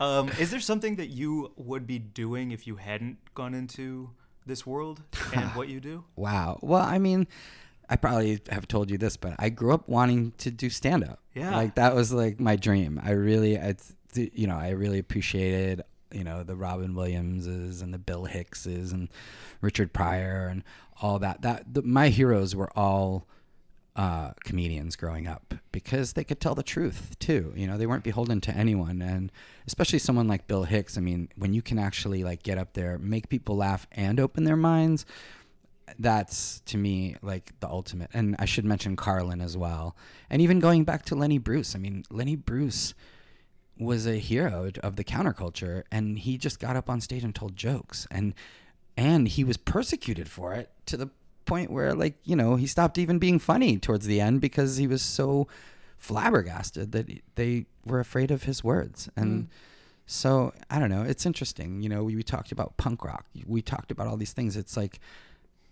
Um, 0.00 0.28
is 0.38 0.50
there 0.52 0.60
something 0.60 0.96
that 0.96 1.08
you 1.08 1.52
would 1.56 1.84
be 1.86 1.98
doing 1.98 2.52
if 2.52 2.66
you 2.68 2.76
hadn't 2.76 3.18
gone 3.34 3.52
into 3.54 4.10
this 4.46 4.64
world 4.64 5.02
and 5.34 5.50
what 5.56 5.68
you 5.68 5.80
do? 5.80 6.04
Wow. 6.14 6.58
Well, 6.62 6.80
I 6.82 6.98
mean, 6.98 7.26
I 7.90 7.96
probably 7.96 8.40
have 8.50 8.68
told 8.68 8.90
you 8.90 8.98
this, 8.98 9.16
but 9.16 9.34
I 9.38 9.48
grew 9.48 9.72
up 9.72 9.88
wanting 9.88 10.32
to 10.38 10.50
do 10.50 10.68
stand 10.68 11.04
up. 11.04 11.20
Yeah. 11.34 11.54
Like 11.56 11.76
that 11.76 11.94
was 11.94 12.12
like 12.12 12.38
my 12.38 12.56
dream. 12.56 13.00
I 13.02 13.12
really, 13.12 13.58
I, 13.58 13.74
you 14.14 14.46
know, 14.46 14.56
I 14.56 14.70
really 14.70 14.98
appreciated, 14.98 15.82
you 16.12 16.24
know, 16.24 16.42
the 16.42 16.56
Robin 16.56 16.94
Williamses 16.94 17.80
and 17.82 17.92
the 17.92 17.98
Bill 17.98 18.24
Hickses 18.24 18.92
and 18.92 19.08
Richard 19.60 19.92
Pryor 19.92 20.48
and 20.48 20.64
all 21.00 21.18
that. 21.20 21.42
That 21.42 21.72
the, 21.72 21.82
my 21.82 22.08
heroes 22.08 22.54
were 22.54 22.70
all 22.76 23.26
uh, 23.96 24.30
comedians 24.44 24.94
growing 24.94 25.26
up 25.26 25.54
because 25.72 26.12
they 26.12 26.22
could 26.24 26.40
tell 26.40 26.54
the 26.54 26.62
truth 26.62 27.16
too. 27.18 27.52
You 27.56 27.66
know, 27.66 27.76
they 27.76 27.86
weren't 27.86 28.04
beholden 28.04 28.40
to 28.42 28.52
anyone, 28.52 29.02
and 29.02 29.32
especially 29.66 29.98
someone 29.98 30.28
like 30.28 30.46
Bill 30.46 30.64
Hicks. 30.64 30.96
I 30.96 31.00
mean, 31.00 31.28
when 31.36 31.52
you 31.52 31.62
can 31.62 31.78
actually 31.78 32.22
like 32.22 32.42
get 32.42 32.58
up 32.58 32.74
there, 32.74 32.98
make 32.98 33.28
people 33.28 33.56
laugh, 33.56 33.86
and 33.92 34.20
open 34.20 34.44
their 34.44 34.56
minds, 34.56 35.04
that's 35.98 36.60
to 36.66 36.76
me 36.76 37.16
like 37.22 37.52
the 37.60 37.68
ultimate. 37.68 38.10
And 38.12 38.36
I 38.38 38.44
should 38.44 38.64
mention 38.64 38.96
Carlin 38.96 39.40
as 39.40 39.56
well. 39.56 39.96
And 40.30 40.42
even 40.42 40.60
going 40.60 40.84
back 40.84 41.04
to 41.06 41.14
Lenny 41.14 41.38
Bruce. 41.38 41.74
I 41.74 41.78
mean, 41.78 42.04
Lenny 42.10 42.36
Bruce 42.36 42.94
was 43.78 44.06
a 44.06 44.16
hero 44.16 44.70
of 44.82 44.96
the 44.96 45.04
counterculture, 45.04 45.84
and 45.90 46.18
he 46.18 46.36
just 46.36 46.58
got 46.58 46.76
up 46.76 46.90
on 46.90 47.00
stage 47.00 47.24
and 47.24 47.34
told 47.34 47.56
jokes, 47.56 48.06
and 48.10 48.34
and 48.96 49.28
he 49.28 49.44
was 49.44 49.56
persecuted 49.56 50.28
for 50.28 50.52
it 50.54 50.70
to 50.86 50.96
the 50.96 51.08
point 51.46 51.70
where 51.70 51.94
like 51.94 52.14
you 52.24 52.36
know 52.36 52.56
he 52.56 52.66
stopped 52.66 52.98
even 52.98 53.18
being 53.18 53.38
funny 53.38 53.78
towards 53.78 54.06
the 54.06 54.20
end 54.20 54.40
because 54.40 54.76
he 54.76 54.86
was 54.86 55.00
so 55.00 55.48
flabbergasted 55.96 56.92
that 56.92 57.08
they 57.36 57.64
were 57.86 58.00
afraid 58.00 58.30
of 58.30 58.42
his 58.42 58.62
words 58.62 59.06
mm-hmm. 59.06 59.22
and 59.22 59.48
so 60.04 60.52
i 60.68 60.78
don't 60.78 60.90
know 60.90 61.02
it's 61.02 61.24
interesting 61.24 61.80
you 61.80 61.88
know 61.88 62.04
we, 62.04 62.14
we 62.14 62.22
talked 62.22 62.52
about 62.52 62.76
punk 62.76 63.02
rock 63.02 63.24
we 63.46 63.62
talked 63.62 63.90
about 63.90 64.06
all 64.06 64.16
these 64.16 64.34
things 64.34 64.56
it's 64.56 64.76
like 64.76 65.00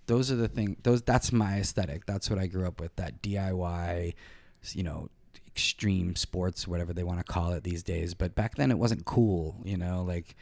those 0.07 0.31
are 0.31 0.37
the 0.37 0.49
thing 0.49 0.77
those 0.83 1.03
that's 1.03 1.33
my 1.33 1.59
aesthetic. 1.59 2.07
That's 2.07 2.31
what 2.31 2.39
i 2.39 2.47
grew 2.47 2.67
up 2.67 2.81
with 2.81 2.95
that 2.97 3.23
diy 3.23 4.15
you 4.73 4.83
know 4.83 5.09
extreme 5.47 6.17
sports 6.17 6.67
whatever 6.67 6.93
they 6.93 7.05
want 7.05 7.19
to 7.19 7.25
call 7.25 7.53
it 7.53 7.65
these 7.65 7.83
days. 7.83 8.15
But 8.15 8.35
back 8.35 8.57
then 8.57 8.71
it 8.71 8.79
wasn't 8.79 9.05
cool 9.05 9.57
you 9.65 9.77
know 9.77 10.05
like 10.07 10.37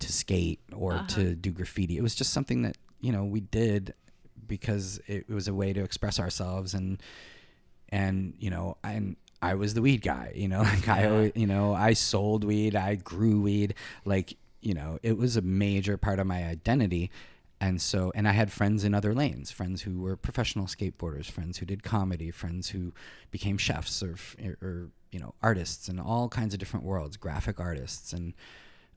to 0.00 0.12
skate 0.12 0.60
or 0.74 0.94
uh-huh. 0.94 1.06
to 1.08 1.34
do 1.34 1.50
graffiti. 1.50 1.96
It 1.96 2.02
was 2.02 2.14
just 2.14 2.32
something 2.32 2.62
that 2.62 2.76
you 3.00 3.12
know 3.12 3.24
we 3.24 3.40
did 3.40 3.94
because 4.46 5.00
it 5.06 5.28
was 5.28 5.48
a 5.48 5.54
way 5.54 5.72
to 5.72 5.82
express 5.82 6.18
ourselves 6.18 6.74
and 6.74 7.02
and 7.90 8.34
you 8.38 8.50
know 8.50 8.76
and 8.82 9.16
I 9.40 9.54
was 9.54 9.74
the 9.74 9.82
weed 9.82 10.02
guy 10.02 10.32
you 10.34 10.48
know 10.48 10.62
like 10.62 10.88
I 10.88 11.08
always, 11.08 11.32
you 11.34 11.46
know 11.46 11.74
I 11.74 11.92
sold 11.92 12.44
weed 12.44 12.76
I 12.76 12.96
grew 12.96 13.40
weed 13.40 13.74
like 14.04 14.36
you 14.60 14.74
know 14.74 14.98
it 15.02 15.16
was 15.16 15.36
a 15.36 15.42
major 15.42 15.96
part 15.96 16.18
of 16.18 16.26
my 16.26 16.44
identity 16.44 17.10
and 17.60 17.80
so 17.80 18.12
and 18.14 18.28
i 18.28 18.32
had 18.32 18.52
friends 18.52 18.84
in 18.84 18.94
other 18.94 19.14
lanes 19.14 19.50
friends 19.50 19.82
who 19.82 20.00
were 20.00 20.16
professional 20.16 20.66
skateboarders 20.66 21.30
friends 21.30 21.58
who 21.58 21.66
did 21.66 21.82
comedy 21.82 22.30
friends 22.30 22.68
who 22.68 22.92
became 23.30 23.58
chefs 23.58 24.02
or, 24.02 24.16
or 24.62 24.90
you 25.10 25.18
know 25.18 25.34
artists 25.42 25.88
in 25.88 25.98
all 25.98 26.28
kinds 26.28 26.54
of 26.54 26.60
different 26.60 26.84
worlds 26.84 27.16
graphic 27.16 27.60
artists. 27.60 28.12
And 28.12 28.34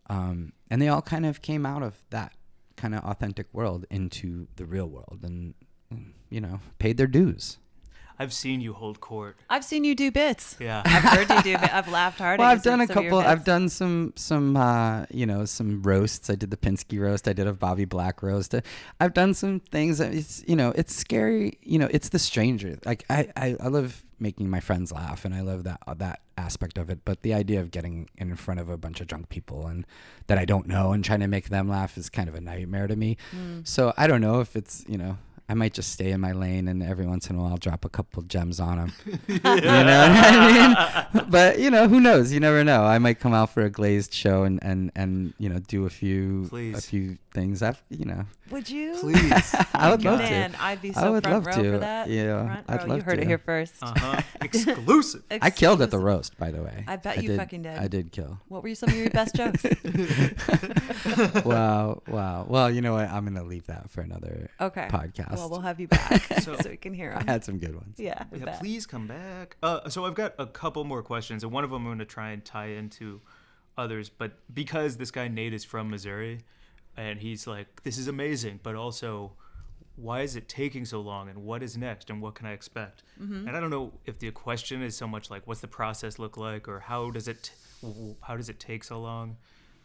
um, 0.07 0.53
and 0.69 0.81
they 0.81 0.89
all 0.89 1.01
kind 1.01 1.25
of 1.25 1.41
came 1.41 1.65
out 1.65 1.83
of 1.83 2.01
that 2.09 2.33
kind 2.75 2.95
of 2.95 3.03
authentic 3.03 3.47
world 3.53 3.85
into 3.89 4.47
the 4.55 4.65
real 4.65 4.87
world 4.87 5.19
and 5.23 5.53
you 6.29 6.41
know 6.41 6.59
paid 6.79 6.97
their 6.97 7.07
dues 7.07 7.57
I've 8.21 8.33
seen 8.33 8.61
you 8.61 8.73
hold 8.73 8.99
court. 9.01 9.35
I've 9.49 9.65
seen 9.65 9.83
you 9.83 9.95
do 9.95 10.11
bits. 10.11 10.55
Yeah. 10.59 10.83
I've 10.85 11.03
heard 11.03 11.29
you 11.29 11.41
do. 11.53 11.57
Bit. 11.57 11.73
I've 11.73 11.87
laughed 11.89 12.19
hard. 12.19 12.39
well 12.39 12.49
at 12.49 12.53
i've 12.57 12.63
done 12.63 12.81
a 12.81 12.87
some 12.87 12.93
couple 12.93 13.19
i've 13.19 13.43
done 13.43 13.67
some 13.69 14.13
some 14.15 14.55
uh 14.55 15.05
you 15.09 15.25
know 15.25 15.45
some 15.45 15.81
roasts 15.81 16.29
i 16.29 16.35
did 16.35 16.51
the 16.51 16.57
pinsky 16.57 16.99
roast 16.99 17.27
i 17.27 17.33
did 17.33 17.47
a 17.47 17.53
bobby 17.53 17.85
black 17.85 18.21
roast 18.21 18.53
i've 18.99 19.13
done 19.13 19.33
some 19.33 19.59
things 19.59 19.97
that 19.97 20.13
it's 20.13 20.43
you 20.47 20.55
know 20.55 20.71
it's 20.75 20.93
scary 20.95 21.57
you 21.63 21.79
know 21.79 21.87
it's 21.91 22.09
the 22.09 22.19
stranger 22.19 22.77
like 22.85 23.03
i 23.09 23.27
i, 23.35 23.55
I 23.59 23.67
love 23.67 24.03
making 24.19 24.49
my 24.49 24.59
friends 24.59 24.91
laugh 24.91 25.25
and 25.25 25.33
i 25.33 25.41
love 25.41 25.63
that 25.63 25.79
that 25.97 26.19
aspect 26.37 26.77
of 26.77 26.89
it 26.89 26.99
but 27.05 27.21
the 27.23 27.33
idea 27.33 27.59
of 27.59 27.71
getting 27.71 28.09
in 28.17 28.35
front 28.35 28.59
of 28.59 28.69
a 28.69 28.77
bunch 28.77 29.01
of 29.01 29.07
drunk 29.07 29.29
people 29.29 29.65
and 29.67 29.85
that 30.27 30.37
i 30.37 30.45
don't 30.45 30.67
know 30.67 30.91
and 30.93 31.03
trying 31.03 31.21
to 31.21 31.27
make 31.27 31.49
them 31.49 31.67
laugh 31.67 31.97
is 31.97 32.09
kind 32.09 32.29
of 32.29 32.35
a 32.35 32.41
nightmare 32.41 32.87
to 32.87 32.95
me 32.95 33.17
Hmm. 33.31 33.61
so 33.63 33.93
i 33.97 34.05
don't 34.07 34.21
know 34.21 34.39
if 34.41 34.55
it's 34.55 34.85
you 34.87 34.97
know 34.97 35.17
I 35.51 35.53
might 35.53 35.73
just 35.73 35.91
stay 35.91 36.11
in 36.11 36.21
my 36.21 36.31
lane, 36.31 36.69
and 36.69 36.81
every 36.81 37.05
once 37.05 37.29
in 37.29 37.35
a 37.35 37.41
while, 37.41 37.57
drop 37.57 37.83
a 37.83 37.89
couple 37.89 38.23
gems 38.23 38.61
on 38.61 38.77
them. 38.77 38.93
you 39.27 39.39
know 39.43 39.51
what 39.51 39.89
I 39.89 41.07
mean? 41.13 41.25
But 41.29 41.59
you 41.59 41.69
know, 41.69 41.89
who 41.89 41.99
knows? 41.99 42.31
You 42.31 42.39
never 42.39 42.63
know. 42.63 42.85
I 42.85 42.99
might 42.99 43.19
come 43.19 43.33
out 43.33 43.49
for 43.49 43.61
a 43.61 43.69
glazed 43.69 44.13
show 44.13 44.43
and 44.43 44.63
and 44.63 44.93
and 44.95 45.33
you 45.39 45.49
know 45.49 45.59
do 45.59 45.85
a 45.85 45.89
few 45.89 46.49
a 46.53 46.79
few 46.79 47.17
things. 47.33 47.61
I've 47.61 47.83
you 47.89 48.05
know, 48.05 48.23
Would 48.51 48.69
you? 48.69 48.95
Please. 48.99 49.55
I 49.73 49.91
would 49.91 50.03
love 50.03 50.19
Man, 50.19 50.51
to. 50.51 50.61
I'd 50.63 50.81
be 50.81 50.93
I 50.95 51.09
would 51.09 51.23
front 51.23 51.45
love 51.45 51.55
row 51.57 51.63
to. 51.63 51.71
for 51.71 51.77
that. 51.79 52.09
Yeah, 52.09 52.45
front 52.45 52.65
I'd 52.69 52.81
row. 52.83 52.87
love 52.89 52.97
You 52.97 53.03
heard 53.03 53.15
to. 53.15 53.21
it 53.21 53.27
here 53.27 53.37
first. 53.37 53.73
Uh 53.81 53.93
huh. 53.97 54.21
Exclusive. 54.41 55.23
I 55.41 55.49
killed 55.49 55.81
at 55.81 55.91
the 55.91 55.99
roast, 55.99 56.37
by 56.37 56.51
the 56.51 56.61
way. 56.61 56.83
I 56.87 56.95
bet 56.97 57.23
you 57.23 57.35
fucking 57.37 57.61
did. 57.63 57.77
I 57.77 57.87
did 57.87 58.11
kill. 58.11 58.39
What 58.49 58.63
were 58.63 58.75
some 58.75 58.89
of 58.89 58.95
your 58.95 59.09
best 59.09 59.35
jokes? 59.35 59.63
wow, 61.45 62.01
wow. 62.07 62.45
Well, 62.47 62.69
you 62.71 62.81
know 62.81 62.93
what? 62.93 63.09
I'm 63.09 63.25
gonna 63.25 63.43
leave 63.43 63.67
that 63.67 63.89
for 63.89 64.01
another 64.01 64.49
Okay. 64.59 64.87
podcast. 64.91 65.35
Well, 65.35 65.49
we'll 65.49 65.61
have 65.61 65.79
you 65.79 65.87
back 65.87 66.23
so, 66.41 66.55
So- 66.57 66.69
we 66.69 66.77
can 66.77 66.93
hear 66.93 67.13
I 67.15 67.23
had 67.29 67.43
some 67.43 67.57
good 67.59 67.75
ones. 67.75 67.95
Yeah. 67.99 68.23
Yeah, 68.33 68.57
please 68.59 68.85
come 68.85 69.07
back. 69.07 69.57
Uh, 69.63 69.89
so 69.89 70.05
I've 70.05 70.15
got 70.15 70.33
a 70.39 70.45
couple 70.45 70.83
more 70.83 71.03
questions, 71.03 71.43
and 71.43 71.51
one 71.51 71.63
of 71.63 71.69
them 71.69 71.81
I'm 71.81 71.87
going 71.87 71.99
to 71.99 72.05
try 72.05 72.31
and 72.31 72.43
tie 72.43 72.67
into 72.67 73.21
others. 73.77 74.09
But 74.09 74.33
because 74.53 74.97
this 74.97 75.11
guy 75.11 75.27
Nate 75.27 75.53
is 75.53 75.63
from 75.65 75.89
Missouri, 75.89 76.41
and 76.97 77.19
he's 77.19 77.47
like, 77.47 77.83
"This 77.83 77.97
is 77.97 78.07
amazing," 78.07 78.59
but 78.63 78.75
also, 78.75 79.33
why 79.95 80.21
is 80.21 80.35
it 80.35 80.47
taking 80.47 80.85
so 80.85 81.01
long, 81.01 81.29
and 81.29 81.43
what 81.43 81.63
is 81.63 81.77
next, 81.77 82.09
and 82.09 82.21
what 82.21 82.35
can 82.35 82.45
I 82.45 82.53
expect? 82.53 83.03
Mm-hmm. 83.21 83.47
And 83.47 83.57
I 83.57 83.59
don't 83.59 83.69
know 83.69 83.93
if 84.05 84.19
the 84.19 84.31
question 84.31 84.81
is 84.81 84.95
so 84.95 85.07
much 85.07 85.29
like, 85.29 85.47
"What's 85.47 85.61
the 85.61 85.67
process 85.67 86.19
look 86.19 86.37
like?" 86.37 86.67
or 86.67 86.79
"How 86.79 87.11
does 87.11 87.27
it, 87.27 87.51
how 88.21 88.37
does 88.37 88.49
it 88.49 88.59
take 88.59 88.83
so 88.83 88.99
long?" 88.99 89.37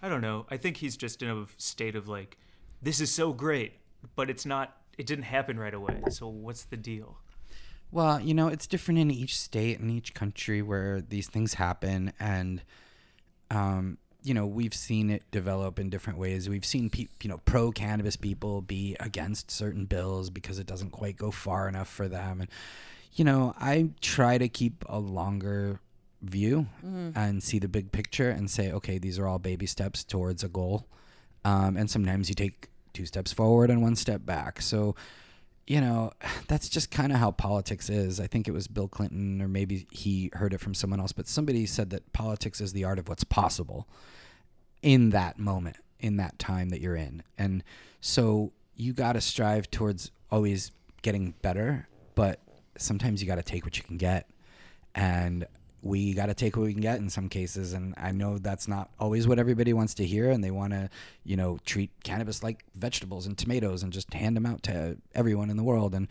I 0.03 0.09
don't 0.09 0.21
know. 0.21 0.47
I 0.51 0.57
think 0.57 0.77
he's 0.77 0.97
just 0.97 1.23
in 1.23 1.29
a 1.31 1.47
state 1.57 1.97
of 1.97 2.09
like, 2.09 2.37
"This 2.83 3.01
is 3.01 3.13
so 3.13 3.33
great," 3.33 3.75
but 4.15 4.31
it's 4.31 4.47
not. 4.47 4.77
It 4.99 5.07
didn't 5.07 5.25
happen 5.25 5.59
right 5.59 5.75
away. 5.75 6.03
So 6.11 6.29
what's 6.29 6.65
the 6.65 6.77
deal? 6.77 7.19
Well, 7.93 8.21
you 8.21 8.35
know, 8.35 8.49
it's 8.49 8.67
different 8.67 8.99
in 8.99 9.11
each 9.11 9.39
state 9.39 9.79
and 9.79 9.91
each 9.91 10.13
country 10.13 10.61
where 10.61 11.01
these 11.01 11.29
things 11.29 11.55
happen, 11.55 12.13
and 12.19 12.63
um, 13.51 13.99
you 14.27 14.35
know, 14.35 14.45
we've 14.45 14.75
seen 14.75 15.09
it 15.09 15.23
develop 15.31 15.79
in 15.79 15.89
different 15.89 16.19
ways. 16.19 16.49
We've 16.49 16.65
seen, 16.65 16.91
pe- 16.91 17.07
you 17.23 17.31
know, 17.31 17.39
pro 17.45 17.71
cannabis 17.71 18.17
people 18.17 18.61
be 18.61 18.97
against 18.99 19.53
certain 19.53 19.85
bills 19.85 20.31
because 20.31 20.59
it 20.59 20.67
doesn't 20.67 20.91
quite 20.91 21.17
go 21.17 21.31
far 21.31 21.69
enough 21.69 21.89
for 21.89 22.09
them, 22.09 22.41
and 22.41 22.51
you 23.13 23.25
know, 23.25 23.55
I 23.59 23.91
try 24.01 24.37
to 24.37 24.49
keep 24.49 24.85
a 24.89 24.99
longer 24.99 25.81
view 26.23 26.67
and 27.15 27.41
see 27.41 27.61
the 27.61 27.69
big 27.69 27.93
picture 27.93 28.29
and 28.29 28.51
say, 28.51 28.73
okay, 28.73 28.99
these 28.99 29.19
are 29.19 29.29
all 29.29 29.39
baby 29.39 29.65
steps 29.65 30.03
towards 30.03 30.43
a 30.43 30.49
goal, 30.49 30.89
um, 31.45 31.77
and 31.77 31.89
sometimes 31.89 32.29
you 32.29 32.35
take 32.35 32.69
two 32.95 33.07
steps 33.07 33.33
forward 33.33 33.71
and 33.71 33.81
one 33.81 33.95
step 33.95 34.27
back. 34.27 34.61
So 34.61 34.97
you 35.69 35.81
know, 35.81 36.11
that's 36.49 36.69
just 36.69 36.91
kind 36.91 37.13
of 37.13 37.19
how 37.19 37.31
politics 37.31 37.89
is. 37.89 38.19
I 38.19 38.27
think 38.27 38.49
it 38.49 38.53
was 38.53 38.67
Bill 38.67 38.89
Clinton, 38.89 39.41
or 39.41 39.47
maybe 39.47 39.87
he 39.93 40.31
heard 40.33 40.53
it 40.53 40.61
from 40.61 40.75
someone 40.75 40.99
else, 40.99 41.13
but 41.13 41.29
somebody 41.29 41.65
said 41.65 41.91
that 41.91 42.13
politics 42.13 42.61
is 42.61 42.73
the 42.73 42.83
art 42.83 42.99
of 42.99 43.09
what's 43.09 43.25
possible 43.25 43.87
in 44.87 45.11
that 45.11 45.37
moment, 45.37 45.77
in 45.99 46.17
that 46.17 46.39
time 46.39 46.69
that 46.69 46.81
you're 46.81 46.95
in. 46.95 47.21
And 47.37 47.65
so 48.01 48.53
you 48.77 48.93
got 48.93 49.15
to 49.15 49.21
strive 49.21 49.69
towards 49.69 50.13
always 50.31 50.71
getting 51.03 51.35
better, 51.43 51.89
but 52.15 52.39
sometimes 52.79 53.21
you 53.21 53.27
got 53.27 53.35
to 53.35 53.43
take 53.43 53.65
what 53.65 53.77
you 53.77 53.83
can 53.83 53.97
get. 53.97 54.31
And 54.95 55.45
we 55.83 56.15
got 56.15 56.27
to 56.27 56.35
take 56.35 56.57
what 56.57 56.67
we 56.67 56.73
can 56.73 56.83
get 56.83 57.01
in 57.01 57.11
some 57.11 57.29
cases. 57.29 57.73
And 57.73 57.95
I 57.97 58.13
know 58.13 58.39
that's 58.39 58.69
not 58.69 58.89
always 59.01 59.27
what 59.27 59.41
everybody 59.41 59.73
wants 59.73 59.93
to 59.95 60.07
hear. 60.07 60.31
And 60.31 60.43
they 60.43 60.53
want 60.53 60.73
to, 60.73 60.89
you 61.25 61.37
know, 61.37 61.59
treat 61.65 61.91
cannabis 62.05 62.45
like 62.45 62.65
vegetables 62.77 63.27
and 63.27 63.37
tomatoes 63.37 63.83
and 63.83 63.93
just 63.93 64.15
hand 64.15 64.37
them 64.37 64.47
out 64.47 64.63
to 64.65 64.97
everyone 65.17 65.51
in 65.51 65.57
the 65.57 65.65
world. 65.65 65.97
And 65.97 66.07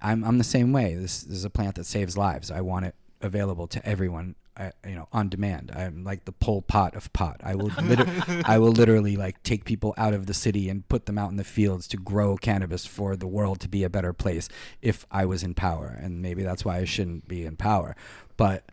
I'm, 0.00 0.24
I'm 0.24 0.38
the 0.38 0.44
same 0.44 0.72
way. 0.72 0.94
This, 0.94 1.24
this 1.24 1.36
is 1.36 1.44
a 1.44 1.50
plant 1.50 1.74
that 1.74 1.84
saves 1.84 2.16
lives. 2.16 2.50
I 2.50 2.62
want 2.62 2.86
it 2.86 2.94
available 3.20 3.66
to 3.66 3.86
everyone. 3.86 4.34
Uh 4.56 4.70
you 4.86 4.94
know, 4.94 5.08
on 5.12 5.28
demand. 5.28 5.72
I'm 5.74 6.04
like 6.04 6.24
the 6.24 6.32
Pol 6.32 6.62
Pot 6.62 6.94
of 6.94 7.12
pot. 7.12 7.40
I 7.42 7.54
will, 7.54 7.72
liter- 7.82 8.06
I 8.44 8.58
will 8.58 8.72
literally 8.72 9.16
like 9.16 9.42
take 9.42 9.64
people 9.64 9.94
out 9.96 10.14
of 10.14 10.26
the 10.26 10.34
city 10.34 10.68
and 10.68 10.88
put 10.88 11.06
them 11.06 11.18
out 11.18 11.30
in 11.30 11.36
the 11.36 11.44
fields 11.44 11.88
to 11.88 11.96
grow 11.96 12.36
cannabis 12.36 12.86
for 12.86 13.16
the 13.16 13.26
world 13.26 13.60
to 13.60 13.68
be 13.68 13.84
a 13.84 13.90
better 13.90 14.12
place 14.12 14.48
if 14.82 15.06
I 15.10 15.24
was 15.26 15.42
in 15.42 15.54
power. 15.54 15.98
And 16.00 16.22
maybe 16.22 16.42
that's 16.42 16.64
why 16.64 16.78
I 16.78 16.84
shouldn't 16.84 17.26
be 17.28 17.44
in 17.44 17.56
power. 17.56 17.96
But 18.36 18.70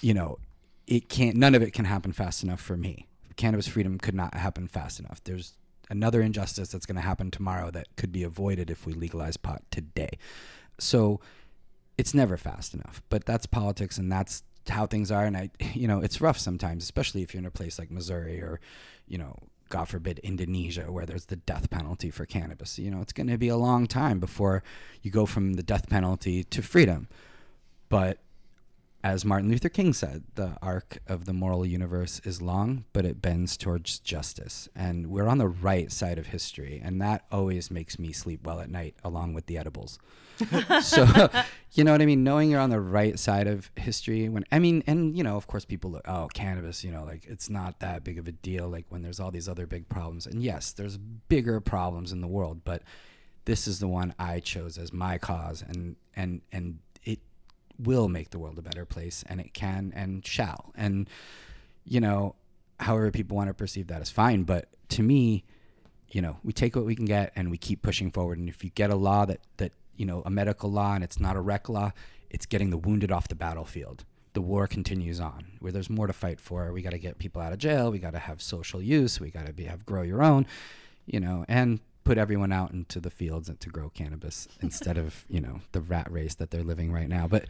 you 0.00 0.14
know, 0.14 0.38
it 0.86 1.08
can't. 1.08 1.36
None 1.36 1.54
of 1.54 1.62
it 1.62 1.72
can 1.72 1.84
happen 1.84 2.12
fast 2.12 2.42
enough 2.42 2.60
for 2.60 2.76
me. 2.76 3.06
Cannabis 3.36 3.66
freedom 3.66 3.98
could 3.98 4.14
not 4.14 4.34
happen 4.34 4.68
fast 4.68 5.00
enough. 5.00 5.22
There's 5.24 5.54
another 5.90 6.22
injustice 6.22 6.68
that's 6.68 6.86
going 6.86 6.96
to 6.96 7.02
happen 7.02 7.30
tomorrow 7.30 7.70
that 7.70 7.88
could 7.96 8.12
be 8.12 8.22
avoided 8.22 8.70
if 8.70 8.86
we 8.86 8.92
legalize 8.92 9.36
pot 9.36 9.62
today. 9.70 10.18
So 10.78 11.20
it's 11.98 12.14
never 12.14 12.36
fast 12.36 12.74
enough. 12.74 13.02
But 13.08 13.24
that's 13.24 13.46
politics, 13.46 13.98
and 13.98 14.10
that's 14.10 14.42
how 14.68 14.86
things 14.86 15.10
are. 15.10 15.24
And 15.24 15.36
I, 15.36 15.50
you 15.74 15.88
know, 15.88 16.00
it's 16.00 16.20
rough 16.20 16.38
sometimes, 16.38 16.82
especially 16.82 17.22
if 17.22 17.34
you're 17.34 17.40
in 17.40 17.46
a 17.46 17.50
place 17.50 17.78
like 17.78 17.90
Missouri 17.90 18.40
or, 18.40 18.60
you 19.06 19.18
know, 19.18 19.36
God 19.70 19.88
forbid, 19.88 20.18
Indonesia, 20.20 20.92
where 20.92 21.06
there's 21.06 21.26
the 21.26 21.36
death 21.36 21.70
penalty 21.70 22.10
for 22.10 22.26
cannabis. 22.26 22.78
You 22.78 22.90
know, 22.90 23.00
it's 23.00 23.12
going 23.12 23.28
to 23.28 23.38
be 23.38 23.48
a 23.48 23.56
long 23.56 23.86
time 23.86 24.20
before 24.20 24.62
you 25.02 25.10
go 25.10 25.26
from 25.26 25.54
the 25.54 25.62
death 25.62 25.88
penalty 25.88 26.44
to 26.44 26.62
freedom. 26.62 27.08
But 27.88 28.18
as 29.04 29.22
Martin 29.22 29.50
Luther 29.50 29.68
King 29.68 29.92
said, 29.92 30.24
the 30.34 30.56
arc 30.62 30.96
of 31.06 31.26
the 31.26 31.34
moral 31.34 31.66
universe 31.66 32.22
is 32.24 32.40
long, 32.40 32.86
but 32.94 33.04
it 33.04 33.20
bends 33.20 33.58
towards 33.58 33.98
justice. 33.98 34.66
And 34.74 35.08
we're 35.08 35.28
on 35.28 35.36
the 35.36 35.46
right 35.46 35.92
side 35.92 36.18
of 36.18 36.28
history. 36.28 36.80
And 36.82 37.02
that 37.02 37.26
always 37.30 37.70
makes 37.70 37.98
me 37.98 38.12
sleep 38.12 38.46
well 38.46 38.60
at 38.60 38.70
night, 38.70 38.94
along 39.04 39.34
with 39.34 39.44
the 39.44 39.58
edibles. 39.58 39.98
so, 40.80 41.06
you 41.72 41.84
know 41.84 41.92
what 41.92 42.00
I 42.00 42.06
mean? 42.06 42.24
Knowing 42.24 42.50
you're 42.50 42.60
on 42.60 42.70
the 42.70 42.80
right 42.80 43.18
side 43.18 43.46
of 43.46 43.70
history, 43.76 44.30
when, 44.30 44.46
I 44.50 44.58
mean, 44.58 44.82
and, 44.86 45.14
you 45.14 45.22
know, 45.22 45.36
of 45.36 45.46
course, 45.48 45.66
people 45.66 45.90
look, 45.90 46.08
oh, 46.08 46.28
cannabis, 46.32 46.82
you 46.82 46.90
know, 46.90 47.04
like 47.04 47.26
it's 47.26 47.50
not 47.50 47.80
that 47.80 48.04
big 48.04 48.18
of 48.18 48.26
a 48.26 48.32
deal, 48.32 48.70
like 48.70 48.86
when 48.88 49.02
there's 49.02 49.20
all 49.20 49.30
these 49.30 49.50
other 49.50 49.66
big 49.66 49.86
problems. 49.90 50.26
And 50.26 50.42
yes, 50.42 50.72
there's 50.72 50.96
bigger 50.96 51.60
problems 51.60 52.10
in 52.10 52.22
the 52.22 52.26
world, 52.26 52.62
but 52.64 52.82
this 53.44 53.68
is 53.68 53.80
the 53.80 53.88
one 53.88 54.14
I 54.18 54.40
chose 54.40 54.78
as 54.78 54.94
my 54.94 55.18
cause. 55.18 55.60
And, 55.60 55.96
and, 56.16 56.40
and, 56.52 56.78
will 57.78 58.08
make 58.08 58.30
the 58.30 58.38
world 58.38 58.58
a 58.58 58.62
better 58.62 58.84
place 58.84 59.24
and 59.28 59.40
it 59.40 59.54
can 59.54 59.92
and 59.94 60.26
shall. 60.26 60.72
And 60.74 61.08
you 61.84 62.00
know 62.00 62.34
however 62.80 63.10
people 63.10 63.36
want 63.36 63.48
to 63.48 63.54
perceive 63.54 63.86
that 63.86 64.02
is 64.02 64.10
fine 64.10 64.42
but 64.42 64.68
to 64.88 65.02
me 65.02 65.44
you 66.10 66.20
know 66.20 66.36
we 66.42 66.52
take 66.52 66.74
what 66.74 66.84
we 66.84 66.96
can 66.96 67.04
get 67.04 67.32
and 67.36 67.50
we 67.50 67.58
keep 67.58 67.82
pushing 67.82 68.10
forward. 68.10 68.38
And 68.38 68.48
if 68.48 68.64
you 68.64 68.70
get 68.70 68.90
a 68.90 68.96
law 68.96 69.24
that 69.26 69.40
that 69.58 69.72
you 69.96 70.06
know 70.06 70.22
a 70.24 70.30
medical 70.30 70.70
law 70.70 70.94
and 70.94 71.04
it's 71.04 71.20
not 71.20 71.36
a 71.36 71.40
rec 71.40 71.68
law 71.68 71.92
it's 72.30 72.46
getting 72.46 72.70
the 72.70 72.78
wounded 72.78 73.12
off 73.12 73.28
the 73.28 73.34
battlefield. 73.34 74.04
The 74.32 74.40
war 74.40 74.66
continues 74.66 75.20
on. 75.20 75.46
Where 75.60 75.70
there's 75.70 75.88
more 75.88 76.08
to 76.08 76.12
fight 76.12 76.40
for 76.40 76.72
we 76.72 76.82
got 76.82 76.90
to 76.90 76.98
get 76.98 77.18
people 77.18 77.40
out 77.40 77.52
of 77.52 77.58
jail 77.58 77.90
we 77.90 77.98
got 77.98 78.12
to 78.12 78.18
have 78.18 78.42
social 78.42 78.82
use 78.82 79.20
we 79.20 79.30
got 79.30 79.46
to 79.46 79.52
be 79.52 79.64
have 79.64 79.84
grow 79.86 80.02
your 80.02 80.22
own 80.22 80.46
you 81.06 81.20
know 81.20 81.44
and 81.48 81.80
put 82.04 82.18
everyone 82.18 82.52
out 82.52 82.70
into 82.72 83.00
the 83.00 83.10
fields 83.10 83.48
and 83.48 83.58
to 83.60 83.68
grow 83.70 83.88
cannabis 83.90 84.46
instead 84.60 84.96
of 84.98 85.24
you 85.28 85.40
know 85.40 85.60
the 85.72 85.80
rat 85.80 86.10
race 86.10 86.34
that 86.36 86.50
they're 86.50 86.62
living 86.62 86.92
right 86.92 87.08
now 87.08 87.26
but 87.26 87.46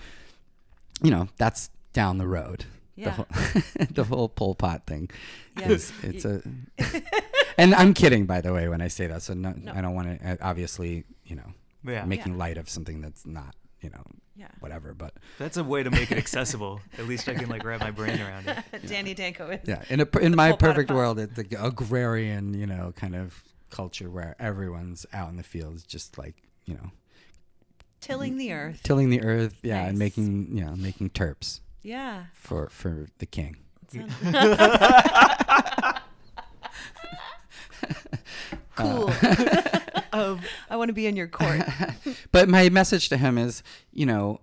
you 1.03 1.11
know 1.11 1.29
that's 1.37 1.71
down 1.93 2.19
the 2.19 2.27
road 2.27 2.65
the 2.97 3.03
Yeah. 3.03 3.11
whole, 3.11 3.27
the 3.91 4.05
whole 4.05 4.29
Pol 4.29 4.55
Pot 4.55 4.87
thing 4.87 5.11
Yeah. 5.59 5.71
is 5.71 5.93
it's 6.03 6.25
a 6.25 6.43
and 7.59 7.75
I'm 7.75 7.95
kidding 7.95 8.27
by 8.27 8.41
the 8.41 8.53
way 8.53 8.69
when 8.69 8.81
I 8.81 8.89
say 8.89 9.07
that 9.09 9.23
so 9.23 9.35
no, 9.35 9.53
No. 9.57 9.73
I 9.75 9.81
don't 9.81 9.95
want 9.95 10.21
to 10.21 10.31
uh, 10.33 10.37
obviously 10.41 11.05
you 11.25 11.37
know 11.37 11.53
Yeah. 11.85 12.05
making 12.05 12.39
light 12.39 12.57
of 12.59 12.69
something 12.69 13.01
that's 13.01 13.27
not 13.27 13.55
you 13.81 13.91
know 13.91 14.03
Yeah. 14.37 14.47
whatever 14.61 14.95
but 14.95 15.15
That's 15.39 15.57
a 15.57 15.65
way 15.65 15.83
to 15.83 15.91
make 15.91 16.11
it 16.13 16.19
accessible. 16.19 16.81
At 16.99 17.07
least 17.07 17.29
I 17.29 17.35
can 17.35 17.49
like 17.49 17.65
wrap 17.65 17.81
my 17.81 17.91
brain 17.91 18.21
around 18.21 18.47
it. 18.49 18.87
Danny 18.87 19.15
Danko 19.15 19.51
is. 19.51 19.61
yeah 19.65 19.83
in 19.89 20.01
a 20.01 20.19
in 20.21 20.35
my 20.37 20.51
Pol 20.51 20.59
Pot 20.59 20.69
of 20.69 20.75
perfect 20.75 20.91
world 20.93 21.19
it's 21.19 21.35
the 21.35 21.47
agrarian 21.61 22.55
you 22.55 22.67
know 22.67 22.93
kind 22.97 23.17
of 23.17 23.43
culture 23.75 24.09
where 24.09 24.37
everyone's 24.39 25.05
out 25.13 25.31
in 25.31 25.37
the 25.37 25.43
fields, 25.43 25.83
just 25.83 26.17
like 26.17 26.37
you 26.65 26.75
know, 26.75 26.91
Tilling 28.01 28.39
the 28.39 28.53
earth. 28.53 28.81
tilling 28.83 29.11
the 29.11 29.23
earth, 29.23 29.57
yeah, 29.63 29.85
and 29.87 29.99
making 29.99 30.57
you 30.57 30.65
know 30.65 30.75
making 30.77 31.11
terps 31.11 31.61
Yeah. 31.83 32.25
for 32.35 32.69
for 32.71 33.09
the 33.19 33.27
king. 33.27 33.57
Cool. 38.77 39.09
um, 40.13 40.41
I 40.69 40.77
want 40.77 40.89
to 40.89 40.93
be 40.93 41.07
in 41.07 41.15
your 41.15 41.29
court. 41.29 41.61
but 42.33 42.49
my 42.49 42.69
message 42.71 43.09
to 43.11 43.17
him 43.17 43.39
is, 43.39 43.63
you 43.93 44.05
know, 44.05 44.41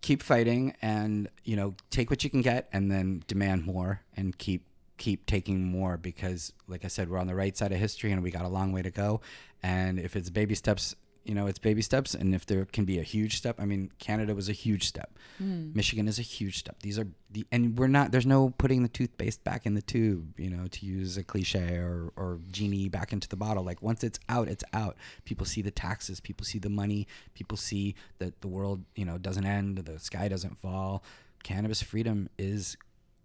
keep 0.00 0.22
fighting 0.22 0.74
and 0.80 1.28
you 1.44 1.56
know 1.56 1.74
take 1.90 2.08
what 2.08 2.24
you 2.24 2.30
can 2.30 2.40
get 2.40 2.70
and 2.72 2.90
then 2.90 3.22
demand 3.26 3.66
more 3.66 4.00
and 4.16 4.38
keep 4.38 4.64
keep 5.00 5.24
taking 5.24 5.64
more 5.64 5.96
because 5.96 6.52
like 6.68 6.84
i 6.84 6.88
said 6.88 7.08
we're 7.08 7.18
on 7.18 7.26
the 7.26 7.34
right 7.34 7.56
side 7.56 7.72
of 7.72 7.78
history 7.78 8.12
and 8.12 8.22
we 8.22 8.30
got 8.30 8.44
a 8.44 8.48
long 8.48 8.70
way 8.70 8.82
to 8.82 8.90
go. 8.90 9.20
And 9.62 9.98
if 9.98 10.14
it's 10.14 10.30
baby 10.30 10.54
steps 10.54 10.94
you 11.24 11.34
know 11.34 11.46
it's 11.46 11.58
baby 11.58 11.82
steps. 11.82 12.14
And 12.14 12.34
if 12.34 12.44
there 12.44 12.64
can 12.66 12.84
be 12.84 12.98
a 12.98 13.02
huge 13.02 13.36
step 13.38 13.56
i 13.58 13.64
mean 13.64 13.90
canada 13.98 14.34
was 14.34 14.50
a 14.50 14.52
huge 14.52 14.86
step. 14.86 15.18
Hmm. 15.38 15.72
Michigan 15.74 16.06
is 16.06 16.18
a 16.18 16.22
huge 16.22 16.58
step. 16.58 16.76
These 16.82 16.98
are 16.98 17.06
the 17.30 17.46
and 17.50 17.78
we're 17.78 17.88
not 17.88 18.12
there's 18.12 18.26
no 18.26 18.50
putting 18.58 18.82
the 18.82 18.90
toothpaste 18.90 19.42
back 19.42 19.64
in 19.64 19.72
the 19.72 19.82
tube 19.82 20.38
you 20.38 20.50
know 20.50 20.66
to 20.66 20.84
use 20.84 21.16
a 21.16 21.24
cliche 21.24 21.76
or 21.76 22.12
or 22.16 22.38
genie 22.50 22.90
back 22.90 23.14
into 23.14 23.26
the 23.26 23.36
bottle. 23.36 23.64
Like 23.64 23.80
once 23.80 24.04
it's 24.04 24.20
out 24.28 24.48
it's 24.48 24.64
out. 24.74 24.96
People 25.24 25.46
see 25.46 25.62
the 25.62 25.70
taxes. 25.70 26.20
People 26.20 26.44
see 26.44 26.58
the 26.58 26.68
money. 26.68 27.06
People 27.32 27.56
see 27.56 27.94
that 28.18 28.42
the 28.42 28.48
world 28.48 28.84
you 28.94 29.06
know 29.06 29.16
doesn't 29.16 29.46
end. 29.46 29.78
The 29.78 29.98
sky 29.98 30.28
doesn't 30.28 30.58
fall. 30.58 31.02
Cannabis 31.42 31.82
freedom 31.82 32.28
is 32.38 32.76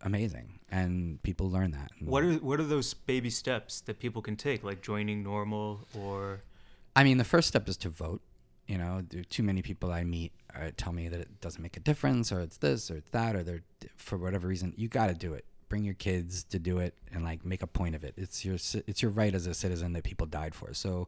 amazing 0.05 0.59
and 0.69 1.21
people 1.23 1.49
learn 1.49 1.71
that 1.71 1.91
What 1.99 2.23
are 2.23 2.33
what 2.33 2.59
are 2.59 2.63
those 2.63 2.93
baby 2.93 3.29
steps 3.29 3.81
that 3.81 3.99
people 3.99 4.21
can 4.21 4.35
take, 4.35 4.63
like 4.63 4.81
joining 4.81 5.23
NORML 5.23 5.79
or? 5.97 6.41
I 6.95 7.03
mean, 7.03 7.17
the 7.17 7.23
first 7.23 7.47
step 7.47 7.67
is 7.67 7.77
to 7.77 7.89
vote. 7.89 8.21
You 8.67 8.79
know, 8.79 9.03
too 9.29 9.43
many 9.43 9.61
people 9.61 9.91
I 9.91 10.03
meet 10.03 10.31
uh, 10.55 10.71
tell 10.75 10.91
me 10.91 11.07
that 11.07 11.19
it 11.19 11.39
doesn't 11.39 11.61
make 11.61 11.77
a 11.77 11.79
difference, 11.79 12.31
or 12.31 12.39
it's 12.39 12.57
this, 12.57 12.89
or 12.89 12.97
it's 12.97 13.09
that, 13.11 13.35
or 13.35 13.43
they're 13.43 13.61
for 13.95 14.17
whatever 14.17 14.47
reason. 14.47 14.73
You 14.75 14.87
got 14.87 15.07
to 15.07 15.13
do 15.13 15.33
it. 15.33 15.45
Bring 15.69 15.83
your 15.83 15.93
kids 15.93 16.43
to 16.45 16.59
do 16.59 16.79
it, 16.79 16.95
and 17.11 17.23
like 17.23 17.45
make 17.45 17.61
a 17.61 17.67
point 17.67 17.95
of 17.95 18.03
it. 18.03 18.13
It's 18.17 18.43
your 18.43 18.55
it's 18.87 19.01
your 19.01 19.11
right 19.11 19.33
as 19.33 19.45
a 19.45 19.53
citizen 19.53 19.93
that 19.93 20.03
people 20.03 20.25
died 20.25 20.55
for. 20.55 20.73
So, 20.73 21.07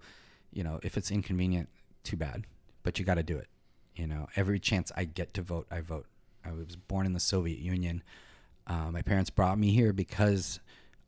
you 0.53 0.63
know, 0.63 0.79
if 0.83 0.97
it's 0.97 1.09
inconvenient, 1.09 1.69
too 2.03 2.15
bad, 2.17 2.45
but 2.83 2.99
you 2.99 3.05
got 3.05 3.15
to 3.15 3.23
do 3.23 3.37
it. 3.37 3.47
You 3.95 4.05
know, 4.05 4.27
every 4.35 4.59
chance 4.59 4.91
I 4.95 5.05
get 5.05 5.33
to 5.33 5.41
vote, 5.41 5.67
I 5.71 5.81
vote. 5.81 6.05
I 6.45 6.51
was 6.51 6.75
born 6.75 7.05
in 7.07 7.13
the 7.13 7.19
Soviet 7.19 7.59
Union. 7.59 8.03
Uh, 8.67 8.91
my 8.91 9.01
parents 9.01 9.29
brought 9.29 9.57
me 9.57 9.71
here 9.71 9.93
because 9.93 10.59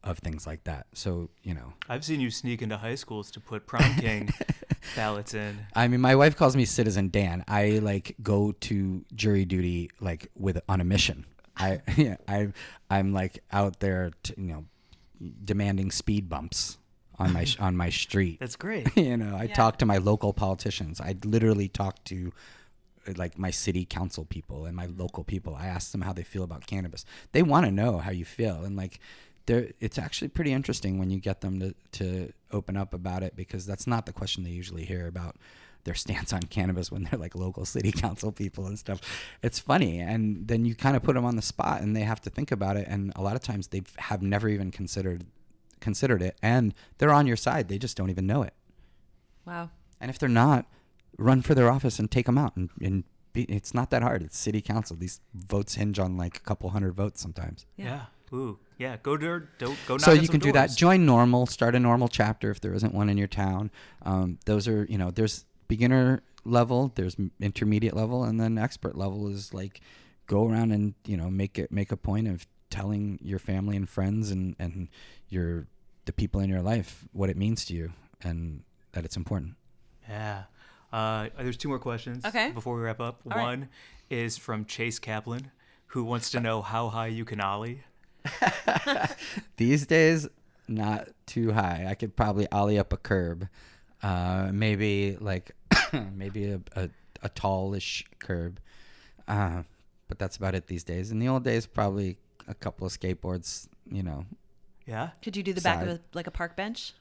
of 0.03 0.17
things 0.19 0.47
like 0.47 0.63
that. 0.63 0.87
So, 0.93 1.29
you 1.43 1.53
know, 1.53 1.73
I've 1.89 2.05
seen 2.05 2.19
you 2.19 2.31
sneak 2.31 2.61
into 2.61 2.77
high 2.77 2.95
schools 2.95 3.29
to 3.31 3.39
put 3.39 3.67
prom 3.67 3.95
king 3.95 4.29
ballots 4.95 5.33
in. 5.33 5.59
I 5.75 5.87
mean, 5.87 6.01
my 6.01 6.15
wife 6.15 6.37
calls 6.37 6.55
me 6.55 6.65
Citizen 6.65 7.09
Dan. 7.09 7.43
I 7.47 7.79
like 7.79 8.15
go 8.23 8.53
to 8.53 9.03
jury 9.13 9.45
duty 9.45 9.91
like 9.99 10.31
with 10.35 10.59
on 10.69 10.79
a 10.79 10.85
mission. 10.85 11.25
I 11.57 11.81
yeah, 11.97 12.15
I 12.27 12.53
I'm 12.89 13.13
like 13.13 13.43
out 13.51 13.79
there, 13.81 14.11
to, 14.23 14.33
you 14.37 14.53
know, 14.53 14.65
demanding 15.43 15.91
speed 15.91 16.29
bumps 16.29 16.77
on 17.17 17.33
my 17.33 17.45
on 17.59 17.75
my 17.75 17.89
street. 17.89 18.39
That's 18.39 18.55
great. 18.55 18.95
you 18.95 19.17
know, 19.17 19.35
I 19.35 19.47
talk 19.47 19.79
to 19.79 19.85
my 19.85 19.97
local 19.97 20.31
politicians. 20.31 21.01
I 21.01 21.15
literally 21.25 21.67
talk 21.67 22.01
to 22.05 22.31
like 23.17 23.37
my 23.37 23.51
city 23.51 23.85
council 23.85 24.25
people 24.25 24.65
and 24.65 24.75
my 24.75 24.85
local 24.85 25.23
people. 25.23 25.55
I 25.55 25.67
ask 25.67 25.91
them 25.91 26.01
how 26.01 26.13
they 26.13 26.23
feel 26.23 26.43
about 26.43 26.67
cannabis. 26.67 27.05
They 27.31 27.43
want 27.43 27.65
to 27.65 27.71
know 27.71 27.97
how 27.97 28.11
you 28.11 28.25
feel, 28.25 28.63
and 28.63 28.75
like, 28.75 28.99
they're, 29.45 29.69
it's 29.79 29.97
actually 29.97 30.27
pretty 30.27 30.53
interesting 30.53 30.99
when 30.99 31.09
you 31.09 31.19
get 31.19 31.41
them 31.41 31.59
to 31.59 31.73
to 31.93 32.33
open 32.51 32.77
up 32.77 32.93
about 32.93 33.23
it 33.23 33.35
because 33.35 33.65
that's 33.65 33.87
not 33.87 34.05
the 34.05 34.13
question 34.13 34.43
they 34.43 34.49
usually 34.49 34.85
hear 34.85 35.07
about 35.07 35.35
their 35.83 35.95
stance 35.95 36.33
on 36.33 36.41
cannabis 36.41 36.91
when 36.91 37.03
they're 37.05 37.19
like 37.19 37.35
local 37.35 37.65
city 37.65 37.91
council 38.05 38.31
people 38.31 38.67
and 38.67 38.77
stuff. 38.77 39.01
It's 39.41 39.59
funny, 39.59 39.99
and 39.99 40.47
then 40.47 40.65
you 40.65 40.75
kind 40.75 40.95
of 40.95 41.03
put 41.03 41.15
them 41.15 41.25
on 41.25 41.35
the 41.35 41.41
spot, 41.41 41.81
and 41.81 41.95
they 41.95 42.01
have 42.01 42.21
to 42.21 42.29
think 42.29 42.51
about 42.51 42.77
it. 42.77 42.87
And 42.87 43.11
a 43.15 43.21
lot 43.21 43.35
of 43.35 43.41
times 43.41 43.67
they 43.67 43.81
have 43.97 44.21
never 44.21 44.47
even 44.49 44.71
considered 44.71 45.25
considered 45.79 46.21
it, 46.21 46.37
and 46.41 46.73
they're 46.97 47.13
on 47.13 47.27
your 47.27 47.37
side. 47.37 47.69
They 47.69 47.77
just 47.77 47.97
don't 47.97 48.09
even 48.09 48.27
know 48.27 48.43
it. 48.43 48.53
Wow. 49.45 49.71
And 49.99 50.09
if 50.09 50.19
they're 50.19 50.29
not, 50.29 50.65
run 51.17 51.41
for 51.41 51.55
their 51.55 51.71
office 51.71 51.99
and 51.99 52.09
take 52.09 52.25
them 52.25 52.37
out. 52.37 52.55
And, 52.55 52.69
and 52.81 53.03
be, 53.33 53.43
it's 53.43 53.73
not 53.73 53.89
that 53.91 54.01
hard. 54.01 54.21
It's 54.21 54.37
city 54.37 54.61
council. 54.61 54.95
These 54.95 55.21
votes 55.33 55.75
hinge 55.75 55.99
on 55.99 56.17
like 56.17 56.37
a 56.37 56.41
couple 56.41 56.69
hundred 56.69 56.93
votes 56.93 57.21
sometimes. 57.21 57.65
Yeah. 57.77 58.05
Ooh. 58.33 58.59
Yeah. 58.77 58.97
Go 59.01 59.17
to 59.17 59.43
don't 59.57 59.77
go. 59.87 59.97
so 59.97 60.11
you 60.11 60.25
some 60.25 60.33
can 60.33 60.39
do 60.39 60.51
that. 60.53 60.75
Join 60.75 61.05
NORML. 61.05 61.49
Start 61.49 61.75
a 61.75 61.79
NORML 61.79 62.09
chapter 62.11 62.51
if 62.51 62.61
there 62.61 62.73
isn't 62.73 62.93
one 62.93 63.09
in 63.09 63.17
your 63.17 63.27
town. 63.27 63.71
Um, 64.03 64.39
those 64.45 64.67
are 64.67 64.85
you 64.89 64.97
know 64.97 65.11
there's 65.11 65.45
beginner 65.67 66.21
level, 66.45 66.91
there's 66.95 67.15
intermediate 67.39 67.95
level, 67.95 68.23
and 68.23 68.39
then 68.39 68.57
expert 68.57 68.97
level 68.97 69.27
is 69.27 69.53
like 69.53 69.81
go 70.27 70.47
around 70.47 70.71
and 70.71 70.93
you 71.05 71.17
know 71.17 71.29
make 71.29 71.57
it 71.57 71.71
make 71.71 71.91
a 71.91 71.97
point 71.97 72.27
of 72.27 72.45
telling 72.69 73.17
your 73.21 73.39
family 73.39 73.75
and 73.75 73.89
friends 73.89 74.29
and 74.29 74.55
and 74.59 74.89
your 75.29 75.67
the 76.05 76.13
people 76.13 76.39
in 76.39 76.49
your 76.49 76.61
life 76.61 77.05
what 77.13 77.29
it 77.29 77.37
means 77.37 77.65
to 77.65 77.73
you 77.73 77.91
and 78.21 78.63
that 78.93 79.05
it's 79.05 79.17
important. 79.17 79.55
Yeah. 80.07 80.43
Uh, 80.91 81.29
there's 81.37 81.57
two 81.57 81.69
more 81.69 81.79
questions. 81.79 82.25
Okay. 82.25 82.51
Before 82.51 82.75
we 82.75 82.81
wrap 82.81 82.99
up, 82.99 83.21
All 83.25 83.37
right. 83.37 83.43
one 83.43 83.69
is 84.09 84.37
from 84.37 84.65
Chase 84.65 84.97
Kaplan, 84.99 85.51
who 85.87 86.03
wants 86.03 86.31
to 86.31 86.39
know 86.39 86.61
how 86.61 86.89
high 86.89 87.07
you 87.07 87.25
can 87.25 87.39
ollie. 87.39 87.83
These 89.57 89.85
days, 89.87 90.27
not 90.67 91.09
too 91.25 91.51
high. 91.51 91.85
I 91.89 91.95
could 91.95 92.15
probably 92.15 92.49
ollie 92.51 92.79
up 92.79 92.93
a 92.93 92.97
curb, 92.97 93.47
uh, 94.03 94.49
maybe 94.53 95.17
like 95.19 95.51
maybe 96.15 96.51
a, 96.51 96.59
a, 96.75 96.89
a 97.23 97.29
tallish 97.29 98.03
curb, 98.19 98.59
uh, 99.27 99.63
but 100.07 100.19
that's 100.19 100.37
about 100.37 100.55
it 100.55 100.67
these 100.67 100.83
days. 100.83 101.11
In 101.11 101.19
the 101.19 101.27
old 101.27 101.43
days, 101.43 101.65
probably 101.65 102.17
a 102.47 102.53
couple 102.53 102.87
of 102.87 102.93
skateboards. 102.97 103.67
You 103.91 104.03
know, 104.03 104.25
Yeah. 104.85 105.09
Could 105.21 105.35
you 105.37 105.43
do 105.43 105.53
the 105.53 105.61
back 105.61 105.81
of 105.81 105.87
a, 105.87 105.99
like 106.13 106.27
a 106.27 106.31
park 106.31 106.55
bench? 106.55 106.93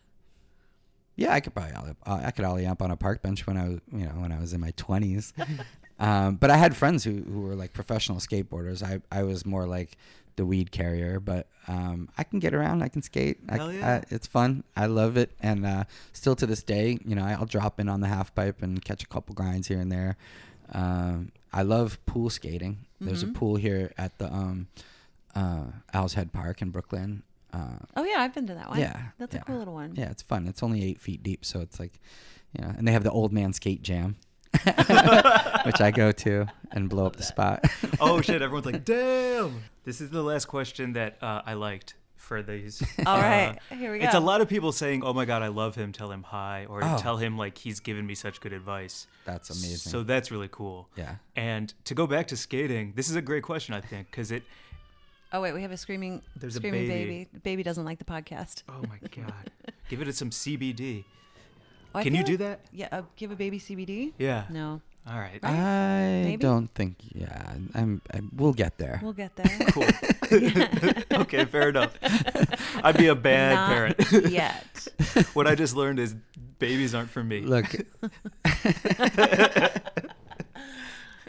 Yeah, 1.18 1.34
I 1.34 1.40
could 1.40 1.52
probably 1.52 1.74
ollie 1.74 1.90
up. 1.90 1.96
Uh, 2.06 2.20
I 2.24 2.30
could 2.30 2.44
ollie 2.44 2.64
up 2.64 2.80
on 2.80 2.92
a 2.92 2.96
park 2.96 3.22
bench 3.22 3.44
when 3.46 3.56
I 3.56 3.68
was 3.68 3.80
you 3.92 4.06
know 4.06 4.12
when 4.12 4.30
I 4.30 4.38
was 4.38 4.52
in 4.52 4.60
my 4.60 4.70
twenties. 4.76 5.34
um, 5.98 6.36
but 6.36 6.50
I 6.50 6.56
had 6.56 6.76
friends 6.76 7.02
who, 7.02 7.22
who 7.22 7.40
were 7.40 7.56
like 7.56 7.72
professional 7.72 8.18
skateboarders. 8.18 8.84
I 8.84 9.00
I 9.10 9.24
was 9.24 9.44
more 9.44 9.66
like 9.66 9.98
the 10.36 10.46
weed 10.46 10.70
carrier, 10.70 11.18
but 11.18 11.48
um, 11.66 12.08
I 12.16 12.22
can 12.22 12.38
get 12.38 12.54
around. 12.54 12.82
I 12.82 12.88
can 12.88 13.02
skate. 13.02 13.38
I, 13.48 13.56
Hell 13.56 13.72
yeah. 13.72 13.96
I, 13.96 14.14
it's 14.14 14.28
fun. 14.28 14.62
I 14.76 14.86
love 14.86 15.16
it, 15.16 15.32
and 15.40 15.66
uh, 15.66 15.84
still 16.12 16.36
to 16.36 16.46
this 16.46 16.62
day, 16.62 16.98
you 17.04 17.16
know, 17.16 17.24
I'll 17.24 17.46
drop 17.46 17.80
in 17.80 17.88
on 17.88 18.00
the 18.00 18.06
half 18.06 18.32
pipe 18.32 18.62
and 18.62 18.82
catch 18.84 19.02
a 19.02 19.08
couple 19.08 19.34
grinds 19.34 19.66
here 19.66 19.80
and 19.80 19.90
there. 19.90 20.16
Um, 20.70 21.32
I 21.52 21.62
love 21.62 21.98
pool 22.06 22.30
skating. 22.30 22.86
There's 23.00 23.22
a 23.24 23.28
pool 23.28 23.56
here 23.56 23.92
at 23.98 24.18
the 24.18 24.32
um, 24.32 24.68
uh, 25.34 25.64
Owl's 25.94 26.14
Head 26.14 26.32
Park 26.32 26.62
in 26.62 26.70
Brooklyn. 26.70 27.22
Uh, 27.52 27.78
Oh 27.96 28.04
yeah, 28.04 28.16
I've 28.18 28.34
been 28.34 28.46
to 28.48 28.54
that 28.54 28.68
one. 28.70 28.78
yeah, 28.78 29.00
That's 29.18 29.34
yeah. 29.34 29.40
a 29.40 29.44
cool 29.44 29.56
little 29.58 29.74
one. 29.74 29.94
yeah, 29.96 30.10
it's 30.10 30.22
fun. 30.22 30.46
It's 30.46 30.62
only 30.62 30.84
eight 30.84 31.00
feet 31.00 31.22
deep, 31.22 31.44
so 31.44 31.60
it's 31.60 31.80
like, 31.80 31.98
you 32.52 32.62
know, 32.64 32.72
and 32.76 32.86
they 32.86 32.92
have 32.92 33.04
the 33.04 33.10
old 33.10 33.32
man 33.32 33.52
skate 33.52 33.82
jam, 33.82 34.16
which 35.64 35.80
I 35.80 35.90
go 35.94 36.12
to 36.12 36.46
and 36.72 36.88
blow 36.88 37.06
up 37.06 37.16
the 37.16 37.22
spot. 37.22 37.64
Oh 38.00 38.20
shit! 38.20 38.42
Everyone's 38.42 38.66
like, 38.66 38.84
"Damn!" 38.84 39.62
This 39.84 40.00
is 40.00 40.10
the 40.10 40.22
last 40.22 40.44
question 40.46 40.92
that 40.92 41.16
uh, 41.22 41.42
I 41.44 41.54
liked 41.54 41.94
for 42.16 42.42
these. 42.42 42.82
All 43.06 43.16
Uh, 43.16 43.20
right, 43.20 43.58
here 43.70 43.92
we 43.92 43.98
go. 43.98 44.04
It's 44.04 44.14
a 44.14 44.20
lot 44.20 44.40
of 44.40 44.48
people 44.48 44.70
saying, 44.72 45.02
"Oh 45.02 45.12
my 45.12 45.24
god, 45.24 45.42
I 45.42 45.48
love 45.48 45.74
him." 45.74 45.92
Tell 45.92 46.10
him 46.12 46.22
hi, 46.22 46.66
or 46.68 46.84
Oh. 46.84 46.96
tell 47.00 47.16
him 47.16 47.36
like 47.36 47.58
he's 47.58 47.80
given 47.80 48.06
me 48.06 48.14
such 48.14 48.40
good 48.40 48.52
advice. 48.52 49.06
That's 49.24 49.50
amazing. 49.50 49.90
So 49.90 50.02
that's 50.04 50.30
really 50.30 50.48
cool. 50.50 50.88
yeah. 50.96 51.16
And 51.34 51.72
to 51.84 51.94
go 51.94 52.06
back 52.06 52.28
to 52.28 52.36
skating, 52.36 52.92
this 52.94 53.08
is 53.10 53.16
a 53.16 53.22
great 53.22 53.42
question, 53.42 53.74
I 53.74 53.80
think, 53.80 54.10
because 54.10 54.30
it. 54.30 54.42
Oh 55.32 55.40
wait, 55.42 55.52
we 55.52 55.62
have 55.62 55.72
a 55.72 55.76
screaming, 55.76 56.22
There's 56.36 56.56
a 56.56 56.58
screaming 56.58 56.88
baby. 56.88 57.04
baby. 57.04 57.28
The 57.34 57.40
baby 57.40 57.62
doesn't 57.62 57.84
like 57.84 57.98
the 57.98 58.04
podcast. 58.04 58.62
Oh 58.68 58.82
my 58.88 58.98
god! 59.22 59.50
Give 59.88 60.00
it 60.00 60.14
some 60.16 60.30
CBD. 60.30 61.04
Oh, 61.94 61.98
I 61.98 62.02
Can 62.02 62.14
you 62.14 62.20
feel 62.24 62.36
do 62.36 62.44
like- 62.44 62.60
that? 62.60 62.60
Yeah, 62.72 62.88
uh, 62.92 63.02
give 63.16 63.30
a 63.30 63.36
baby 63.36 63.58
CBD. 63.58 64.12
Yeah. 64.18 64.44
No, 64.50 64.80
All 65.06 65.18
right. 65.18 65.38
I 65.42 66.22
Maybe? 66.24 66.36
don't 66.36 66.68
think. 66.68 66.96
Yeah, 67.14 67.54
I'm. 67.74 68.00
I, 68.12 68.20
we'll 68.36 68.52
get 68.54 68.78
there. 68.78 69.00
we'll 69.02 69.12
get 69.14 69.36
there. 69.40 69.58
Cool. 69.70 69.84
okay, 71.22 71.44
fair 71.44 71.70
enough. 71.70 71.94
I'd 72.82 72.96
be 72.96 73.08
a 73.08 73.14
bad 73.14 73.54
Not 73.54 73.68
parent. 73.68 74.30
yet. 74.32 74.88
what 75.34 75.46
I 75.46 75.54
just 75.54 75.74
learned 75.76 75.98
is 75.98 76.14
babies 76.58 76.94
aren't 76.94 77.10
for 77.10 77.22
me. 77.24 77.40
Look, 77.42 77.66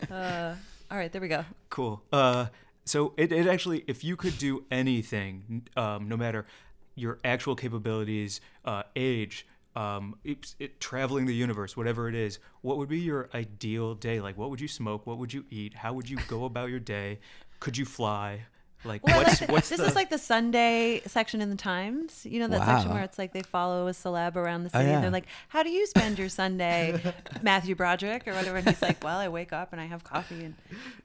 Uh, 0.10 0.56
all 0.90 0.98
right, 0.98 1.12
there 1.12 1.22
we 1.22 1.28
go. 1.28 1.44
Cool. 1.70 2.02
Uh, 2.12 2.48
so 2.90 3.14
it, 3.18 3.32
it 3.32 3.46
actually, 3.46 3.84
if 3.88 4.04
you 4.04 4.16
could 4.16 4.38
do 4.40 4.66
anything, 4.72 5.68
um, 5.78 6.10
no 6.10 6.18
matter 6.18 6.48
your 6.96 7.20
actual 7.24 7.56
capabilities, 7.56 8.42
uh, 8.66 8.84
age, 8.96 9.46
um, 9.76 10.16
it, 10.24 10.56
it, 10.58 10.80
traveling 10.80 11.28
the 11.28 11.36
universe, 11.36 11.78
whatever 11.78 12.10
it 12.10 12.16
is, 12.16 12.40
what 12.62 12.78
would 12.78 12.90
be 12.90 12.98
your 13.00 13.30
ideal 13.36 13.94
day? 13.94 14.20
Like, 14.20 14.38
what 14.38 14.50
would 14.50 14.60
you 14.60 14.68
smoke? 14.68 15.06
What 15.06 15.20
would 15.20 15.32
you 15.32 15.46
eat? 15.52 15.76
How 15.76 15.94
would 15.94 16.10
you 16.10 16.18
go 16.28 16.46
about 16.46 16.70
your 16.70 16.80
day? 16.80 17.20
Could 17.60 17.78
you 17.78 17.86
fly? 17.86 18.48
Like 18.86 19.04
Well, 19.06 19.18
what's 19.24 19.42
like 19.42 19.52
what's 19.52 19.68
this 19.70 19.80
the 19.82 19.88
is 19.88 19.96
like 19.96 20.10
the 20.10 20.18
Sunday 20.18 21.02
section 21.06 21.42
in 21.42 21.50
the 21.50 21.58
Times. 21.58 22.26
You 22.26 22.40
know 22.40 22.48
that 22.48 22.66
section 22.66 22.94
where 22.94 23.04
it's 23.04 23.18
like 23.20 23.34
they 23.34 23.42
follow 23.42 23.88
a 23.88 23.92
celeb 23.92 24.38
around 24.38 24.64
the 24.64 24.70
Oh, 24.74 24.80
city. 24.80 24.86
yeah. 24.90 24.96
and 24.96 25.04
They're 25.04 25.12
like, 25.12 25.26
"How 25.50 25.64
do 25.64 25.70
you 25.70 25.86
spend 25.86 26.18
your 26.18 26.30
Sunday, 26.30 27.14
Matthew 27.42 27.76
Broderick 27.76 28.26
or 28.26 28.34
whatever?" 28.34 28.56
And 28.58 28.70
he's 28.70 28.82
like, 28.82 29.04
"Well, 29.04 29.18
I 29.20 29.28
wake 29.28 29.52
up 29.52 29.74
and 29.74 29.82
I 29.82 29.86
have 29.86 30.06
coffee." 30.06 30.46
And 30.46 30.56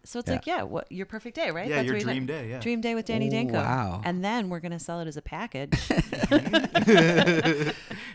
so 0.05 0.21
it's 0.21 0.29
Yeah. 0.29 0.35
like, 0.35 0.47
yeah, 0.47 0.63
what 0.63 0.91
your 0.93 1.07
perfect 1.07 1.35
day, 1.35 1.51
right? 1.51 1.69
Yeah, 1.69 1.81
your 1.81 1.95
what 1.95 1.99
he's 1.99 2.07
like- 2.07 2.15
dream 2.15 2.27
day, 2.27 2.49
yeah. 2.51 2.61
dream 2.61 2.81
day 2.81 2.95
with 2.95 3.07
Danny 3.07 3.27
Ooh, 3.27 3.31
Danko. 3.31 3.55
wow. 3.55 4.03
And 4.05 4.25
then 4.25 4.51
we're 4.51 4.61
gonna 4.61 4.79
sell 4.79 5.01
it 5.01 5.09
as 5.09 5.17
a 5.17 5.23
package. 5.23 5.73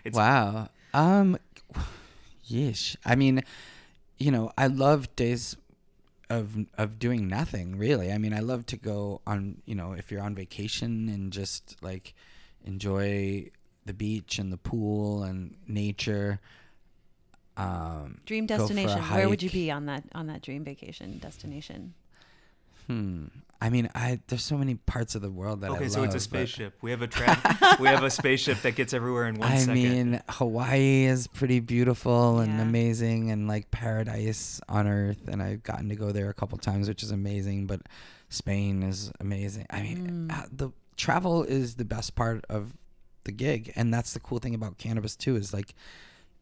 It's- 0.06 0.14
wow. 0.14 0.70
Um, 0.94 1.38
yeesh. 2.50 2.96
I 3.06 3.16
mean, 3.16 3.44
you 4.18 4.32
know, 4.32 4.52
I 4.58 4.68
love 4.68 5.14
days 5.16 5.56
of 6.30 6.56
of 6.78 7.00
doing 7.00 7.28
nothing 7.28 7.78
really. 7.78 8.12
I 8.12 8.18
mean, 8.18 8.34
I 8.34 8.40
love 8.40 8.66
to 8.68 8.78
go 8.78 9.22
on. 9.26 9.62
You 9.66 9.76
know, 9.76 9.94
if 9.94 10.12
you're 10.12 10.22
on 10.22 10.36
vacation 10.36 11.10
and 11.10 11.32
just 11.34 11.78
like 11.82 12.14
enjoy 12.66 13.50
the 13.86 13.94
beach 13.94 14.40
and 14.40 14.52
the 14.52 14.58
pool 14.58 15.24
and 15.24 15.56
nature. 15.68 16.40
Um, 17.58 18.22
dream 18.26 18.46
go 18.46 18.56
for 18.56 18.64
a 18.64 18.68
destination. 18.68 19.02
Where 19.02 19.28
would 19.28 19.44
you 19.44 19.50
be 19.50 19.70
on 19.72 19.88
that 19.88 20.04
on 20.14 20.28
that 20.28 20.42
dream 20.42 20.64
vacation 20.64 21.18
destination? 21.20 21.94
Hmm. 22.90 23.26
I 23.62 23.70
mean, 23.70 23.90
I 23.94 24.22
there's 24.28 24.44
so 24.44 24.58
many 24.58 24.76
parts 24.76 25.16
of 25.16 25.22
the 25.22 25.30
world 25.30 25.62
that 25.62 25.72
I 25.72 25.74
okay, 25.76 25.84
love. 25.84 25.92
so 25.92 26.04
it's 26.04 26.14
a 26.14 26.18
but- 26.18 26.22
spaceship. 26.22 26.78
We 26.82 26.92
have 26.92 27.02
a 27.02 27.08
tra- 27.08 27.78
we 27.80 27.88
have 27.88 28.04
a 28.04 28.10
spaceship 28.10 28.62
that 28.62 28.76
gets 28.76 28.94
everywhere 28.94 29.28
in 29.28 29.36
one 29.36 29.52
I 29.52 29.58
second. 29.58 29.74
mean, 29.74 30.22
Hawaii 30.30 31.04
is 31.06 31.28
pretty 31.28 31.60
beautiful 31.60 32.40
and 32.40 32.54
Yeah. 32.54 32.62
amazing 32.62 33.32
and 33.32 33.48
like 33.50 33.70
paradise 33.70 34.62
on 34.70 34.88
earth. 34.88 35.28
And 35.28 35.44
I've 35.44 35.62
gotten 35.64 35.90
to 35.90 35.96
go 35.96 36.14
there 36.14 36.30
a 36.30 36.34
couple 36.34 36.58
times, 36.58 36.88
which 36.88 37.04
is 37.04 37.12
amazing. 37.12 37.68
But 37.68 37.82
Spain 38.30 38.82
is 38.82 39.12
amazing. 39.20 39.66
I 39.70 39.82
mean, 39.82 40.30
Mm. 40.32 40.58
the 40.58 40.70
travel 40.96 41.44
is 41.44 41.76
the 41.76 41.86
best 41.86 42.16
part 42.16 42.46
of 42.50 42.78
the 43.26 43.32
gig. 43.34 43.74
And 43.76 43.94
that's 43.94 44.14
the 44.14 44.20
cool 44.22 44.40
thing 44.40 44.56
about 44.56 44.78
cannabis, 44.78 45.18
too, 45.18 45.36
is 45.36 45.54
like 45.54 45.76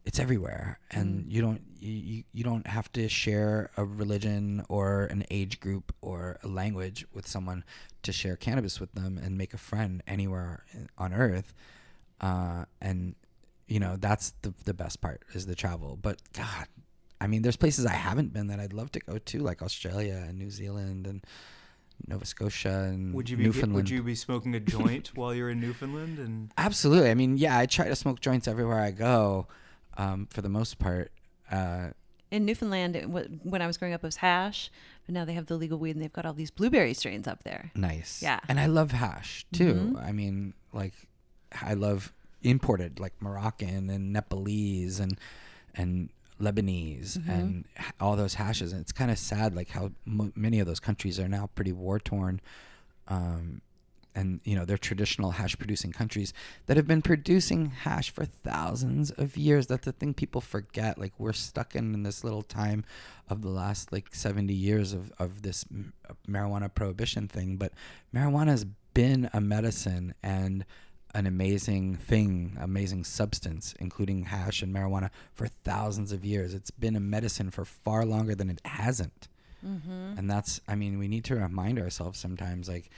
it's 0.08 0.18
everywhere. 0.18 0.78
And 0.90 1.08
Mm. 1.24 1.30
you 1.34 1.40
don't 1.42 1.62
you, 1.80 1.92
you- 2.12 2.24
you 2.32 2.42
don't 2.50 2.66
have 2.66 2.90
to 2.98 3.08
share 3.08 3.70
a 3.76 3.84
religion 3.84 4.64
or 4.68 5.04
an 5.14 5.22
age 5.30 5.60
group 5.60 5.94
or 6.00 6.38
a 6.42 6.48
language 6.48 7.06
with 7.12 7.26
someone 7.28 7.62
to 8.02 8.10
share 8.12 8.34
cannabis 8.34 8.80
with 8.80 8.92
them 8.94 9.16
and 9.22 9.38
make 9.38 9.52
a 9.54 9.58
friend 9.70 10.02
anywhere 10.08 10.64
on 10.96 11.12
earth. 11.12 11.54
Uh, 12.20 12.64
and 12.80 13.14
you 13.68 13.78
know 13.78 13.94
that's 13.96 14.32
the 14.42 14.52
the 14.64 14.74
best 14.74 15.00
part 15.00 15.22
is 15.34 15.46
the 15.46 15.54
travel. 15.54 15.96
But 16.00 16.16
god 16.32 16.66
i 17.20 17.26
mean 17.26 17.42
there's 17.42 17.56
places 17.64 17.84
i 17.84 17.92
haven't 18.08 18.32
been 18.32 18.46
that 18.46 18.60
i'd 18.60 18.72
love 18.72 18.90
to 18.92 19.00
go 19.00 19.18
to 19.18 19.36
like 19.40 19.60
australia 19.60 20.24
and 20.28 20.38
new 20.38 20.50
zealand 20.60 21.04
and 21.10 21.18
nova 22.06 22.24
scotia 22.24 22.76
and 22.92 23.12
would 23.12 23.28
you 23.28 23.36
be 23.36 23.42
newfoundland. 23.42 23.74
would 23.74 23.90
you 23.90 24.04
be 24.04 24.14
smoking 24.14 24.54
a 24.54 24.60
joint 24.60 25.10
while 25.16 25.34
you're 25.34 25.50
in 25.50 25.60
Newfoundland 25.60 26.18
and 26.20 26.52
Absolutely. 26.56 27.10
I 27.10 27.14
mean, 27.14 27.36
yeah, 27.36 27.58
I 27.58 27.66
try 27.66 27.88
to 27.88 27.96
smoke 27.96 28.20
joints 28.20 28.46
everywhere 28.46 28.78
I 28.80 28.92
go, 28.92 29.48
um, 29.98 30.26
for 30.30 30.40
the 30.40 30.48
most 30.48 30.78
part. 30.78 31.12
Uh, 31.50 31.88
In 32.30 32.44
Newfoundland, 32.46 32.94
when 33.42 33.60
I 33.62 33.66
was 33.66 33.76
growing 33.76 33.92
up, 33.94 34.02
it 34.02 34.06
was 34.06 34.16
hash, 34.16 34.70
but 35.06 35.12
now 35.14 35.24
they 35.24 35.34
have 35.34 35.46
the 35.46 35.56
legal 35.56 35.78
weed 35.78 35.94
and 35.96 36.02
they've 36.02 36.12
got 36.12 36.24
all 36.26 36.32
these 36.34 36.50
blueberry 36.50 36.94
strains 36.94 37.26
up 37.28 37.42
there. 37.44 37.70
nice. 37.74 38.22
Yeah. 38.22 38.40
And 38.48 38.58
I 38.60 38.66
love 38.66 38.92
hash 38.92 39.44
too. 39.52 39.74
Mhm. 39.96 40.02
I 40.02 40.12
mean, 40.12 40.54
like, 40.72 40.94
I 41.62 41.74
love 41.74 42.12
imported, 42.42 43.00
like 43.00 43.14
Moroccan 43.20 43.90
and 43.90 44.12
Nepalese 44.12 45.00
and 45.00 45.18
and 45.74 46.10
Lebanese 46.40 47.18
Mm-hmm. 47.18 47.30
and 47.30 47.64
all 48.00 48.14
those 48.16 48.34
hashes. 48.34 48.72
And 48.72 48.80
it's 48.82 48.92
kind 48.92 49.10
of 49.10 49.18
sad, 49.18 49.56
like 49.56 49.70
how 49.70 49.90
m- 50.06 50.32
many 50.36 50.60
of 50.60 50.66
those 50.66 50.78
countries 50.80 51.18
are 51.18 51.28
now 51.28 51.48
pretty 51.56 51.72
war 51.72 51.98
torn. 51.98 52.40
Um, 53.08 53.60
and 54.14 54.40
you 54.44 54.56
know 54.56 54.64
they're 54.64 54.78
traditional 54.78 55.32
hash 55.32 55.56
producing 55.58 55.92
countries 55.92 56.32
that 56.66 56.76
have 56.76 56.86
been 56.86 57.02
producing 57.02 57.66
hash 57.66 58.10
for 58.10 58.24
thousands 58.24 59.10
of 59.12 59.36
years. 59.36 59.66
That's 59.66 59.84
the 59.84 59.92
thing 59.92 60.14
people 60.14 60.40
forget. 60.40 60.98
Like 60.98 61.12
we're 61.18 61.32
stuck 61.32 61.74
in, 61.76 61.94
in 61.94 62.02
this 62.02 62.24
little 62.24 62.42
time 62.42 62.84
of 63.28 63.42
the 63.42 63.48
last 63.48 63.92
like 63.92 64.14
70 64.14 64.52
years 64.54 64.92
of, 64.92 65.12
of 65.18 65.42
this 65.42 65.64
m- 65.70 65.92
uh, 66.08 66.14
marijuana 66.26 66.72
prohibition 66.72 67.28
thing 67.28 67.56
but 67.56 67.72
marijuana 68.14 68.48
has 68.48 68.64
been 68.94 69.28
a 69.34 69.40
medicine 69.40 70.14
and 70.22 70.64
an 71.14 71.26
amazing 71.26 71.94
thing 71.94 72.56
amazing 72.60 73.04
substance 73.04 73.74
including 73.78 74.24
hash 74.24 74.62
and 74.62 74.74
marijuana 74.74 75.10
for 75.34 75.46
thousands 75.64 76.10
of 76.12 76.24
years. 76.24 76.54
It's 76.54 76.70
been 76.70 76.96
a 76.96 77.00
medicine 77.00 77.50
for 77.50 77.64
far 77.64 78.04
longer 78.04 78.34
than 78.34 78.48
it 78.50 78.60
hasn't. 78.64 79.28
And 80.18 80.30
that's 80.30 80.60
i 80.68 80.74
mean 80.74 80.98
we 80.98 81.08
need 81.08 81.24
to 81.24 81.34
remind 81.36 81.78
ourselves 81.78 82.18
sometimes 82.18 82.68
like 82.68 82.90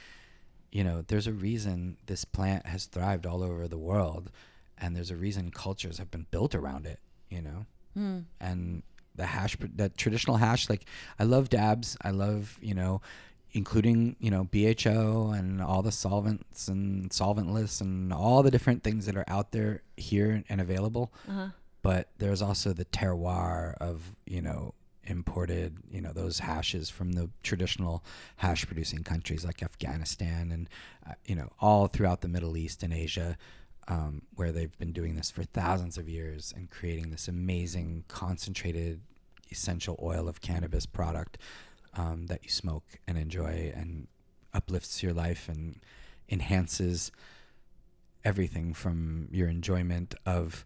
you 0.73 0.85
know, 0.85 1.03
there's 1.07 1.27
a 1.27 1.33
reason 1.33 1.97
this 2.07 2.25
plant 2.25 2.66
has 2.66 2.87
thrived 2.87 3.27
all 3.27 3.43
over 3.43 3.66
the 3.66 3.79
world, 3.79 4.31
and 4.79 4.95
there's 4.95 5.11
a 5.11 5.16
reason 5.16 5.51
cultures 5.51 5.99
have 5.99 6.11
been 6.11 6.27
built 6.31 6.55
around 6.55 6.87
it. 6.87 7.01
You 7.29 7.43
know, 7.43 7.66
hmm. 7.95 8.18
and 8.41 8.83
the 9.16 9.27
hash, 9.27 9.57
that 9.77 9.97
traditional 9.97 10.37
hash, 10.37 10.68
like 10.68 10.85
I 11.18 11.25
love 11.25 11.49
dabs. 11.49 11.97
I 12.03 12.11
love 12.11 12.59
you 12.61 12.75
know, 12.75 13.01
including 13.53 14.16
you 14.21 14.31
know 14.31 14.45
BHO 14.45 15.33
and 15.37 15.61
all 15.61 15.83
the 15.83 15.93
solvents 15.93 16.68
and 16.68 17.11
solventless 17.11 17.81
and 17.81 18.12
all 18.12 18.43
the 18.43 18.51
different 18.51 18.83
things 18.83 19.07
that 19.07 19.16
are 19.16 19.25
out 19.29 19.53
there 19.53 19.83
here 19.97 20.43
and 20.49 20.61
available. 20.61 21.12
Uh-huh. 21.29 21.49
But 21.83 22.09
there's 22.18 22.43
also 22.43 22.73
the 22.73 22.85
terroir 22.85 23.75
of 23.79 24.14
you 24.27 24.43
know 24.43 24.75
imported, 25.05 25.78
you 25.90 26.01
know, 26.01 26.12
those 26.12 26.40
hashes 26.40 26.90
from 26.90 27.12
the 27.12 27.30
traditional 27.42 28.05
hash 28.36 28.66
producing 28.66 29.03
countries 29.03 29.44
like 29.44 29.62
Afghanistan 29.62 30.53
and, 30.53 30.68
uh, 31.09 31.14
you 31.24 31.34
know, 31.34 31.51
all 31.61 31.86
throughout 31.86 32.20
the 32.20 32.28
Middle 32.28 32.57
East 32.57 32.82
and 32.82 32.92
Asia, 32.92 33.36
um, 33.88 34.22
where 34.34 34.53
they've 34.53 34.76
been 34.78 34.92
doing 34.92 35.16
this 35.16 35.30
for 35.30 35.42
thousands 35.42 35.98
of 35.98 36.09
years 36.09 36.53
and 36.57 36.70
creating 36.70 37.11
this 37.11 37.28
amazing 37.28 38.05
concentrated 38.09 39.01
essential 39.51 39.98
oil 40.03 40.28
of 40.28 40.40
cannabis 40.40 40.86
product 40.86 41.38
um, 41.94 42.26
that 42.26 42.44
you 42.44 42.51
smoke 42.51 42.84
and 43.07 43.18
enjoy 43.18 43.72
and 43.74 44.07
uplifts 44.55 45.03
your 45.03 45.12
life 45.12 45.48
and 45.48 45.80
enhances 46.28 47.11
everything 48.24 48.72
from 48.74 49.28
your 49.32 49.48
enjoyment 49.48 50.14
of 50.24 50.64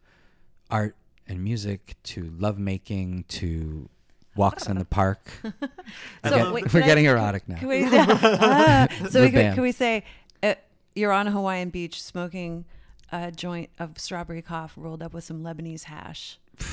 art 0.70 0.96
and 1.26 1.42
music 1.42 1.96
to 2.02 2.32
lovemaking 2.38 3.24
to 3.28 3.88
walks 4.36 4.66
in 4.66 4.78
the 4.78 4.84
park. 4.84 5.20
We're, 5.42 6.30
So 6.30 6.52
wait, 6.52 6.64
we're 6.64 6.70
can 6.70 6.82
I- 6.82 6.86
getting 6.86 7.04
erotic 7.04 7.48
now. 7.48 7.56
Can 7.56 7.68
we, 7.68 7.84
Ah, 7.90 8.88
so 9.10 9.20
we 9.22 9.30
could, 9.30 9.54
can 9.54 9.62
we 9.62 9.72
say 9.72 10.04
uh, 10.42 10.54
you're 10.94 11.12
on 11.12 11.26
a 11.28 11.30
Hawaiian 11.30 11.70
beach 11.70 12.02
smoking 12.02 12.64
a 13.12 13.30
joint 13.30 13.70
of 13.78 13.98
strawberry 13.98 14.42
cough 14.42 14.72
rolled 14.76 15.02
up 15.02 15.12
with 15.14 15.24
some 15.24 15.42
Lebanese 15.42 15.84
hash? 15.84 16.38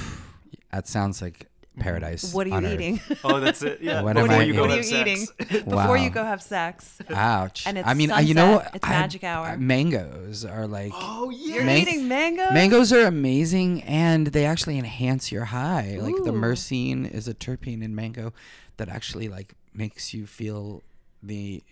That 0.71 0.87
sounds 0.87 1.21
like 1.21 1.50
paradise. 1.79 2.33
What 2.33 2.47
are 2.47 2.61
you 2.61 2.67
eating? 2.67 2.99
oh 3.23 3.39
that's 3.39 3.61
it 3.63 3.79
yeah 3.81 4.01
What 4.03 4.15
before 4.15 4.31
am 4.33 4.39
I 4.41 4.43
you 4.43 4.53
go 4.53 4.61
what 4.61 4.71
are 4.71 4.77
you 4.77 4.83
sex. 4.83 5.07
eating 5.09 5.27
before 5.63 5.73
Wow. 5.87 5.93
you 5.95 6.09
go 6.09 6.23
have 6.23 6.41
sex? 6.41 6.97
Ouch. 7.09 7.65
And 7.65 7.77
it's 7.77 7.87
I 7.87 7.93
mean, 7.93 8.11
uh, 8.11 8.19
you 8.19 8.33
know, 8.33 8.55
sunset. 8.57 8.75
It's 8.75 8.87
I- 8.87 8.89
magic 8.91 9.23
hour. 9.23 9.57
mangoes 9.57 10.45
are 10.45 10.67
like 10.67 10.91
oh 10.95 11.29
yeah 11.29 11.55
You're 11.55 11.63
Man- 11.65 11.77
eating 11.77 12.07
mango. 12.07 12.51
Mangoes 12.51 12.91
are 12.93 13.05
amazing 13.07 13.83
and 13.83 14.27
they 14.27 14.45
actually 14.45 14.77
enhance 14.77 15.31
your 15.31 15.45
high. 15.45 15.97
Like 15.99 16.15
the 16.23 16.31
Ooh. 16.33 16.41
myrcene 16.41 17.09
is 17.11 17.27
a 17.27 17.33
terpene 17.33 17.81
in 17.83 17.95
mango 17.95 18.33
that 18.77 18.89
actually 18.89 19.27
like 19.29 19.53
makes 19.73 20.13
you 20.13 20.25
feel 20.27 20.83
the 21.23 21.63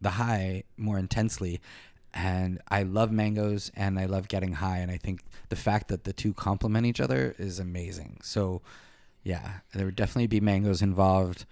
the 0.00 0.10
high 0.10 0.62
more 0.76 0.98
intensely. 0.98 1.60
And 2.14 2.60
I 2.68 2.84
love 2.84 3.10
mangoes 3.12 3.70
and 3.76 3.98
I 3.98 4.06
love 4.06 4.28
getting 4.28 4.54
high 4.54 4.78
and 4.78 4.90
I 4.90 4.96
think 4.96 5.20
the 5.50 5.56
fact 5.56 5.88
that 5.88 6.04
the 6.04 6.12
two 6.12 6.32
complement 6.32 6.86
each 6.86 7.00
other 7.00 7.34
is 7.38 7.58
amazing. 7.58 8.18
So 8.22 8.62
yeah, 9.22 9.60
there 9.74 9.84
would 9.86 9.96
definitely 9.96 10.26
be 10.28 10.40
mangoes 10.40 10.82
involved. 10.82 11.44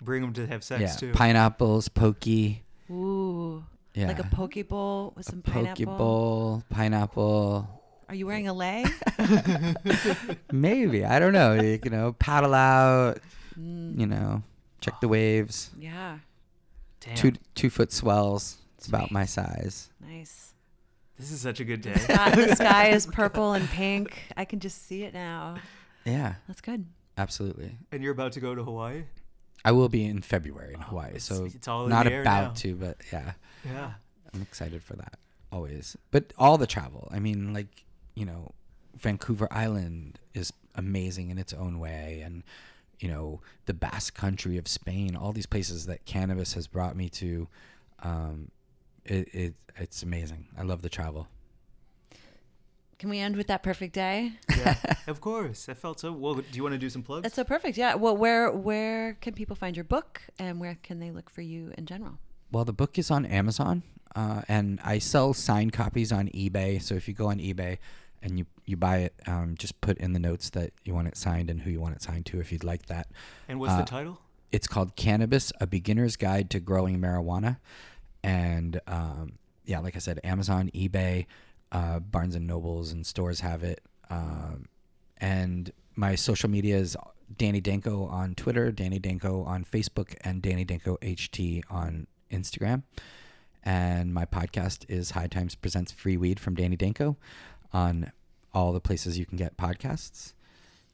bring 0.00 0.22
them 0.22 0.32
to 0.34 0.46
have 0.46 0.62
sex 0.64 0.80
yeah, 0.82 0.92
too 0.96 1.12
pineapples, 1.12 1.88
pokey, 1.88 2.62
Ooh, 2.90 3.64
yeah. 3.94 4.08
like 4.08 4.18
a 4.18 4.24
poke 4.24 4.68
bowl 4.68 5.12
with 5.16 5.26
some 5.26 5.42
poke 5.42 5.54
pineapple. 5.54 5.96
bowl, 5.96 6.64
pineapple, 6.70 7.68
Are 8.08 8.14
you 8.14 8.26
wearing 8.26 8.48
a 8.48 8.52
lei? 8.52 8.84
Maybe 10.52 11.04
I 11.04 11.18
don't 11.18 11.32
know. 11.32 11.54
You 11.54 11.78
know, 11.90 12.12
paddle 12.18 12.54
out. 12.54 13.18
Mm, 13.58 13.98
You 13.98 14.06
know, 14.06 14.42
check 14.80 15.00
the 15.00 15.08
waves. 15.08 15.70
yeah, 15.78 16.18
Damn. 17.00 17.14
Two 17.16 17.32
two 17.54 17.70
foot 17.70 17.92
swells. 17.92 18.58
It's 18.78 18.86
about 18.88 19.10
my 19.10 19.24
size. 19.24 19.88
nice. 20.06 20.52
this 21.18 21.30
is 21.30 21.40
such 21.40 21.60
a 21.60 21.64
good 21.64 21.80
day 21.80 21.94
Sky, 21.94 22.34
the 22.34 22.54
sky 22.56 22.88
is 22.88 23.06
purple 23.12 23.54
and 23.54 23.66
pink. 23.70 24.12
I 24.36 24.44
can 24.44 24.60
just 24.60 24.86
see 24.86 25.04
it 25.04 25.14
now. 25.14 25.56
Yeah, 26.04 26.34
That's 26.48 26.60
good. 26.60 26.84
Absolutely. 27.18 27.76
and 27.92 28.02
you're 28.02 28.12
about 28.12 28.32
to 28.32 28.40
go 28.40 28.54
to 28.54 28.62
Hawaii 28.64 29.04
I 29.64 29.72
will 29.72 29.88
be 29.88 30.04
in 30.04 30.20
February 30.20 30.74
in 30.74 30.80
Hawaii, 30.80 31.08
it's- 31.10 31.24
so 31.24 31.46
it's 31.46 31.66
not 31.66 32.06
about 32.06 32.24
now. 32.24 32.52
to, 32.54 32.74
but 32.74 32.98
yeah, 33.12 33.32
yeah 33.64 33.92
I'm 34.34 34.42
excited 34.42 34.82
for 34.82 34.94
that 34.96 35.14
always. 35.50 35.96
But 36.10 36.32
all 36.36 36.58
the 36.58 36.66
travel. 36.66 37.08
I 37.10 37.18
mean, 37.18 37.54
like 37.54 37.84
you 38.14 38.26
know, 38.26 38.52
Vancouver 38.98 39.48
Island 39.50 40.18
is 40.34 40.52
amazing 40.74 41.30
in 41.30 41.38
its 41.38 41.52
own 41.54 41.78
way, 41.78 42.20
and 42.24 42.42
you 43.00 43.08
know, 43.08 43.40
the 43.66 43.72
Basque 43.74 44.14
Country 44.14 44.58
of 44.58 44.68
Spain. 44.68 45.16
All 45.16 45.32
these 45.32 45.46
places 45.46 45.86
that 45.86 46.04
cannabis 46.04 46.52
has 46.54 46.66
brought 46.66 46.94
me 46.96 47.08
to. 47.10 47.48
um, 48.02 48.50
it, 49.06 49.34
it 49.34 49.54
it's 49.76 50.02
amazing. 50.02 50.46
I 50.58 50.62
love 50.62 50.82
the 50.82 50.88
travel. 50.90 51.26
Can 52.98 53.10
we 53.10 53.18
end 53.18 53.36
with 53.36 53.48
that 53.48 53.62
perfect 53.62 53.94
day? 53.94 54.32
Yeah, 54.56 54.76
of 55.06 55.20
course. 55.20 55.68
I 55.68 55.74
felt 55.74 56.00
so. 56.00 56.12
Well, 56.12 56.34
do 56.34 56.44
you 56.52 56.62
want 56.62 56.74
to 56.74 56.78
do 56.78 56.90
some 56.90 57.02
plugs? 57.02 57.22
That's 57.22 57.34
so 57.34 57.44
perfect. 57.44 57.76
Yeah. 57.76 57.94
Well, 57.94 58.16
where 58.16 58.50
where 58.50 59.14
can 59.20 59.34
people 59.34 59.56
find 59.56 59.76
your 59.76 59.84
book, 59.84 60.22
and 60.38 60.60
where 60.60 60.78
can 60.82 61.00
they 61.00 61.10
look 61.10 61.30
for 61.30 61.42
you 61.42 61.72
in 61.76 61.86
general? 61.86 62.18
Well, 62.52 62.64
the 62.64 62.72
book 62.72 62.98
is 62.98 63.10
on 63.10 63.26
Amazon, 63.26 63.82
uh, 64.14 64.42
and 64.48 64.80
I 64.84 64.98
sell 64.98 65.34
signed 65.34 65.72
copies 65.72 66.12
on 66.12 66.28
eBay. 66.28 66.80
So 66.80 66.94
if 66.94 67.08
you 67.08 67.14
go 67.14 67.26
on 67.26 67.38
eBay 67.38 67.78
and 68.22 68.38
you 68.38 68.46
you 68.64 68.76
buy 68.76 68.98
it, 68.98 69.14
um, 69.26 69.56
just 69.58 69.80
put 69.80 69.98
in 69.98 70.12
the 70.12 70.20
notes 70.20 70.50
that 70.50 70.72
you 70.84 70.94
want 70.94 71.08
it 71.08 71.16
signed 71.16 71.50
and 71.50 71.60
who 71.60 71.70
you 71.70 71.80
want 71.80 71.96
it 71.96 72.02
signed 72.02 72.26
to, 72.26 72.40
if 72.40 72.52
you'd 72.52 72.64
like 72.64 72.86
that. 72.86 73.08
and 73.48 73.58
what's 73.58 73.72
uh, 73.72 73.78
the 73.78 73.84
title? 73.84 74.20
It's 74.52 74.68
called 74.68 74.94
Cannabis: 74.96 75.52
A 75.60 75.66
Beginner's 75.66 76.16
Guide 76.16 76.48
to 76.50 76.60
Growing 76.60 77.00
Marijuana, 77.00 77.58
and 78.22 78.80
um, 78.86 79.32
yeah, 79.64 79.80
like 79.80 79.96
I 79.96 79.98
said, 79.98 80.20
Amazon, 80.22 80.70
eBay, 80.74 81.26
uh, 81.74 81.98
Barnes 81.98 82.34
and 82.34 82.46
Nobles, 82.46 82.92
and 82.92 83.04
stores 83.04 83.40
have 83.40 83.62
it. 83.62 83.82
Um, 84.08 84.66
and 85.18 85.70
my 85.96 86.14
social 86.14 86.48
media 86.48 86.76
is 86.76 86.96
Danny 87.36 87.60
Danko 87.60 88.06
on 88.06 88.34
Twitter, 88.34 88.70
Danny 88.70 88.98
Danko 88.98 89.42
on 89.44 89.64
Facebook, 89.64 90.14
and 90.22 90.40
Danny 90.40 90.64
Danko 90.64 90.96
HT 91.02 91.62
on 91.68 92.06
Instagram. 92.30 92.84
And 93.64 94.14
my 94.14 94.24
podcast 94.24 94.84
is 94.88 95.12
High 95.12 95.26
Times 95.26 95.54
Presents 95.54 95.90
Free 95.90 96.16
Weed 96.16 96.38
from 96.38 96.54
Danny 96.54 96.76
Danko 96.76 97.16
on 97.72 98.12
all 98.52 98.72
the 98.72 98.80
places 98.80 99.18
you 99.18 99.26
can 99.26 99.36
get 99.36 99.56
podcasts. 99.56 100.32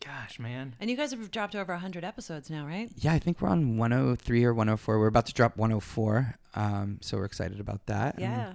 Gosh, 0.03 0.39
man. 0.39 0.77
And 0.81 0.89
you 0.89 0.97
guys 0.97 1.11
have 1.11 1.31
dropped 1.31 1.55
over 1.55 1.75
hundred 1.77 2.05
episodes 2.05 2.49
now, 2.49 2.65
right? 2.65 2.89
Yeah, 2.97 3.13
I 3.13 3.19
think 3.19 3.43
we're 3.43 3.51
on 3.51 3.77
103 3.77 4.45
or 4.45 4.55
104. 4.55 4.99
We're 4.99 5.07
about 5.09 5.27
to 5.27 5.35
drop 5.35 5.59
104. 5.59 6.37
Um, 6.55 6.99
so 7.03 7.19
we're 7.19 7.27
excited 7.27 7.61
about 7.61 7.85
that. 7.87 8.15
And, 8.15 8.23
Yeah. 8.23 8.53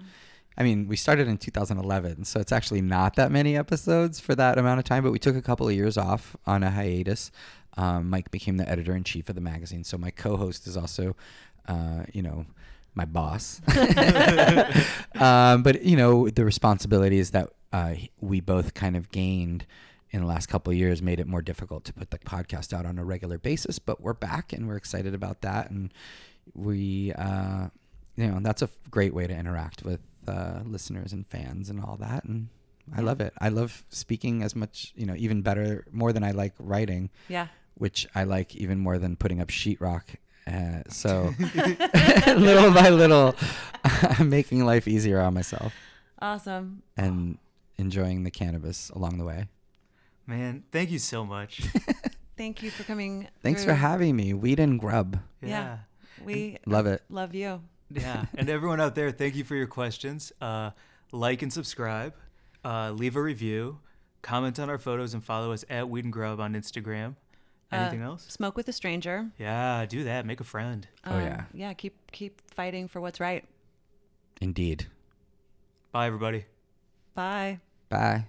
I 0.58 0.64
mean, 0.64 0.88
we 0.88 0.96
started 0.96 1.28
in 1.28 1.38
2011, 1.38 2.24
so 2.26 2.40
it's 2.40 2.52
actually 2.52 2.82
not 2.82 3.16
that 3.16 3.32
many 3.32 3.58
episodes 3.58 4.20
for 4.20 4.36
that 4.36 4.58
amount 4.58 4.80
of 4.80 4.86
time, 4.86 5.04
but 5.04 5.12
we 5.12 5.20
took 5.20 5.36
a 5.36 5.42
couple 5.42 5.68
of 5.68 5.74
years 5.74 5.98
off 5.98 6.36
on 6.46 6.64
a 6.64 6.72
hiatus. 6.72 7.32
Um, 7.78 8.10
Mike 8.10 8.32
became 8.32 8.58
the 8.58 8.68
editor 8.70 8.96
in 8.96 9.04
chief 9.04 9.28
of 9.28 9.36
the 9.36 9.42
magazine, 9.42 9.84
so 9.84 9.98
my 9.98 10.12
co 10.12 10.38
host 10.38 10.66
is 10.66 10.78
also, 10.78 11.16
uh, 11.68 12.04
you 12.14 12.22
know, 12.22 12.46
my 12.94 13.04
boss. 13.06 13.62
um, 15.20 15.62
but, 15.62 15.84
you 15.84 15.98
know, 15.98 16.30
the 16.30 16.46
responsibilities 16.46 17.32
that 17.32 17.50
uh, 17.74 17.96
we 18.22 18.40
both 18.40 18.74
kind 18.74 18.96
of 18.96 19.12
gained 19.12 19.66
in 20.12 20.22
the 20.22 20.28
last 20.28 20.48
couple 20.48 20.72
of 20.72 20.78
years 20.78 21.02
made 21.02 21.20
it 21.20 21.28
more 21.28 21.42
difficult 21.42 21.84
to 21.84 21.94
put 21.94 22.10
the 22.12 22.18
podcast 22.20 22.72
out 22.72 22.86
on 22.86 22.98
a 22.98 23.04
regular 23.04 23.38
basis, 23.38 23.80
but 23.80 24.00
we're 24.00 24.14
back 24.14 24.54
and 24.54 24.66
we're 24.68 24.78
excited 24.78 25.14
about 25.14 25.42
that. 25.42 25.70
And 25.70 25.94
we, 26.54 27.12
uh, 27.14 27.68
you 28.16 28.28
know, 28.28 28.40
that's 28.42 28.62
a 28.62 28.70
great 28.90 29.14
way 29.14 29.28
to 29.28 29.36
interact 29.36 29.84
with 29.84 30.00
uh, 30.30 30.62
listeners 30.66 31.14
and 31.14 31.26
fans 31.28 31.70
and 31.70 31.80
all 31.82 31.98
that. 31.98 32.24
And 32.26 32.50
I 32.96 33.02
love 33.02 33.20
it. 33.22 33.34
I 33.40 33.50
love 33.50 33.84
speaking 33.90 34.44
as 34.44 34.56
much, 34.56 34.94
you 34.96 35.06
know, 35.06 35.16
even 35.18 35.42
better, 35.42 35.86
more 35.92 36.14
than 36.14 36.24
I 36.24 36.32
like 36.32 36.54
writing, 36.60 37.10
Yeah. 37.30 37.48
which 37.76 38.08
I 38.16 38.24
like 38.24 38.56
even 38.56 38.80
more 38.80 38.98
than 38.98 39.16
putting 39.16 39.42
up 39.42 39.48
sheetrock. 39.50 40.04
Uh, 40.48 40.82
so 40.90 41.34
little 42.38 42.72
by 42.72 42.90
little, 42.90 43.36
I'm 43.84 44.30
making 44.30 44.64
life 44.66 44.88
easier 44.88 45.20
on 45.20 45.34
myself 45.34 45.74
Awesome. 46.22 46.84
and 46.96 47.38
enjoying 47.78 48.24
the 48.24 48.32
cannabis 48.32 48.90
along 48.92 49.18
the 49.18 49.26
way. 49.26 49.48
Man, 50.28 50.64
thank 50.72 50.92
you 50.92 51.00
so 51.00 51.26
much. 51.26 51.62
Thank 52.38 52.62
you 52.64 52.70
for 52.70 52.84
coming. 52.84 53.28
Thanks 53.42 53.64
for 53.64 53.74
having 53.74 54.16
me. 54.16 54.34
Weed 54.34 54.60
and 54.60 54.80
grub. 54.80 55.20
Yeah. 55.42 55.48
Yeah. 55.50 55.78
We 56.24 56.58
Love 56.66 56.86
it. 56.88 57.02
love 57.10 57.34
you. 57.36 57.62
Yeah. 57.90 58.26
and 58.38 58.50
everyone 58.50 58.80
out 58.82 58.96
there, 58.96 59.12
thank 59.12 59.36
you 59.36 59.44
for 59.44 59.56
your 59.56 59.68
questions. 59.68 60.32
Uh, 60.42 60.72
like 61.12 61.42
and 61.42 61.52
subscribe. 61.54 62.14
Uh, 62.64 62.92
leave 62.92 63.16
a 63.16 63.22
review. 63.22 63.80
Comment 64.22 64.58
on 64.60 64.70
our 64.70 64.78
photos 64.80 65.14
and 65.14 65.24
follow 65.24 65.52
us 65.52 65.64
at 65.70 65.88
Weed 65.88 66.04
and 66.04 66.12
Grub 66.14 66.40
on 66.40 66.54
Instagram. 66.54 67.16
Anything 67.72 68.02
Uh, 68.04 68.08
else? 68.08 68.26
Smoke 68.28 68.56
with 68.58 68.68
a 68.68 68.74
stranger. 68.74 69.30
Yeah, 69.38 69.86
do 69.86 70.04
that. 70.06 70.26
Make 70.26 70.40
a 70.40 70.44
friend. 70.44 70.88
Oh, 71.06 71.18
yeah. 71.20 71.46
Yeah. 71.54 71.74
Keep 71.74 72.12
keep 72.12 72.42
fighting 72.52 72.88
for 72.88 73.02
what's 73.02 73.20
right. 73.20 73.44
Indeed. 74.42 74.88
Bye, 75.92 76.08
everybody. 76.08 76.46
Bye. 77.14 77.60
Bye. 77.90 78.26